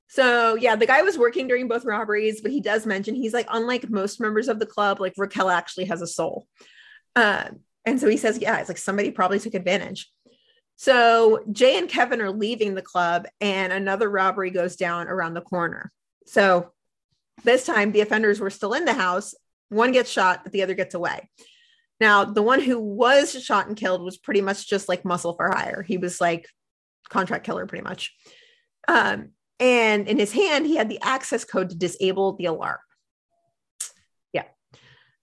[0.07, 3.47] So yeah, the guy was working during both robberies, but he does mention he's like,
[3.51, 6.47] unlike most members of the club, like Raquel actually has a soul.
[7.15, 10.09] Um, and so he says, yeah, it's like somebody probably took advantage.
[10.75, 15.41] So Jay and Kevin are leaving the club, and another robbery goes down around the
[15.41, 15.91] corner.
[16.27, 16.71] So
[17.43, 19.33] this time the offenders were still in the house.
[19.69, 21.29] One gets shot, but the other gets away.
[21.99, 25.49] Now, the one who was shot and killed was pretty much just like muscle for
[25.49, 25.81] hire.
[25.81, 26.47] He was like
[27.09, 28.13] contract killer, pretty much.
[28.87, 29.29] Um,
[29.59, 32.77] and in his hand, he had the access code to disable the alarm.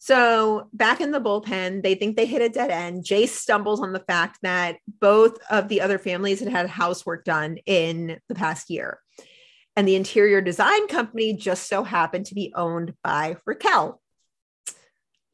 [0.04, 3.04] So back in the bullpen, they think they hit a dead end.
[3.04, 7.58] Jay stumbles on the fact that both of the other families had had housework done
[7.66, 8.98] in the past year.
[9.76, 14.02] And the interior design company just so happened to be owned by Raquel.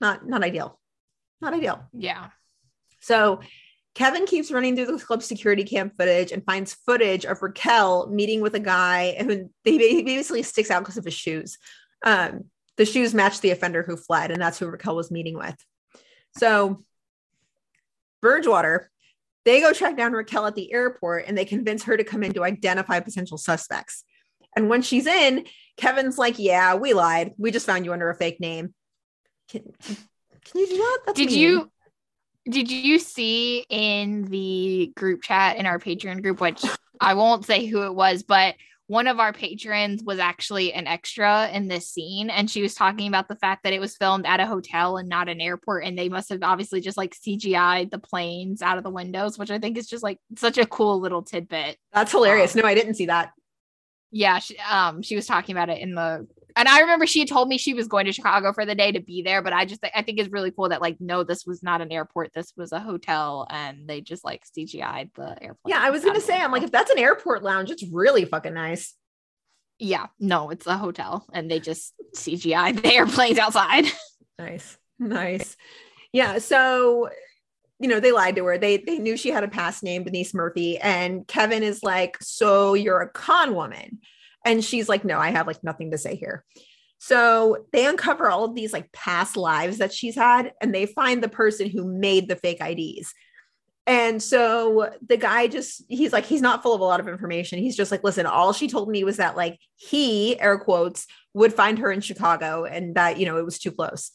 [0.03, 0.79] Not, not ideal.
[1.41, 1.89] Not ideal.
[1.95, 2.29] yeah
[3.01, 3.41] So
[3.95, 8.43] Kevin keeps running through the club security cam footage and finds footage of Raquel meeting
[8.43, 11.57] with a guy who he basically sticks out because of his shoes.
[12.05, 15.57] Um, the shoes matched the offender who fled, and that's who Raquel was meeting with.
[16.39, 16.81] So,
[18.23, 18.91] Bridgewater,
[19.45, 22.33] they go track down Raquel at the airport and they convince her to come in
[22.35, 24.05] to identify potential suspects.
[24.57, 27.33] And when she's in, Kevin's like, Yeah, we lied.
[27.37, 28.75] We just found you under a fake name.
[29.49, 29.97] Can, can
[30.61, 30.99] you do that?
[31.07, 31.39] That's did mean.
[31.39, 31.71] you
[32.49, 36.63] did you see in the group chat in our Patreon group, which
[37.01, 38.55] I won't say who it was, but
[38.89, 43.07] one of our patrons was actually an extra in this scene and she was talking
[43.07, 45.97] about the fact that it was filmed at a hotel and not an airport and
[45.97, 49.59] they must have obviously just like CGI'd the planes out of the windows which I
[49.59, 51.77] think is just like such a cool little tidbit.
[51.93, 52.57] That's hilarious.
[52.57, 53.33] Um, no, I didn't see that.
[54.11, 56.27] Yeah, she, um she was talking about it in the
[56.59, 59.01] and I remember she told me she was going to Chicago for the day to
[59.01, 61.63] be there, but I just I think it's really cool that like no, this was
[61.63, 65.59] not an airport, this was a hotel, and they just like CGI'd the airport.
[65.67, 68.55] Yeah, I was gonna say, I'm like, if that's an airport lounge, it's really fucking
[68.55, 68.95] nice.
[69.79, 73.85] Yeah, no, it's a hotel, and they just CGI'd the airplanes outside.
[74.39, 75.57] nice, nice.
[76.13, 77.09] Yeah, so
[77.79, 78.59] you know they lied to her.
[78.59, 82.75] They they knew she had a past name, Denise Murphy, and Kevin is like, so
[82.75, 84.01] you're a con woman.
[84.45, 86.45] And she's like, no, I have like nothing to say here.
[86.99, 91.23] So they uncover all of these like past lives that she's had, and they find
[91.23, 93.13] the person who made the fake IDs.
[93.87, 97.59] And so the guy just, he's like, he's not full of a lot of information.
[97.59, 101.55] He's just like, listen, all she told me was that like he, air quotes, would
[101.55, 104.11] find her in Chicago and that, you know, it was too close.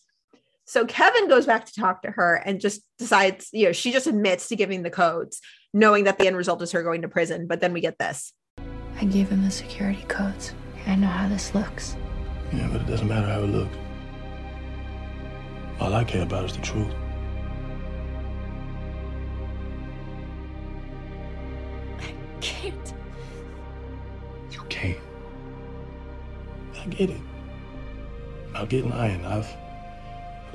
[0.65, 4.05] So Kevin goes back to talk to her and just decides, you know, she just
[4.05, 5.41] admits to giving the codes,
[5.73, 7.47] knowing that the end result is her going to prison.
[7.47, 8.31] But then we get this.
[8.99, 10.53] I gave him the security codes.
[10.85, 11.95] I know how this looks.
[12.51, 13.75] Yeah, but it doesn't matter how it looks.
[15.79, 16.93] All I care about is the truth.
[21.99, 22.93] I can't.
[24.51, 24.99] You can't.
[26.79, 27.21] I get it.
[28.53, 29.25] I'll get lying.
[29.25, 29.47] I've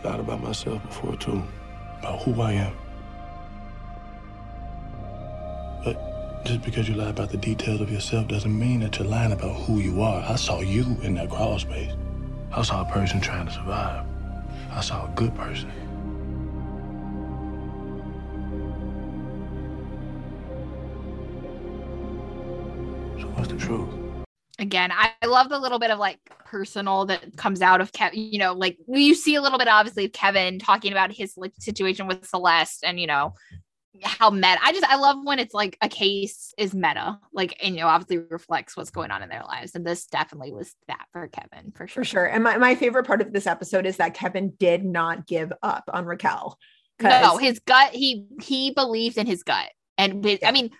[0.04, 1.42] lied about myself before, too.
[1.98, 2.72] About who I am.
[5.84, 9.32] But just because you lie about the details of yourself doesn't mean that you're lying
[9.32, 10.22] about who you are.
[10.22, 11.92] I saw you in that crawl space.
[12.52, 14.06] I saw a person trying to survive.
[14.70, 15.70] I saw a good person.
[23.20, 23.88] So what's the truth?
[24.58, 28.18] Again, I, love the little bit of like personal that comes out of Kevin.
[28.18, 32.06] You know, like you see a little bit obviously of Kevin talking about his situation
[32.06, 33.34] with Celeste and you know
[34.02, 34.58] how meta.
[34.62, 37.88] I just I love when it's like a case is meta, like and you know
[37.88, 41.72] obviously reflects what's going on in their lives, and this definitely was that for Kevin
[41.74, 42.02] for sure.
[42.02, 42.24] For sure.
[42.26, 45.84] And my, my favorite part of this episode is that Kevin did not give up
[45.92, 46.58] on Raquel.
[47.00, 50.70] No, his gut he he believed in his gut, and his, I mean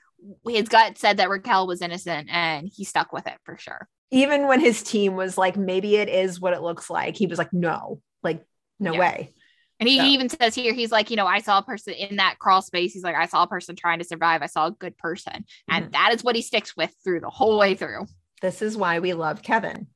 [0.46, 3.88] his gut said that Raquel was innocent, and he stuck with it for sure.
[4.10, 7.38] Even when his team was like, maybe it is what it looks like, he was
[7.38, 8.42] like, no, like
[8.80, 8.98] no Yeah.
[9.00, 9.34] way.
[9.80, 12.16] And he So- even says here, he's like, you know, I saw a person in
[12.16, 12.92] that crawl space.
[12.92, 14.42] He's like, I saw a person trying to survive.
[14.42, 15.44] I saw a good person.
[15.68, 18.06] And that is what he sticks with through the whole way through.
[18.42, 19.86] This is why we love Kevin.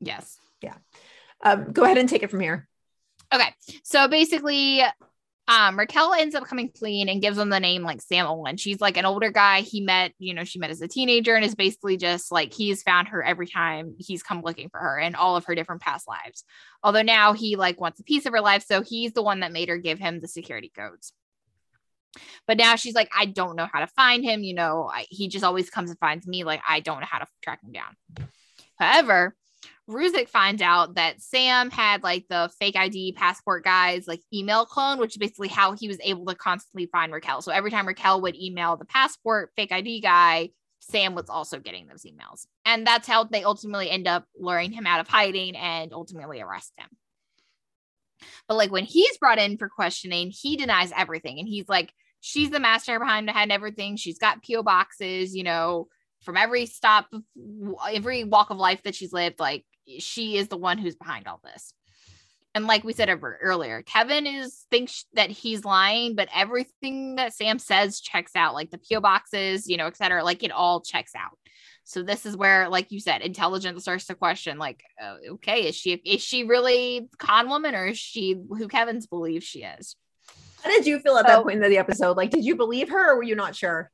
[0.00, 0.38] Yes.
[0.60, 0.74] Yeah.
[1.42, 2.68] Um, go ahead and take it from here.
[3.32, 3.54] Okay.
[3.84, 4.82] So basically,
[5.50, 8.56] um, Raquel ends up coming clean and gives him the name like Sam Olin.
[8.56, 11.44] She's like an older guy he met, you know, she met as a teenager and
[11.44, 15.16] is basically just like he's found her every time he's come looking for her in
[15.16, 16.44] all of her different past lives.
[16.84, 18.64] Although now he like wants a piece of her life.
[18.64, 21.12] So he's the one that made her give him the security codes.
[22.46, 24.44] But now she's like, I don't know how to find him.
[24.44, 26.44] You know, I, he just always comes and finds me.
[26.44, 28.30] Like, I don't know how to track him down.
[28.78, 29.34] However,
[29.90, 34.98] Ruzek finds out that Sam had like the fake ID passport guy's like email clone,
[34.98, 37.42] which is basically how he was able to constantly find Raquel.
[37.42, 41.86] So every time Raquel would email the passport fake ID guy, Sam was also getting
[41.86, 42.46] those emails.
[42.64, 46.72] And that's how they ultimately end up luring him out of hiding and ultimately arrest
[46.78, 46.88] him.
[48.48, 51.38] But like when he's brought in for questioning, he denies everything.
[51.38, 53.96] And he's like, she's the master behind behind everything.
[53.96, 55.88] She's got PO boxes, you know,
[56.22, 57.08] from every stop,
[57.90, 59.40] every walk of life that she's lived.
[59.40, 59.64] Like
[59.98, 61.72] she is the one who's behind all this.
[62.54, 67.60] And like we said earlier, Kevin is thinks that he's lying, but everything that Sam
[67.60, 70.24] says checks out, like the PO boxes, you know, et cetera.
[70.24, 71.38] Like it all checks out.
[71.84, 75.76] So this is where, like you said, intelligence starts to question, like, uh, okay, is
[75.76, 79.94] she is she really con woman or is she who Kevin's believes she is?
[80.62, 82.16] How did you feel at So- that point of the episode?
[82.16, 83.90] Like, did you believe her or were you not sure?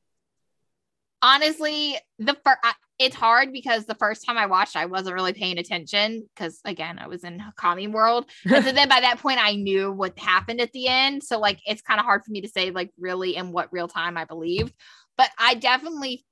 [1.21, 2.59] Honestly the first
[2.99, 6.99] it's hard because the first time i watched i wasn't really paying attention because again
[6.99, 10.61] i was in commie world and so then by that point i knew what happened
[10.61, 13.35] at the end so like it's kind of hard for me to say like really
[13.35, 14.73] in what real time i believed
[15.17, 16.23] but i definitely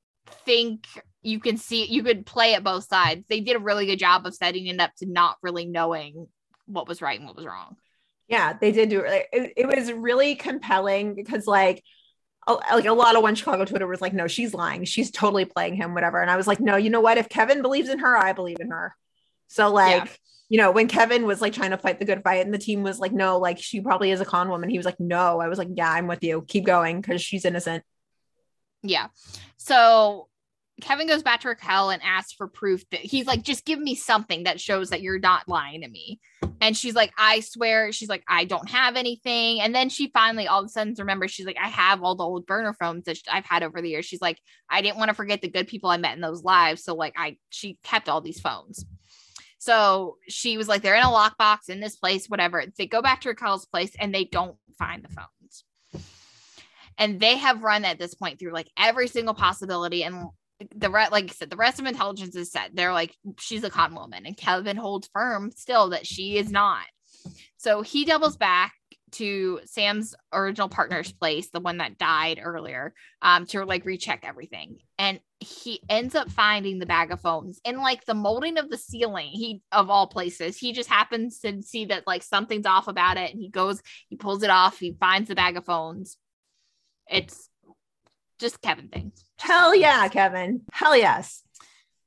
[0.46, 0.88] think
[1.22, 3.26] you can see you could play it both sides.
[3.28, 6.28] They did a really good job of setting it up to not really knowing
[6.66, 7.76] what was right and what was wrong.
[8.28, 9.28] Yeah, they did do it.
[9.32, 11.84] It, it was really compelling because like
[12.48, 14.84] like a lot of one Chicago Twitter was like, no, she's lying.
[14.86, 16.22] She's totally playing him, whatever.
[16.22, 17.18] And I was like, no, you know what?
[17.18, 18.96] If Kevin believes in her, I believe in her.
[19.48, 20.12] So like, Yeah.
[20.50, 22.84] you know, when Kevin was like trying to fight the good fight and the team
[22.84, 24.70] was like, no, like she probably is a con woman.
[24.70, 25.40] He was like, no.
[25.40, 26.46] I was like, yeah, I'm with you.
[26.48, 27.84] Keep going because she's innocent.
[28.84, 29.08] Yeah.
[29.58, 30.28] So
[30.82, 33.96] Kevin goes back to Raquel and asks for proof that he's like, just give me
[33.96, 36.20] something that shows that you're not lying to me.
[36.66, 39.62] And she's like, I swear, she's like, I don't have anything.
[39.62, 42.24] And then she finally all of a sudden remembers, she's like, I have all the
[42.24, 44.06] old burner phones that I've had over the years.
[44.06, 46.84] She's like, I didn't want to forget the good people I met in those lives.
[46.84, 48.84] So like I she kept all these phones.
[49.60, 52.66] So she was like, they're in a lockbox in this place, whatever.
[52.76, 55.30] They go back to Raquel's place and they don't find the phones
[56.98, 60.28] and they have run at this point through like every single possibility and
[60.76, 62.76] the re- like I said, the rest of intelligence is set.
[62.76, 66.86] They're like, she's a con woman, and Kevin holds firm still that she is not.
[67.58, 68.74] So he doubles back
[69.14, 74.78] to Sam's original partner's place, the one that died earlier, um, to like recheck everything.
[74.98, 78.78] And he ends up finding the bag of phones in like the molding of the
[78.78, 79.30] ceiling.
[79.32, 83.32] He of all places, he just happens to see that like something's off about it,
[83.32, 86.18] and he goes, he pulls it off, he finds the bag of phones.
[87.10, 87.50] It's
[88.40, 89.25] just Kevin things.
[89.40, 90.62] Hell yeah, Kevin.
[90.72, 91.44] Hell yes.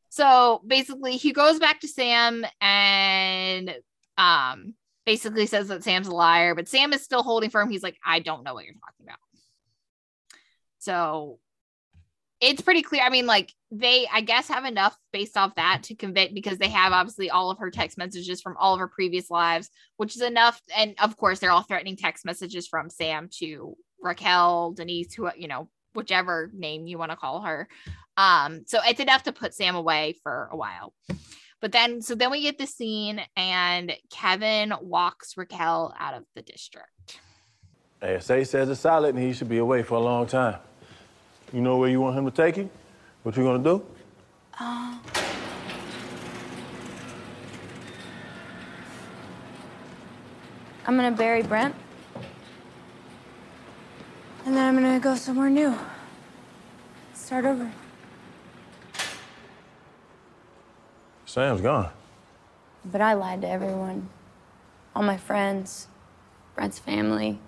[0.08, 3.74] So basically, he goes back to Sam and
[4.16, 4.74] um
[5.06, 7.70] basically says that Sam's a liar, but Sam is still holding firm.
[7.70, 9.18] He's like, I don't know what you're talking about.
[10.80, 11.38] So
[12.40, 13.02] it's pretty clear.
[13.02, 16.68] I mean, like they, I guess, have enough based off that to convict because they
[16.68, 20.22] have obviously all of her text messages from all of her previous lives, which is
[20.22, 20.60] enough.
[20.76, 25.48] And of course, they're all threatening text messages from Sam to Raquel, Denise, who you
[25.48, 27.68] know, whichever name you want to call her.
[28.16, 30.92] Um, so it's enough to put Sam away for a while.
[31.60, 36.42] But then, so then we get the scene, and Kevin walks Raquel out of the
[36.42, 37.20] district.
[38.00, 40.58] ASA says it's solid and he should be away for a long time.
[41.52, 42.70] You know where you want him to take you?
[43.24, 43.84] What you gonna do?
[44.60, 44.98] Uh,
[50.86, 51.74] I'm gonna bury Brent.
[54.48, 55.78] And then I'm gonna go somewhere new.
[57.12, 57.70] Start over.
[61.26, 61.90] Sam's gone.
[62.82, 64.08] But I lied to everyone.
[64.96, 65.88] All my friends,
[66.54, 67.38] Brent's family.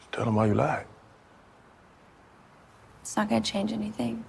[0.00, 0.86] Just tell them why you lied.
[3.02, 4.24] It's not gonna change anything.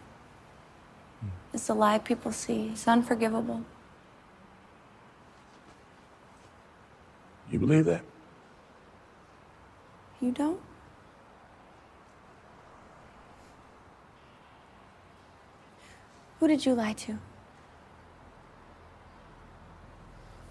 [1.20, 1.30] Hmm.
[1.52, 2.68] It's the lie people see.
[2.74, 3.64] It's unforgivable.
[7.50, 8.04] You believe that?
[10.22, 10.60] You don't?
[16.44, 17.18] Who did you lie to?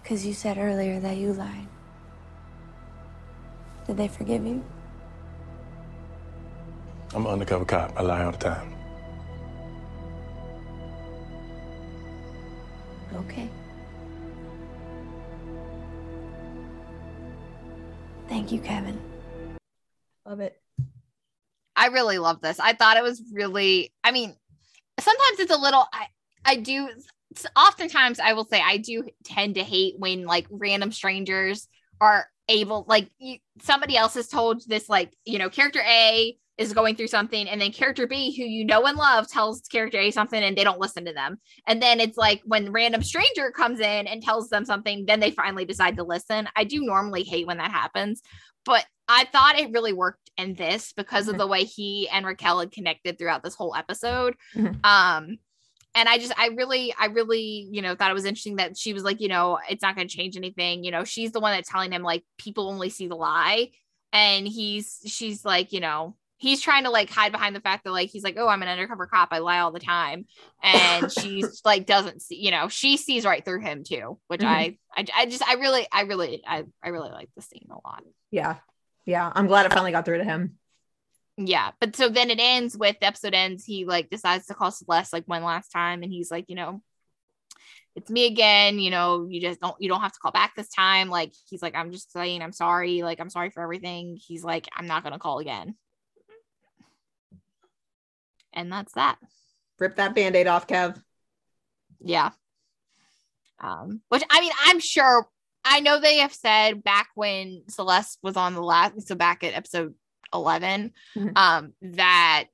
[0.01, 1.67] Because you said earlier that you lied.
[3.85, 4.65] Did they forgive you?
[7.13, 7.93] I'm an undercover cop.
[7.95, 8.73] I lie all the time.
[13.13, 13.47] Okay.
[18.27, 18.99] Thank you, Kevin.
[20.25, 20.59] Love it.
[21.75, 22.59] I really love this.
[22.59, 24.35] I thought it was really, I mean,
[24.99, 26.07] sometimes it's a little, I,
[26.45, 26.89] I do,
[27.55, 31.67] oftentimes I will say I do tend to hate when like random strangers
[31.99, 36.73] are able, like you, somebody else has told this, like, you know, character A is
[36.73, 40.11] going through something and then character B who you know and love tells character A
[40.11, 41.37] something and they don't listen to them.
[41.67, 45.31] And then it's like when random stranger comes in and tells them something, then they
[45.31, 46.47] finally decide to listen.
[46.55, 48.21] I do normally hate when that happens,
[48.65, 52.59] but I thought it really worked in this because of the way he and Raquel
[52.59, 54.35] had connected throughout this whole episode.
[54.83, 55.37] Um
[55.95, 58.93] and I just I really I really, you know, thought it was interesting that she
[58.93, 61.53] was like, you know, it's not going to change anything, you know, she's the one
[61.53, 63.69] that's telling him like people only see the lie
[64.11, 67.91] and he's she's like, you know, he's trying to like hide behind the fact that
[67.91, 69.29] like he's like, oh, I'm an undercover cop.
[69.31, 70.25] I lie all the time,
[70.61, 74.47] and she's like doesn't see, you know, she sees right through him too, which Mhm.
[74.47, 77.75] I, I I just I really I really I I really like the scene a
[77.87, 78.03] lot.
[78.29, 78.55] Yeah.
[79.05, 79.31] Yeah.
[79.33, 80.57] I'm glad it finally got through to him.
[81.35, 83.65] Yeah, but so then it ends with the episode ends.
[83.65, 86.81] He like decides to call Celeste like one last time, and he's like, you know,
[87.95, 88.77] it's me again.
[88.77, 91.09] You know, you just don't you don't have to call back this time.
[91.09, 93.01] Like he's like, I'm just saying I'm sorry.
[93.01, 94.15] Like I'm sorry for everything.
[94.23, 95.75] He's like, I'm not gonna call again.
[98.53, 99.17] And that's that.
[99.79, 101.01] Rip that band-aid off, Kev.
[101.99, 102.29] Yeah.
[103.59, 105.27] Um, which I mean, I'm sure
[105.65, 109.53] I know they have said back when Celeste was on the last, so back at
[109.53, 109.95] episode
[110.33, 111.31] 11, Mhm.
[111.37, 112.47] um, that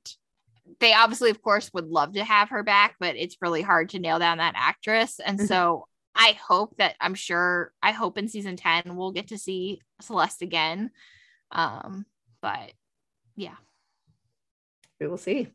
[0.78, 3.98] they obviously, of course, would love to have her back, but it's really hard to
[3.98, 5.18] nail down that actress.
[5.18, 5.48] And Mhm.
[5.48, 9.80] so I hope that I'm sure I hope in season 10 we'll get to see
[10.00, 10.90] Celeste again.
[11.50, 12.06] Um,
[12.40, 12.72] but
[13.36, 13.56] yeah.
[15.00, 15.48] We will see.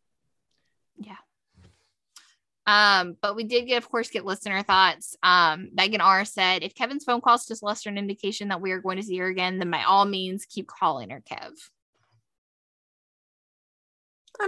[2.68, 5.16] Um, but we did get, of course, get listener thoughts.
[5.22, 8.82] Um, Megan R said, if Kevin's phone calls Celeste are an indication that we are
[8.82, 11.52] going to see her again, then by all means keep calling her Kev.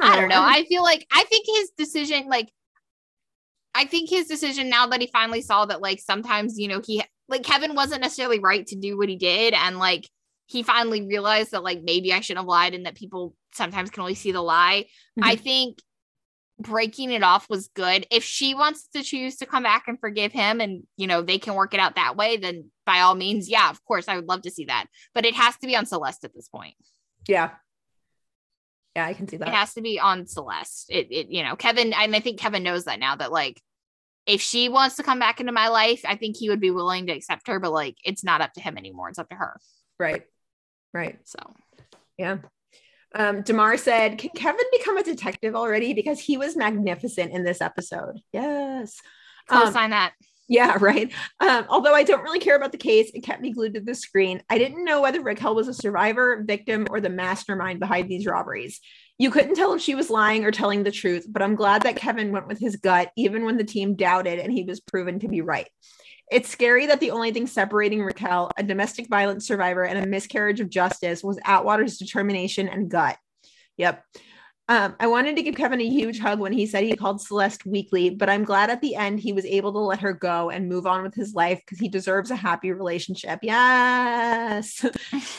[0.01, 0.41] I don't know.
[0.41, 2.51] I feel like I think his decision, like,
[3.73, 7.03] I think his decision now that he finally saw that, like, sometimes, you know, he
[7.29, 9.53] like Kevin wasn't necessarily right to do what he did.
[9.53, 10.09] And like,
[10.47, 14.01] he finally realized that, like, maybe I shouldn't have lied and that people sometimes can
[14.01, 14.85] only see the lie.
[15.21, 15.79] I think
[16.59, 18.07] breaking it off was good.
[18.11, 21.37] If she wants to choose to come back and forgive him and, you know, they
[21.37, 24.27] can work it out that way, then by all means, yeah, of course, I would
[24.27, 24.87] love to see that.
[25.13, 26.75] But it has to be on Celeste at this point.
[27.27, 27.51] Yeah.
[28.95, 29.47] Yeah, I can see that.
[29.47, 30.87] It has to be on Celeste.
[30.89, 33.61] It, it, you know, Kevin, and I think Kevin knows that now that like
[34.25, 37.05] if she wants to come back into my life, I think he would be willing
[37.07, 39.09] to accept her, but like it's not up to him anymore.
[39.09, 39.59] It's up to her.
[39.99, 40.23] Right.
[40.93, 41.19] Right.
[41.25, 41.39] So
[42.17, 42.37] yeah.
[43.15, 45.93] Um, Damar said, Can Kevin become a detective already?
[45.93, 48.19] Because he was magnificent in this episode.
[48.33, 48.99] Yes.
[49.49, 50.13] Um, Co-sign that.
[50.49, 51.11] Yeah, right.
[51.39, 53.95] Um, although I don't really care about the case, it kept me glued to the
[53.95, 54.41] screen.
[54.49, 58.79] I didn't know whether Raquel was a survivor, victim, or the mastermind behind these robberies.
[59.17, 61.95] You couldn't tell if she was lying or telling the truth, but I'm glad that
[61.95, 65.27] Kevin went with his gut, even when the team doubted and he was proven to
[65.27, 65.67] be right.
[66.29, 70.59] It's scary that the only thing separating Raquel, a domestic violence survivor and a miscarriage
[70.59, 73.17] of justice, was Atwater's determination and gut.
[73.77, 74.03] Yep.
[74.69, 77.65] Um, I wanted to give Kevin a huge hug when he said he called Celeste
[77.65, 80.67] weekly, but I'm glad at the end he was able to let her go and
[80.67, 83.39] move on with his life because he deserves a happy relationship.
[83.43, 84.83] Yes.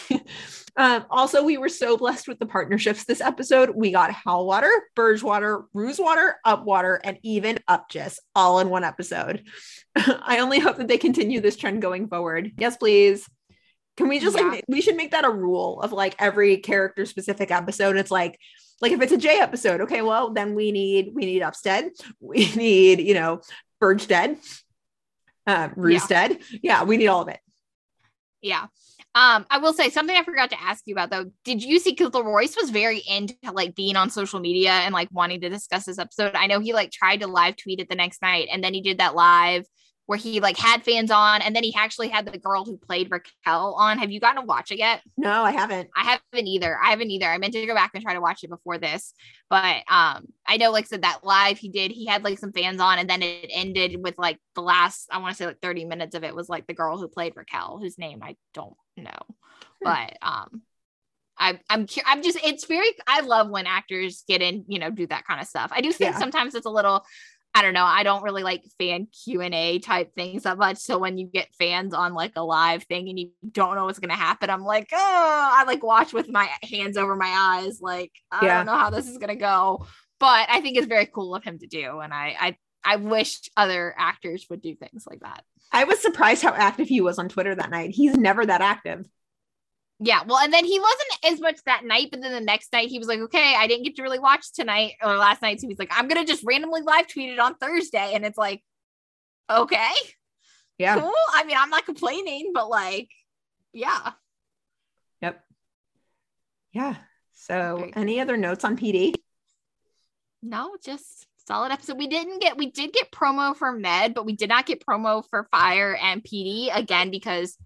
[0.78, 3.70] um, also, we were so blessed with the partnerships this episode.
[3.74, 9.44] We got Howlwater, Burgewater, Rusewater, Upwater, and even Upjust all in one episode.
[9.96, 12.52] I only hope that they continue this trend going forward.
[12.56, 13.28] Yes, please.
[13.98, 14.44] Can we just Yeah.
[14.44, 17.96] like we should make that a rule of like every character specific episode?
[17.96, 18.38] It's like
[18.80, 21.90] like if it's a J episode, okay, well then we need we need Upstead,
[22.20, 23.40] we need you know
[23.80, 24.38] Burgstead,
[25.46, 26.42] uh, Roosted.
[26.62, 26.84] Yeah.
[26.84, 27.40] we need all of it.
[28.40, 28.66] Yeah.
[29.14, 31.30] Um, I will say something I forgot to ask you about though.
[31.44, 35.08] Did you see because LaRoyce was very into like being on social media and like
[35.10, 36.34] wanting to discuss this episode?
[36.34, 38.80] I know he like tried to live tweet it the next night and then he
[38.80, 39.64] did that live
[40.08, 43.10] where he like had fans on and then he actually had the girl who played
[43.10, 43.98] Raquel on.
[43.98, 45.02] Have you gotten to watch it yet?
[45.18, 45.90] No, I haven't.
[45.94, 46.78] I haven't either.
[46.82, 47.26] I haven't either.
[47.26, 49.12] I meant to go back and try to watch it before this,
[49.50, 52.52] but um, I know, like I said, that live he did, he had like some
[52.52, 55.60] fans on, and then it ended with like the last, I want to say like
[55.60, 58.76] 30 minutes of it was like the girl who played Raquel, whose name I don't
[58.96, 59.36] know,
[59.84, 60.62] but um,
[61.38, 65.06] I, I'm I'm just it's very I love when actors get in, you know, do
[65.08, 65.70] that kind of stuff.
[65.70, 66.18] I do think Yeah.
[66.18, 67.04] sometimes it's a little.
[67.54, 67.84] I don't know.
[67.84, 70.78] I don't really like fan Q and A type things that much.
[70.78, 73.98] So when you get fans on like a live thing and you don't know what's
[73.98, 78.12] gonna happen, I'm like, oh, I like watch with my hands over my eyes, like
[78.30, 78.56] I Yeah.
[78.58, 79.86] don't know how this is gonna go.
[80.20, 83.40] But I think it's very cool of him to do, and I I I wish
[83.56, 85.44] other actors would do things like that.
[85.72, 87.90] I was surprised how active he was on Twitter that night.
[87.90, 89.06] He's never that active.
[90.00, 92.88] Yeah, well, and then he wasn't as much that night, but then the next night
[92.88, 95.60] he was like, okay, I didn't get to really watch tonight or last night.
[95.60, 98.12] So he's like, I'm gonna just randomly live tweet it on Thursday.
[98.14, 98.62] And it's like,
[99.50, 99.90] okay,
[100.78, 101.00] Yeah.
[101.00, 101.12] cool.
[101.34, 103.08] I mean, I'm not complaining, but like,
[103.72, 104.12] yeah.
[105.20, 105.44] Yep.
[106.72, 106.94] Yeah.
[107.32, 109.14] So any other notes on PD?
[110.42, 111.98] No, just solid episode.
[111.98, 115.24] We didn't get we did get promo for Med, but we did not get promo
[115.28, 117.56] for Fire and PD again because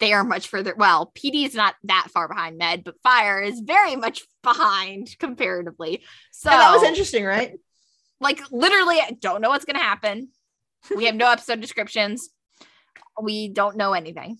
[0.00, 0.74] they are much further.
[0.76, 6.02] Well, PD is not that far behind Med, but Fire is very much behind comparatively.
[6.32, 7.54] So Yeah, that was interesting, right?
[8.20, 10.28] Like literally, I don't know what's gonna happen.
[10.94, 12.28] We have no episode descriptions.
[13.20, 14.38] We don't know anything.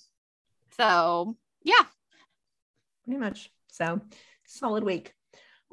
[0.76, 1.84] So yeah,
[3.04, 3.50] pretty much.
[3.68, 4.00] So
[4.46, 5.12] solid week.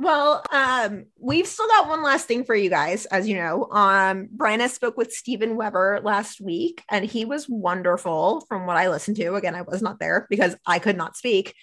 [0.02, 3.68] Well, um, we've still got one last thing for you guys, as you know.
[3.70, 8.90] Um, Bryna spoke with Steven Weber last week, and he was wonderful from what I
[8.90, 9.36] listened to.
[9.36, 11.54] Again, I was not there because I could not speak.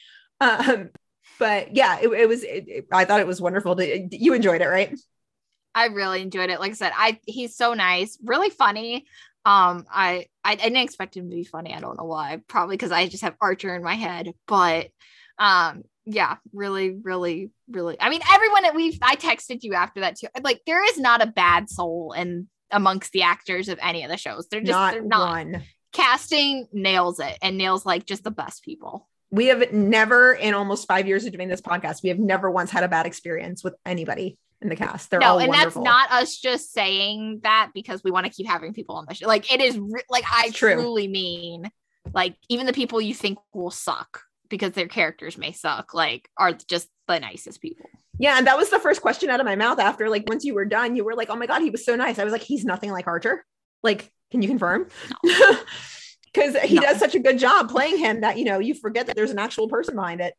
[0.40, 0.90] Um,
[1.40, 2.44] but yeah, it, it was.
[2.44, 3.74] It, it- I thought it was wonderful.
[3.74, 4.96] To, you enjoyed it, right?
[5.74, 6.60] I really enjoyed it.
[6.60, 9.06] Like I said, I he's so nice, really funny.
[9.46, 11.74] Um, I, I I didn't expect him to be funny.
[11.74, 12.40] I don't know why.
[12.46, 14.30] Probably because I just have Archer in my head.
[14.46, 14.90] But
[15.40, 17.96] um, yeah, really, really, really.
[18.00, 20.28] I mean, everyone that we've I texted you after that too.
[20.42, 24.16] Like, there is not a bad soul in amongst the actors of any of the
[24.16, 24.48] shows.
[24.48, 25.30] They're just Not they're not.
[25.30, 25.62] one.
[25.92, 29.08] Casting nails it and nails like just the best people.
[29.30, 32.70] We have never, in almost five years of doing this podcast, we have never once
[32.70, 34.38] had a bad experience with anybody.
[34.60, 35.10] in the cast.
[35.10, 35.82] They're no, all and wonderful.
[35.82, 39.14] that's not us just saying that because we want to keep having people on the
[39.14, 39.26] show.
[39.26, 39.78] Like it is
[40.08, 41.70] like I truly mean
[42.12, 46.52] like even the people you think will suck because their characters may suck like are
[46.52, 47.86] just the nicest people.
[48.18, 50.54] Yeah, and that was the first question out of my mouth after like once you
[50.54, 52.42] were done, you were like, "Oh my god, he was so nice." I was like,
[52.42, 53.44] "He's nothing like Archer."
[53.82, 54.88] Like, can you confirm?
[55.22, 56.82] Because he No.
[56.82, 59.38] does such a good job playing him that you know you forget that there's an
[59.38, 60.34] actual person behind it.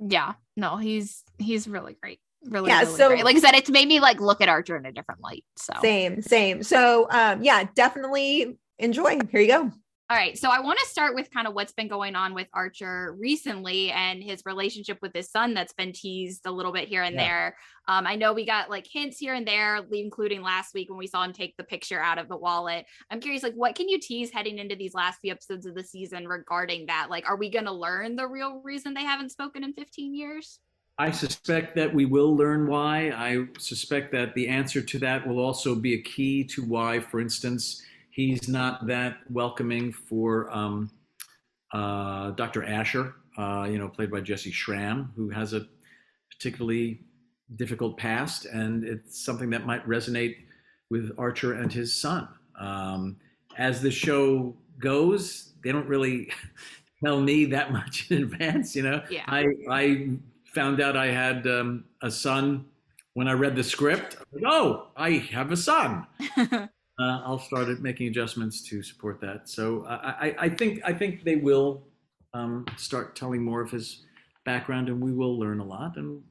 [0.00, 2.18] Yeah, no, he's he's really great.
[2.44, 3.24] Really, Yeah, really so- great.
[3.24, 5.44] Like I said, it's made me like look at Archer in a different light.
[5.56, 6.62] So Same, same.
[6.62, 9.18] So, um, yeah, definitely enjoy.
[9.30, 9.70] Here you go.
[10.10, 10.36] All right.
[10.36, 13.92] So I want to start with kind of what's been going on with Archer recently
[13.92, 17.22] and his relationship with his son that's been teased a little bit here and Yeah.
[17.22, 17.56] there.
[17.86, 21.06] Um, I know we got like hints here and there, including last week when we
[21.06, 22.86] saw him take the picture out of the wallet.
[23.08, 25.84] I'm curious, like, what can you tease heading into these last few episodes of the
[25.84, 27.06] season regarding that?
[27.08, 30.58] Like, are we going to learn the real reason they haven't spoken in 15 years?
[30.98, 33.12] I suspect that we will learn why.
[33.12, 37.20] I suspect that the answer to that will also be a key to why, for
[37.20, 37.82] instance,
[38.26, 40.90] he's not that welcoming for um,
[41.72, 42.64] uh, Dr.
[42.64, 45.66] Asher, uh, you know, played by Jessy Schram, who has a
[46.30, 47.00] particularly
[47.56, 50.36] difficult past, and it's something that might resonate
[50.90, 52.28] with Archer and his son.
[52.58, 53.16] Um,
[53.56, 56.30] as the show goes, they don't really
[57.04, 58.76] tell me that much in advance.
[58.76, 59.24] You know, Yeah.
[59.26, 60.10] I I
[60.54, 62.66] found out I had um, a son
[63.14, 64.16] when I read the script.
[64.32, 66.06] Like, oh, I have a son.
[67.00, 69.48] uh, I'll start at making adjustments to support that.
[69.48, 71.82] So I, I, think I think they will
[72.34, 74.04] um, start telling more of his
[74.44, 76.22] background, and we will learn a lot, and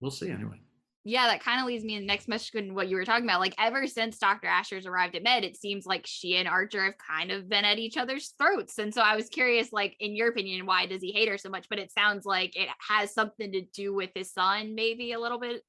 [0.00, 0.60] we'll see anyway.
[1.08, 2.74] Yeah, that kind of leads me in the next question.
[2.74, 3.38] what you were talking about.
[3.38, 4.48] Like, ever since Dr.
[4.48, 7.78] Asher's arrived at Med, it seems like she and Archer have kind of been at
[7.78, 8.78] each other's throats.
[8.78, 11.48] And so I was curious, like, in your opinion, why does he hate her so
[11.48, 11.68] much?
[11.68, 15.38] But it sounds like it has something to do with his son, maybe a little
[15.38, 15.62] bit.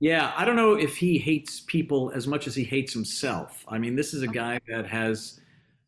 [0.00, 3.64] Yeah, I don't know if he hates people as much as he hates himself.
[3.68, 5.40] I mean, this is a guy that has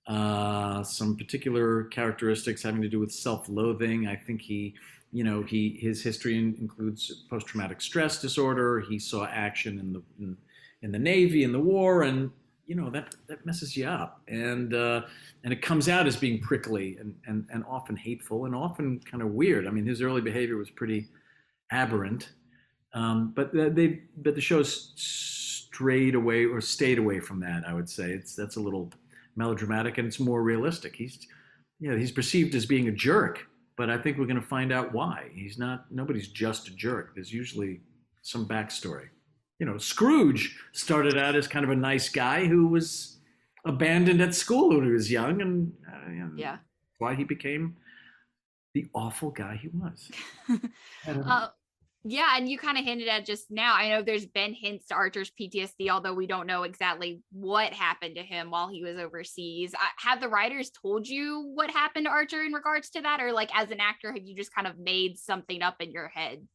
[0.09, 4.09] uh, some particular characteristics having to do with self-loathing.
[4.09, 4.75] I think he,
[5.13, 8.81] you know, he his history includes post-traumatic stress disorder.
[8.81, 10.37] He saw action in the in,
[10.83, 12.33] in the Navy in the war, and
[12.67, 15.03] you know that that messes you up, and uh,
[15.45, 19.23] and it comes out as being prickly and and and often hateful and often kind
[19.23, 19.69] of weird.
[19.69, 21.07] I mean, his early behavior was pretty
[21.71, 22.31] aberrant.
[22.93, 27.63] Um, but the- they, but the show's strayed away or stayed away from that.
[27.67, 28.93] I would say it's that's a little
[29.37, 30.97] melodramatic and it's more realistic.
[30.97, 31.27] He's,
[31.79, 33.47] yeah, he's perceived as being a jerk,
[33.77, 35.31] but I think we're going to find out why.
[35.35, 35.91] He's not.
[35.91, 37.13] Nobody's just a jerk.
[37.15, 37.81] There's usually
[38.23, 39.09] some backstory.
[39.59, 43.19] You know, Scrooge started out as kind of a nice guy who was
[43.65, 46.57] abandoned at school when he was young, and uh, you know, Yeah.
[46.99, 47.77] why he became
[48.75, 50.11] the awful guy he was.
[50.49, 50.59] I
[51.13, 51.33] don't know.
[51.33, 51.49] Uh,
[52.03, 53.75] yeah, and you kind of hinted at just now.
[53.75, 58.17] I know there's been hints to Archer's PTSD, although we don't know exactly what happened
[58.17, 59.75] to him while he was overseas.
[59.99, 63.51] Have the writers told you what happened to Archer in regards to that, or like
[63.55, 66.47] as an actor, have you just kind of made something up in your head?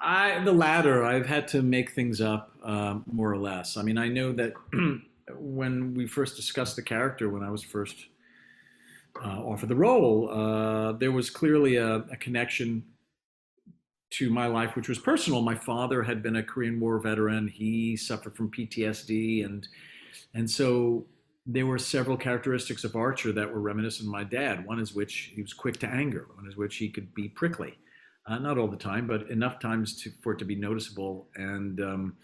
[0.00, 1.04] I the latter.
[1.04, 3.76] I've had to make things up um, more or less.
[3.76, 4.54] I mean, I know that
[5.36, 8.06] when we first discussed the character, when I was first
[9.22, 12.84] uh, offered the role, uh, there was clearly a, a connection
[14.12, 15.40] to my life, which was personal.
[15.42, 17.48] My father had been a Korean War veteran.
[17.48, 19.66] He suffered from PTSD, and
[20.34, 21.06] and so
[21.46, 24.64] there were several characteristics of Archer that were reminiscent of my dad.
[24.66, 26.28] One is which he was quick to anger.
[26.36, 27.78] One is which he could be prickly.
[28.26, 31.28] Uh, not all the time, but enough times to, for it to be noticeable.
[31.34, 32.16] And um,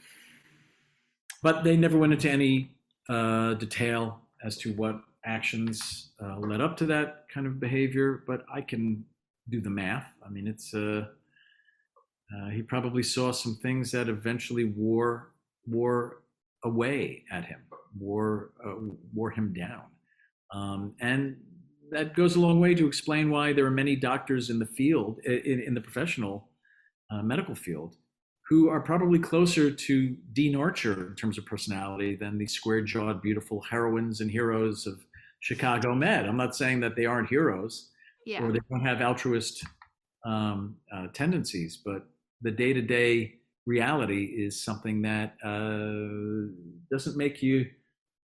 [1.42, 2.72] but they never went into any
[3.08, 8.22] uh, detail as to what actions uh, led up to that kind of behavior.
[8.26, 9.04] But I can
[9.48, 10.06] do the math.
[10.24, 11.06] I mean, it's uh,
[12.34, 15.32] uh, he probably saw some things that eventually wore
[15.66, 16.22] wore
[16.64, 17.60] away at him,
[17.98, 18.74] wore uh,
[19.14, 19.84] wore him down,
[20.52, 21.36] um, and
[21.90, 25.18] that goes a long way to explain why there are many doctors in the field,
[25.24, 26.50] in, in the professional
[27.10, 27.96] uh, medical field,
[28.48, 33.62] who are probably closer to Dean Archer in terms of personality than the square-jawed, beautiful
[33.62, 35.02] heroines and heroes of
[35.40, 36.26] Chicago Med.
[36.26, 37.90] I'm not saying that they aren't heroes
[38.26, 38.42] Yeah.
[38.42, 39.64] or they don't have altruist
[40.26, 42.06] um, uh, tendencies, but
[42.42, 43.34] the day-to-day
[43.66, 46.50] reality is something that uh,
[46.90, 47.66] doesn't make you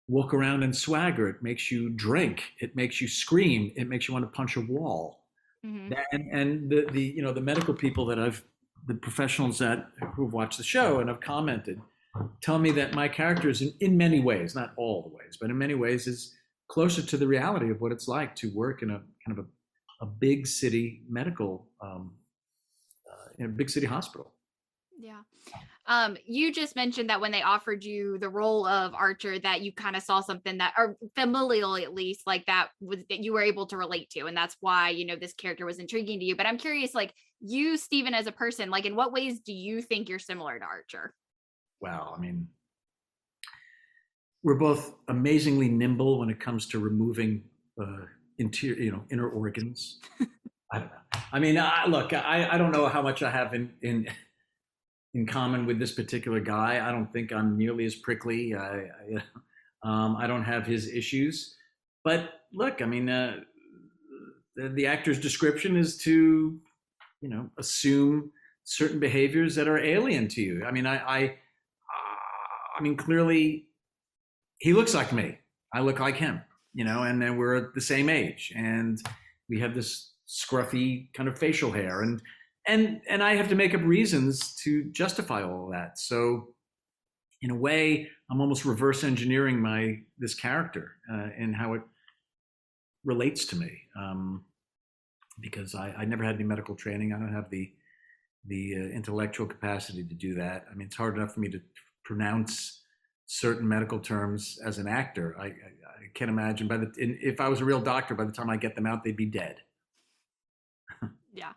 [0.08, 1.28] walk around and swagger.
[1.28, 2.42] It makes you drink.
[2.60, 3.72] It makes you scream.
[3.76, 5.24] It makes you want to punch a wall.
[5.64, 5.92] Mm-hmm.
[6.12, 8.42] And and the the you know the medical people that I've
[8.88, 11.80] the professionals that who've watched the show and have commented
[12.42, 15.50] tell me that my character is in, in many ways, not all the ways, but
[15.50, 16.34] in many ways is
[16.68, 20.04] closer to the reality of what it's like to work in a kind of a,
[20.04, 22.12] a big city medical um,
[23.42, 24.32] in a big city hospital.
[24.98, 25.20] Yeah.
[25.86, 29.72] Um, you just mentioned that when they offered you the role of Archer, that you
[29.72, 33.42] kind of saw something that, or familial at least, like that was that you were
[33.42, 36.36] able to relate to, and that's why you know this character was intriguing to you.
[36.36, 39.82] But I'm curious, like you, Steven, as a person, like in what ways do you
[39.82, 41.14] think you're similar to Archer?
[41.80, 42.46] Well, I mean,
[44.44, 47.42] we're both amazingly nimble when it comes to removing
[47.80, 48.06] uh,
[48.38, 49.98] interior, you know, inner organs.
[50.72, 51.20] I don't know.
[51.32, 54.08] I mean, I, look, I, I don't know how much I have in in
[55.14, 56.86] in common with this particular guy.
[56.86, 58.54] I don't think I'm nearly as prickly.
[58.54, 59.22] I, I,
[59.82, 61.54] um, I don't have his issues.
[62.02, 63.40] But look, I mean, uh,
[64.56, 66.58] the, the actor's description is to,
[67.20, 68.32] you know, assume
[68.64, 70.64] certain behaviors that are alien to you.
[70.64, 73.66] I mean, I, I, uh, I mean, clearly,
[74.58, 75.38] he looks like me.
[75.74, 76.40] I look like him,
[76.72, 78.98] you know, and then we're the same age, and
[79.48, 82.20] we have this scruffy kind of facial hair, and
[82.66, 85.98] and and I have to make up reasons to justify all of that.
[85.98, 86.48] So,
[87.42, 91.82] in a way, I'm almost reverse engineering my this character uh, and how it
[93.04, 94.44] relates to me, um,
[95.40, 97.12] because I, I never had any medical training.
[97.12, 97.72] I don't have the
[98.46, 100.64] the uh, intellectual capacity to do that.
[100.70, 101.60] I mean, it's hard enough for me to
[102.04, 102.82] pronounce
[103.26, 105.36] certain medical terms as an actor.
[105.38, 106.68] I, I, I can't imagine.
[106.68, 109.04] By the if I was a real doctor, by the time I get them out,
[109.04, 109.56] they'd be dead.
[111.32, 111.52] Yeah.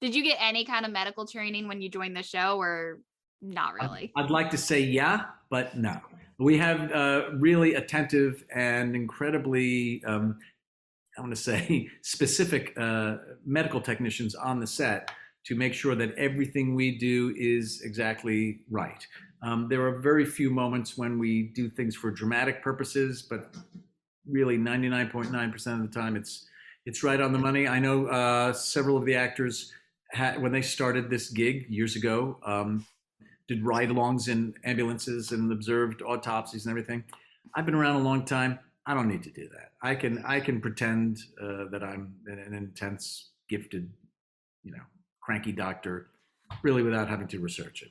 [0.00, 3.00] Did you get any kind of medical training when you joined the show, or
[3.42, 4.12] not really?
[4.16, 6.00] I'd like to say yeah, but no.
[6.38, 10.38] We have uh, really attentive and incredibly, um,
[11.18, 15.10] I want to say, specific uh, medical technicians on the set
[15.44, 19.06] to make sure that everything we do is exactly right.
[19.42, 23.54] Um, there are very few moments when we do things for dramatic purposes, but
[24.28, 26.46] really 99.9% of the time it's
[26.86, 27.68] it's right on the money.
[27.68, 29.72] I know uh, several of the actors
[30.10, 32.86] had, when they started this gig years ago, um,
[33.48, 37.04] did ride-alongs in ambulances and observed autopsies and everything.
[37.54, 38.58] I've been around a long time.
[38.86, 39.72] I don't need to do that.
[39.82, 43.90] I can I can pretend uh, that I'm an intense, gifted,
[44.62, 44.82] you know,
[45.20, 46.08] cranky doctor,
[46.62, 47.90] really without having to research it.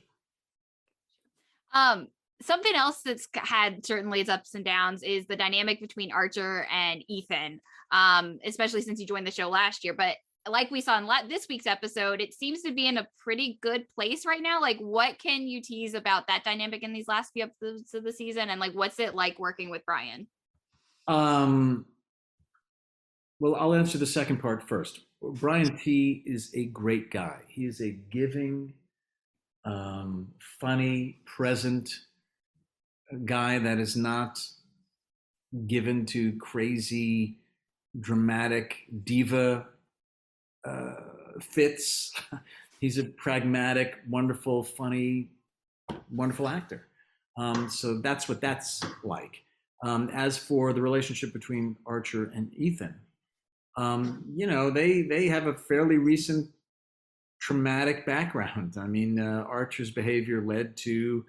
[1.72, 2.08] Um,
[2.42, 7.04] something else that's had certainly its ups and downs is the dynamic between Archer and
[7.08, 7.60] Ethan.
[7.92, 10.16] Um, especially since you joined the show last year, but
[10.48, 13.84] like we saw in this week's episode, it seems to be in a pretty good
[13.94, 14.60] place right now.
[14.60, 18.12] Like, what can you tease about that dynamic in these last few episodes of the
[18.12, 20.26] season, and like, what's it like working with Brian?
[21.08, 21.86] Um,
[23.38, 25.00] well, I'll answer the second part first.
[25.22, 27.38] Brian Tee is a great guy.
[27.48, 28.72] He is a giving,
[29.64, 30.28] um,
[30.60, 31.90] funny, present
[33.24, 34.40] guy that is not
[35.66, 37.38] given to crazy,
[37.98, 39.66] dramatic diva
[40.64, 40.94] uh,
[41.40, 42.12] fits.
[42.80, 45.28] He's a pragmatic, wonderful, funny,
[46.10, 46.88] wonderful actor.
[47.36, 49.42] Um, so that's what that's like.
[49.82, 52.94] Um, as for the relationship between Archer and Ethan,
[53.76, 56.50] um, you know, they they have a fairly recent
[57.40, 58.76] traumatic background.
[58.78, 61.24] I mean, uh, Archer's behavior led to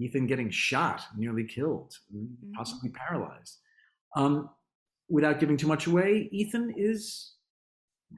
[0.00, 2.52] Ethan getting shot, nearly killed, mm-hmm.
[2.52, 3.58] possibly paralyzed.
[4.16, 4.50] Um,
[5.08, 7.34] without giving too much away, Ethan is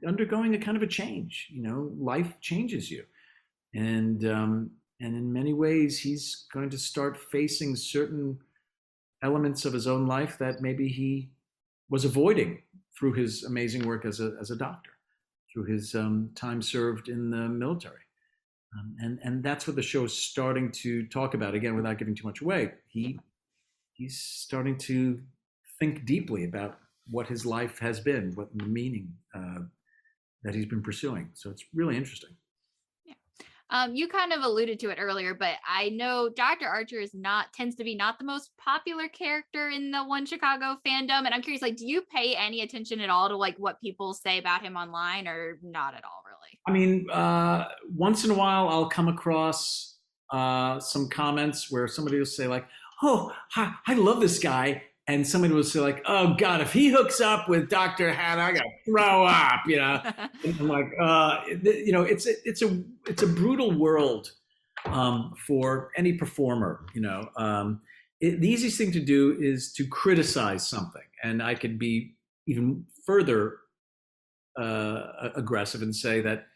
[0.07, 1.47] undergoing a kind of a change.
[1.51, 3.03] You know, life changes you,
[3.73, 8.39] and um, and in many ways, he's going to start facing certain
[9.21, 11.29] elements of his own life that maybe he
[11.89, 12.61] was avoiding
[12.97, 14.91] through his amazing work as a as a doctor,
[15.51, 17.99] through his um, time served in the military.
[18.75, 22.15] Um, and and that's what the show is starting to talk about again without giving
[22.15, 23.19] too much away he
[23.91, 25.19] he's starting to
[25.79, 26.79] think deeply about
[27.09, 29.59] what his life has been what the meaning uh,
[30.43, 31.29] that he's been pursuing.
[31.33, 32.31] So it's really interesting.
[33.05, 33.13] Yeah.
[33.69, 36.67] Um, you kind of alluded to it earlier, but I know Dr.
[36.67, 40.77] Archer is not tends to be not the most popular character in the One Chicago
[40.85, 43.81] fandom, and I'm curious, like, do you pay any attention at all to like what
[43.81, 46.22] people say about him online, or not at all,
[46.67, 49.97] I mean, uh, once in a while, I'll come across
[50.31, 52.65] uh, some comments where somebody will say like,
[53.01, 56.89] "Oh, I, I love this guy," and somebody will say like, "Oh God, if he
[56.89, 60.01] hooks up with Doctor Hannah, I gotta throw up," you know.
[60.45, 64.31] I'm like, uh, you know, it's a, it's a it's a brutal world
[64.85, 66.85] um, for any performer.
[66.93, 67.81] You know, um,
[68.21, 72.15] it, the easiest thing to do is to criticize something, and I could be
[72.47, 73.57] even further
[74.59, 76.47] uh, aggressive and say that,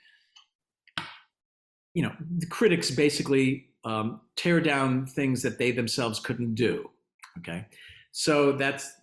[1.93, 6.89] you know, the critics basically um, tear down things that they themselves couldn't do.
[7.39, 7.65] Okay
[8.17, 8.93] so that's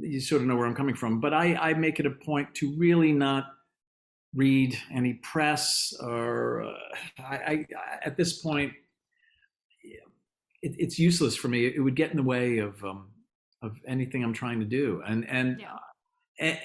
[0.00, 1.18] you sort of know where I'm coming from.
[1.18, 3.46] But I, I make it a point to really not
[4.32, 6.72] read any press or uh,
[7.18, 7.66] I, I,
[8.04, 8.72] at this point,
[9.82, 11.66] it, it's useless for me.
[11.66, 13.08] It would get in the way of um,
[13.60, 15.02] of anything I'm trying to do.
[15.04, 15.60] And and
[16.38, 16.56] eh,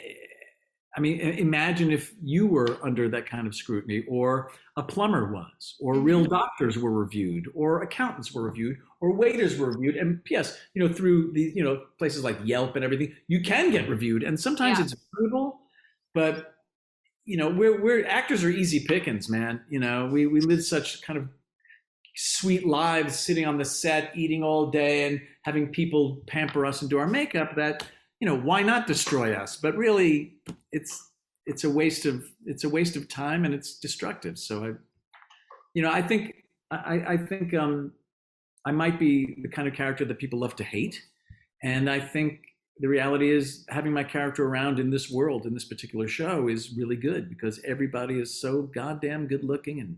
[0.95, 5.75] I mean, imagine if you were under that kind of scrutiny, or a plumber was,
[5.79, 6.33] or real mm-hmm.
[6.33, 9.95] doctors were reviewed, or accountants were reviewed, or waiters were reviewed.
[9.95, 10.57] And P.S.
[10.75, 14.23] You know, through the you know places like Yelp and everything, you can get reviewed,
[14.23, 14.85] and sometimes Yeah.
[14.85, 15.61] it's brutal,
[16.13, 16.53] but
[17.25, 19.61] you know, we're we're actors are easy pickings, man.
[19.69, 21.27] You know, we we live such kind of
[22.15, 26.89] sweet lives sitting on the set, eating all day, and having people pamper us and
[26.89, 27.55] do our makeup.
[27.55, 27.87] That
[28.23, 29.57] you know, why not destroy us?
[29.57, 30.35] But really,
[30.71, 31.11] it's
[31.45, 34.39] it's a waste of it's a waste of time and it's destructive.
[34.39, 34.71] So I,
[35.73, 36.33] you know, I think
[36.71, 37.91] I, I think um,
[38.65, 41.01] I might be the kind of character that people love to hate,
[41.63, 42.39] and I think
[42.77, 46.77] the reality is having my character around in this world in this particular show is
[46.77, 49.97] really good because everybody is so goddamn good looking and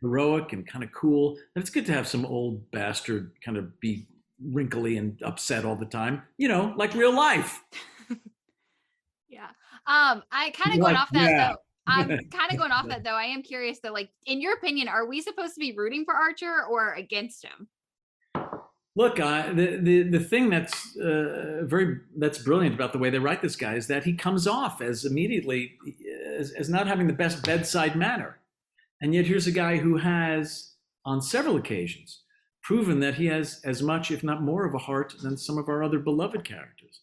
[0.00, 1.30] heroic and kind of cool.
[1.56, 4.06] And it's good to have some old bastard kind of be
[4.42, 7.62] wrinkly and upset all the time, you know, like real life.
[9.34, 9.48] Yeah.
[9.86, 11.48] Um, I kind of going off that yeah.
[11.48, 11.56] though.
[11.86, 13.16] I'm kind of going off that though.
[13.16, 16.14] I am curious though, like in your opinion, are we supposed to be rooting for
[16.14, 17.68] Archer or against him?
[18.96, 23.18] Look, uh, the, the the thing that's uh, very that's brilliant about the way they
[23.18, 25.72] write this guy is that he comes off as immediately
[26.38, 28.38] as, as not having the best bedside manner,
[29.02, 32.20] and yet here's a guy who has on several occasions
[32.64, 35.68] proven that he has as much, if not more, of a heart than some of
[35.68, 37.00] our other beloved characters.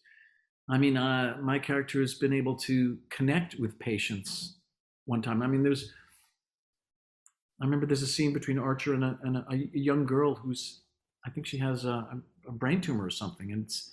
[0.69, 4.57] I mean, uh, my character has been able to connect with patients
[5.05, 5.41] one time.
[5.41, 5.93] I mean, there's
[7.61, 10.81] I remember there's a scene between Archer and a, and a, a young girl who's,
[11.27, 12.07] I think she has a,
[12.47, 13.91] a brain tumor or something, and it's,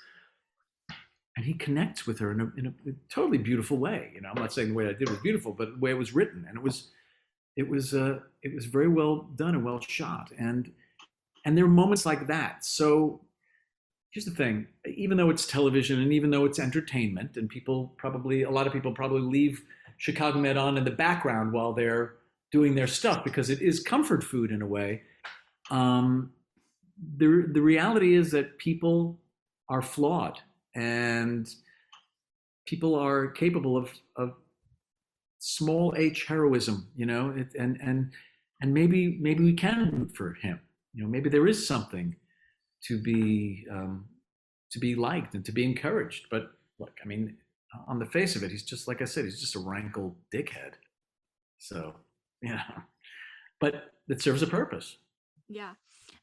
[1.36, 4.10] and he connects with her in a, in a totally beautiful way.
[4.14, 5.98] You know, I'm not saying the way I did was beautiful, but the way it
[5.98, 6.90] was written, and it was,
[7.56, 10.72] it was, uh, it was very well done and well shot, and
[11.48, 12.62] and there are moments like that.
[12.62, 13.22] So
[14.10, 18.42] here's the thing: even though it's television and even though it's entertainment, and people probably,
[18.42, 19.64] a lot of people probably leave
[19.96, 22.16] Chicago Med on in the background while they're
[22.52, 25.00] doing their stuff because it is comfort food in a way.
[25.70, 26.32] Um,
[27.16, 29.18] the the reality is that people
[29.70, 30.38] are flawed
[30.74, 31.48] and
[32.66, 34.34] people are capable of of
[35.38, 38.12] small h heroism you know it, and and
[38.60, 40.58] and maybe maybe we can root for him
[40.98, 42.16] you know maybe there is something
[42.82, 44.04] to be um,
[44.72, 47.36] to be liked and to be encouraged but look i mean
[47.86, 50.72] on the face of it he's just like i said he's just a rankled dickhead
[51.58, 51.94] so
[52.42, 52.62] yeah
[53.60, 54.96] but it serves a purpose
[55.48, 55.72] Yeah.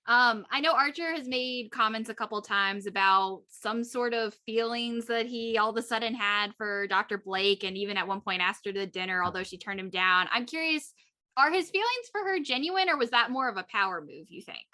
[0.07, 5.05] Um, I know Archer has made comments a couple times about some sort of feelings
[5.07, 7.17] that he all of a sudden had for Dr.
[7.17, 10.27] Blake, and even at one point asked her to dinner, although she turned him down.
[10.31, 10.93] I'm curious,
[11.37, 14.27] are his feelings for her genuine, or was that more of a power move?
[14.29, 14.65] You think?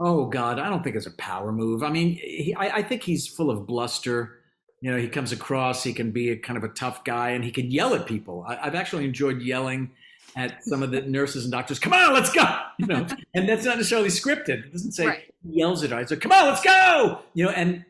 [0.00, 1.82] Oh God, I don't think it's a power move.
[1.82, 4.40] I mean, he, I, I think he's full of bluster.
[4.80, 7.42] You know, he comes across, he can be a kind of a tough guy, and
[7.44, 8.44] he can yell at people.
[8.46, 9.90] I, I've actually enjoyed yelling
[10.36, 11.78] at some of the nurses and doctors.
[11.78, 12.42] Come on, let's go.
[12.76, 14.64] You know, and that's not necessarily scripted.
[14.66, 15.32] It doesn't say Right.
[15.44, 15.96] he yells at her.
[15.96, 17.84] I say, "Come on, let's go." You know, and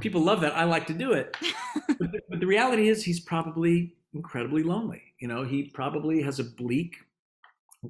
[0.00, 0.56] people love that.
[0.56, 1.36] I like to do it.
[1.86, 5.00] but, the, but the reality is, he's probably incredibly lonely.
[5.20, 6.96] You know, he probably has a bleak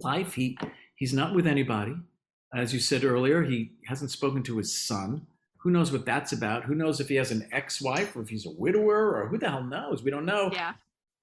[0.02, 0.34] life.
[0.34, 0.58] He
[0.94, 1.94] he's not with anybody.
[2.54, 5.26] As you said earlier, he hasn't spoken to his son.
[5.58, 6.64] Who knows what that's about?
[6.64, 9.50] Who knows if he has an ex-wife or if he's a widower or who the
[9.50, 10.02] hell knows?
[10.02, 10.50] We don't know.
[10.52, 10.74] Yeah.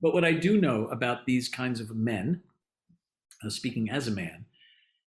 [0.02, 2.44] But what I do know about these kinds of men,
[3.44, 4.46] uh, speaking as a man,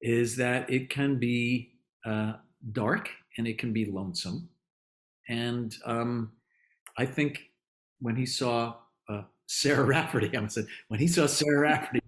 [0.00, 1.72] is that it can be
[2.06, 2.34] uh,
[2.72, 4.48] dark and it can be lonesome.
[5.28, 6.32] And um,
[6.96, 7.50] I think
[8.00, 8.76] when he saw
[9.08, 12.00] uh, Sarah Rafferty, I said when he saw Sarah Rafferty,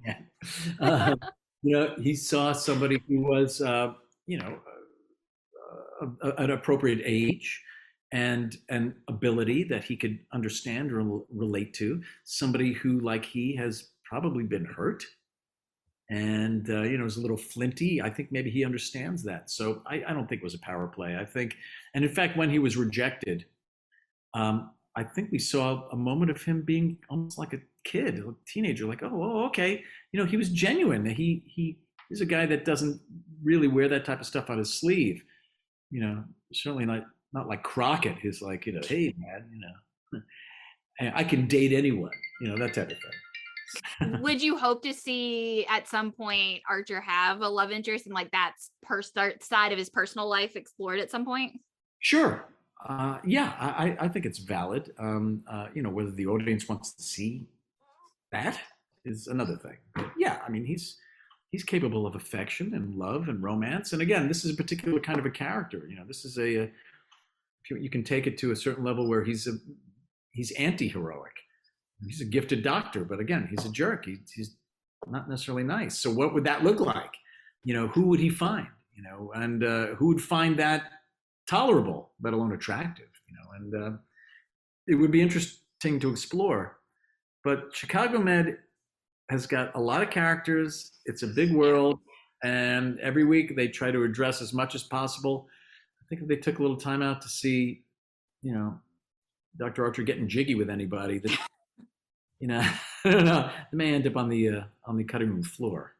[0.80, 1.14] uh,
[1.62, 3.92] you know, he saw somebody who was, uh,
[4.26, 4.58] you know,
[6.22, 7.62] uh, an appropriate age
[8.12, 12.02] and an ability that he could understand or relate to.
[12.24, 15.04] Somebody who, like he, has probably been hurt
[16.10, 18.02] and uh, you know is a little flinty.
[18.02, 19.50] I think maybe he understands that.
[19.50, 21.16] So I, I don't think it was a power play.
[21.16, 21.56] I think,
[21.94, 23.44] and in fact, when he was rejected,
[24.34, 28.34] um, I think we saw a moment of him being almost like a kid, a
[28.46, 28.86] teenager.
[28.86, 31.04] Like, oh, oh, okay, you know, he was genuine.
[31.06, 31.78] He he
[32.08, 33.00] he's a guy that doesn't
[33.42, 35.22] really wear that type of stuff on his sleeve.
[35.90, 41.10] You know, certainly not not like Crockett, who's like, you know, hey man, you know,
[41.14, 42.10] I can date anyone,
[42.40, 44.20] you know, that type of thing.
[44.20, 48.30] Would you hope to see at some point Archer have a love interest and like
[48.32, 51.60] that's per start side of his personal life explored at some point?
[52.00, 52.46] Sure.
[52.84, 54.90] Uh, yeah, I, I- I think it's valid.
[54.98, 57.46] Um, uh, you know, whether the audience wants to see
[58.32, 58.58] that,
[59.04, 59.78] is another thing.
[60.18, 60.96] Yeah, I mean, he's
[61.50, 63.92] he's capable of affection and love and romance.
[63.92, 65.86] And again, this is a particular kind of a character.
[65.88, 66.70] You know, this is a, a
[67.68, 69.52] you, you can take it to a certain level where he's a
[70.32, 71.32] he's anti-heroic.
[72.06, 74.06] He's a gifted doctor, but again, he's a jerk.
[74.06, 74.56] He, he's
[75.06, 75.98] not necessarily nice.
[75.98, 77.14] So what would that look like?
[77.62, 78.68] You know, who would he find?
[78.94, 80.84] You know, and uh, who would find that
[81.48, 83.08] tolerable, let alone attractive?
[83.28, 83.96] You know, and uh,
[84.86, 86.79] it would be interesting to explore.
[87.44, 88.58] But Chicago Med
[89.30, 90.92] has got a lot of characters.
[91.06, 91.98] It's a big world,
[92.42, 95.48] and every week they try to address as much as possible.
[96.00, 97.82] I think if they took a little time out to see,
[98.42, 98.78] you know,
[99.56, 99.84] Dr.
[99.84, 101.38] Archer getting jiggy with anybody, that
[102.40, 102.60] you know,
[103.04, 105.94] I don't know, they may end up on the uh, on the cutting room floor.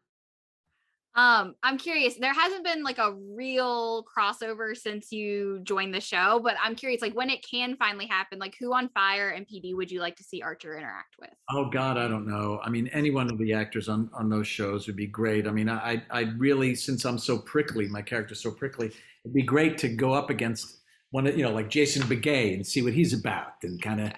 [1.17, 2.15] Um, I'm curious.
[2.15, 7.03] There hasn't been like a real crossover since you joined the show, but I'm curious,
[7.03, 10.17] like when it can finally happen, like who on Fire and PD would you like
[10.17, 11.31] to see Archer interact with?
[11.51, 12.61] Oh God, I don't know.
[12.63, 15.47] I mean, any one of the actors on on those shows would be great.
[15.47, 18.93] I mean, I I really, since I'm so prickly, my character's so prickly,
[19.25, 20.79] it'd be great to go up against
[21.11, 24.13] one of you know like Jason Beghe and see what he's about and kind of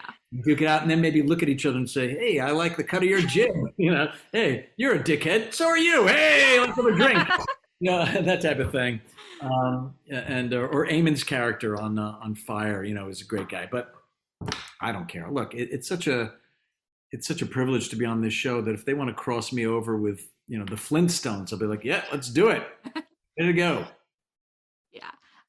[0.44, 2.76] duke it out, and then maybe look at each other and say, "Hey, I like
[2.76, 5.52] the cut of your jib." You know, "Hey, you're a dickhead.
[5.52, 6.06] So are you.
[6.06, 7.18] Hey, let's have a drink."
[7.82, 9.00] you know, that type of thing.
[9.40, 13.48] Um, and uh, or Eamonn's character on uh, on Fire, you know, is a great
[13.48, 13.92] guy, but
[14.80, 15.28] I don't care.
[15.30, 16.32] Look, it, it's such a
[17.10, 19.52] it's such a privilege to be on this show that if they want to cross
[19.52, 22.62] me over with you know the Flintstones, I'll be like, yeah, let's do it.
[23.36, 23.84] Way to go.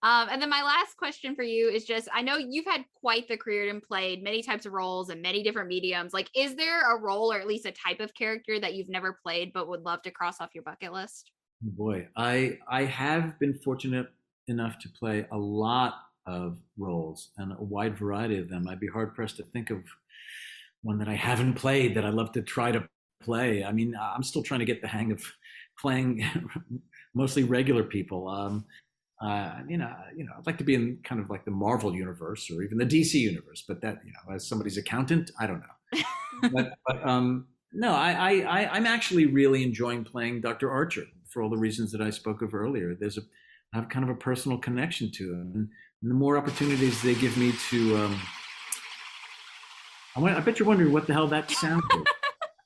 [0.03, 3.29] Um, and then my last question for you is just I know you've had quite
[3.29, 6.13] the career and played many types of roles and many different mediums.
[6.13, 9.17] Like, is there a role or at least a type of character that you've never
[9.23, 11.31] played but would love to cross off your bucket list?
[11.61, 14.07] Boy, I I have been fortunate
[14.49, 18.67] enough to play a lot of roles and a wide variety of them.
[18.67, 19.83] I'd be hard pressed to think of
[20.81, 22.87] one that I haven't played that I'd love to try to
[23.21, 23.63] play.
[23.63, 25.23] I mean, I'm still trying to get the hang of
[25.79, 26.25] playing
[27.15, 28.27] mostly regular people.
[28.27, 28.65] Um,
[29.23, 31.95] uh, you know, you know, I'd like to be in kind of like the Marvel
[31.95, 35.61] universe or even the DC universe, but that, you know, as somebody's accountant, I don't
[35.61, 36.01] know.
[36.51, 40.69] but, but um, no, I, I, I, am actually really enjoying playing Dr.
[40.69, 42.95] Archer for all the reasons that I spoke of earlier.
[42.95, 43.21] There's a,
[43.73, 45.69] I have kind of a personal connection to him, and,
[46.05, 48.21] the more opportunities they give me to, um,
[50.17, 52.05] I, want, I bet you're wondering what the hell that sounds like.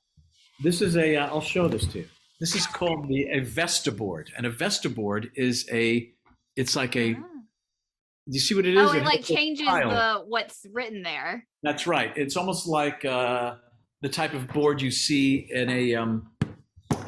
[0.64, 2.08] this is a, will uh, show this to you.
[2.40, 6.10] This is called the a Vestaboard, and a Vestaboard is a
[6.58, 7.14] it's like a.
[7.14, 8.90] Do you see what it is?
[8.90, 11.46] Oh, it, it like changes the what's written there.
[11.62, 12.12] That's right.
[12.16, 13.54] It's almost like uh,
[14.02, 16.30] the type of board you see in a um,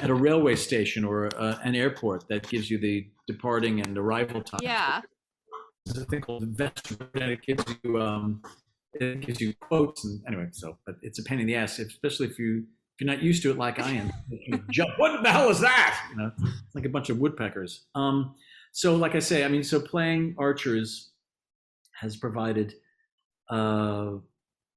[0.01, 4.41] at a railway station or uh, an airport that gives you the departing and arrival
[4.41, 4.61] time.
[4.63, 5.03] Yeah.
[5.85, 8.43] There's a thing called investment, and it gives you um,
[8.95, 10.49] it gives you quotes and anyway.
[10.53, 12.65] So, but it's a pain in the ass, especially if you
[12.95, 14.13] if you're not used to it like I am.
[14.71, 14.91] jump.
[14.97, 16.09] What the hell is that?
[16.13, 17.87] You know, it's like a bunch of woodpeckers.
[17.95, 18.37] Um,
[18.73, 21.11] so like I say, I mean, so playing archers
[21.93, 22.75] has provided
[23.51, 24.13] uh,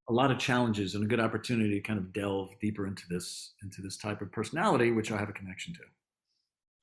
[0.09, 3.53] a lot of challenges and a good opportunity to kind of delve deeper into this
[3.63, 5.79] into this type of personality, which I have a connection to.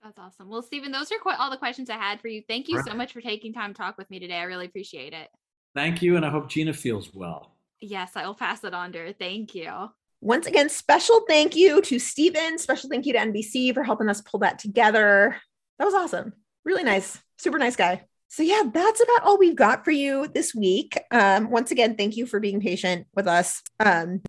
[0.02, 0.48] That's awesome.
[0.48, 2.42] Well, Steven, those are quite all the questions I had for you.
[2.48, 2.86] Thank you right.
[2.86, 4.36] so much for taking time to talk with me today.
[4.36, 5.28] I really appreciate it.
[5.74, 7.56] Thank you, and I hope Gina feels well.
[7.80, 9.12] Yes, I will pass it on to her.
[9.12, 9.90] Thank you.
[10.22, 12.58] Once again, special thank you to Steven.
[12.58, 15.36] Special thank you to NBC for helping us pull that together.
[15.78, 18.05] That was awesome really nice, super nice guy.
[18.28, 20.97] So yeah, that's about all we've got for you this week.
[21.10, 23.62] Um, once again, thank you for being patient with us.
[23.80, 24.22] Um,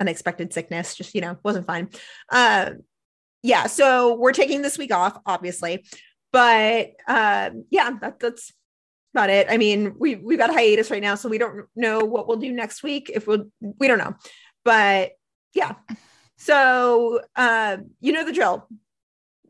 [0.00, 1.88] unexpected sickness, just you know, wasn't fine.
[2.30, 2.70] Uh,
[3.42, 5.84] yeah, so we're taking this week off, obviously,
[6.32, 8.52] but um, yeah, that, that's
[9.14, 9.48] about it.
[9.50, 12.36] I mean, we we've got a hiatus right now, so we don't know what we'll
[12.36, 13.10] do next week.
[13.12, 14.14] If we'll, we don't know,
[14.64, 15.12] but
[15.54, 15.74] yeah.
[16.36, 18.68] So uh, you know the drill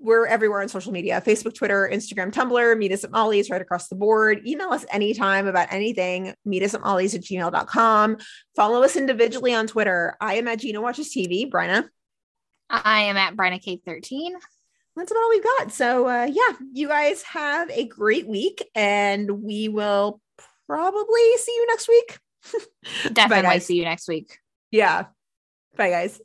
[0.00, 2.78] we're everywhere on social media Facebook, Twitter, Instagram, Tumblr.
[2.78, 4.46] Meet us at Molly's right across the board.
[4.46, 6.34] Email us anytime about anything.
[6.44, 8.18] Meet us at Molly's at gmail.com.
[8.56, 10.16] Follow us individually on Twitter.
[10.20, 11.50] I am at Gina Watches TV.
[11.50, 11.88] Bryna.
[12.70, 14.34] I am at Bryna K 13
[14.96, 15.72] That's about all we've got.
[15.72, 20.20] So, uh, yeah, you guys have a great week and we will
[20.66, 22.18] probably see you next week.
[23.12, 24.38] Definitely see you next week.
[24.70, 25.06] Yeah.
[25.76, 26.20] Bye, guys.